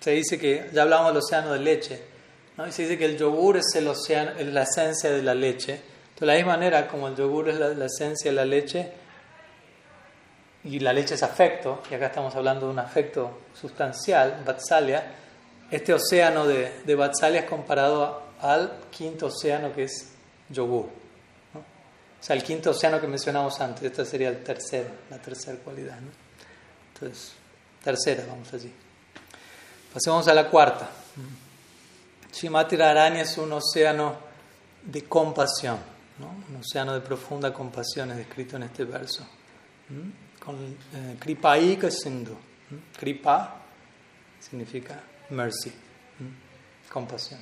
se 0.00 0.10
dice 0.10 0.38
que, 0.38 0.70
ya 0.72 0.82
hablamos 0.82 1.08
del 1.08 1.16
océano 1.18 1.52
de 1.52 1.58
leche, 1.58 2.02
¿no? 2.56 2.66
y 2.66 2.72
se 2.72 2.82
dice 2.82 2.98
que 2.98 3.06
el 3.06 3.16
yogur 3.16 3.56
es, 3.56 3.74
el 3.74 3.88
océano, 3.88 4.32
es 4.38 4.46
la 4.46 4.62
esencia 4.62 5.10
de 5.10 5.22
la 5.22 5.34
leche. 5.34 5.80
De 6.18 6.26
la 6.26 6.34
misma 6.34 6.52
manera 6.52 6.86
como 6.86 7.08
el 7.08 7.16
yogur 7.16 7.48
es 7.48 7.58
la 7.58 7.86
esencia 7.86 8.30
de 8.30 8.36
la 8.36 8.44
leche, 8.44 8.92
y 10.64 10.78
la 10.78 10.92
leche 10.92 11.14
es 11.14 11.22
afecto, 11.22 11.82
y 11.90 11.94
acá 11.94 12.06
estamos 12.06 12.34
hablando 12.36 12.66
de 12.66 12.72
un 12.72 12.78
afecto 12.78 13.40
sustancial, 13.52 14.42
Vatsalya, 14.44 15.04
este 15.70 15.92
océano 15.92 16.46
de, 16.46 16.82
de 16.84 16.94
Vatsalya 16.94 17.40
es 17.40 17.46
comparado 17.46 18.22
al 18.40 18.78
quinto 18.90 19.26
océano 19.26 19.72
que 19.72 19.84
es 19.84 20.12
yogur. 20.48 20.86
O 21.54 22.24
sea, 22.24 22.36
el 22.36 22.44
quinto 22.44 22.70
océano 22.70 23.00
que 23.00 23.08
mencionamos 23.08 23.60
antes, 23.60 23.82
esta 23.82 24.04
sería 24.04 24.28
el 24.28 24.44
tercero, 24.44 24.90
la 25.10 25.18
tercera 25.18 25.58
cualidad. 25.58 25.98
Entonces, 27.02 27.32
tercera, 27.82 28.24
vamos 28.28 28.52
allí. 28.54 28.72
Pasemos 29.92 30.28
a 30.28 30.34
la 30.34 30.48
cuarta. 30.48 30.88
Shimati 32.32 32.76
Rarani 32.76 33.20
es 33.20 33.36
un 33.38 33.52
océano 33.52 34.16
de 34.84 35.04
compasión, 35.04 35.78
un 36.20 36.56
océano 36.56 36.94
de 36.94 37.00
profunda 37.00 37.52
compasión, 37.52 38.12
es 38.12 38.18
descrito 38.18 38.56
en 38.56 38.62
este 38.62 38.84
verso 38.84 39.26
con 40.38 40.76
eh, 40.94 41.90
Sindhu. 41.90 42.36
Kripa 42.96 43.60
significa 44.40 45.00
mercy, 45.30 45.72
compasión. 46.88 47.40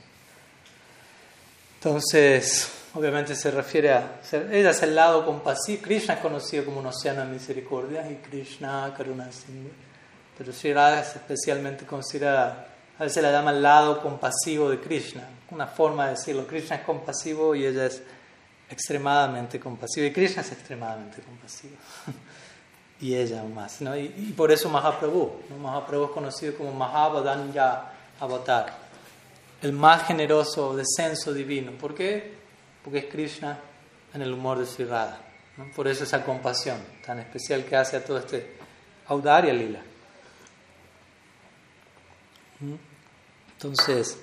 Entonces, 1.76 2.70
obviamente 2.94 3.34
se 3.34 3.50
refiere 3.50 3.92
a, 3.92 4.20
ella 4.50 4.70
es 4.70 4.82
el 4.82 4.94
lado 4.94 5.24
compasivo, 5.24 5.82
Krishna 5.82 6.14
es 6.14 6.20
conocido 6.20 6.64
como 6.64 6.80
un 6.80 6.86
océano 6.86 7.22
de 7.22 7.28
misericordia 7.28 8.10
y 8.10 8.16
Krishna 8.16 8.92
Karuna 8.96 9.30
Sindhu, 9.30 9.70
pero 10.36 10.52
Sri 10.52 10.72
Radha 10.72 11.00
es 11.00 11.16
especialmente 11.16 11.86
considerada, 11.86 12.66
a 12.98 13.04
veces 13.04 13.22
la 13.22 13.30
llama 13.30 13.50
el 13.50 13.62
lado 13.62 14.00
compasivo 14.00 14.70
de 14.70 14.80
Krishna, 14.80 15.28
una 15.50 15.66
forma 15.66 16.06
de 16.06 16.10
decirlo, 16.12 16.46
Krishna 16.46 16.76
es 16.76 16.82
compasivo 16.82 17.54
y 17.54 17.66
ella 17.66 17.86
es 17.86 18.02
extremadamente 18.68 19.58
compasiva 19.58 20.06
y 20.06 20.12
Krishna 20.12 20.42
es 20.42 20.52
extremadamente 20.52 21.20
compasivo. 21.22 21.76
y 23.00 23.14
ella 23.14 23.40
aún 23.40 23.54
más. 23.54 23.80
¿no? 23.80 23.96
Y, 23.96 24.34
por 24.36 24.52
eso 24.52 24.68
Mahaprabhu. 24.68 25.42
¿no? 25.48 25.58
Mahaprabhu 25.58 26.04
es 26.04 26.10
conocido 26.10 26.54
como 26.56 26.72
Mahabadanya 26.72 27.82
Avatar, 28.20 28.72
el 29.62 29.72
más 29.72 30.06
generoso 30.06 30.76
descenso 30.76 31.32
divino. 31.32 31.72
¿Por 31.72 31.94
qué? 31.94 32.39
Porque 32.84 32.98
es 32.98 33.04
Krishna 33.06 33.58
en 34.14 34.22
el 34.22 34.32
humor 34.32 34.58
de 34.58 34.66
su 34.66 34.84
Radha. 34.84 35.20
Por 35.74 35.88
eso 35.88 36.04
esa 36.04 36.24
compasión 36.24 36.78
tan 37.04 37.18
especial 37.18 37.64
que 37.64 37.76
hace 37.76 37.96
a 37.96 38.04
todo 38.04 38.18
este 38.18 38.56
Audaria 39.08 39.52
Lila. 39.52 39.82
¿Mm? 42.60 42.74
Entonces, 43.52 44.18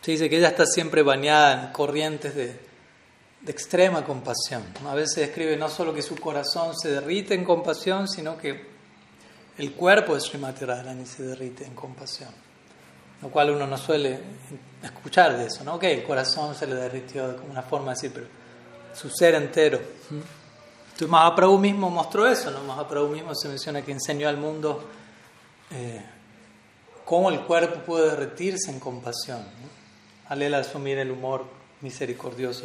se 0.00 0.10
dice 0.10 0.28
que 0.28 0.38
ella 0.38 0.48
está 0.48 0.66
siempre 0.66 1.02
bañada 1.02 1.66
en 1.66 1.72
corrientes 1.72 2.34
de, 2.34 2.58
de 3.40 3.52
extrema 3.52 4.04
compasión. 4.04 4.64
A 4.86 4.94
veces 4.94 5.18
escribe 5.18 5.56
no 5.56 5.68
solo 5.68 5.94
que 5.94 6.02
su 6.02 6.16
corazón 6.16 6.76
se 6.76 6.90
derrite 6.90 7.34
en 7.34 7.44
compasión, 7.44 8.08
sino 8.08 8.36
que 8.36 8.66
el 9.58 9.72
cuerpo 9.72 10.14
de 10.14 10.20
Srimati 10.20 10.64
Radharani 10.64 11.06
se 11.06 11.22
derrite 11.22 11.64
en 11.64 11.74
compasión. 11.74 12.30
Lo 13.22 13.30
cual 13.30 13.50
uno 13.50 13.66
no 13.66 13.76
suele 13.76 14.20
escuchar 14.82 15.36
de 15.36 15.46
eso, 15.46 15.64
¿no? 15.64 15.74
Ok, 15.74 15.84
el 15.84 16.04
corazón 16.04 16.54
se 16.54 16.66
le 16.66 16.74
derritió 16.76 17.36
como 17.36 17.50
una 17.50 17.62
forma 17.62 17.86
de 17.86 17.94
decir, 17.94 18.12
pero 18.14 18.26
su 18.94 19.10
ser 19.10 19.34
entero. 19.34 19.80
Entonces 20.10 21.08
Mahaprabhu 21.08 21.58
mismo 21.58 21.90
mostró 21.90 22.26
eso, 22.26 22.50
¿no? 22.50 22.62
Mahaprabhu 22.62 23.08
mismo 23.08 23.34
se 23.34 23.48
menciona 23.48 23.82
que 23.82 23.92
enseñó 23.92 24.28
al 24.28 24.36
mundo 24.36 24.84
eh, 25.70 26.04
cómo 27.04 27.30
el 27.30 27.40
cuerpo 27.40 27.80
puede 27.84 28.10
derretirse 28.10 28.70
en 28.70 28.80
compasión, 28.80 29.38
¿no? 29.38 29.78
al 30.28 30.42
él 30.42 30.54
asumir 30.54 30.98
el 30.98 31.10
humor 31.10 31.44
misericordioso 31.80 32.64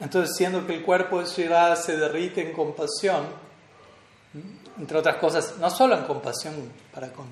Entonces, 0.00 0.36
siendo 0.36 0.66
que 0.66 0.74
el 0.74 0.82
cuerpo 0.82 1.20
de 1.20 1.26
Sri 1.26 1.48
se 1.76 1.96
derrite 1.96 2.42
en 2.42 2.52
compasión, 2.52 3.26
entre 4.78 4.98
otras 4.98 5.16
cosas, 5.16 5.54
no 5.58 5.70
solo 5.70 5.96
en 5.96 6.04
compasión 6.04 6.54
para 6.92 7.12
con 7.12 7.26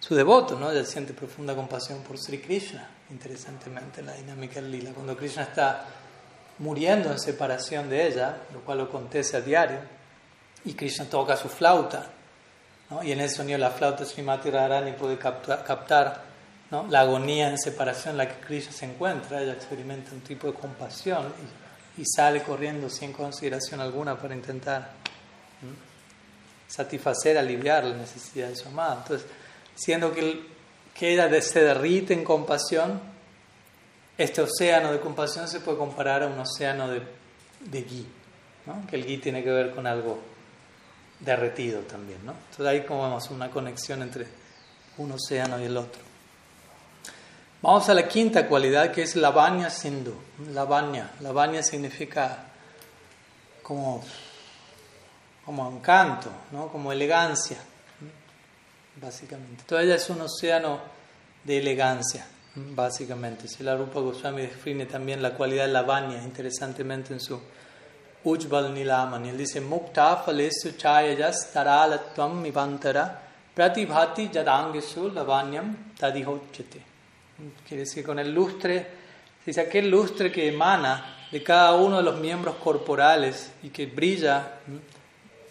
su 0.00 0.14
devoto, 0.14 0.58
¿no? 0.58 0.70
Él 0.70 0.86
siente 0.86 1.12
profunda 1.12 1.54
compasión 1.54 2.02
por 2.02 2.18
Sri 2.18 2.38
Krishna, 2.38 2.88
interesantemente, 3.10 4.02
la 4.02 4.12
dinámica 4.12 4.60
del 4.60 4.70
lila. 4.70 4.92
Cuando 4.92 5.16
Krishna 5.16 5.44
está 5.44 5.84
muriendo 6.58 7.10
en 7.10 7.18
separación 7.18 7.88
de 7.88 8.06
ella, 8.06 8.36
lo 8.52 8.60
cual 8.60 8.80
acontece 8.80 9.36
a 9.36 9.40
diario, 9.40 9.78
y 10.64 10.74
Krishna 10.74 11.06
toca 11.06 11.36
su 11.36 11.48
flauta, 11.48 12.06
¿no? 12.90 13.02
y 13.02 13.12
en 13.12 13.20
ese 13.20 13.36
sonido 13.36 13.58
la 13.58 13.70
flauta 13.70 14.04
Srimati 14.04 14.50
Radharani 14.50 14.92
puede 14.92 15.18
captar 15.18 16.24
la 16.70 17.00
agonía 17.00 17.48
en 17.48 17.58
separación 17.58 18.12
en 18.12 18.18
la 18.18 18.28
que 18.28 18.44
Krishna 18.44 18.72
se 18.72 18.86
encuentra, 18.86 19.40
ella 19.40 19.52
experimenta 19.52 20.12
un 20.12 20.20
tipo 20.20 20.48
de 20.48 20.54
compasión 20.54 21.32
y, 21.98 22.04
sale 22.04 22.42
corriendo 22.42 22.90
sin 22.90 23.12
consideración 23.12 23.80
alguna 23.80 24.18
para 24.18 24.34
intentar 24.34 24.90
satisfacer, 26.66 27.38
aliviar 27.38 27.84
la 27.84 27.96
necesidad 27.96 28.48
de 28.48 28.56
su 28.56 28.68
amada. 28.68 28.98
Entonces, 29.02 29.26
siendo 29.76 30.12
que, 30.12 30.42
que 30.92 31.12
ella 31.12 31.40
se 31.40 31.62
derrite 31.62 32.14
en 32.14 32.24
compasión, 32.24 33.00
este 34.18 34.40
océano 34.40 34.90
de 34.90 34.98
compasión 34.98 35.46
se 35.46 35.60
puede 35.60 35.78
comparar 35.78 36.24
a 36.24 36.26
un 36.26 36.38
océano 36.38 36.88
de, 36.88 37.02
de 37.60 37.82
gui, 37.82 38.06
que 38.90 38.96
el 38.96 39.06
gui 39.06 39.18
tiene 39.18 39.44
que 39.44 39.50
ver 39.50 39.72
con 39.72 39.86
algo 39.86 40.18
derretido 41.20 41.82
también. 41.82 42.18
Entonces 42.20 42.66
ahí 42.66 42.84
como 42.84 43.04
vemos 43.04 43.30
una 43.30 43.50
conexión 43.50 44.02
entre 44.02 44.26
un 44.98 45.12
océano 45.12 45.60
y 45.60 45.64
el 45.64 45.76
otro. 45.76 46.02
Vamos 47.62 47.88
a 47.88 47.94
la 47.94 48.06
quinta 48.06 48.46
cualidad 48.46 48.90
que 48.92 49.02
es 49.02 49.16
Lavanya 49.16 49.70
Sindhu. 49.70 50.14
Lavanya. 50.52 51.10
Lavanya 51.20 51.62
significa 51.62 52.46
como, 53.62 54.02
como 55.44 55.70
encanto, 55.70 56.30
¿no? 56.52 56.68
como 56.68 56.92
elegancia, 56.92 57.58
básicamente. 59.00 59.62
Entonces 59.62 59.86
ella 59.86 59.96
es 59.96 60.10
un 60.10 60.20
océano 60.20 60.80
de 61.44 61.58
elegancia, 61.58 62.26
básicamente. 62.54 63.48
Si 63.48 63.62
la 63.62 63.76
Rupa 63.76 64.00
Goswami 64.00 64.42
define 64.42 64.86
también 64.86 65.22
la 65.22 65.34
cualidad 65.34 65.66
de 65.66 65.72
Lavanya, 65.72 66.22
interesantemente 66.22 67.12
en 67.12 67.20
su 67.20 67.40
Ujbal 68.24 68.74
Nilamani. 68.74 69.28
Él 69.28 69.38
dice, 69.38 69.60
Mukta 69.60 70.16
falesu 70.16 70.72
chayayas 70.76 71.52
taralatvam 71.52 72.40
mivantara 72.40 73.22
pratibhati 73.54 74.28
jadangesu 74.28 75.12
lavanyam 75.12 75.92
tadihochete. 75.96 76.82
Quiere 77.66 77.84
decir, 77.84 78.04
con 78.04 78.18
el 78.18 78.32
lustre, 78.32 78.86
dice 79.44 79.60
aquel 79.60 79.88
lustre 79.88 80.32
que 80.32 80.48
emana 80.48 81.28
de 81.30 81.42
cada 81.42 81.74
uno 81.74 81.98
de 81.98 82.02
los 82.02 82.18
miembros 82.18 82.56
corporales 82.56 83.52
y 83.62 83.68
que 83.68 83.86
brilla 83.86 84.58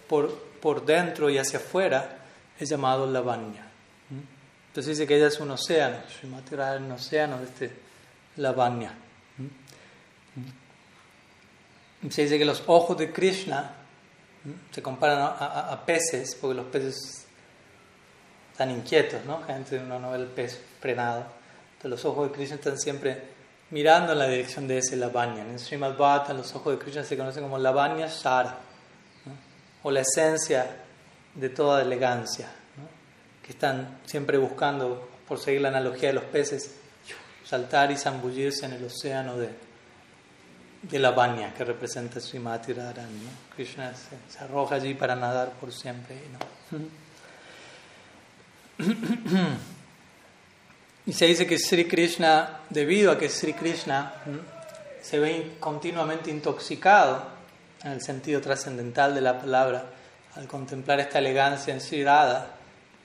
por, 0.07 0.33
por 0.61 0.85
dentro 0.85 1.29
y 1.29 1.37
hacia 1.37 1.59
afuera, 1.59 2.24
es 2.59 2.69
llamado 2.69 3.09
lavanya. 3.09 3.65
Entonces 4.67 4.97
dice 4.97 5.07
que 5.07 5.15
ella 5.15 5.27
es 5.27 5.39
un 5.39 5.51
océano, 5.51 5.97
Srimati 6.09 6.55
es 6.55 6.81
un 6.81 6.91
océano 6.91 7.37
de 7.37 7.45
este 7.45 7.71
lavanya. 8.37 8.93
Se 12.09 12.23
dice 12.23 12.37
que 12.37 12.45
los 12.45 12.63
ojos 12.67 12.97
de 12.97 13.11
Krishna 13.11 13.71
se 14.71 14.81
comparan 14.81 15.19
a, 15.21 15.83
peces, 15.85 16.35
porque 16.39 16.55
los 16.55 16.65
peces 16.67 17.25
están 18.51 18.71
inquietos, 18.71 19.25
¿no? 19.25 19.41
Gente 19.43 19.79
no 19.79 20.11
ve 20.11 20.17
el 20.17 20.27
pez 20.27 20.61
frenado 20.79 21.25
los 21.87 22.03
ojos 22.05 22.29
de 22.29 22.35
Krishna 22.35 22.55
están 22.55 22.79
siempre 22.79 23.21
mirando 23.71 24.13
en 24.13 24.19
la 24.19 24.27
dirección 24.27 24.67
de 24.67 24.79
ese 24.79 24.95
Lavanya. 24.95 25.43
En 25.43 25.59
Srimad 25.59 25.97
Bhata, 25.97 26.33
los 26.33 26.53
ojos 26.55 26.73
de 26.73 26.79
Krishna 26.79 27.03
se 27.03 27.17
conocen 27.17 27.43
como 27.43 27.57
Lavanya 27.57 28.07
Shara, 28.07 28.57
o 29.83 29.91
la 29.91 30.01
esencia 30.01 30.83
de 31.35 31.49
toda 31.49 31.81
elegancia, 31.81 32.47
que 33.43 33.51
están 33.51 33.99
siempre 34.05 34.37
buscando, 34.37 35.09
por 35.27 35.39
seguir 35.39 35.61
la 35.61 35.69
analogía 35.69 36.09
de 36.09 36.13
los 36.15 36.23
peces, 36.25 36.75
saltar 37.43 37.91
y 37.91 37.97
zambullirse 37.97 38.65
en 38.65 38.73
el 38.73 38.85
océano 38.85 39.37
de, 39.37 39.49
de 40.81 40.99
Lavanya, 40.99 41.53
que 41.53 41.63
representa 41.63 42.19
Srimati 42.19 42.73
Radharani. 42.73 43.27
Krishna 43.55 43.93
se, 43.93 44.39
arroja 44.39 44.75
allí 44.75 44.93
para 44.93 45.15
nadar 45.15 45.51
por 45.53 45.71
siempre. 45.71 46.15
Y 51.07 51.13
se 51.13 51.27
dice 51.27 51.45
que 51.45 51.59
Sri 51.59 51.85
Krishna, 51.85 52.61
debido 52.69 53.11
a 53.11 53.17
que 53.17 53.29
Sri 53.29 53.53
Krishna 53.53 54.13
se 55.03 55.19
ve 55.19 55.51
continuamente 55.59 56.31
intoxicado 56.31 57.27
en 57.83 57.91
el 57.91 58.01
sentido 58.01 58.41
trascendental 58.41 59.13
de 59.13 59.21
la 59.21 59.39
palabra, 59.39 59.85
al 60.35 60.47
contemplar 60.47 60.99
esta 60.99 61.19
elegancia 61.19 61.73
en 61.73 61.81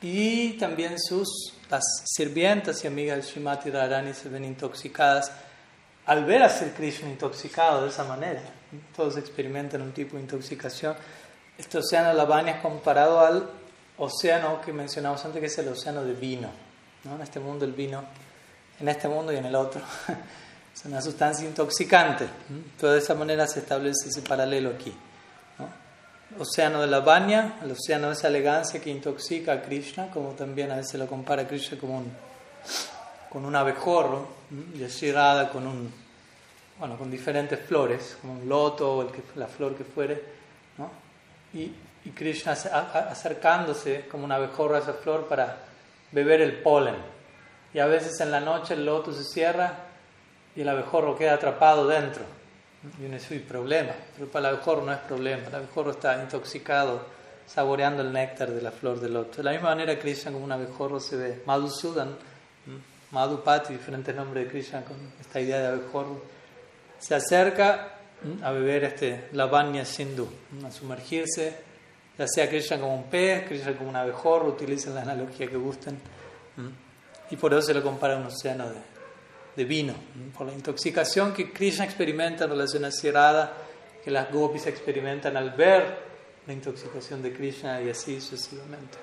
y 0.03 0.53
también 0.55 0.99
sus 0.99 1.55
las 1.71 1.85
sirvientas 2.05 2.83
y 2.83 2.87
amigas 2.87 3.17
de 3.17 3.23
Srimati 3.23 3.71
Radharani 3.71 4.13
se 4.15 4.29
ven 4.29 4.45
intoxicadas 4.45 5.31
al 6.07 6.25
ver 6.25 6.43
a 6.43 6.49
Sri 6.49 6.71
Krishna 6.71 7.09
intoxicado 7.09 7.83
de 7.83 7.91
esa 7.91 8.05
manera. 8.05 8.43
Todos 8.97 9.17
experimentan 9.19 9.83
un 9.83 9.93
tipo 9.93 10.17
de 10.17 10.23
intoxicación. 10.23 10.97
Este 11.57 11.79
océano 11.79 12.13
Lavanya 12.13 12.53
es 12.53 12.61
comparado 12.63 13.21
al 13.21 13.49
océano 13.99 14.61
que 14.63 14.73
mencionamos 14.73 15.25
antes, 15.25 15.41
que 15.41 15.47
es 15.47 15.59
el 15.59 15.69
océano 15.69 16.03
de 16.03 16.15
vino 16.15 16.71
en 17.05 17.21
este 17.21 17.41
mundo 17.41 17.65
el 17.65 17.73
vino, 17.73 18.05
en 18.79 18.89
este 18.89 19.09
mundo 19.09 19.33
y 19.33 19.37
en 19.37 19.47
el 19.47 19.55
otro, 19.55 19.81
es 20.75 20.85
una 20.85 21.01
sustancia 21.01 21.47
intoxicante. 21.47 22.27
Pero 22.79 22.93
de 22.93 22.99
esa 22.99 23.15
manera 23.15 23.47
se 23.47 23.61
establece 23.61 24.09
ese 24.09 24.23
paralelo 24.23 24.71
aquí. 24.71 24.95
Océano 26.39 26.81
de 26.81 26.87
la 26.87 27.01
baña, 27.01 27.57
el 27.63 27.73
océano 27.73 28.07
de 28.07 28.13
esa 28.13 28.29
elegancia 28.29 28.81
que 28.81 28.91
intoxica 28.91 29.53
a 29.53 29.63
Krishna, 29.63 30.11
como 30.11 30.31
también 30.31 30.71
a 30.71 30.77
veces 30.77 30.95
lo 30.95 31.07
compara 31.07 31.47
Krishna 31.47 31.77
como 31.79 31.99
un, 31.99 32.13
con 33.29 33.45
un 33.45 33.57
abejorro, 33.57 34.29
y 34.75 34.85
así 34.85 35.13
con 35.53 35.67
un, 35.67 35.93
bueno, 36.79 36.97
con 36.97 37.11
diferentes 37.11 37.59
flores, 37.61 38.17
como 38.21 38.35
un 38.35 38.49
loto 38.49 38.99
o 38.99 39.13
la 39.35 39.47
flor 39.49 39.75
que 39.75 39.85
fuere, 39.85 40.23
y, 41.53 41.73
y 42.05 42.11
Krishna 42.11 42.53
acercándose 42.53 44.07
como 44.09 44.25
un 44.25 44.33
abejorro 44.33 44.77
a 44.77 44.79
esa 44.79 44.95
flor 44.95 45.27
para 45.27 45.57
beber 46.13 46.41
el 46.41 46.63
polen. 46.63 46.97
Y 47.75 47.79
a 47.79 47.87
veces 47.87 48.21
en 48.21 48.31
la 48.31 48.41
noche 48.41 48.75
el 48.75 48.87
loto 48.87 49.13
se 49.13 49.25
cierra 49.25 49.75
y 50.55 50.63
el 50.63 50.69
abejorro 50.69 51.17
queda 51.17 51.35
atrapado 51.35 51.87
dentro. 51.87 52.23
Y 52.99 53.05
uno 53.05 53.15
dice, 53.15 53.41
problema. 53.41 53.93
Pero 54.15 54.31
para 54.31 54.49
el 54.49 54.55
abejorro 54.55 54.85
no 54.85 54.93
es 54.93 55.01
problema. 55.01 55.49
El 55.49 55.55
abejorro 55.55 55.91
está 55.93 56.21
intoxicado 56.23 57.05
saboreando 57.47 58.03
el 58.03 58.13
néctar 58.13 58.51
de 58.51 58.63
la 58.63 58.71
flor 58.71 59.01
del 59.01 59.15
loto. 59.15 59.39
De 59.39 59.43
la 59.43 59.53
misma 59.53 59.71
manera, 59.71 59.99
Krishna 59.99 60.31
como 60.31 60.45
un 60.45 60.53
abejorro 60.53 61.01
se 61.01 61.17
ve. 61.17 61.43
Madhusudan, 61.47 62.17
Madhupati, 63.11 63.73
diferentes 63.73 64.15
nombres 64.15 64.45
de 64.45 64.51
Krishna 64.51 64.83
con 64.83 64.97
esta 65.21 65.41
idea 65.41 65.59
de 65.59 65.67
abejorro, 65.67 66.23
se 66.99 67.15
acerca 67.15 67.97
a 68.43 68.51
beber 68.53 68.85
este 68.85 69.29
lavanya 69.33 69.85
sindhu, 69.85 70.29
a 70.65 70.71
sumergirse, 70.71 71.57
ya 72.17 72.29
sea 72.29 72.49
Krishna 72.49 72.79
como 72.79 72.95
un 72.95 73.05
pez, 73.05 73.49
Krishna 73.49 73.77
como 73.77 73.91
un 73.91 73.97
abejorro, 73.97 74.49
utilicen 74.49 74.95
la 74.95 75.03
analogía 75.03 75.49
que 75.49 75.57
gusten. 75.57 75.99
Y 77.31 77.37
por 77.37 77.53
eso 77.53 77.63
se 77.63 77.75
lo 77.75 77.83
compara 77.83 78.15
a 78.15 78.19
un 78.19 78.27
océano 78.27 78.69
de, 78.69 78.77
de 79.57 79.65
vino, 79.65 79.95
por 80.37 80.47
la 80.47 80.53
intoxicación 80.53 81.33
que 81.33 81.53
Krishna 81.53 81.85
experimenta 81.85 82.45
en 82.45 82.51
relación 82.51 82.85
a 82.85 82.91
Sierada, 82.91 83.53
que 84.03 84.11
las 84.11 84.33
gopis 84.33 84.67
experimentan 84.67 85.37
al 85.37 85.51
ver 85.51 85.99
la 86.47 86.53
intoxicación 86.53 87.23
de 87.23 87.33
Krishna 87.33 87.81
y 87.83 87.91
así 87.91 88.21
sucesivamente. 88.21 88.99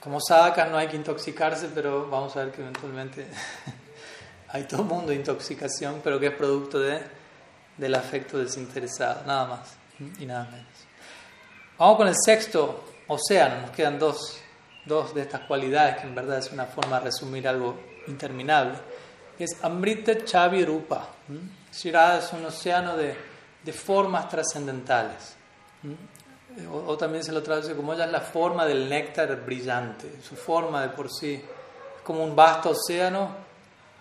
Como 0.00 0.18
sadhakas 0.20 0.70
no 0.70 0.78
hay 0.78 0.88
que 0.88 0.96
intoxicarse, 0.96 1.68
pero 1.74 2.08
vamos 2.08 2.34
a 2.36 2.44
ver 2.44 2.52
que 2.52 2.62
eventualmente 2.62 3.26
hay 4.48 4.64
todo 4.64 4.82
mundo 4.82 5.12
intoxicación, 5.12 6.00
pero 6.02 6.18
que 6.18 6.28
es 6.28 6.34
producto 6.34 6.80
de, 6.80 7.00
del 7.76 7.94
afecto 7.94 8.38
desinteresado, 8.38 9.26
nada 9.26 9.46
más 9.46 9.74
y 10.18 10.24
nada 10.24 10.44
menos. 10.44 10.66
Vamos 11.78 11.96
con 11.96 12.08
el 12.08 12.14
sexto 12.16 12.84
océano, 13.08 13.60
nos 13.62 13.70
quedan 13.72 13.98
dos, 13.98 14.40
dos 14.86 15.14
de 15.14 15.22
estas 15.22 15.42
cualidades 15.42 15.96
que 15.96 16.06
en 16.06 16.14
verdad 16.14 16.38
es 16.38 16.50
una 16.50 16.64
forma 16.66 16.98
de 16.98 17.06
resumir 17.06 17.46
algo 17.46 17.78
interminable, 18.06 18.74
es 19.38 19.56
Amrita 19.62 20.24
Chavi 20.24 20.64
Rupa. 20.64 21.08
Shirada 21.72 22.18
es 22.18 22.32
un 22.32 22.44
océano 22.44 22.96
de, 22.96 23.14
de 23.62 23.72
formas 23.72 24.28
trascendentales. 24.28 25.36
O, 26.70 26.96
también 26.96 27.22
se 27.22 27.32
lo 27.32 27.42
traduce 27.42 27.74
como 27.74 27.94
ella 27.94 28.06
es 28.06 28.12
la 28.12 28.20
forma 28.20 28.66
del 28.66 28.88
néctar 28.88 29.44
brillante, 29.44 30.20
su 30.22 30.34
forma 30.36 30.82
de 30.82 30.88
por 30.88 31.10
sí. 31.10 31.42
Como 32.02 32.24
un 32.24 32.34
vasto 32.34 32.70
océano 32.70 33.30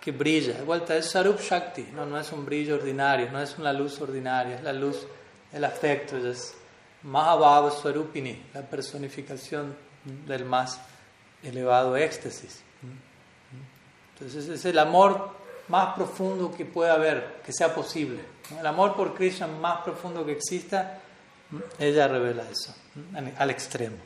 que 0.02 0.12
brilla. 0.12 0.54
De 0.54 0.64
vuelta, 0.64 0.95
es 0.95 1.12
Sarup 1.12 1.39
Shakti, 1.39 1.89
no, 1.93 2.06
no 2.06 2.20
es 2.20 2.32
un 2.32 2.45
brillo 2.45 2.76
ordinario, 2.76 3.32
no 3.32 3.41
es 3.41 3.58
una 3.58 3.72
luz 3.74 4.00
ordinaria, 4.02 4.56
es 4.56 4.64
la 4.64 4.74
luz 4.74 5.06
del 5.52 5.64
afecto, 5.64 6.18
es 6.18 6.56
Mahabhava 7.04 7.72
Swarupini, 7.72 8.45
la 8.54 8.62
personificación 8.62 9.76
del 10.26 10.45
más 10.45 10.80
elevado 11.43 11.95
éxtasis. 11.95 12.64
Entonces 14.20 14.49
es 14.49 14.65
el 14.65 14.78
amor 14.78 15.30
más 15.70 15.95
profundo 15.95 16.51
que 16.55 16.65
pueda 16.65 16.93
haber, 16.93 17.41
que 17.45 17.53
sea 17.53 17.74
posible. 17.74 18.20
El 18.59 18.65
amor 18.65 18.95
por 18.95 19.13
Krishna 19.13 19.47
más 19.47 19.82
profundo 19.82 20.26
que 20.26 20.34
exista, 20.34 20.99
ella 21.78 22.07
revela 22.07 22.43
eso, 22.49 22.76
al 23.38 23.49
extremo. 23.49 23.97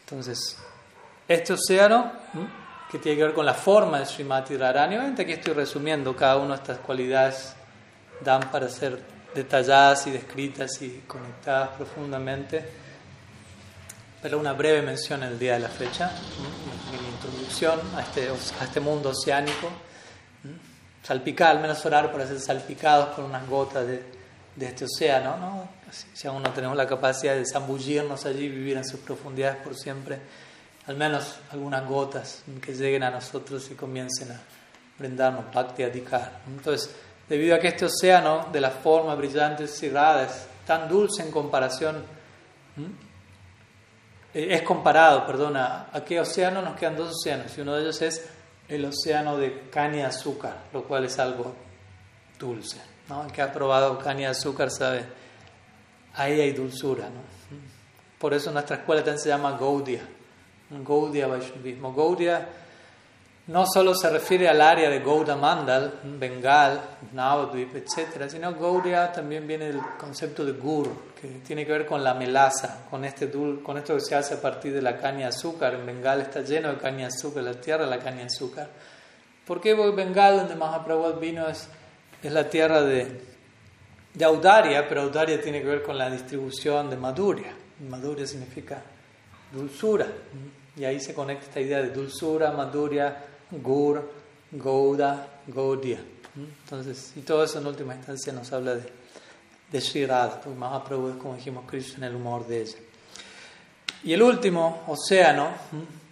Entonces, 0.00 0.56
este 1.28 1.52
océano, 1.52 2.10
que 2.90 2.98
tiene 2.98 3.18
que 3.18 3.24
ver 3.24 3.34
con 3.34 3.44
la 3.44 3.54
forma 3.54 4.00
de 4.00 4.06
Srimati 4.06 4.56
Radharani, 4.56 4.96
obviamente 4.96 5.22
aquí 5.22 5.32
estoy 5.32 5.52
resumiendo, 5.52 6.16
cada 6.16 6.38
una 6.38 6.56
de 6.56 6.62
estas 6.62 6.78
cualidades 6.78 7.54
dan 8.22 8.50
para 8.50 8.68
ser 8.68 9.02
detalladas 9.34 10.06
y 10.06 10.10
descritas 10.10 10.80
y 10.80 11.02
conectadas 11.06 11.68
profundamente 11.76 12.87
pero 14.22 14.38
una 14.38 14.52
breve 14.52 14.82
mención 14.82 15.22
en 15.22 15.30
el 15.30 15.38
día 15.38 15.54
de 15.54 15.60
la 15.60 15.68
fecha, 15.68 16.10
mi 16.90 17.08
introducción 17.08 17.80
a 17.96 18.02
este, 18.02 18.28
a 18.28 18.64
este 18.64 18.80
mundo 18.80 19.10
oceánico, 19.10 19.70
salpicar, 21.02 21.56
al 21.56 21.62
menos 21.62 21.84
orar 21.86 22.10
para 22.10 22.26
ser 22.26 22.40
salpicados 22.40 23.14
con 23.14 23.24
unas 23.24 23.48
gotas 23.48 23.86
de, 23.86 24.02
de 24.56 24.66
este 24.66 24.84
océano, 24.84 25.36
¿no? 25.36 25.68
si 26.12 26.26
aún 26.26 26.42
no 26.42 26.52
tenemos 26.52 26.76
la 26.76 26.86
capacidad 26.86 27.34
de 27.34 27.46
zambullirnos 27.46 28.26
allí, 28.26 28.48
vivir 28.48 28.76
en 28.76 28.84
sus 28.84 29.00
profundidades 29.00 29.56
por 29.62 29.76
siempre, 29.76 30.18
al 30.86 30.96
menos 30.96 31.38
algunas 31.50 31.86
gotas 31.86 32.42
que 32.60 32.74
lleguen 32.74 33.04
a 33.04 33.10
nosotros 33.10 33.70
y 33.70 33.74
comiencen 33.74 34.32
a 34.32 34.40
brindarnos 34.98 35.52
bhakti 35.52 35.84
adhikar. 35.84 36.40
Entonces, 36.46 36.90
debido 37.28 37.54
a 37.54 37.58
que 37.58 37.68
este 37.68 37.84
océano 37.84 38.48
de 38.52 38.60
las 38.60 38.74
formas 38.74 39.16
brillantes 39.16 39.82
y 39.82 39.90
raras 39.90 40.46
tan 40.66 40.88
dulce 40.88 41.22
en 41.22 41.30
comparación, 41.30 42.02
eh, 44.34 44.48
es 44.50 44.62
comparado, 44.62 45.26
perdona, 45.26 45.86
a 45.92 46.04
qué 46.04 46.20
océano 46.20 46.62
nos 46.62 46.76
quedan 46.76 46.96
dos 46.96 47.10
océanos, 47.10 47.56
y 47.56 47.60
uno 47.60 47.74
de 47.74 47.82
ellos 47.82 48.02
es 48.02 48.28
el 48.68 48.84
océano 48.84 49.38
de 49.38 49.68
caña 49.70 49.96
de 49.96 50.04
azúcar, 50.04 50.56
lo 50.72 50.84
cual 50.84 51.04
es 51.04 51.18
algo 51.18 51.54
dulce. 52.38 52.78
¿no? 53.08 53.24
El 53.24 53.32
que 53.32 53.42
ha 53.42 53.52
probado 53.52 53.98
caña 53.98 54.26
de 54.26 54.32
azúcar 54.32 54.70
sabe, 54.70 55.04
ahí 56.14 56.40
hay 56.40 56.52
dulzura. 56.52 57.08
Por 58.18 58.34
eso 58.34 58.50
nuestra 58.50 58.76
escuela 58.76 59.02
también 59.02 59.22
se 59.22 59.28
llama 59.28 59.56
Gaudia, 59.58 60.02
Gaudia 60.70 61.26
Vaishnavismo. 61.26 61.94
Gaudia 61.94 62.48
no 63.48 63.64
solo 63.66 63.94
se 63.94 64.10
refiere 64.10 64.46
al 64.46 64.60
área 64.60 64.90
de 64.90 65.00
Gouda 65.00 65.34
Mandal, 65.34 66.00
Bengal, 66.04 66.98
Navadvip, 67.12 67.76
etc., 67.76 68.28
sino 68.28 68.54
Gaudia 68.54 69.10
también 69.10 69.46
viene 69.46 69.68
del 69.68 69.80
concepto 69.98 70.44
de 70.44 70.52
Gur, 70.52 70.88
que 71.18 71.28
tiene 71.46 71.64
que 71.64 71.72
ver 71.72 71.86
con 71.86 72.04
la 72.04 72.12
melaza, 72.12 72.84
con, 72.90 73.06
este 73.06 73.30
con 73.62 73.78
esto 73.78 73.94
que 73.94 74.00
se 74.02 74.14
hace 74.14 74.34
a 74.34 74.40
partir 74.42 74.74
de 74.74 74.82
la 74.82 74.98
caña 74.98 75.20
de 75.20 75.24
azúcar. 75.26 75.74
En 75.74 75.86
Bengal 75.86 76.20
está 76.20 76.42
lleno 76.42 76.68
de 76.68 76.76
caña 76.76 76.98
de 76.98 77.06
azúcar, 77.06 77.42
la 77.42 77.54
tierra 77.54 77.84
de 77.84 77.90
la 77.90 77.98
caña 77.98 78.18
de 78.18 78.24
azúcar. 78.24 78.68
¿Por 79.46 79.62
qué 79.62 79.72
Bengal, 79.74 80.36
donde 80.36 80.54
Mahaprabhu 80.54 81.18
vino, 81.18 81.48
es, 81.48 81.70
es 82.22 82.30
la 82.30 82.50
tierra 82.50 82.82
de, 82.82 83.18
de 84.12 84.24
Audaria, 84.26 84.86
pero 84.86 85.00
Audaria 85.02 85.40
tiene 85.40 85.62
que 85.62 85.68
ver 85.68 85.82
con 85.82 85.96
la 85.96 86.10
distribución 86.10 86.90
de 86.90 86.98
Maduria. 86.98 87.54
Maduria 87.88 88.26
significa 88.26 88.82
dulzura. 89.50 90.06
Y 90.76 90.84
ahí 90.84 91.00
se 91.00 91.14
conecta 91.14 91.46
esta 91.46 91.60
idea 91.60 91.78
de 91.78 91.90
dulzura, 91.90 92.52
Maduria, 92.52 93.24
Gur, 93.50 94.10
Gouda, 94.52 95.40
Gaudia. 95.46 96.00
Entonces, 96.36 97.12
y 97.16 97.20
todo 97.20 97.44
eso 97.44 97.58
en 97.58 97.66
última 97.66 97.94
instancia 97.94 98.32
nos 98.32 98.52
habla 98.52 98.76
de, 98.76 98.82
de 99.70 99.80
Sri 99.80 100.06
Radha, 100.06 100.40
porque 100.40 100.58
Mahaprabhu 100.58 101.10
es, 101.10 101.16
como 101.16 101.34
dijimos, 101.34 101.64
Krishna 101.68 102.06
en 102.06 102.12
el 102.12 102.16
humor 102.16 102.46
de 102.46 102.62
ella. 102.62 102.78
Y 104.04 104.12
el 104.12 104.22
último 104.22 104.84
océano 104.86 105.50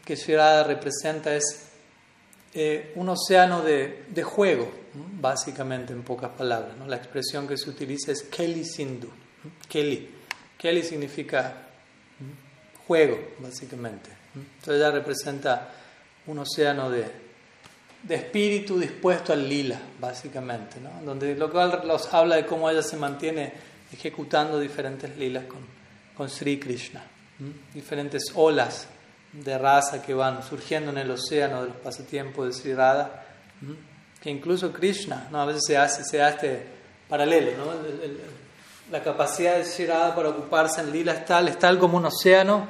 que 0.04 0.16
Sri 0.16 0.34
representa 0.34 1.34
es 1.34 1.68
eh, 2.54 2.92
un 2.96 3.08
océano 3.08 3.62
de, 3.62 4.06
de 4.08 4.22
juego, 4.22 4.70
básicamente 5.20 5.92
en 5.92 6.02
pocas 6.02 6.30
palabras. 6.30 6.74
La 6.86 6.96
expresión 6.96 7.46
que 7.46 7.56
se 7.56 7.70
utiliza 7.70 8.12
es 8.12 8.22
Keli 8.22 8.64
Sindhu. 8.64 9.10
Keli. 9.68 10.10
Keli 10.58 10.82
significa 10.82 11.68
juego, 12.86 13.18
básicamente. 13.38 14.10
Entonces 14.34 14.76
ella 14.76 14.90
representa 14.90 15.72
un 16.26 16.38
océano 16.38 16.90
de, 16.90 17.25
de 18.02 18.14
espíritu 18.14 18.78
dispuesto 18.78 19.32
al 19.32 19.48
lila, 19.48 19.80
básicamente, 19.98 20.80
¿no? 20.80 20.90
donde 21.04 21.34
lo 21.34 21.50
cual 21.50 21.82
nos 21.86 22.12
habla 22.12 22.36
de 22.36 22.46
cómo 22.46 22.70
ella 22.70 22.82
se 22.82 22.96
mantiene 22.96 23.52
ejecutando 23.92 24.60
diferentes 24.60 25.16
lilas 25.16 25.44
con, 25.44 25.58
con 26.16 26.28
Sri 26.28 26.58
Krishna, 26.58 27.02
diferentes 27.74 28.32
olas 28.34 28.88
de 29.32 29.58
raza 29.58 30.02
que 30.02 30.14
van 30.14 30.42
surgiendo 30.42 30.90
en 30.90 30.98
el 30.98 31.10
océano 31.10 31.62
de 31.62 31.68
los 31.68 31.76
pasatiempos 31.78 32.46
de 32.46 32.52
Sri 32.52 32.74
Radha, 32.74 33.24
que 34.20 34.30
incluso 34.30 34.72
Krishna, 34.72 35.28
¿no? 35.30 35.40
a 35.40 35.46
veces 35.46 35.62
se 35.66 35.76
hace, 35.76 36.04
se 36.04 36.22
hace 36.22 36.34
este 36.34 36.66
paralelo, 37.08 37.52
¿no? 37.56 37.72
la 38.90 39.02
capacidad 39.02 39.56
de 39.56 39.64
Sri 39.64 39.86
Radha 39.86 40.14
para 40.14 40.28
ocuparse 40.28 40.80
en 40.80 40.92
lila 40.92 41.12
es 41.12 41.24
tal, 41.24 41.48
es 41.48 41.58
tal 41.58 41.78
como 41.78 41.96
un 41.96 42.06
océano, 42.06 42.68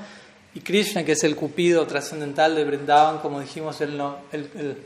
y 0.54 0.60
Krishna, 0.60 1.04
que 1.04 1.12
es 1.12 1.22
el 1.24 1.36
cupido 1.36 1.86
trascendental 1.86 2.54
de 2.54 2.64
Brindavan, 2.64 3.18
como 3.18 3.40
dijimos, 3.40 3.78
él 3.82 3.98
no, 3.98 4.20
el 4.32 4.78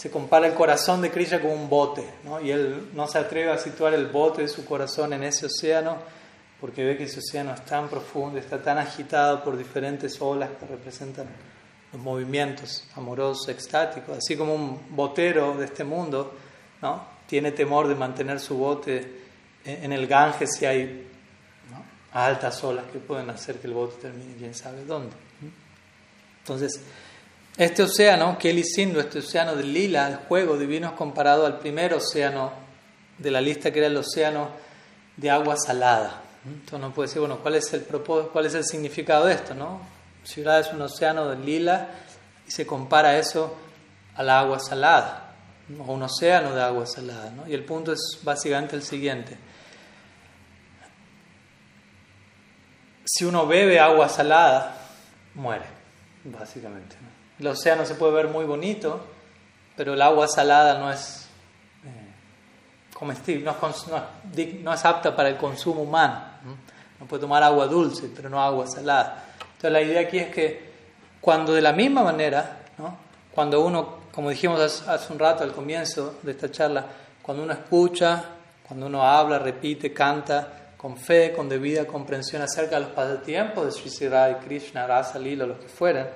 se 0.00 0.10
compara 0.10 0.46
el 0.46 0.54
corazón 0.54 1.02
de 1.02 1.10
Krishna 1.10 1.42
con 1.42 1.50
un 1.50 1.68
bote, 1.68 2.02
¿no? 2.24 2.40
y 2.40 2.50
él 2.50 2.88
no 2.94 3.06
se 3.06 3.18
atreve 3.18 3.52
a 3.52 3.58
situar 3.58 3.92
el 3.92 4.06
bote 4.06 4.40
de 4.40 4.48
su 4.48 4.64
corazón 4.64 5.12
en 5.12 5.24
ese 5.24 5.44
océano 5.44 5.98
porque 6.58 6.82
ve 6.82 6.96
que 6.96 7.04
ese 7.04 7.18
océano 7.18 7.52
es 7.52 7.62
tan 7.66 7.86
profundo, 7.90 8.38
está 8.38 8.62
tan 8.62 8.78
agitado 8.78 9.44
por 9.44 9.58
diferentes 9.58 10.18
olas 10.22 10.48
que 10.58 10.64
representan 10.64 11.26
los 11.92 12.00
movimientos 12.00 12.88
amorosos, 12.96 13.46
extáticos, 13.50 14.16
así 14.16 14.38
como 14.38 14.54
un 14.54 14.80
botero 14.88 15.54
de 15.58 15.66
este 15.66 15.84
mundo 15.84 16.32
¿no? 16.80 17.04
tiene 17.26 17.52
temor 17.52 17.86
de 17.86 17.94
mantener 17.94 18.40
su 18.40 18.56
bote 18.56 19.20
en 19.66 19.92
el 19.92 20.06
Ganges 20.06 20.56
si 20.56 20.64
hay 20.64 21.08
altas 22.14 22.64
olas 22.64 22.86
que 22.90 23.00
pueden 23.00 23.28
hacer 23.28 23.56
que 23.56 23.66
el 23.66 23.74
bote 23.74 23.96
termine 24.00 24.34
quién 24.38 24.54
sabe 24.54 24.82
dónde. 24.86 25.14
Entonces, 26.38 26.80
este 27.56 27.82
océano, 27.82 28.38
Kelly 28.38 28.64
Sindhu, 28.64 29.00
este 29.00 29.18
océano 29.18 29.54
de 29.54 29.64
lila, 29.64 30.08
el 30.08 30.16
juego 30.16 30.56
divino, 30.56 30.88
es 30.88 30.92
comparado 30.94 31.46
al 31.46 31.58
primer 31.58 31.94
océano 31.94 32.52
de 33.18 33.30
la 33.30 33.40
lista, 33.40 33.70
que 33.70 33.80
era 33.80 33.88
el 33.88 33.96
océano 33.96 34.48
de 35.16 35.30
agua 35.30 35.56
salada. 35.56 36.22
Entonces 36.44 36.72
uno 36.72 36.94
puede 36.94 37.08
decir, 37.08 37.20
bueno, 37.20 37.38
¿cuál 37.40 37.56
es 37.56 37.72
el 37.74 37.82
cuál 37.82 38.46
es 38.46 38.54
el 38.54 38.64
significado 38.64 39.26
de 39.26 39.34
esto? 39.34 39.54
¿no? 39.54 39.80
Ciudad 40.24 40.60
es 40.60 40.72
un 40.72 40.80
océano 40.80 41.28
de 41.28 41.36
lila 41.36 41.88
y 42.46 42.50
se 42.50 42.66
compara 42.66 43.18
eso 43.18 43.56
al 44.14 44.30
agua 44.30 44.58
salada, 44.58 45.34
o 45.78 45.92
un 45.92 46.02
océano 46.02 46.54
de 46.54 46.62
agua 46.62 46.86
salada. 46.86 47.30
¿no? 47.30 47.46
Y 47.46 47.52
el 47.52 47.64
punto 47.64 47.92
es 47.92 48.18
básicamente 48.22 48.74
el 48.74 48.82
siguiente. 48.82 49.36
si 53.12 53.24
uno 53.24 53.46
bebe 53.46 53.80
agua 53.80 54.08
salada, 54.08 54.76
muere, 55.34 55.64
básicamente. 56.24 56.96
El 57.40 57.46
océano 57.46 57.86
se 57.86 57.94
puede 57.94 58.12
ver 58.12 58.28
muy 58.28 58.44
bonito, 58.44 59.00
pero 59.74 59.94
el 59.94 60.02
agua 60.02 60.28
salada 60.28 60.78
no 60.78 60.92
es 60.92 61.26
eh, 61.86 61.88
comestible, 62.92 63.46
no 63.46 63.52
es, 63.70 63.86
no 64.62 64.74
es, 64.74 64.84
apta 64.84 65.16
para 65.16 65.30
el 65.30 65.38
consumo 65.38 65.80
humano. 65.80 66.20
¿no? 66.98 67.06
puede 67.06 67.22
tomar 67.22 67.42
agua 67.42 67.66
dulce, 67.66 68.10
pero 68.14 68.28
no 68.28 68.42
agua 68.42 68.66
salada. 68.66 69.24
Entonces 69.40 69.72
la 69.72 69.80
idea 69.80 70.02
aquí 70.02 70.18
es 70.18 70.28
que 70.28 70.70
cuando 71.18 71.54
de 71.54 71.62
la 71.62 71.72
misma 71.72 72.02
manera, 72.02 72.58
¿no? 72.76 72.94
cuando 73.34 73.64
uno, 73.64 74.00
como 74.12 74.28
dijimos 74.28 74.86
hace 74.86 75.10
un 75.10 75.18
rato 75.18 75.42
al 75.42 75.52
comienzo 75.52 76.18
de 76.22 76.32
esta 76.32 76.50
charla, 76.50 76.84
cuando 77.22 77.42
uno 77.42 77.54
escucha, 77.54 78.22
cuando 78.68 78.84
uno 78.84 79.02
habla, 79.02 79.38
repite, 79.38 79.94
canta, 79.94 80.74
con 80.76 80.98
fe, 80.98 81.32
con 81.34 81.48
debida 81.48 81.86
comprensión 81.86 82.42
acerca 82.42 82.76
de 82.76 82.82
los 82.82 82.90
pasatiempos 82.90 83.64
de 83.64 83.72
Sri 83.72 83.88
Sri 83.88 84.34
Krishna, 84.44 84.86
Rasa, 84.86 85.18
Lila, 85.18 85.46
los 85.46 85.58
que 85.58 85.68
fueran, 85.68 86.06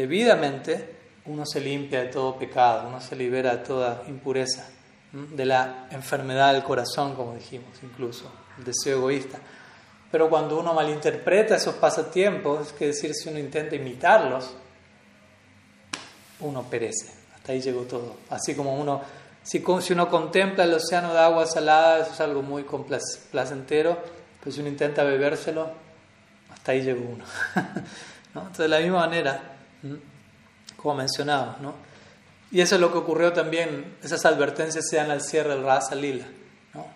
debidamente 0.00 0.98
uno 1.26 1.44
se 1.46 1.60
limpia 1.60 2.00
de 2.00 2.06
todo 2.08 2.36
pecado, 2.36 2.88
uno 2.88 3.00
se 3.00 3.14
libera 3.16 3.56
de 3.56 3.64
toda 3.64 4.02
impureza, 4.08 4.68
de 5.12 5.44
la 5.44 5.88
enfermedad 5.90 6.52
del 6.52 6.62
corazón, 6.62 7.14
como 7.14 7.34
dijimos, 7.34 7.68
incluso, 7.82 8.30
el 8.58 8.64
deseo 8.64 8.98
egoísta. 8.98 9.38
Pero 10.10 10.28
cuando 10.28 10.58
uno 10.58 10.74
malinterpreta 10.74 11.56
esos 11.56 11.76
pasatiempos, 11.76 12.72
es 12.72 12.78
decir, 12.78 13.14
si 13.14 13.28
uno 13.28 13.38
intenta 13.38 13.76
imitarlos, 13.76 14.54
uno 16.40 16.62
perece. 16.64 17.12
Hasta 17.34 17.52
ahí 17.52 17.60
llegó 17.60 17.82
todo. 17.82 18.16
Así 18.28 18.54
como 18.54 18.74
uno 18.74 19.02
si, 19.42 19.62
uno 19.92 20.08
contempla 20.08 20.64
el 20.64 20.74
océano 20.74 21.12
de 21.12 21.18
agua 21.18 21.46
salada, 21.46 22.00
eso 22.00 22.12
es 22.12 22.20
algo 22.20 22.42
muy 22.42 22.64
placentero, 23.30 23.98
pues 24.42 24.54
si 24.54 24.60
uno 24.60 24.68
intenta 24.68 25.02
bebérselo, 25.02 25.70
hasta 26.52 26.72
ahí 26.72 26.82
llegó 26.82 27.08
uno. 27.08 27.24
Entonces, 28.34 28.58
de 28.58 28.68
la 28.68 28.80
misma 28.80 29.00
manera, 29.00 29.49
como 30.76 30.94
mencionaba, 30.94 31.58
¿no? 31.60 31.74
y 32.52 32.60
eso 32.60 32.74
es 32.74 32.80
lo 32.80 32.90
que 32.90 32.98
ocurrió 32.98 33.32
también, 33.32 33.96
esas 34.02 34.24
advertencias 34.24 34.84
se 34.88 34.96
dan 34.96 35.10
al 35.10 35.20
cierre 35.20 35.50
del 35.50 35.62
Rasa 35.62 35.94
Lila, 35.94 36.26
¿no? 36.74 36.86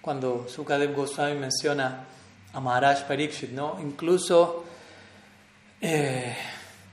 cuando 0.00 0.46
Sukadev 0.48 0.94
Goswami 0.94 1.34
menciona 1.34 2.04
a 2.52 2.60
Maharaj 2.60 3.06
Parikshit, 3.06 3.50
¿no? 3.50 3.78
incluso, 3.80 4.64
eh, 5.80 6.36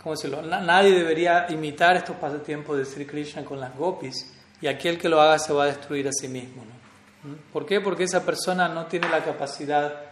¿cómo 0.01 0.15
decirlo? 0.15 0.41
nadie 0.41 0.91
debería 0.91 1.47
imitar 1.49 1.97
estos 1.97 2.15
pasatiempos 2.15 2.77
de 2.77 2.85
Sri 2.85 3.05
Krishna 3.05 3.45
con 3.45 3.59
las 3.59 3.75
gopis 3.75 4.33
y 4.61 4.67
aquel 4.67 4.97
que 4.97 5.09
lo 5.09 5.21
haga 5.21 5.37
se 5.37 5.53
va 5.53 5.65
a 5.65 5.67
destruir 5.67 6.07
a 6.07 6.11
sí 6.11 6.27
mismo. 6.27 6.63
¿no? 6.65 7.29
¿Mm? 7.29 7.35
¿Por 7.53 7.65
qué? 7.65 7.81
Porque 7.81 8.03
esa 8.03 8.25
persona 8.25 8.67
no 8.67 8.87
tiene 8.87 9.09
la 9.09 9.23
capacidad 9.23 10.06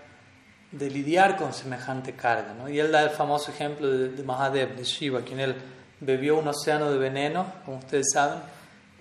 de 0.72 0.90
lidiar 0.90 1.38
con 1.38 1.54
semejante 1.54 2.14
carga. 2.14 2.54
¿no? 2.54 2.70
Y 2.70 2.80
él 2.80 2.92
da 2.92 3.04
el 3.04 3.10
famoso 3.10 3.52
ejemplo 3.52 3.90
de, 3.90 4.24
Mahadev, 4.24 4.76
de 4.76 4.84
Shiva, 4.84 5.22
quien 5.22 5.40
él 5.40 5.56
bebió 6.00 6.38
un 6.38 6.48
océano 6.48 6.92
de 6.92 6.98
veneno, 6.98 7.46
como 7.66 7.78
ustedes 7.78 8.08
saben, 8.14 8.40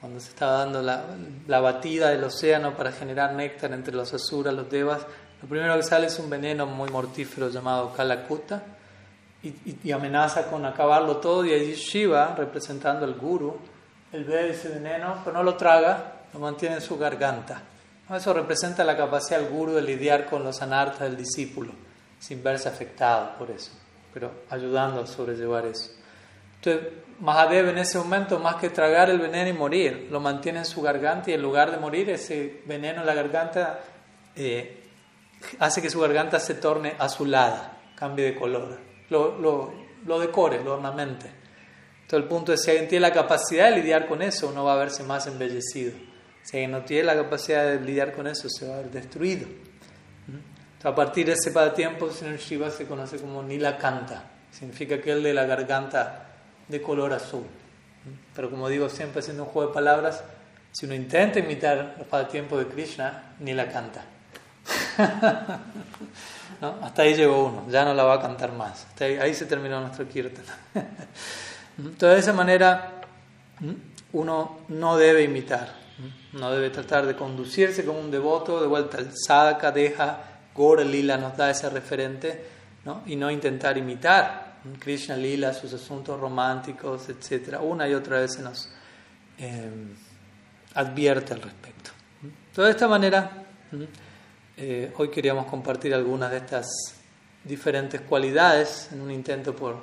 cuando 0.01 0.20
se 0.20 0.31
estaba 0.31 0.59
dando 0.59 0.82
la, 0.82 1.05
la 1.47 1.61
batida 1.61 2.11
del 2.11 2.24
océano 2.24 2.77
para 2.77 2.93
generar 2.93 3.32
néctar 3.32 3.73
entre 3.73 3.95
los 3.95 4.12
asuras, 4.12 4.53
los 4.53 4.70
devas. 4.70 5.07
Lo 5.41 5.49
primero 5.49 5.77
que 5.77 5.82
sale 5.82 6.07
es 6.07 6.19
un 6.19 6.28
veneno 6.28 6.66
muy 6.66 6.91
mortífero 6.91 7.49
llamado 7.49 7.93
Kalakuta 7.93 8.62
y, 9.43 9.55
y 9.82 9.93
amenaza 9.93 10.47
con 10.47 10.65
acabarlo 10.66 11.16
todo. 11.16 11.45
Y 11.45 11.53
allí 11.55 11.74
Shiva, 11.74 12.35
representando 12.36 13.05
al 13.07 13.15
guru, 13.15 13.59
él 14.12 14.24
bebe 14.24 14.51
ese 14.51 14.69
veneno, 14.69 15.20
pero 15.24 15.39
no 15.39 15.43
lo 15.43 15.57
traga, 15.57 16.12
lo 16.32 16.39
mantiene 16.39 16.77
en 16.77 16.81
su 16.82 16.99
garganta. 16.99 17.62
Eso 18.11 18.35
representa 18.35 18.85
la 18.85 18.97
capacidad 18.97 19.41
del 19.41 19.49
guru 19.49 19.73
de 19.73 19.83
lidiar 19.83 20.27
con 20.27 20.45
los 20.45 20.61
anartas 20.61 21.01
del 21.01 21.17
discípulo, 21.17 21.73
sin 22.19 22.43
verse 22.43 22.69
afectado 22.69 23.39
por 23.39 23.51
eso, 23.51 23.73
pero 24.13 24.31
ayudando 24.51 25.01
a 25.01 25.07
sobrellevar 25.07 25.65
eso. 25.67 25.91
Entonces, 26.57 26.93
Mahadev 27.21 27.69
en 27.69 27.79
ese 27.79 27.97
momento, 27.99 28.39
más 28.39 28.57
que 28.57 28.69
tragar 28.69 29.09
el 29.09 29.21
veneno 29.21 29.49
y 29.49 29.53
morir, 29.55 30.09
lo 30.11 30.21
mantiene 30.21 30.59
en 30.59 30.65
su 30.67 30.83
garganta 30.83 31.31
y 31.31 31.35
en 31.35 31.43
lugar 31.43 31.71
de 31.71 31.79
morir, 31.79 32.11
ese 32.11 32.63
veneno 32.67 33.01
en 33.01 33.07
la 33.07 33.15
garganta 33.15 33.81
eh, 34.37 34.83
hace 35.59 35.81
que 35.81 35.89
su 35.89 36.01
garganta 36.01 36.39
se 36.41 36.55
torne 36.55 36.95
azulada, 36.99 37.79
cambie 37.97 38.27
de 38.27 38.35
color, 38.35 38.79
lo, 39.09 39.39
lo, 39.39 39.73
lo 40.05 40.19
decore, 40.19 40.63
lo 40.63 40.75
ornamente. 40.75 41.31
Todo 42.07 42.21
el 42.21 42.27
punto 42.27 42.53
es 42.53 42.63
si 42.63 42.71
alguien 42.71 42.89
tiene 42.89 43.09
la 43.09 43.15
capacidad 43.15 43.71
de 43.71 43.77
lidiar 43.77 44.07
con 44.07 44.21
eso, 44.21 44.49
uno 44.49 44.65
va 44.65 44.75
a 44.75 44.77
verse 44.77 45.03
más 45.05 45.27
embellecido. 45.27 45.93
Si 46.45 46.66
no 46.66 46.83
tiene 46.83 47.05
la 47.05 47.15
capacidad 47.15 47.65
de 47.65 47.81
lidiar 47.81 48.12
con 48.12 48.27
eso, 48.27 48.49
se 48.49 48.69
va 48.69 48.75
a 48.75 48.79
ver 48.79 48.91
destruido. 48.91 49.47
¿Mm? 50.27 50.87
a 50.87 50.95
partir 50.95 51.27
de 51.27 51.33
ese 51.33 51.51
tiempo, 51.75 52.07
el 52.07 52.12
señor 52.12 52.37
Shiva 52.37 52.71
se 52.71 52.85
conoce 52.85 53.16
como 53.16 53.43
Nila 53.43 53.79
Kanta. 53.79 54.25
Significa 54.53 55.01
que 55.01 55.12
él 55.12 55.23
de 55.23 55.33
la 55.33 55.47
garganta 55.47 56.27
de 56.69 56.83
color 56.83 57.15
azul. 57.15 57.41
¿Mm? 57.41 58.35
Pero 58.37 58.51
como 58.51 58.69
digo, 58.69 58.91
siempre 58.91 59.21
haciendo 59.21 59.45
un 59.45 59.49
juego 59.49 59.69
de 59.69 59.75
palabras, 59.75 60.23
si 60.71 60.85
uno 60.85 60.95
intenta 60.95 61.39
imitar 61.39 61.97
el 61.99 62.05
pasatiempo 62.05 62.59
de 62.59 62.66
Krishna, 62.66 63.35
ni 63.41 63.55
la 63.55 63.69
canta. 63.69 64.05
Hasta 66.61 67.03
ahí 67.03 67.15
llegó 67.15 67.47
uno, 67.47 67.66
ya 67.69 67.85
no 67.85 67.95
la 67.95 68.05
va 68.05 68.15
a 68.15 68.21
cantar 68.21 68.53
más. 68.53 68.87
ahí, 69.01 69.35
se 69.35 69.47
terminó 69.47 69.81
nuestro 69.81 70.09
kirtan. 70.09 70.45
Entonces, 71.79 72.01
de 72.01 72.19
esa 72.19 72.33
manera, 72.33 73.01
uno 74.12 74.59
no 74.69 74.97
debe 74.97 75.23
imitar, 75.23 75.84
no 76.35 76.51
debe 76.51 76.70
tratar 76.70 77.06
de 77.06 77.15
conducirse 77.15 77.85
como 77.85 78.01
un 78.01 78.11
devoto, 78.11 78.61
de 78.61 78.66
vuelta 78.66 78.98
el 78.98 79.11
sadhaka, 79.15 79.70
deja, 79.70 80.19
Gora 80.55 80.85
Lila 80.85 81.16
nos 81.16 81.36
da 81.36 81.51
ese 81.51 81.69
referente, 81.70 82.44
¿no? 82.85 83.02
y 83.06 83.16
no 83.16 83.31
intentar 83.31 83.77
imitar 83.77 84.55
Krishna 84.78 85.16
Lila, 85.16 85.52
sus 85.52 85.73
asuntos 85.74 86.19
románticos, 86.19 87.09
etc. 87.09 87.59
Una 87.61 87.89
y 87.89 87.94
otra 87.94 88.20
vez 88.20 88.35
se 88.35 88.43
nos 88.43 88.69
eh, 89.39 89.70
advierte 90.74 91.35
al 91.35 91.43
respecto. 91.43 91.90
Entonces, 92.23 92.65
de 92.65 92.70
esta 92.70 92.89
manera, 92.89 93.44
eh, 94.56 94.93
hoy 94.97 95.11
queríamos 95.11 95.47
compartir 95.47 95.93
algunas 95.93 96.31
de 96.31 96.39
estas 96.39 96.66
diferentes 97.43 98.01
cualidades 98.01 98.89
en 98.93 99.02
un 99.02 99.11
intento 99.11 99.55
por 99.55 99.77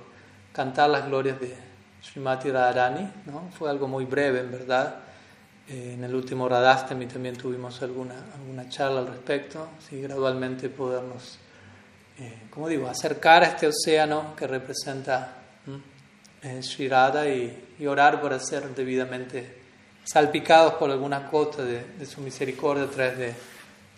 cantar 0.52 0.90
las 0.90 1.06
glorias 1.06 1.40
de 1.40 1.56
Srimati 2.02 2.50
Radharani, 2.50 3.12
¿no? 3.28 3.50
fue 3.58 3.70
algo 3.70 3.88
muy 3.88 4.06
breve 4.06 4.40
en 4.40 4.52
verdad. 4.52 5.11
Eh, 5.68 5.94
en 5.94 6.04
el 6.04 6.14
último 6.14 6.48
Radhastami 6.48 7.06
también 7.06 7.36
tuvimos 7.36 7.82
alguna, 7.82 8.16
alguna 8.36 8.68
charla 8.70 9.00
al 9.02 9.08
respecto, 9.08 9.70
así 9.78 10.02
gradualmente 10.02 10.70
podernos, 10.70 11.38
eh, 12.20 12.44
como 12.50 12.68
digo, 12.68 12.88
acercar 12.88 13.44
a 13.44 13.48
este 13.48 13.68
océano 13.68 14.36
que 14.36 14.48
representa 14.48 15.36
eh, 16.42 16.62
Sri 16.62 16.88
Radha 16.88 17.28
y, 17.28 17.76
y, 17.80 17.86
orar 17.86 18.20
por 18.20 18.38
ser 18.40 18.74
debidamente 18.74 19.62
salpicados 20.04 20.74
por 20.74 20.90
alguna 20.90 21.28
cota 21.28 21.64
de, 21.64 21.84
de, 22.00 22.06
su 22.06 22.22
misericordia 22.22 22.86
a 22.86 22.88
través 22.88 23.18
de, 23.18 23.36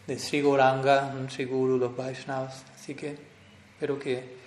de 0.07 0.19
Sri 0.19 0.41
Goranga, 0.41 1.13
Sri 1.29 1.45
Guru, 1.45 1.77
los 1.77 1.95
Vaishnavas. 1.95 2.63
Así 2.75 2.93
que 2.93 3.17
espero 3.73 3.97
que 3.97 4.43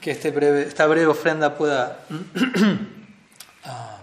que 0.00 0.12
este 0.12 0.30
breve, 0.30 0.62
esta 0.62 0.86
breve 0.86 1.06
ofrenda 1.06 1.54
pueda, 1.54 2.00
ah, 3.64 3.98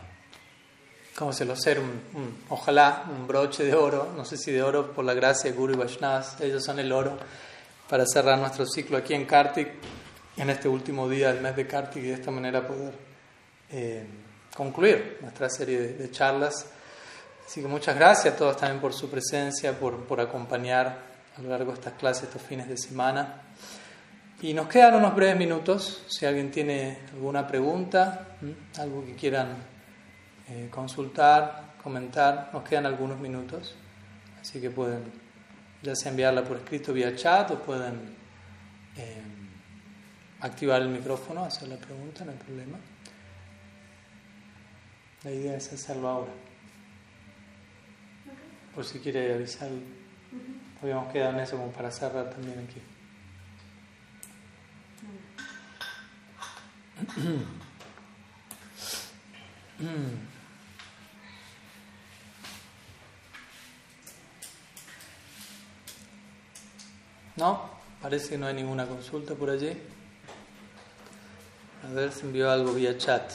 ¿cómo 1.20 1.34
se 1.34 1.44
lo 1.44 1.54
ser? 1.58 1.82
Un, 1.82 2.38
ojalá 2.48 3.04
un 3.12 3.28
broche 3.28 3.66
de 3.66 3.76
oro, 3.76 4.14
no 4.16 4.24
sé 4.24 4.38
si 4.38 4.54
de 4.54 4.64
oro 4.64 4.94
por 4.94 5.04
la 5.04 5.14
gracia 5.14 5.52
de 5.52 5.58
Guru 5.58 5.74
y 5.74 5.76
Vaishnavas, 5.76 6.40
ellos 6.40 6.64
son 6.64 6.80
el 6.80 6.94
oro 6.94 7.18
para 7.90 8.06
cerrar 8.06 8.40
nuestro 8.40 8.66
ciclo 8.66 8.98
aquí 8.98 9.14
en 9.14 9.26
Kartik, 9.26 9.68
en 10.38 10.50
este 10.50 10.70
último 10.70 11.10
día 11.10 11.34
del 11.34 11.42
mes 11.42 11.58
de 11.58 11.68
Kartik 11.68 12.04
y 12.04 12.08
de 12.08 12.14
esta 12.14 12.32
manera 12.32 12.66
poder 12.66 12.94
eh, 13.70 14.08
concluir 14.56 15.18
nuestra 15.22 15.50
serie 15.50 15.80
de, 15.80 16.10
charlas. 16.10 16.68
Así 17.46 17.62
que 17.62 17.68
muchas 17.68 17.98
gracias 17.98 18.36
a 18.36 18.38
todos 18.38 18.56
también 18.56 18.80
por 18.80 18.94
su 18.94 19.10
presencia, 19.10 19.78
por, 19.78 20.06
por 20.06 20.22
acompañar 20.22 21.00
a 21.36 21.42
lo 21.42 21.50
largo 21.50 21.72
de 21.72 21.80
estas 21.80 21.94
clases, 21.96 22.24
estos 22.24 22.42
fines 22.42 22.70
de 22.70 22.78
semana. 22.78 23.42
Y 24.42 24.54
nos 24.54 24.70
quedan 24.70 24.96
unos 24.96 25.14
breves 25.14 25.36
minutos, 25.36 26.06
si 26.08 26.26
alguien 26.26 26.50
tiene 26.50 27.00
alguna 27.12 27.46
pregunta, 27.46 28.38
algo 28.78 29.04
que 29.04 29.16
quieran 29.16 29.69
eh, 30.50 30.68
consultar, 30.72 31.76
comentar, 31.84 32.50
nos 32.52 32.64
quedan 32.64 32.88
algunos 32.88 33.20
minutos, 33.20 33.76
así 34.42 34.60
que 34.60 34.72
pueden 34.72 35.04
ya 35.84 35.96
sea 35.96 36.10
enviarla 36.10 36.44
por 36.44 36.58
escrito 36.58 36.92
vía 36.92 37.16
chat 37.16 37.52
o 37.52 37.60
pueden 37.62 38.16
eh, 38.98 39.22
activar 40.42 40.82
el 40.82 40.90
micrófono, 40.90 41.44
hacer 41.44 41.68
la 41.68 41.78
pregunta, 41.78 42.26
no 42.26 42.32
hay 42.32 42.38
problema. 42.38 42.80
La 45.24 45.32
idea 45.32 45.56
es 45.56 45.72
hacerlo 45.72 46.08
ahora. 46.08 46.32
Por 48.74 48.86
si 48.86 49.00
quiere 49.00 49.34
avisar, 49.34 49.70
habíamos 50.82 51.12
quedado 51.14 51.34
en 51.34 51.42
eso 51.42 51.58
como 51.58 51.72
para 51.72 51.92
cerrar 51.92 52.30
también 52.32 52.68
aquí. 52.68 52.82
¿No? 67.40 67.70
Parece 68.02 68.32
que 68.32 68.38
no 68.38 68.48
hay 68.48 68.54
ninguna 68.54 68.86
consulta 68.86 69.34
por 69.34 69.50
allí. 69.50 69.72
A 71.90 71.94
ver 71.94 72.12
si 72.12 72.26
envió 72.26 72.52
algo 72.52 72.74
vía 72.74 72.98
chat. 72.98 73.32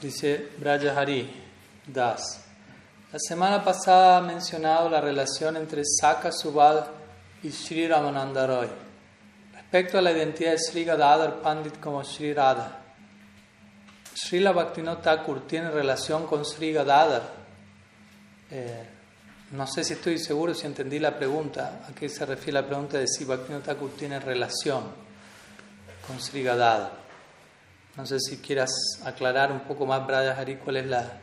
Dice 0.00 0.52
Braja 0.56 0.98
Hari 0.98 1.30
Das. 1.86 2.40
La 3.12 3.18
semana 3.18 3.62
pasada 3.62 4.16
ha 4.16 4.22
mencionado 4.22 4.88
la 4.88 5.02
relación 5.02 5.58
entre 5.58 5.82
Saka 5.84 6.32
Subal 6.32 6.86
y 7.42 7.50
Sri 7.50 7.86
Ramananda 7.86 8.46
Roy. 8.46 8.68
Respecto 9.52 9.98
a 9.98 10.00
la 10.00 10.12
identidad 10.12 10.52
de 10.52 10.58
Sri 10.60 10.84
Gadadhar 10.84 11.42
Pandit 11.42 11.78
como 11.78 12.02
Sri 12.04 12.32
Radha, 12.32 12.80
Srila 14.14 14.52
Bhaktivinoda 14.52 15.02
Thakur 15.02 15.46
tiene 15.46 15.70
relación 15.70 16.26
con 16.26 16.46
Sri 16.46 16.72
Gadadhar. 16.72 17.22
Eh, 18.50 18.89
no 19.52 19.66
sé 19.66 19.82
si 19.82 19.94
estoy 19.94 20.18
seguro 20.18 20.54
si 20.54 20.66
entendí 20.66 20.98
la 20.98 21.16
pregunta. 21.16 21.82
¿A 21.88 21.92
qué 21.92 22.08
se 22.08 22.24
refiere 22.24 22.60
la 22.60 22.66
pregunta 22.66 22.98
de 22.98 23.08
si 23.08 23.24
Bhaktivinoda 23.24 23.64
Thakur 23.64 23.90
tiene 23.96 24.20
relación 24.20 24.84
con 26.06 26.20
Sri 26.20 26.44
Gadadhar? 26.44 26.92
No 27.96 28.06
sé 28.06 28.20
si 28.20 28.36
quieras 28.38 28.70
aclarar 29.04 29.50
un 29.50 29.60
poco 29.60 29.86
más, 29.86 30.06
Brada 30.06 30.38
Hari, 30.38 30.56
cuál 30.56 30.76
es 30.76 30.86
la, 30.86 31.20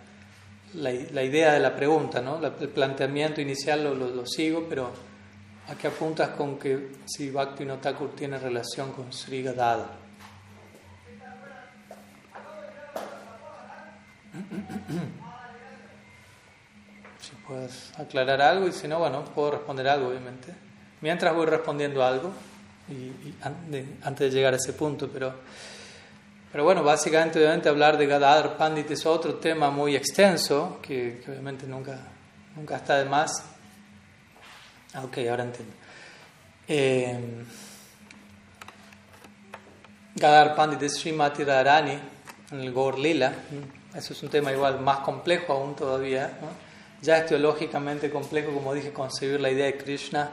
la, 0.74 1.24
idea 1.24 1.54
de 1.54 1.60
la 1.60 1.74
pregunta, 1.74 2.22
¿no? 2.22 2.45
el 2.45 2.70
planteamiento 2.70 3.40
inicial 3.40 3.84
lo, 3.84 3.95
lo, 3.95 4.26
sigo, 4.26 4.66
pero 4.68 4.91
¿a 5.70 5.76
qué 5.76 5.88
apuntas 5.88 6.30
con 6.32 6.60
que 6.60 6.91
si 7.06 7.32
Bhaktivinoda 7.32 7.80
Thakur 7.80 8.14
tiene 8.14 8.38
relación 8.38 8.91
con 8.91 9.14
Sri 9.14 9.41
Gadadhar? 9.44 10.08
Puedes 17.48 17.98
aclarar 17.98 18.41
algo 18.41 18.68
y 18.68 18.74
si 18.74 18.88
no, 18.88 18.99
bueno, 18.99 19.24
puedo 19.24 19.52
responder 19.52 19.88
algo, 19.88 20.10
obviamente. 20.10 20.53
Mientras 20.99 21.34
voy 21.34 21.45
respondiendo 21.45 22.03
algo, 22.03 22.34
y, 22.90 23.34
antes 23.41 24.32
de 24.32 24.38
llegar 24.38 24.53
a 24.53 24.57
ese 24.57 24.74
punto, 24.74 25.10
pero, 25.11 25.34
pero 26.52 26.64
bueno, 26.64 26.84
básicamente, 26.84 27.40
obviamente, 27.40 27.69
hablar 27.69 27.98
de 27.98 28.06
Gadadhar 28.06 28.57
Pandit 28.57 28.91
es 28.91 29.06
otro 29.06 29.36
tema 29.36 29.69
muy 29.69 29.95
extenso, 29.95 30.80
que, 30.82 31.24
obviamente 31.28 31.65
nunca, 31.68 31.98
nunca 32.56 32.78
está 32.78 32.98
de 32.98 33.06
más. 33.06 33.32
Ah, 34.94 35.03
ok, 35.06 35.18
ahora 35.30 35.44
entiendo. 35.44 35.74
Eh, 36.68 37.45
Gadadhar 40.15 40.56
Pandit 40.56 40.82
es 40.82 40.98
Srimati 40.98 41.44
Radharani 41.44 41.98
en 42.52 42.60
el 42.60 42.74
Gaur 42.74 42.98
Lila. 42.98 43.34
Eso 43.95 44.14
es 44.14 44.24
un 44.24 44.30
tema 44.30 44.52
igual 44.52 44.80
más 44.82 44.99
complejo 44.99 45.53
aún 45.53 45.76
todavía. 45.76 46.40
Ya 47.02 47.18
es 47.18 47.28
teológicamente 47.28 48.10
complejo, 48.10 48.52
como 48.53 48.74
dije, 48.74 48.91
concebir 48.91 49.40
la 49.40 49.49
idea 49.49 49.68
de 49.68 49.78
Krishna, 49.78 50.32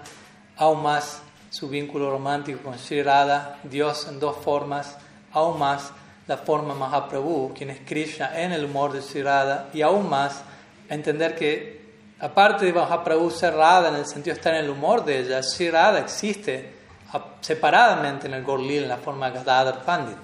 aún 0.56 0.82
más 0.82 1.20
su 1.50 1.68
vínculo 1.68 2.10
romántico 2.10 2.60
con 2.62 2.78
Sri 2.78 3.02
Radha, 3.02 3.58
Dios 3.62 4.06
en 4.08 4.18
dos 4.18 4.36
formas, 4.38 4.96
aún 5.32 5.58
más 5.58 5.92
la 6.26 6.38
forma 6.38 6.74
Mahaprabhu, 6.74 7.52
quien 7.54 7.70
es 7.70 7.80
Krishna 7.86 8.40
en 8.40 8.52
el 8.52 8.64
humor 8.64 8.92
de 8.92 9.02
Sri 9.02 9.22
Radha, 9.22 9.68
y 9.74 9.82
aún 9.82 10.08
más 10.08 10.42
entender 10.88 11.34
que, 11.34 11.84
aparte 12.18 12.64
de 12.64 12.72
Mahaprabhu 12.72 13.30
ser 13.30 13.54
Radha 13.54 13.90
en 13.90 13.96
el 13.96 14.06
sentido 14.06 14.34
de 14.34 14.40
estar 14.40 14.54
en 14.54 14.64
el 14.64 14.70
humor 14.70 15.04
de 15.04 15.20
ella, 15.20 15.42
Sri 15.42 15.70
Radha 15.70 15.98
existe 15.98 16.72
separadamente 17.40 18.26
en 18.26 18.34
el 18.34 18.42
Gorlil 18.42 18.84
en 18.84 18.88
la 18.88 18.96
forma 18.96 19.30
Gadadhar 19.30 19.84
Pandit. 19.84 20.16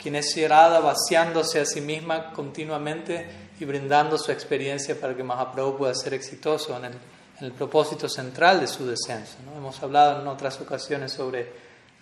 Quien 0.00 0.16
es 0.16 0.34
Shirada 0.34 0.80
vaciándose 0.80 1.60
a 1.60 1.64
sí 1.64 1.80
misma 1.80 2.32
continuamente 2.32 3.43
y 3.58 3.64
brindando 3.64 4.18
su 4.18 4.32
experiencia 4.32 4.98
para 5.00 5.14
que 5.14 5.22
Mahaprabhu 5.22 5.78
pueda 5.78 5.94
ser 5.94 6.14
exitoso 6.14 6.76
en 6.76 6.84
el, 7.40 7.52
propósito 7.52 8.08
central 8.08 8.60
de 8.60 8.66
su 8.66 8.86
descenso. 8.86 9.36
Hemos 9.56 9.82
hablado 9.82 10.20
en 10.20 10.26
otras 10.28 10.60
ocasiones 10.60 11.12
sobre 11.12 11.52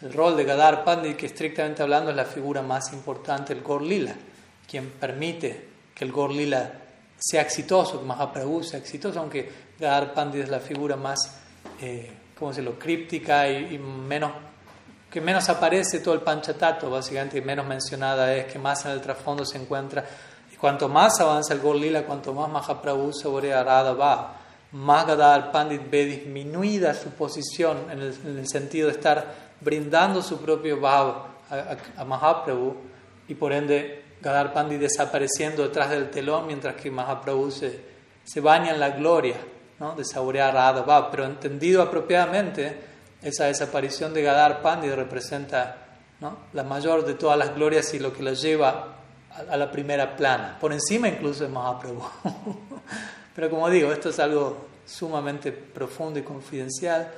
el 0.01 0.13
rol 0.13 0.37
de 0.37 0.45
Gadar 0.45 0.85
Pandit, 0.85 1.17
que 1.17 1.27
estrictamente 1.27 1.83
hablando 1.83 2.11
es 2.11 2.17
la 2.17 2.25
figura 2.25 2.63
más 2.63 2.93
importante 2.93 3.55
del 3.55 3.63
Gor 3.63 3.83
Lila, 3.83 4.15
quien 4.69 4.91
permite 4.91 5.69
que 5.95 6.05
el 6.05 6.13
Gor 6.13 6.31
Lila 6.31 6.73
sea 7.19 7.43
exitoso, 7.43 8.01
que 8.01 8.07
Mahaprabhu 8.07 8.63
sea 8.63 8.79
exitoso, 8.79 9.21
aunque 9.21 9.51
Gadar 9.79 10.15
Pandit 10.15 10.45
es 10.45 10.49
la 10.49 10.61
figura 10.61 10.97
más, 10.97 11.19
eh, 11.81 12.13
¿cómo 12.39 12.51
decirlo?, 12.51 12.79
críptica 12.79 13.49
y 13.49 13.79
menos 13.79 14.33
que 15.13 15.21
menos 15.21 15.47
aparece 15.51 16.01
todo 16.01 16.15
el 16.15 16.23
panchatato, 16.23 16.89
básicamente, 16.89 17.43
menos 17.43 17.67
mencionada 17.67 18.35
es, 18.35 18.51
que 18.51 18.59
más 18.59 18.87
en 18.87 18.93
el 18.93 19.01
trasfondo 19.03 19.45
se 19.45 19.59
encuentra. 19.59 20.03
Cuanto 20.63 20.89
más 20.89 21.19
avanza 21.19 21.55
el 21.55 21.61
Gol 21.61 21.83
cuanto 22.07 22.33
más 22.33 22.49
Mahaprabhu 22.49 23.13
sobre 23.13 23.53
Arada 23.53 23.95
va, 23.95 24.37
más 24.71 25.05
Gadar 25.05 25.51
Pandit 25.51 25.91
ve 25.91 26.05
disminuida 26.05 26.95
su 26.95 27.11
posición 27.11 27.79
en 27.91 28.01
el, 28.01 28.47
sentido 28.47 28.87
de 28.87 28.95
estar 28.95 29.35
brindando 29.61 30.23
su 30.23 30.41
propio 30.41 30.81
Bhav 30.81 31.17
a, 31.97 32.05
Mahaprabhu 32.05 32.77
y 33.27 33.35
por 33.35 33.53
ende 33.53 34.05
Gadar 34.21 34.53
Pandit 34.53 34.79
desapareciendo 34.79 35.65
detrás 35.65 35.91
del 35.91 36.11
telón 36.11 36.47
mientras 36.47 36.77
que 36.77 36.93
Mahaprabhu 36.93 37.51
se, 37.51 37.81
se 38.23 38.41
baña 38.41 38.71
en 38.71 38.79
la 38.79 38.91
gloria 38.91 39.39
¿no? 39.81 39.97
de 39.97 40.05
saborear 40.05 40.55
Radha 40.55 41.11
Pero 41.11 41.25
entendido 41.25 41.83
apropiadamente, 41.83 42.79
esa 43.21 43.47
desaparición 43.47 44.15
de 44.15 44.23
Gadar 44.23 44.63
Pandit 44.63 44.93
representa 44.93 45.77
¿no? 46.21 46.37
la 46.53 46.63
mayor 46.63 47.05
de 47.05 47.15
todas 47.15 47.37
las 47.37 47.53
glorias 47.53 47.93
y 47.95 47.99
lo 47.99 48.13
que 48.13 48.23
la 48.23 48.35
lleva 48.35 48.92
a, 49.49 49.57
la 49.57 49.71
primera 49.71 50.17
plana, 50.17 50.57
por 50.61 50.73
encima 50.73 51.09
incluso 51.09 51.45
de 51.45 51.51
Mahaprabhu. 51.51 52.03
Pero 53.35 53.51
como 53.51 53.69
digo, 53.71 53.93
esto 53.93 54.11
es 54.11 54.19
algo 54.19 54.67
sumamente 54.87 55.53
profundo 55.53 56.19
y 56.19 56.23
confidencial 56.23 57.11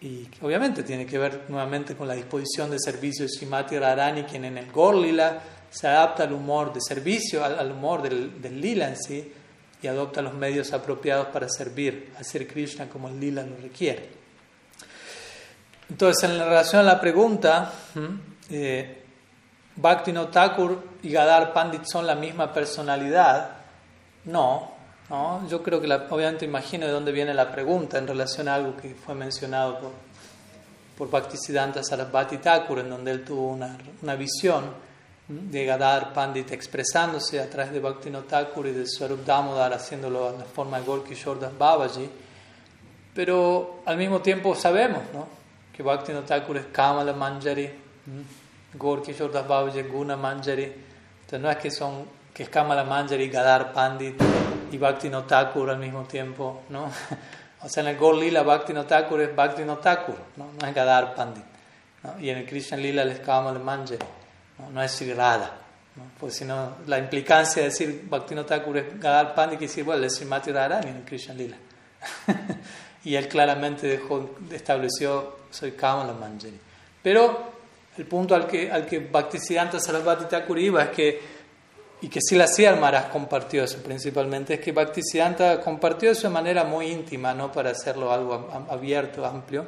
y 0.00 0.28
obviamente 0.42 0.82
tiene 0.82 1.06
que 1.06 1.18
ver 1.18 1.44
nuevamente 1.48 1.96
con 1.96 2.06
la 2.06 2.14
disposición 2.14 2.70
de 2.70 2.78
servicio 2.78 3.24
de 3.24 3.30
Shimati 3.30 3.78
Radharani, 3.78 4.24
quien 4.24 4.44
en 4.44 4.58
el 4.58 4.70
Gorlila 4.70 5.40
se 5.70 5.88
adapta 5.88 6.24
al 6.24 6.32
humor 6.32 6.72
de 6.72 6.80
servicio, 6.80 7.44
al, 7.44 7.72
humor 7.72 8.02
del, 8.02 8.40
del, 8.40 8.60
lila 8.60 8.88
en 8.88 8.96
sí 8.96 9.32
y 9.80 9.86
adopta 9.86 10.22
los 10.22 10.34
medios 10.34 10.72
apropiados 10.72 11.28
para 11.28 11.48
servir 11.48 12.12
a 12.18 12.24
Sri 12.24 12.46
Krishna 12.46 12.88
como 12.88 13.08
el 13.08 13.18
lila 13.18 13.42
lo 13.42 13.56
requiere. 13.56 14.26
Entonces, 15.88 16.28
en 16.28 16.38
relación 16.38 16.80
a 16.80 16.84
la 16.84 17.00
pregunta, 17.00 17.72
eh, 18.50 19.02
y 21.06 21.10
Gadar 21.12 21.52
Pandit 21.52 21.84
son 21.84 22.04
la 22.04 22.16
misma 22.16 22.52
personalidad. 22.52 23.50
No, 24.24 24.72
no, 25.08 25.48
yo 25.48 25.62
creo 25.62 25.80
que 25.80 25.86
obviamente 25.86 26.44
imagino 26.44 26.84
de 26.84 26.90
dónde 26.90 27.12
viene 27.12 27.32
la 27.32 27.52
pregunta 27.52 27.98
en 27.98 28.08
relación 28.08 28.48
a 28.48 28.56
algo 28.56 28.76
que 28.76 28.92
fue 28.94 29.14
mencionado 29.14 29.78
por, 29.78 29.92
por 30.98 31.08
Bhaktisiddhanta 31.08 31.84
Sarasvati 31.84 32.38
Thakur, 32.38 32.80
en 32.80 32.90
donde 32.90 33.12
él 33.12 33.24
tuvo 33.24 33.50
una, 33.50 33.78
una 34.02 34.16
visión 34.16 34.64
de 35.28 35.64
Gadar 35.64 36.12
Pandit 36.12 36.50
expresándose 36.50 37.40
a 37.40 37.48
través 37.48 37.72
de 37.72 37.78
Bhakti 37.78 38.10
Thakur 38.10 38.66
y 38.66 38.72
de 38.72 38.84
Swarup 38.84 39.24
Damodar, 39.24 39.74
haciéndolo 39.74 40.30
en 40.30 40.40
la 40.40 40.44
forma 40.44 40.80
de 40.80 40.86
Gorky 40.86 41.14
Shordas 41.14 41.56
Babaji. 41.56 42.10
Pero 43.14 43.82
al 43.86 43.96
mismo 43.96 44.20
tiempo 44.22 44.56
sabemos, 44.56 45.02
¿no? 45.14 45.28
que 45.72 45.84
Bhakti 45.84 46.12
Thakur 46.26 46.56
es 46.56 46.66
Kamala 46.72 47.12
Manjari, 47.12 47.70
Gaur 48.74 49.02
Kishore 49.02 49.32
Das 49.32 49.46
Babaji 49.46 49.78
es 49.78 49.88
Guna 49.88 50.16
Manjari. 50.16 50.72
Entonces 51.26 51.40
no 51.40 51.50
es 51.50 51.56
que 51.56 51.72
son 51.72 52.06
que 52.32 52.44
es 52.44 52.48
Kamala 52.48 52.84
Manjari, 52.84 53.28
Gadar 53.28 53.72
Pandit 53.72 54.14
y 54.70 54.78
Bhakti 54.78 55.10
Thakur 55.26 55.70
al 55.70 55.78
mismo 55.78 56.04
tiempo, 56.04 56.62
¿no? 56.68 56.90
O 57.62 57.68
sea, 57.68 57.82
en 57.82 57.88
el 57.88 57.96
Gaur 57.96 58.14
Lila 58.14 58.42
Bhakti 58.42 58.72
Thakur 58.74 59.22
es 59.22 59.34
Bhakti 59.34 59.62
Thakur, 59.82 60.14
¿no? 60.36 60.50
no 60.60 60.68
es 60.68 60.74
Gadar 60.74 61.14
Pandit. 61.16 61.42
¿no? 62.04 62.20
Y 62.20 62.30
en 62.30 62.38
el 62.38 62.46
Krishna 62.46 62.76
Lila 62.76 63.02
es 63.04 63.18
Kamala 63.18 63.58
Manjari, 63.58 64.04
no, 64.58 64.70
no 64.70 64.82
es 64.82 64.92
Sigrada. 64.92 65.50
¿no? 65.96 66.02
Pues 66.20 66.36
si 66.36 66.44
no, 66.44 66.76
la 66.86 66.98
implicancia 66.98 67.62
de 67.62 67.70
decir 67.70 68.06
Bhakti 68.08 68.36
Thakur 68.36 68.76
es 68.76 69.00
Gadar 69.00 69.34
Pandit, 69.34 69.58
que 69.58 69.66
decir, 69.66 69.82
bueno, 69.82 70.04
es 70.04 70.14
Srimati 70.14 70.52
Radharani 70.52 70.90
en 70.90 70.96
el 70.96 71.04
Krishna 71.04 71.34
Lila. 71.34 71.56
y 73.04 73.16
él 73.16 73.26
claramente 73.26 73.88
dejó, 73.88 74.36
estableció 74.52 75.38
soy 75.50 75.72
Kamala 75.72 76.12
Manjari. 76.12 76.60
Pero 77.02 77.55
el 77.98 78.06
punto 78.06 78.34
al 78.34 78.46
que, 78.46 78.70
al 78.70 78.84
que 78.84 78.98
Bhaktisiddhanta 78.98 79.80
Sarasvati 79.80 80.26
Thakur 80.26 80.58
iba 80.58 80.82
es 80.82 80.90
que, 80.90 81.20
y 82.02 82.08
que 82.08 82.20
Sila 82.20 82.46
Maharaj 82.78 83.10
compartió 83.10 83.64
eso 83.64 83.78
principalmente, 83.82 84.54
es 84.54 84.60
que 84.60 84.72
Bhaktisiddhanta 84.72 85.60
compartió 85.60 86.10
eso 86.10 86.28
de 86.28 86.34
manera 86.34 86.64
muy 86.64 86.88
íntima, 86.88 87.32
no 87.32 87.50
para 87.50 87.70
hacerlo 87.70 88.12
algo 88.12 88.48
abierto, 88.68 89.24
amplio, 89.24 89.66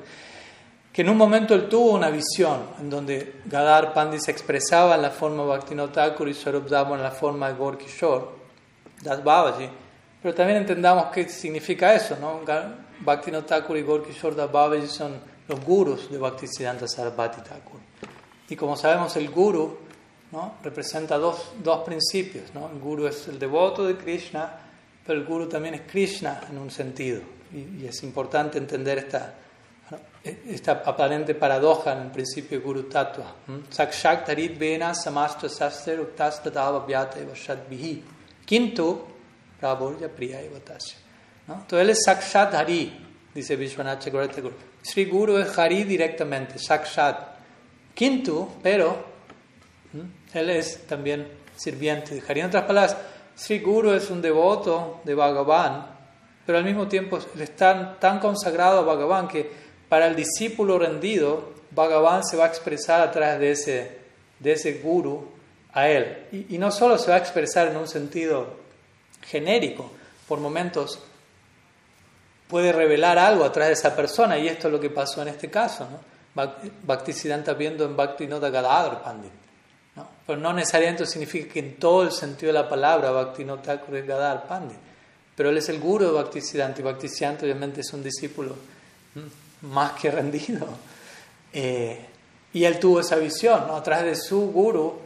que 0.92 1.02
en 1.02 1.09
un 1.09 1.16
momento 1.16 1.55
él 1.55 1.68
tuvo 1.68 1.92
una 1.92 2.10
visión 2.10 2.60
en 2.80 2.90
donde 2.90 3.40
Gadar 3.46 3.94
Pandit 3.94 4.20
se 4.20 4.30
expresaba 4.30 4.96
en 4.96 5.02
la 5.02 5.10
forma 5.10 5.44
Bhaktivinoda 5.44 5.92
Thakur 5.92 6.28
y 6.28 6.34
Swarup 6.34 6.70
en 6.72 7.02
la 7.02 7.10
forma 7.10 7.50
de 7.50 7.56
Das 9.02 9.22
Babaji, 9.22 9.70
pero 10.20 10.34
también 10.34 10.59
entendamos 10.59 11.06
qué 11.06 11.28
significa 11.28 11.94
eso, 11.94 12.16
¿no? 12.20 12.40
Bhaktivinoda 13.00 13.46
Thakur 13.46 13.78
y 13.78 13.84
Das 13.84 14.52
Babaji 14.52 14.86
son 14.86 15.18
los 15.46 15.64
gurus 15.64 16.10
de 16.10 16.18
Bhaktisiddhanta 16.18 16.86
Sarabhati 16.86 17.40
Thakur. 17.40 17.88
Y 18.48 18.56
como 18.56 18.76
sabemos, 18.76 19.16
el 19.16 19.30
guru 19.30 19.78
¿no? 20.32 20.54
representa 20.62 21.18
dos, 21.18 21.52
dos 21.62 21.84
principios. 21.84 22.54
¿no? 22.54 22.70
El 22.70 22.78
guru 22.78 23.06
es 23.06 23.28
el 23.28 23.38
devoto 23.38 23.86
de 23.86 23.96
Krishna, 23.96 24.52
pero 25.06 25.18
el 25.18 25.26
guru 25.26 25.48
también 25.48 25.74
es 25.74 25.82
Krishna 25.82 26.40
en 26.50 26.58
un 26.58 26.70
sentido. 26.70 27.20
y, 27.52 27.86
es 27.86 28.02
importante 28.02 28.58
entender 28.58 28.98
esta, 28.98 29.34
esta 30.46 30.82
aparente 30.84 31.34
paradoja 31.34 31.92
en 31.92 32.02
el 32.02 32.10
principio 32.10 32.60
Guru 32.60 32.84
Tattva. 32.84 33.34
Sakshak 33.70 34.26
tarit 34.26 34.58
vena 34.58 34.94
samasta 34.94 35.48
saster 35.48 36.00
uktastadava 36.00 36.84
vyata 36.84 37.20
eva 37.20 37.34
shadvihi. 37.34 38.02
Kintu 38.44 39.00
praborya 39.60 40.08
priya 40.08 40.40
eva 40.40 40.58
Entonces 40.58 41.80
él 41.80 41.90
es 41.90 42.02
Sakshat 42.04 42.54
Hari, 42.54 42.92
dice 43.34 43.56
Vishwanath 43.56 44.04
Chakravarti 44.04 44.40
Guru. 44.40 44.54
Sri 44.82 45.04
Guru 45.06 45.38
es 45.38 45.56
Hari 45.56 45.84
directamente, 45.84 46.58
Sakshat. 46.58 47.38
Kintu, 47.98 48.48
pero, 48.62 48.96
él 50.32 50.50
es 50.50 50.86
también 50.86 51.26
sirviente 51.56 52.14
de 52.14 52.22
Hari. 52.28 52.40
En 52.42 52.46
otras 52.46 52.62
palabras, 52.62 52.96
Sri 53.34 53.58
Guru 53.58 53.90
es 53.90 54.08
un 54.08 54.22
devoto 54.22 55.00
de 55.02 55.16
Bhagavan, 55.16 55.84
pero 56.46 56.58
al 56.58 56.64
mismo 56.64 56.86
tiempo 56.86 57.18
está 57.36 57.98
tan 57.98 58.20
consagrado 58.20 58.78
a 58.78 58.82
Bhagavan 58.82 59.26
que 59.26 59.50
para 59.88 60.06
el 60.06 60.14
discípulo 60.14 60.78
rendido, 60.78 61.54
Bhagavan 61.72 62.22
se 62.24 62.36
va 62.36 62.44
a 62.44 62.48
expresar 62.48 63.00
a 63.00 63.10
través 63.10 63.40
de 63.40 63.50
ese, 63.50 63.98
de 64.38 64.52
ese 64.52 64.74
guru 64.74 65.32
a 65.72 65.88
él. 65.88 66.46
Y, 66.50 66.56
no 66.56 66.70
solo 66.70 66.98
se 66.98 67.10
va 67.10 67.16
a 67.16 67.18
expresar 67.18 67.66
en 67.66 67.78
un 67.78 67.88
sentido 67.88 68.58
genérico, 69.22 69.90
por 70.28 70.38
momentos 70.38 71.02
puede 72.46 72.70
revelar 72.70 73.18
algo 73.18 73.44
a 73.44 73.50
través 73.50 73.70
de 73.70 73.88
esa 73.88 73.96
persona, 73.96 74.38
y 74.38 74.46
esto 74.46 74.68
es 74.68 74.72
lo 74.72 74.78
que 74.78 74.88
pasó 74.88 75.20
en 75.22 75.28
este 75.28 75.50
caso. 75.50 75.88
¿no? 75.90 76.17
Bhaktisiddhanta 76.82 77.55
viendo 77.55 77.85
en 77.85 77.97
Bhakti 77.97 78.27
Nota 78.27 78.51
Gadadhar 78.51 79.02
Pandit. 79.02 79.32
Pero 80.27 80.39
no 80.39 80.52
necesariamente 80.52 81.06
significa 81.06 81.52
que 81.52 81.59
en 81.60 81.77
todo 81.77 82.02
el 82.02 82.12
sentido 82.12 82.52
de 82.52 82.59
la 82.59 82.69
palabra 82.69 83.10
Bhakti 83.10 83.44
Nota 83.44 83.74
es 83.74 84.06
Gadadhar 84.06 84.47
Pandit. 84.47 84.78
Pero 85.35 85.51
él 85.51 85.59
es 85.59 85.69
el 85.69 85.81
guru 85.81 86.06
de 86.06 86.12
Bhaktisiddhanta, 86.12 86.81
y 86.81 86.85
Bhaktisiddhanta 86.85 87.44
obviamente 87.44 87.81
es 87.81 87.93
un 87.93 88.02
discípulo 88.02 88.56
más 89.62 89.93
que 89.93 90.10
rendido. 90.10 90.66
Eh, 91.51 92.06
y 92.52 92.62
él 92.62 92.78
tuvo 92.78 93.01
esa 93.01 93.16
visión, 93.16 93.66
¿no? 93.66 93.74
a 93.74 93.82
través 93.82 94.05
de 94.05 94.16
su 94.16 94.52
guru. 94.52 94.98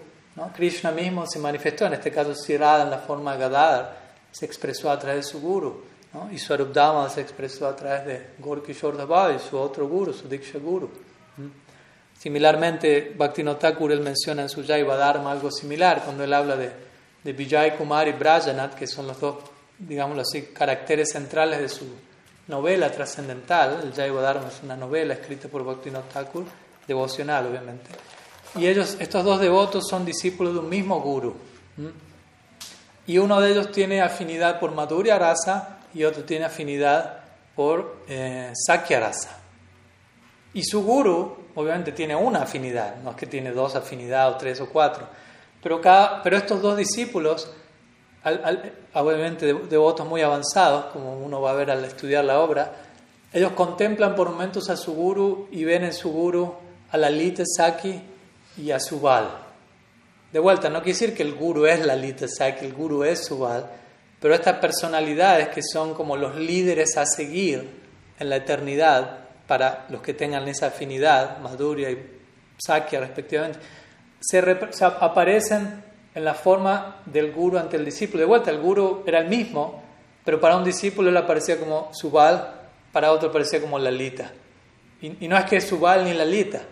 Krishna 0.56 0.90
mismo 0.90 1.24
se 1.24 1.38
manifestó, 1.38 1.86
en 1.86 1.94
este 1.94 2.10
caso 2.10 2.34
Sirada 2.34 2.82
en 2.82 2.90
la 2.90 2.98
forma 2.98 3.36
Gadadhar, 3.36 3.96
se 4.32 4.44
expresó 4.44 4.90
a 4.90 4.98
través 4.98 5.24
de 5.24 5.30
su 5.30 5.40
guru. 5.40 5.84
¿no? 6.12 6.28
Y 6.32 6.38
Swarupdama 6.38 7.08
se 7.10 7.20
expresó 7.20 7.68
a 7.68 7.76
través 7.76 8.06
de 8.06 8.26
Gorkishore 8.40 8.98
y 9.36 9.38
su 9.38 9.56
otro 9.56 9.86
guru, 9.86 10.12
su 10.12 10.28
Diksha 10.28 10.58
Guru. 10.58 10.90
Similarmente, 12.18 13.12
Bhaktivinoda 13.16 13.70
él 13.70 14.00
menciona 14.00 14.42
en 14.42 14.48
su 14.48 14.64
Jaiva 14.64 14.96
Dharma 14.96 15.32
algo 15.32 15.50
similar 15.50 16.02
cuando 16.04 16.22
él 16.22 16.32
habla 16.32 16.56
de, 16.56 16.70
de 17.24 17.32
Vijay 17.32 17.76
Kumar 17.76 18.06
y 18.06 18.12
Brajanath, 18.12 18.74
que 18.74 18.86
son 18.86 19.08
los 19.08 19.18
dos, 19.18 19.38
digámoslo 19.78 20.22
así, 20.22 20.42
caracteres 20.42 21.10
centrales 21.10 21.60
de 21.60 21.68
su 21.68 21.86
novela 22.46 22.92
trascendental. 22.92 23.80
El 23.82 23.92
Jaiva 23.92 24.22
Dharma 24.22 24.48
es 24.48 24.62
una 24.62 24.76
novela 24.76 25.14
escrita 25.14 25.48
por 25.48 25.64
Bhaktivinoda 25.64 26.04
devocional 26.86 27.46
obviamente. 27.46 27.90
Y 28.54 28.66
ellos, 28.66 28.96
estos 29.00 29.24
dos 29.24 29.40
devotos 29.40 29.88
son 29.88 30.04
discípulos 30.04 30.52
de 30.54 30.60
un 30.60 30.68
mismo 30.68 31.00
guru. 31.00 31.34
Y 33.06 33.18
uno 33.18 33.40
de 33.40 33.50
ellos 33.50 33.72
tiene 33.72 34.00
afinidad 34.00 34.60
por 34.60 34.72
Madhurya 34.72 35.18
Rasa 35.18 35.78
y 35.92 36.04
otro 36.04 36.22
tiene 36.24 36.44
afinidad 36.44 37.18
por 37.56 38.04
eh, 38.08 38.52
Sakya 38.54 39.00
Rasa. 39.00 39.41
Y 40.54 40.64
su 40.64 40.82
guru, 40.82 41.36
obviamente, 41.54 41.92
tiene 41.92 42.14
una 42.14 42.42
afinidad, 42.42 42.96
no 42.96 43.10
es 43.10 43.16
que 43.16 43.26
tiene 43.26 43.52
dos 43.52 43.74
afinidades 43.74 44.34
o 44.34 44.38
tres 44.38 44.60
o 44.60 44.68
cuatro. 44.68 45.06
Pero, 45.62 45.80
cada, 45.80 46.22
pero 46.22 46.36
estos 46.36 46.60
dos 46.60 46.76
discípulos, 46.76 47.50
obviamente 48.92 49.54
devotos 49.54 50.06
muy 50.06 50.20
avanzados, 50.20 50.86
como 50.86 51.18
uno 51.18 51.40
va 51.40 51.52
a 51.52 51.54
ver 51.54 51.70
al 51.70 51.84
estudiar 51.84 52.24
la 52.24 52.40
obra, 52.40 52.72
ellos 53.32 53.52
contemplan 53.52 54.14
por 54.14 54.30
momentos 54.30 54.68
a 54.68 54.76
su 54.76 54.92
guru 54.92 55.48
y 55.50 55.64
ven 55.64 55.84
en 55.84 55.94
su 55.94 56.12
guru 56.12 56.54
a 56.90 56.98
la 56.98 57.08
Lita 57.08 57.44
Saki 57.46 58.02
y 58.58 58.70
a 58.70 58.78
Subal. 58.78 59.30
De 60.30 60.38
vuelta, 60.38 60.68
no 60.68 60.82
quiere 60.82 60.98
decir 60.98 61.14
que 61.14 61.22
el 61.22 61.34
guru 61.34 61.64
es 61.64 61.84
la 61.84 61.96
Lita 61.96 62.26
Saki, 62.28 62.66
el 62.66 62.74
guru 62.74 63.04
es 63.04 63.24
Subal, 63.24 63.66
pero 64.20 64.34
estas 64.34 64.58
personalidades 64.58 65.48
que 65.48 65.62
son 65.62 65.94
como 65.94 66.16
los 66.16 66.36
líderes 66.36 66.96
a 66.98 67.06
seguir 67.06 67.80
en 68.18 68.28
la 68.28 68.36
eternidad 68.36 69.21
para 69.52 69.84
los 69.90 70.00
que 70.00 70.14
tengan 70.14 70.48
esa 70.48 70.68
afinidad, 70.68 71.36
Madhurya 71.40 71.90
y 71.90 71.98
Sakya 72.56 73.00
respectivamente, 73.00 73.58
se, 74.18 74.38
aparecen 74.82 75.84
en 76.14 76.24
la 76.24 76.32
forma 76.32 77.02
del 77.04 77.32
guru 77.32 77.58
ante 77.58 77.76
el 77.76 77.84
discípulo. 77.84 78.20
De 78.20 78.24
vuelta, 78.24 78.50
el 78.50 78.58
guru 78.58 79.04
era 79.06 79.18
el 79.18 79.28
mismo, 79.28 79.82
pero 80.24 80.40
para 80.40 80.56
un 80.56 80.64
discípulo 80.64 81.10
él 81.10 81.16
aparecía 81.18 81.58
como 81.60 81.90
Subal, 81.92 82.62
para 82.92 83.12
otro 83.12 83.28
aparecía 83.28 83.60
como 83.60 83.78
Lalita. 83.78 84.32
Y, 85.02 85.28
no 85.28 85.36
es 85.36 85.44
que 85.44 85.58
es 85.58 85.64
Subal 85.64 86.06
ni 86.06 86.14
Lalita, 86.14 86.62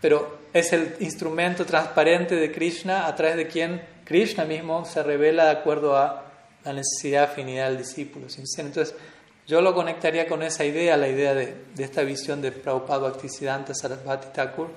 pero 0.00 0.38
es 0.50 0.72
el 0.72 0.96
instrumento 1.00 1.66
transparente 1.66 2.36
de 2.36 2.50
Krishna 2.50 3.06
a 3.06 3.14
través 3.14 3.36
de 3.36 3.48
quien 3.48 3.82
Krishna 4.06 4.46
mismo 4.46 4.86
se 4.86 5.02
revela 5.02 5.44
de 5.44 5.50
acuerdo 5.50 5.94
a 5.94 6.24
la 6.64 6.72
necesidad 6.72 7.24
afinidad 7.24 7.68
del 7.68 7.76
discípulo. 7.76 8.28
Entonces, 8.34 8.94
yo 9.46 9.60
lo 9.60 9.74
conectaría 9.74 10.26
con 10.26 10.42
esa 10.42 10.64
idea, 10.64 10.96
la 10.96 11.08
idea 11.08 11.34
de, 11.34 11.66
esta 11.78 12.02
visión 12.02 12.40
de 12.40 12.52
Prabhupada 12.52 13.10
Bhaktisiddhanta 13.10 13.74
Sarasvati 13.74 14.28
Thakur, 14.32 14.68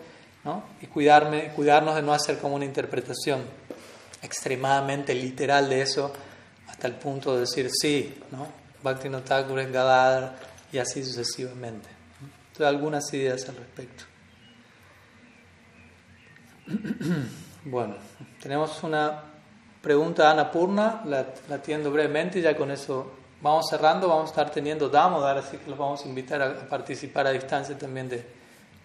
¿no? 0.44 0.64
y 0.82 0.88
cuidarnos 0.88 1.96
de 1.96 2.02
no 2.02 2.14
hacer 2.14 2.38
como 2.40 2.56
una 2.56 2.66
interpretación 2.66 3.42
extremadamente 4.22 5.14
literal 5.14 5.70
de 5.70 5.82
eso, 5.82 6.12
hasta 6.68 6.88
el 6.88 6.96
punto 6.96 7.34
de 7.34 7.42
decir 7.42 7.70
sí, 7.72 8.18
¿no? 8.32 8.48
Bhaktivinoda 8.84 9.24
Thakur 9.24 9.60
es 9.60 9.72
Gadadhar 9.72 10.36
y 10.72 10.78
así 10.78 11.04
sucesivamente. 11.04 11.90
Entonces, 12.48 12.68
algunas 12.68 13.14
ideas 13.14 13.48
al 13.50 13.56
respecto. 13.58 14.04
Bueno, 17.70 17.96
tenemos 18.42 18.82
una 18.84 19.24
pregunta 19.82 20.24
de 20.24 20.30
Ana 20.30 20.52
Purna, 20.52 21.02
la, 21.04 21.34
atiendo 21.54 21.92
brevemente 21.92 22.40
y 22.40 22.42
ya 22.42 22.56
con 22.56 22.72
eso 22.72 23.12
vamos 23.42 23.68
cerrando. 23.70 24.08
Vamos 24.08 24.26
a 24.26 24.30
estar 24.30 24.50
teniendo 24.50 24.90
Damodar, 24.90 25.38
así 25.38 25.58
que 25.58 25.70
los 25.70 25.78
vamos 25.78 26.04
a 26.04 26.08
invitar 26.08 26.42
a, 26.42 26.68
participar 26.68 27.28
a 27.28 27.32
distancia 27.32 27.78
también 27.78 28.10
de, 28.10 28.26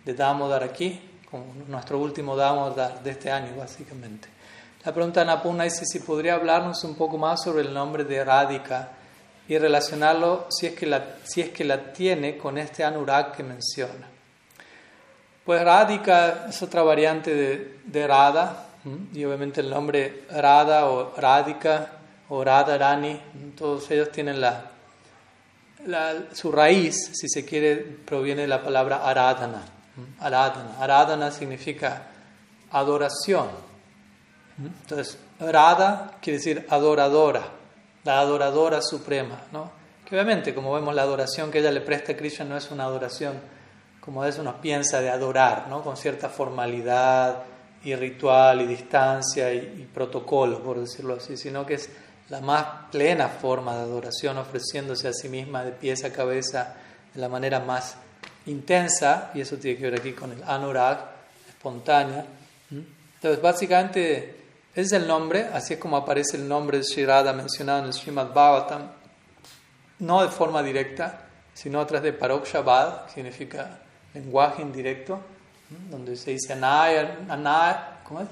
de 0.05 0.15
Damodar 0.15 0.63
aquí, 0.63 1.01
como 1.31 1.47
nuestro 1.67 1.99
último 1.99 2.37
Damodar 2.37 3.03
de 3.03 3.11
este 3.11 3.31
año, 3.31 3.57
básicamente. 3.57 4.29
La 4.85 4.93
pregunta 4.93 5.25
de 5.25 5.31
Ana 5.31 5.43
Purna 5.43 5.65
dice 5.65 5.85
si 5.87 6.01
podría 6.01 6.35
hablarnos 6.35 6.83
un 6.85 6.97
poco 6.97 7.17
más 7.17 7.43
sobre 7.43 7.63
el 7.63 7.73
nombre 7.73 8.05
de 8.05 8.25
Radhika 8.25 8.89
y 9.47 9.57
relacionarlo, 9.57 10.47
si 10.51 10.67
es 10.67 10.75
que 10.75 10.87
la, 10.87 11.05
si 11.23 11.41
es 11.41 11.51
que 11.51 11.65
la 11.65 11.93
tiene, 11.93 12.37
con 12.37 12.59
este 12.59 12.83
Anurag 12.83 13.33
que 13.33 13.43
menciona. 13.43 14.09
Pues 15.45 15.63
Radhika 15.63 16.47
es 16.49 16.63
otra 16.63 16.83
variante 16.83 17.35
de, 17.35 17.79
de 17.85 18.07
Radha, 18.07 18.67
y 19.13 19.25
obviamente 19.25 19.61
el 19.61 19.71
nombre 19.71 20.25
Radha 20.31 20.87
o 20.87 21.15
Radhika 21.17 22.02
o 22.35 22.43
Radharani, 22.43 23.21
todos 23.55 23.91
ellos 23.91 24.11
tienen 24.11 24.41
la, 24.41 24.71
su 26.33 26.51
raíz, 26.51 27.11
si 27.13 27.29
se 27.29 27.45
quiere, 27.45 27.77
proviene 27.77 28.43
de 28.43 28.49
la 28.49 28.63
palabra 28.63 29.07
Aradhana. 29.07 29.63
Aradhana. 30.19 30.79
Aradhana 30.81 31.31
significa 31.31 32.07
adoración. 32.71 33.49
Entonces, 34.59 35.19
Radha 35.39 36.13
quiere 36.23 36.39
decir 36.39 36.67
adoradora, 36.71 37.43
la 38.05 38.21
adoradora 38.21 38.81
suprema. 38.81 39.43
¿no? 39.53 39.71
Que 40.09 40.15
obviamente, 40.15 40.55
como 40.55 40.73
vemos, 40.73 40.95
la 40.95 41.03
adoración 41.03 41.51
que 41.51 41.59
ella 41.59 41.71
le 41.71 41.83
presta 41.83 42.13
a 42.13 42.17
Krishna 42.17 42.47
no 42.47 42.57
es 42.57 42.71
una 42.71 42.85
adoración 42.85 43.35
como 44.01 44.23
a 44.23 44.27
veces 44.27 44.41
uno 44.41 44.59
piensa 44.59 45.03
de 45.03 45.11
adorar, 45.11 45.67
¿no? 45.69 45.83
con 45.83 45.99
cierta 45.99 46.31
formalidad, 46.31 47.45
y 47.85 47.95
ritual 47.95 48.63
y 48.63 48.67
distancia 48.67 49.53
y, 49.53 49.89
protocolo, 49.93 50.63
por 50.63 50.79
decirlo 50.79 51.15
así, 51.15 51.37
sino 51.37 51.67
que 51.67 51.75
es 51.75 51.91
la 52.29 52.41
más 52.41 52.65
plena 52.91 53.29
forma 53.29 53.75
de 53.77 53.83
adoración, 53.83 54.39
ofreciéndose 54.39 55.09
a 55.09 55.13
sí 55.13 55.29
misma 55.29 55.65
de 55.65 55.73
pies 55.73 56.05
a 56.05 56.13
cabeza 56.13 56.75
de 57.13 57.21
la 57.21 57.29
manera 57.29 57.61
más 57.61 57.97
intensa, 58.47 59.31
y 59.35 59.41
eso 59.41 59.57
tiene 59.57 59.79
que 59.79 59.91
ver 59.91 60.01
aquí 60.01 60.13
con 60.13 60.33
el 60.33 60.43
anurag, 60.45 60.99
espontánea. 61.49 62.25
Entonces, 62.71 63.41
básicamente, 63.43 64.37
es 64.75 64.93
el 64.93 65.07
nombre, 65.07 65.49
así 65.53 65.75
es 65.75 65.79
como 65.79 65.97
aparece 65.97 66.37
el 66.37 66.49
nombre 66.49 66.79
de 66.79 66.85
Shirada 66.85 67.33
mencionado 67.33 67.81
en 67.81 67.85
el 67.87 67.93
Srimad 67.93 68.33
Bhagavatam, 68.33 68.91
no 69.99 70.23
de 70.23 70.29
forma 70.29 70.63
directa, 70.63 71.27
sino 71.55 71.81
a 71.81 71.87
través 71.87 72.05
de 72.05 72.13
Parokshabad, 72.13 73.07
que 73.07 73.13
significa 73.13 73.79
lenguaje 74.15 74.63
indirecto, 74.63 75.21
donde 75.91 76.17
se 76.17 76.33
dice 76.33 76.55
Anaya, 76.55 77.19
Anaya, 77.29 78.01
¿cómo 78.05 78.23
es? 78.23 78.29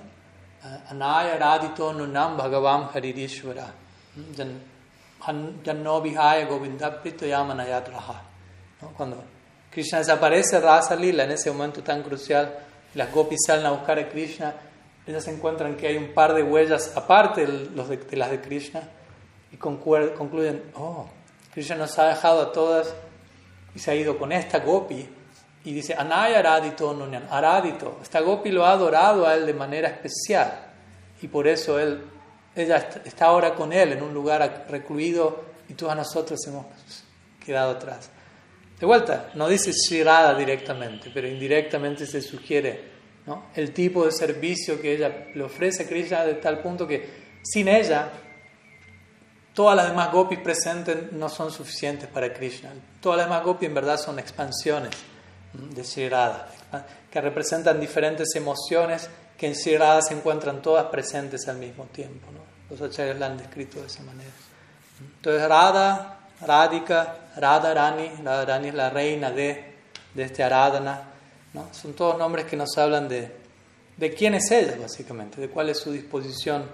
Anaya 0.62 1.38
Radito 1.38 1.92
Nunam 1.94 2.36
Bhagavam 2.36 2.90
Haririshvara. 2.90 3.70
Janno 5.22 6.02
Vihaya 6.02 6.46
Govindaprito 6.46 7.26
Yamanayat 7.26 7.88
Raha. 7.88 8.20
Cuando 8.96 9.22
Krishna 9.70 9.98
desaparece, 9.98 10.60
Rasa 10.60 10.96
Lila, 10.96 11.24
en 11.24 11.30
ese 11.32 11.50
momento 11.50 11.82
tan 11.82 12.02
crucial, 12.02 12.52
las 12.94 13.12
gopis 13.12 13.38
salen 13.46 13.66
a 13.66 13.70
buscar 13.70 13.98
a 13.98 14.08
Krishna, 14.08 14.54
ellas 15.06 15.28
encuentran 15.28 15.76
que 15.76 15.86
hay 15.86 15.96
un 15.96 16.12
par 16.12 16.34
de 16.34 16.42
huellas 16.42 16.96
aparte 16.96 17.46
de, 17.46 18.16
las 18.16 18.30
de 18.30 18.40
Krishna 18.40 18.82
y 19.52 19.56
concluyen, 19.56 20.62
oh, 20.74 21.06
Krishna 21.52 21.76
nos 21.76 21.98
ha 21.98 22.08
dejado 22.08 22.42
a 22.42 22.52
todas 22.52 22.94
y 23.74 23.78
se 23.78 23.90
ha 23.90 23.94
ido 23.94 24.18
con 24.18 24.32
esta 24.32 24.58
gopi 24.58 25.08
y 25.64 25.74
dice, 25.74 25.94
Anaya 25.94 26.38
Aradito 26.38 26.92
Nunyan, 26.94 27.26
Aradito, 27.30 27.98
esta 28.02 28.20
gopi 28.20 28.50
lo 28.50 28.64
ha 28.64 28.72
adorado 28.72 29.26
a 29.26 29.34
él 29.34 29.44
de 29.44 29.54
manera 29.54 29.88
especial 29.88 30.52
y 31.20 31.28
por 31.28 31.46
eso 31.46 31.78
él, 31.78 32.02
ella 32.56 32.88
está 33.04 33.26
ahora 33.26 33.54
con 33.54 33.72
él 33.72 33.92
en 33.92 34.02
un 34.02 34.14
lugar 34.14 34.66
recluido 34.68 35.44
y 35.68 35.74
todos 35.74 35.94
nosotros 35.94 36.40
hemos 36.46 36.66
quedado 37.44 37.72
atrás. 37.72 38.10
De 38.78 38.86
vuelta, 38.86 39.30
no 39.34 39.48
dice 39.48 39.72
Shirada 39.72 40.34
directamente, 40.34 41.10
pero 41.12 41.28
indirectamente 41.28 42.06
se 42.06 42.22
sugiere 42.22 42.90
¿no? 43.26 43.44
el 43.54 43.72
tipo 43.74 44.06
de 44.06 44.12
servicio 44.12 44.80
que 44.80 44.94
ella 44.94 45.26
le 45.34 45.42
ofrece 45.42 45.82
a 45.82 45.86
Krishna 45.86 46.24
de 46.24 46.34
tal 46.34 46.60
punto 46.60 46.86
que 46.86 47.06
sin 47.42 47.68
ella 47.68 48.10
todas 49.52 49.76
las 49.76 49.88
demás 49.88 50.10
gopis 50.10 50.38
presentes 50.38 51.12
no 51.12 51.28
son 51.28 51.50
suficientes 51.50 52.08
para 52.08 52.32
Krishna. 52.32 52.70
Todas 53.02 53.18
las 53.18 53.26
demás 53.26 53.44
gopis 53.44 53.68
en 53.68 53.74
verdad 53.74 53.98
son 53.98 54.18
expansiones 54.18 55.09
de 55.52 55.82
Shirada, 55.82 56.48
que 57.10 57.20
representan 57.20 57.80
diferentes 57.80 58.28
emociones 58.34 59.08
que 59.36 59.46
en 59.46 59.54
Shirada 59.54 60.02
se 60.02 60.14
encuentran 60.14 60.62
todas 60.62 60.86
presentes 60.86 61.48
al 61.48 61.56
mismo 61.56 61.84
tiempo. 61.86 62.26
¿no? 62.32 62.40
Los 62.70 62.80
acharyas 62.80 63.18
la 63.18 63.26
han 63.26 63.38
descrito 63.38 63.80
de 63.80 63.86
esa 63.86 64.02
manera. 64.02 64.30
Entonces 65.16 65.48
Radha 65.48 66.20
Radhika, 66.40 67.16
Radharani, 67.36 68.08
Radharani 68.22 68.68
es 68.68 68.74
la 68.74 68.90
reina 68.90 69.30
de, 69.30 69.74
de 70.14 70.22
este 70.22 70.42
Aradhana. 70.42 71.02
¿no? 71.52 71.68
Son 71.72 71.92
todos 71.92 72.18
nombres 72.18 72.46
que 72.46 72.56
nos 72.56 72.76
hablan 72.78 73.08
de, 73.08 73.30
de 73.96 74.14
quién 74.14 74.34
es 74.34 74.50
ella, 74.50 74.76
básicamente, 74.80 75.40
de 75.40 75.48
cuál 75.48 75.68
es 75.68 75.78
su 75.78 75.92
disposición 75.92 76.64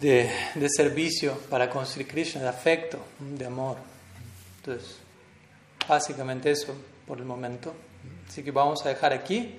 de, 0.00 0.28
de 0.54 0.68
servicio 0.68 1.38
para 1.48 1.70
con 1.70 1.86
Sri 1.86 2.04
Krishna, 2.04 2.42
de 2.42 2.48
afecto, 2.48 2.98
de 3.20 3.46
amor. 3.46 3.76
Entonces, 4.58 4.96
básicamente 5.88 6.50
eso 6.50 6.74
por 7.12 7.20
el 7.20 7.26
momento. 7.26 7.74
Así 8.26 8.42
que 8.42 8.52
vamos 8.52 8.86
a 8.86 8.88
dejar 8.88 9.12
aquí 9.12 9.56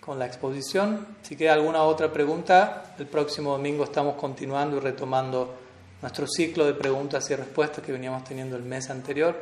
con 0.00 0.18
la 0.18 0.24
exposición. 0.24 1.06
Si 1.20 1.36
queda 1.36 1.52
alguna 1.52 1.82
otra 1.82 2.10
pregunta, 2.10 2.94
el 2.98 3.04
próximo 3.04 3.52
domingo 3.52 3.84
estamos 3.84 4.14
continuando 4.14 4.78
y 4.78 4.80
retomando 4.80 5.54
nuestro 6.00 6.26
ciclo 6.26 6.64
de 6.64 6.72
preguntas 6.72 7.28
y 7.28 7.36
respuestas 7.36 7.84
que 7.84 7.92
veníamos 7.92 8.24
teniendo 8.24 8.56
el 8.56 8.62
mes 8.62 8.88
anterior. 8.88 9.36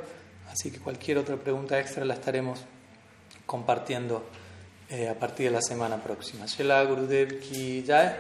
Así 0.51 0.73
que 0.73 0.81
cualquier 0.81 1.19
otra 1.19 1.37
pregunta 1.37 1.79
extra 1.79 2.05
la 2.05 2.15
estaremos 2.15 2.59
compartiendo 3.47 4.25
eh, 4.91 5.09
a 5.09 5.15
partir 5.15 5.47
de 5.47 5.53
la 5.53 5.63
semana 5.63 6.03
próxima. 6.03 6.47
Shila 6.47 6.83
Gurudev 6.83 7.39
ki 7.39 7.85
jai, 7.87 8.13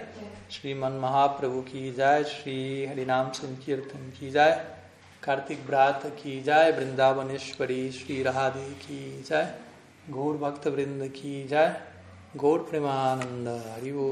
Sriman 0.49 1.01
Mahaprabhu 1.01 1.65
ki 1.65 1.93
jai, 1.97 2.23
Shri 2.23 2.87
Harinam 2.87 3.35
Sankirtan 3.35 4.13
ki 4.17 4.31
jai, 4.31 4.82
Kartik 5.23 5.65
Brata 5.65 6.11
ki 6.17 6.43
jai, 6.43 6.73
Vrindavaneshwari 6.73 7.93
Shri 7.93 8.25
Rahadi 8.25 8.77
ki 8.81 9.23
jai, 9.25 9.47
Gaur 10.11 10.35
Bhakta 10.35 10.69
Vrinda 10.69 11.09
ki 11.15 11.47
jai, 11.49 11.77
Gaur 12.37 12.65
Premananda 12.65 13.63
Harivo. 13.73 14.01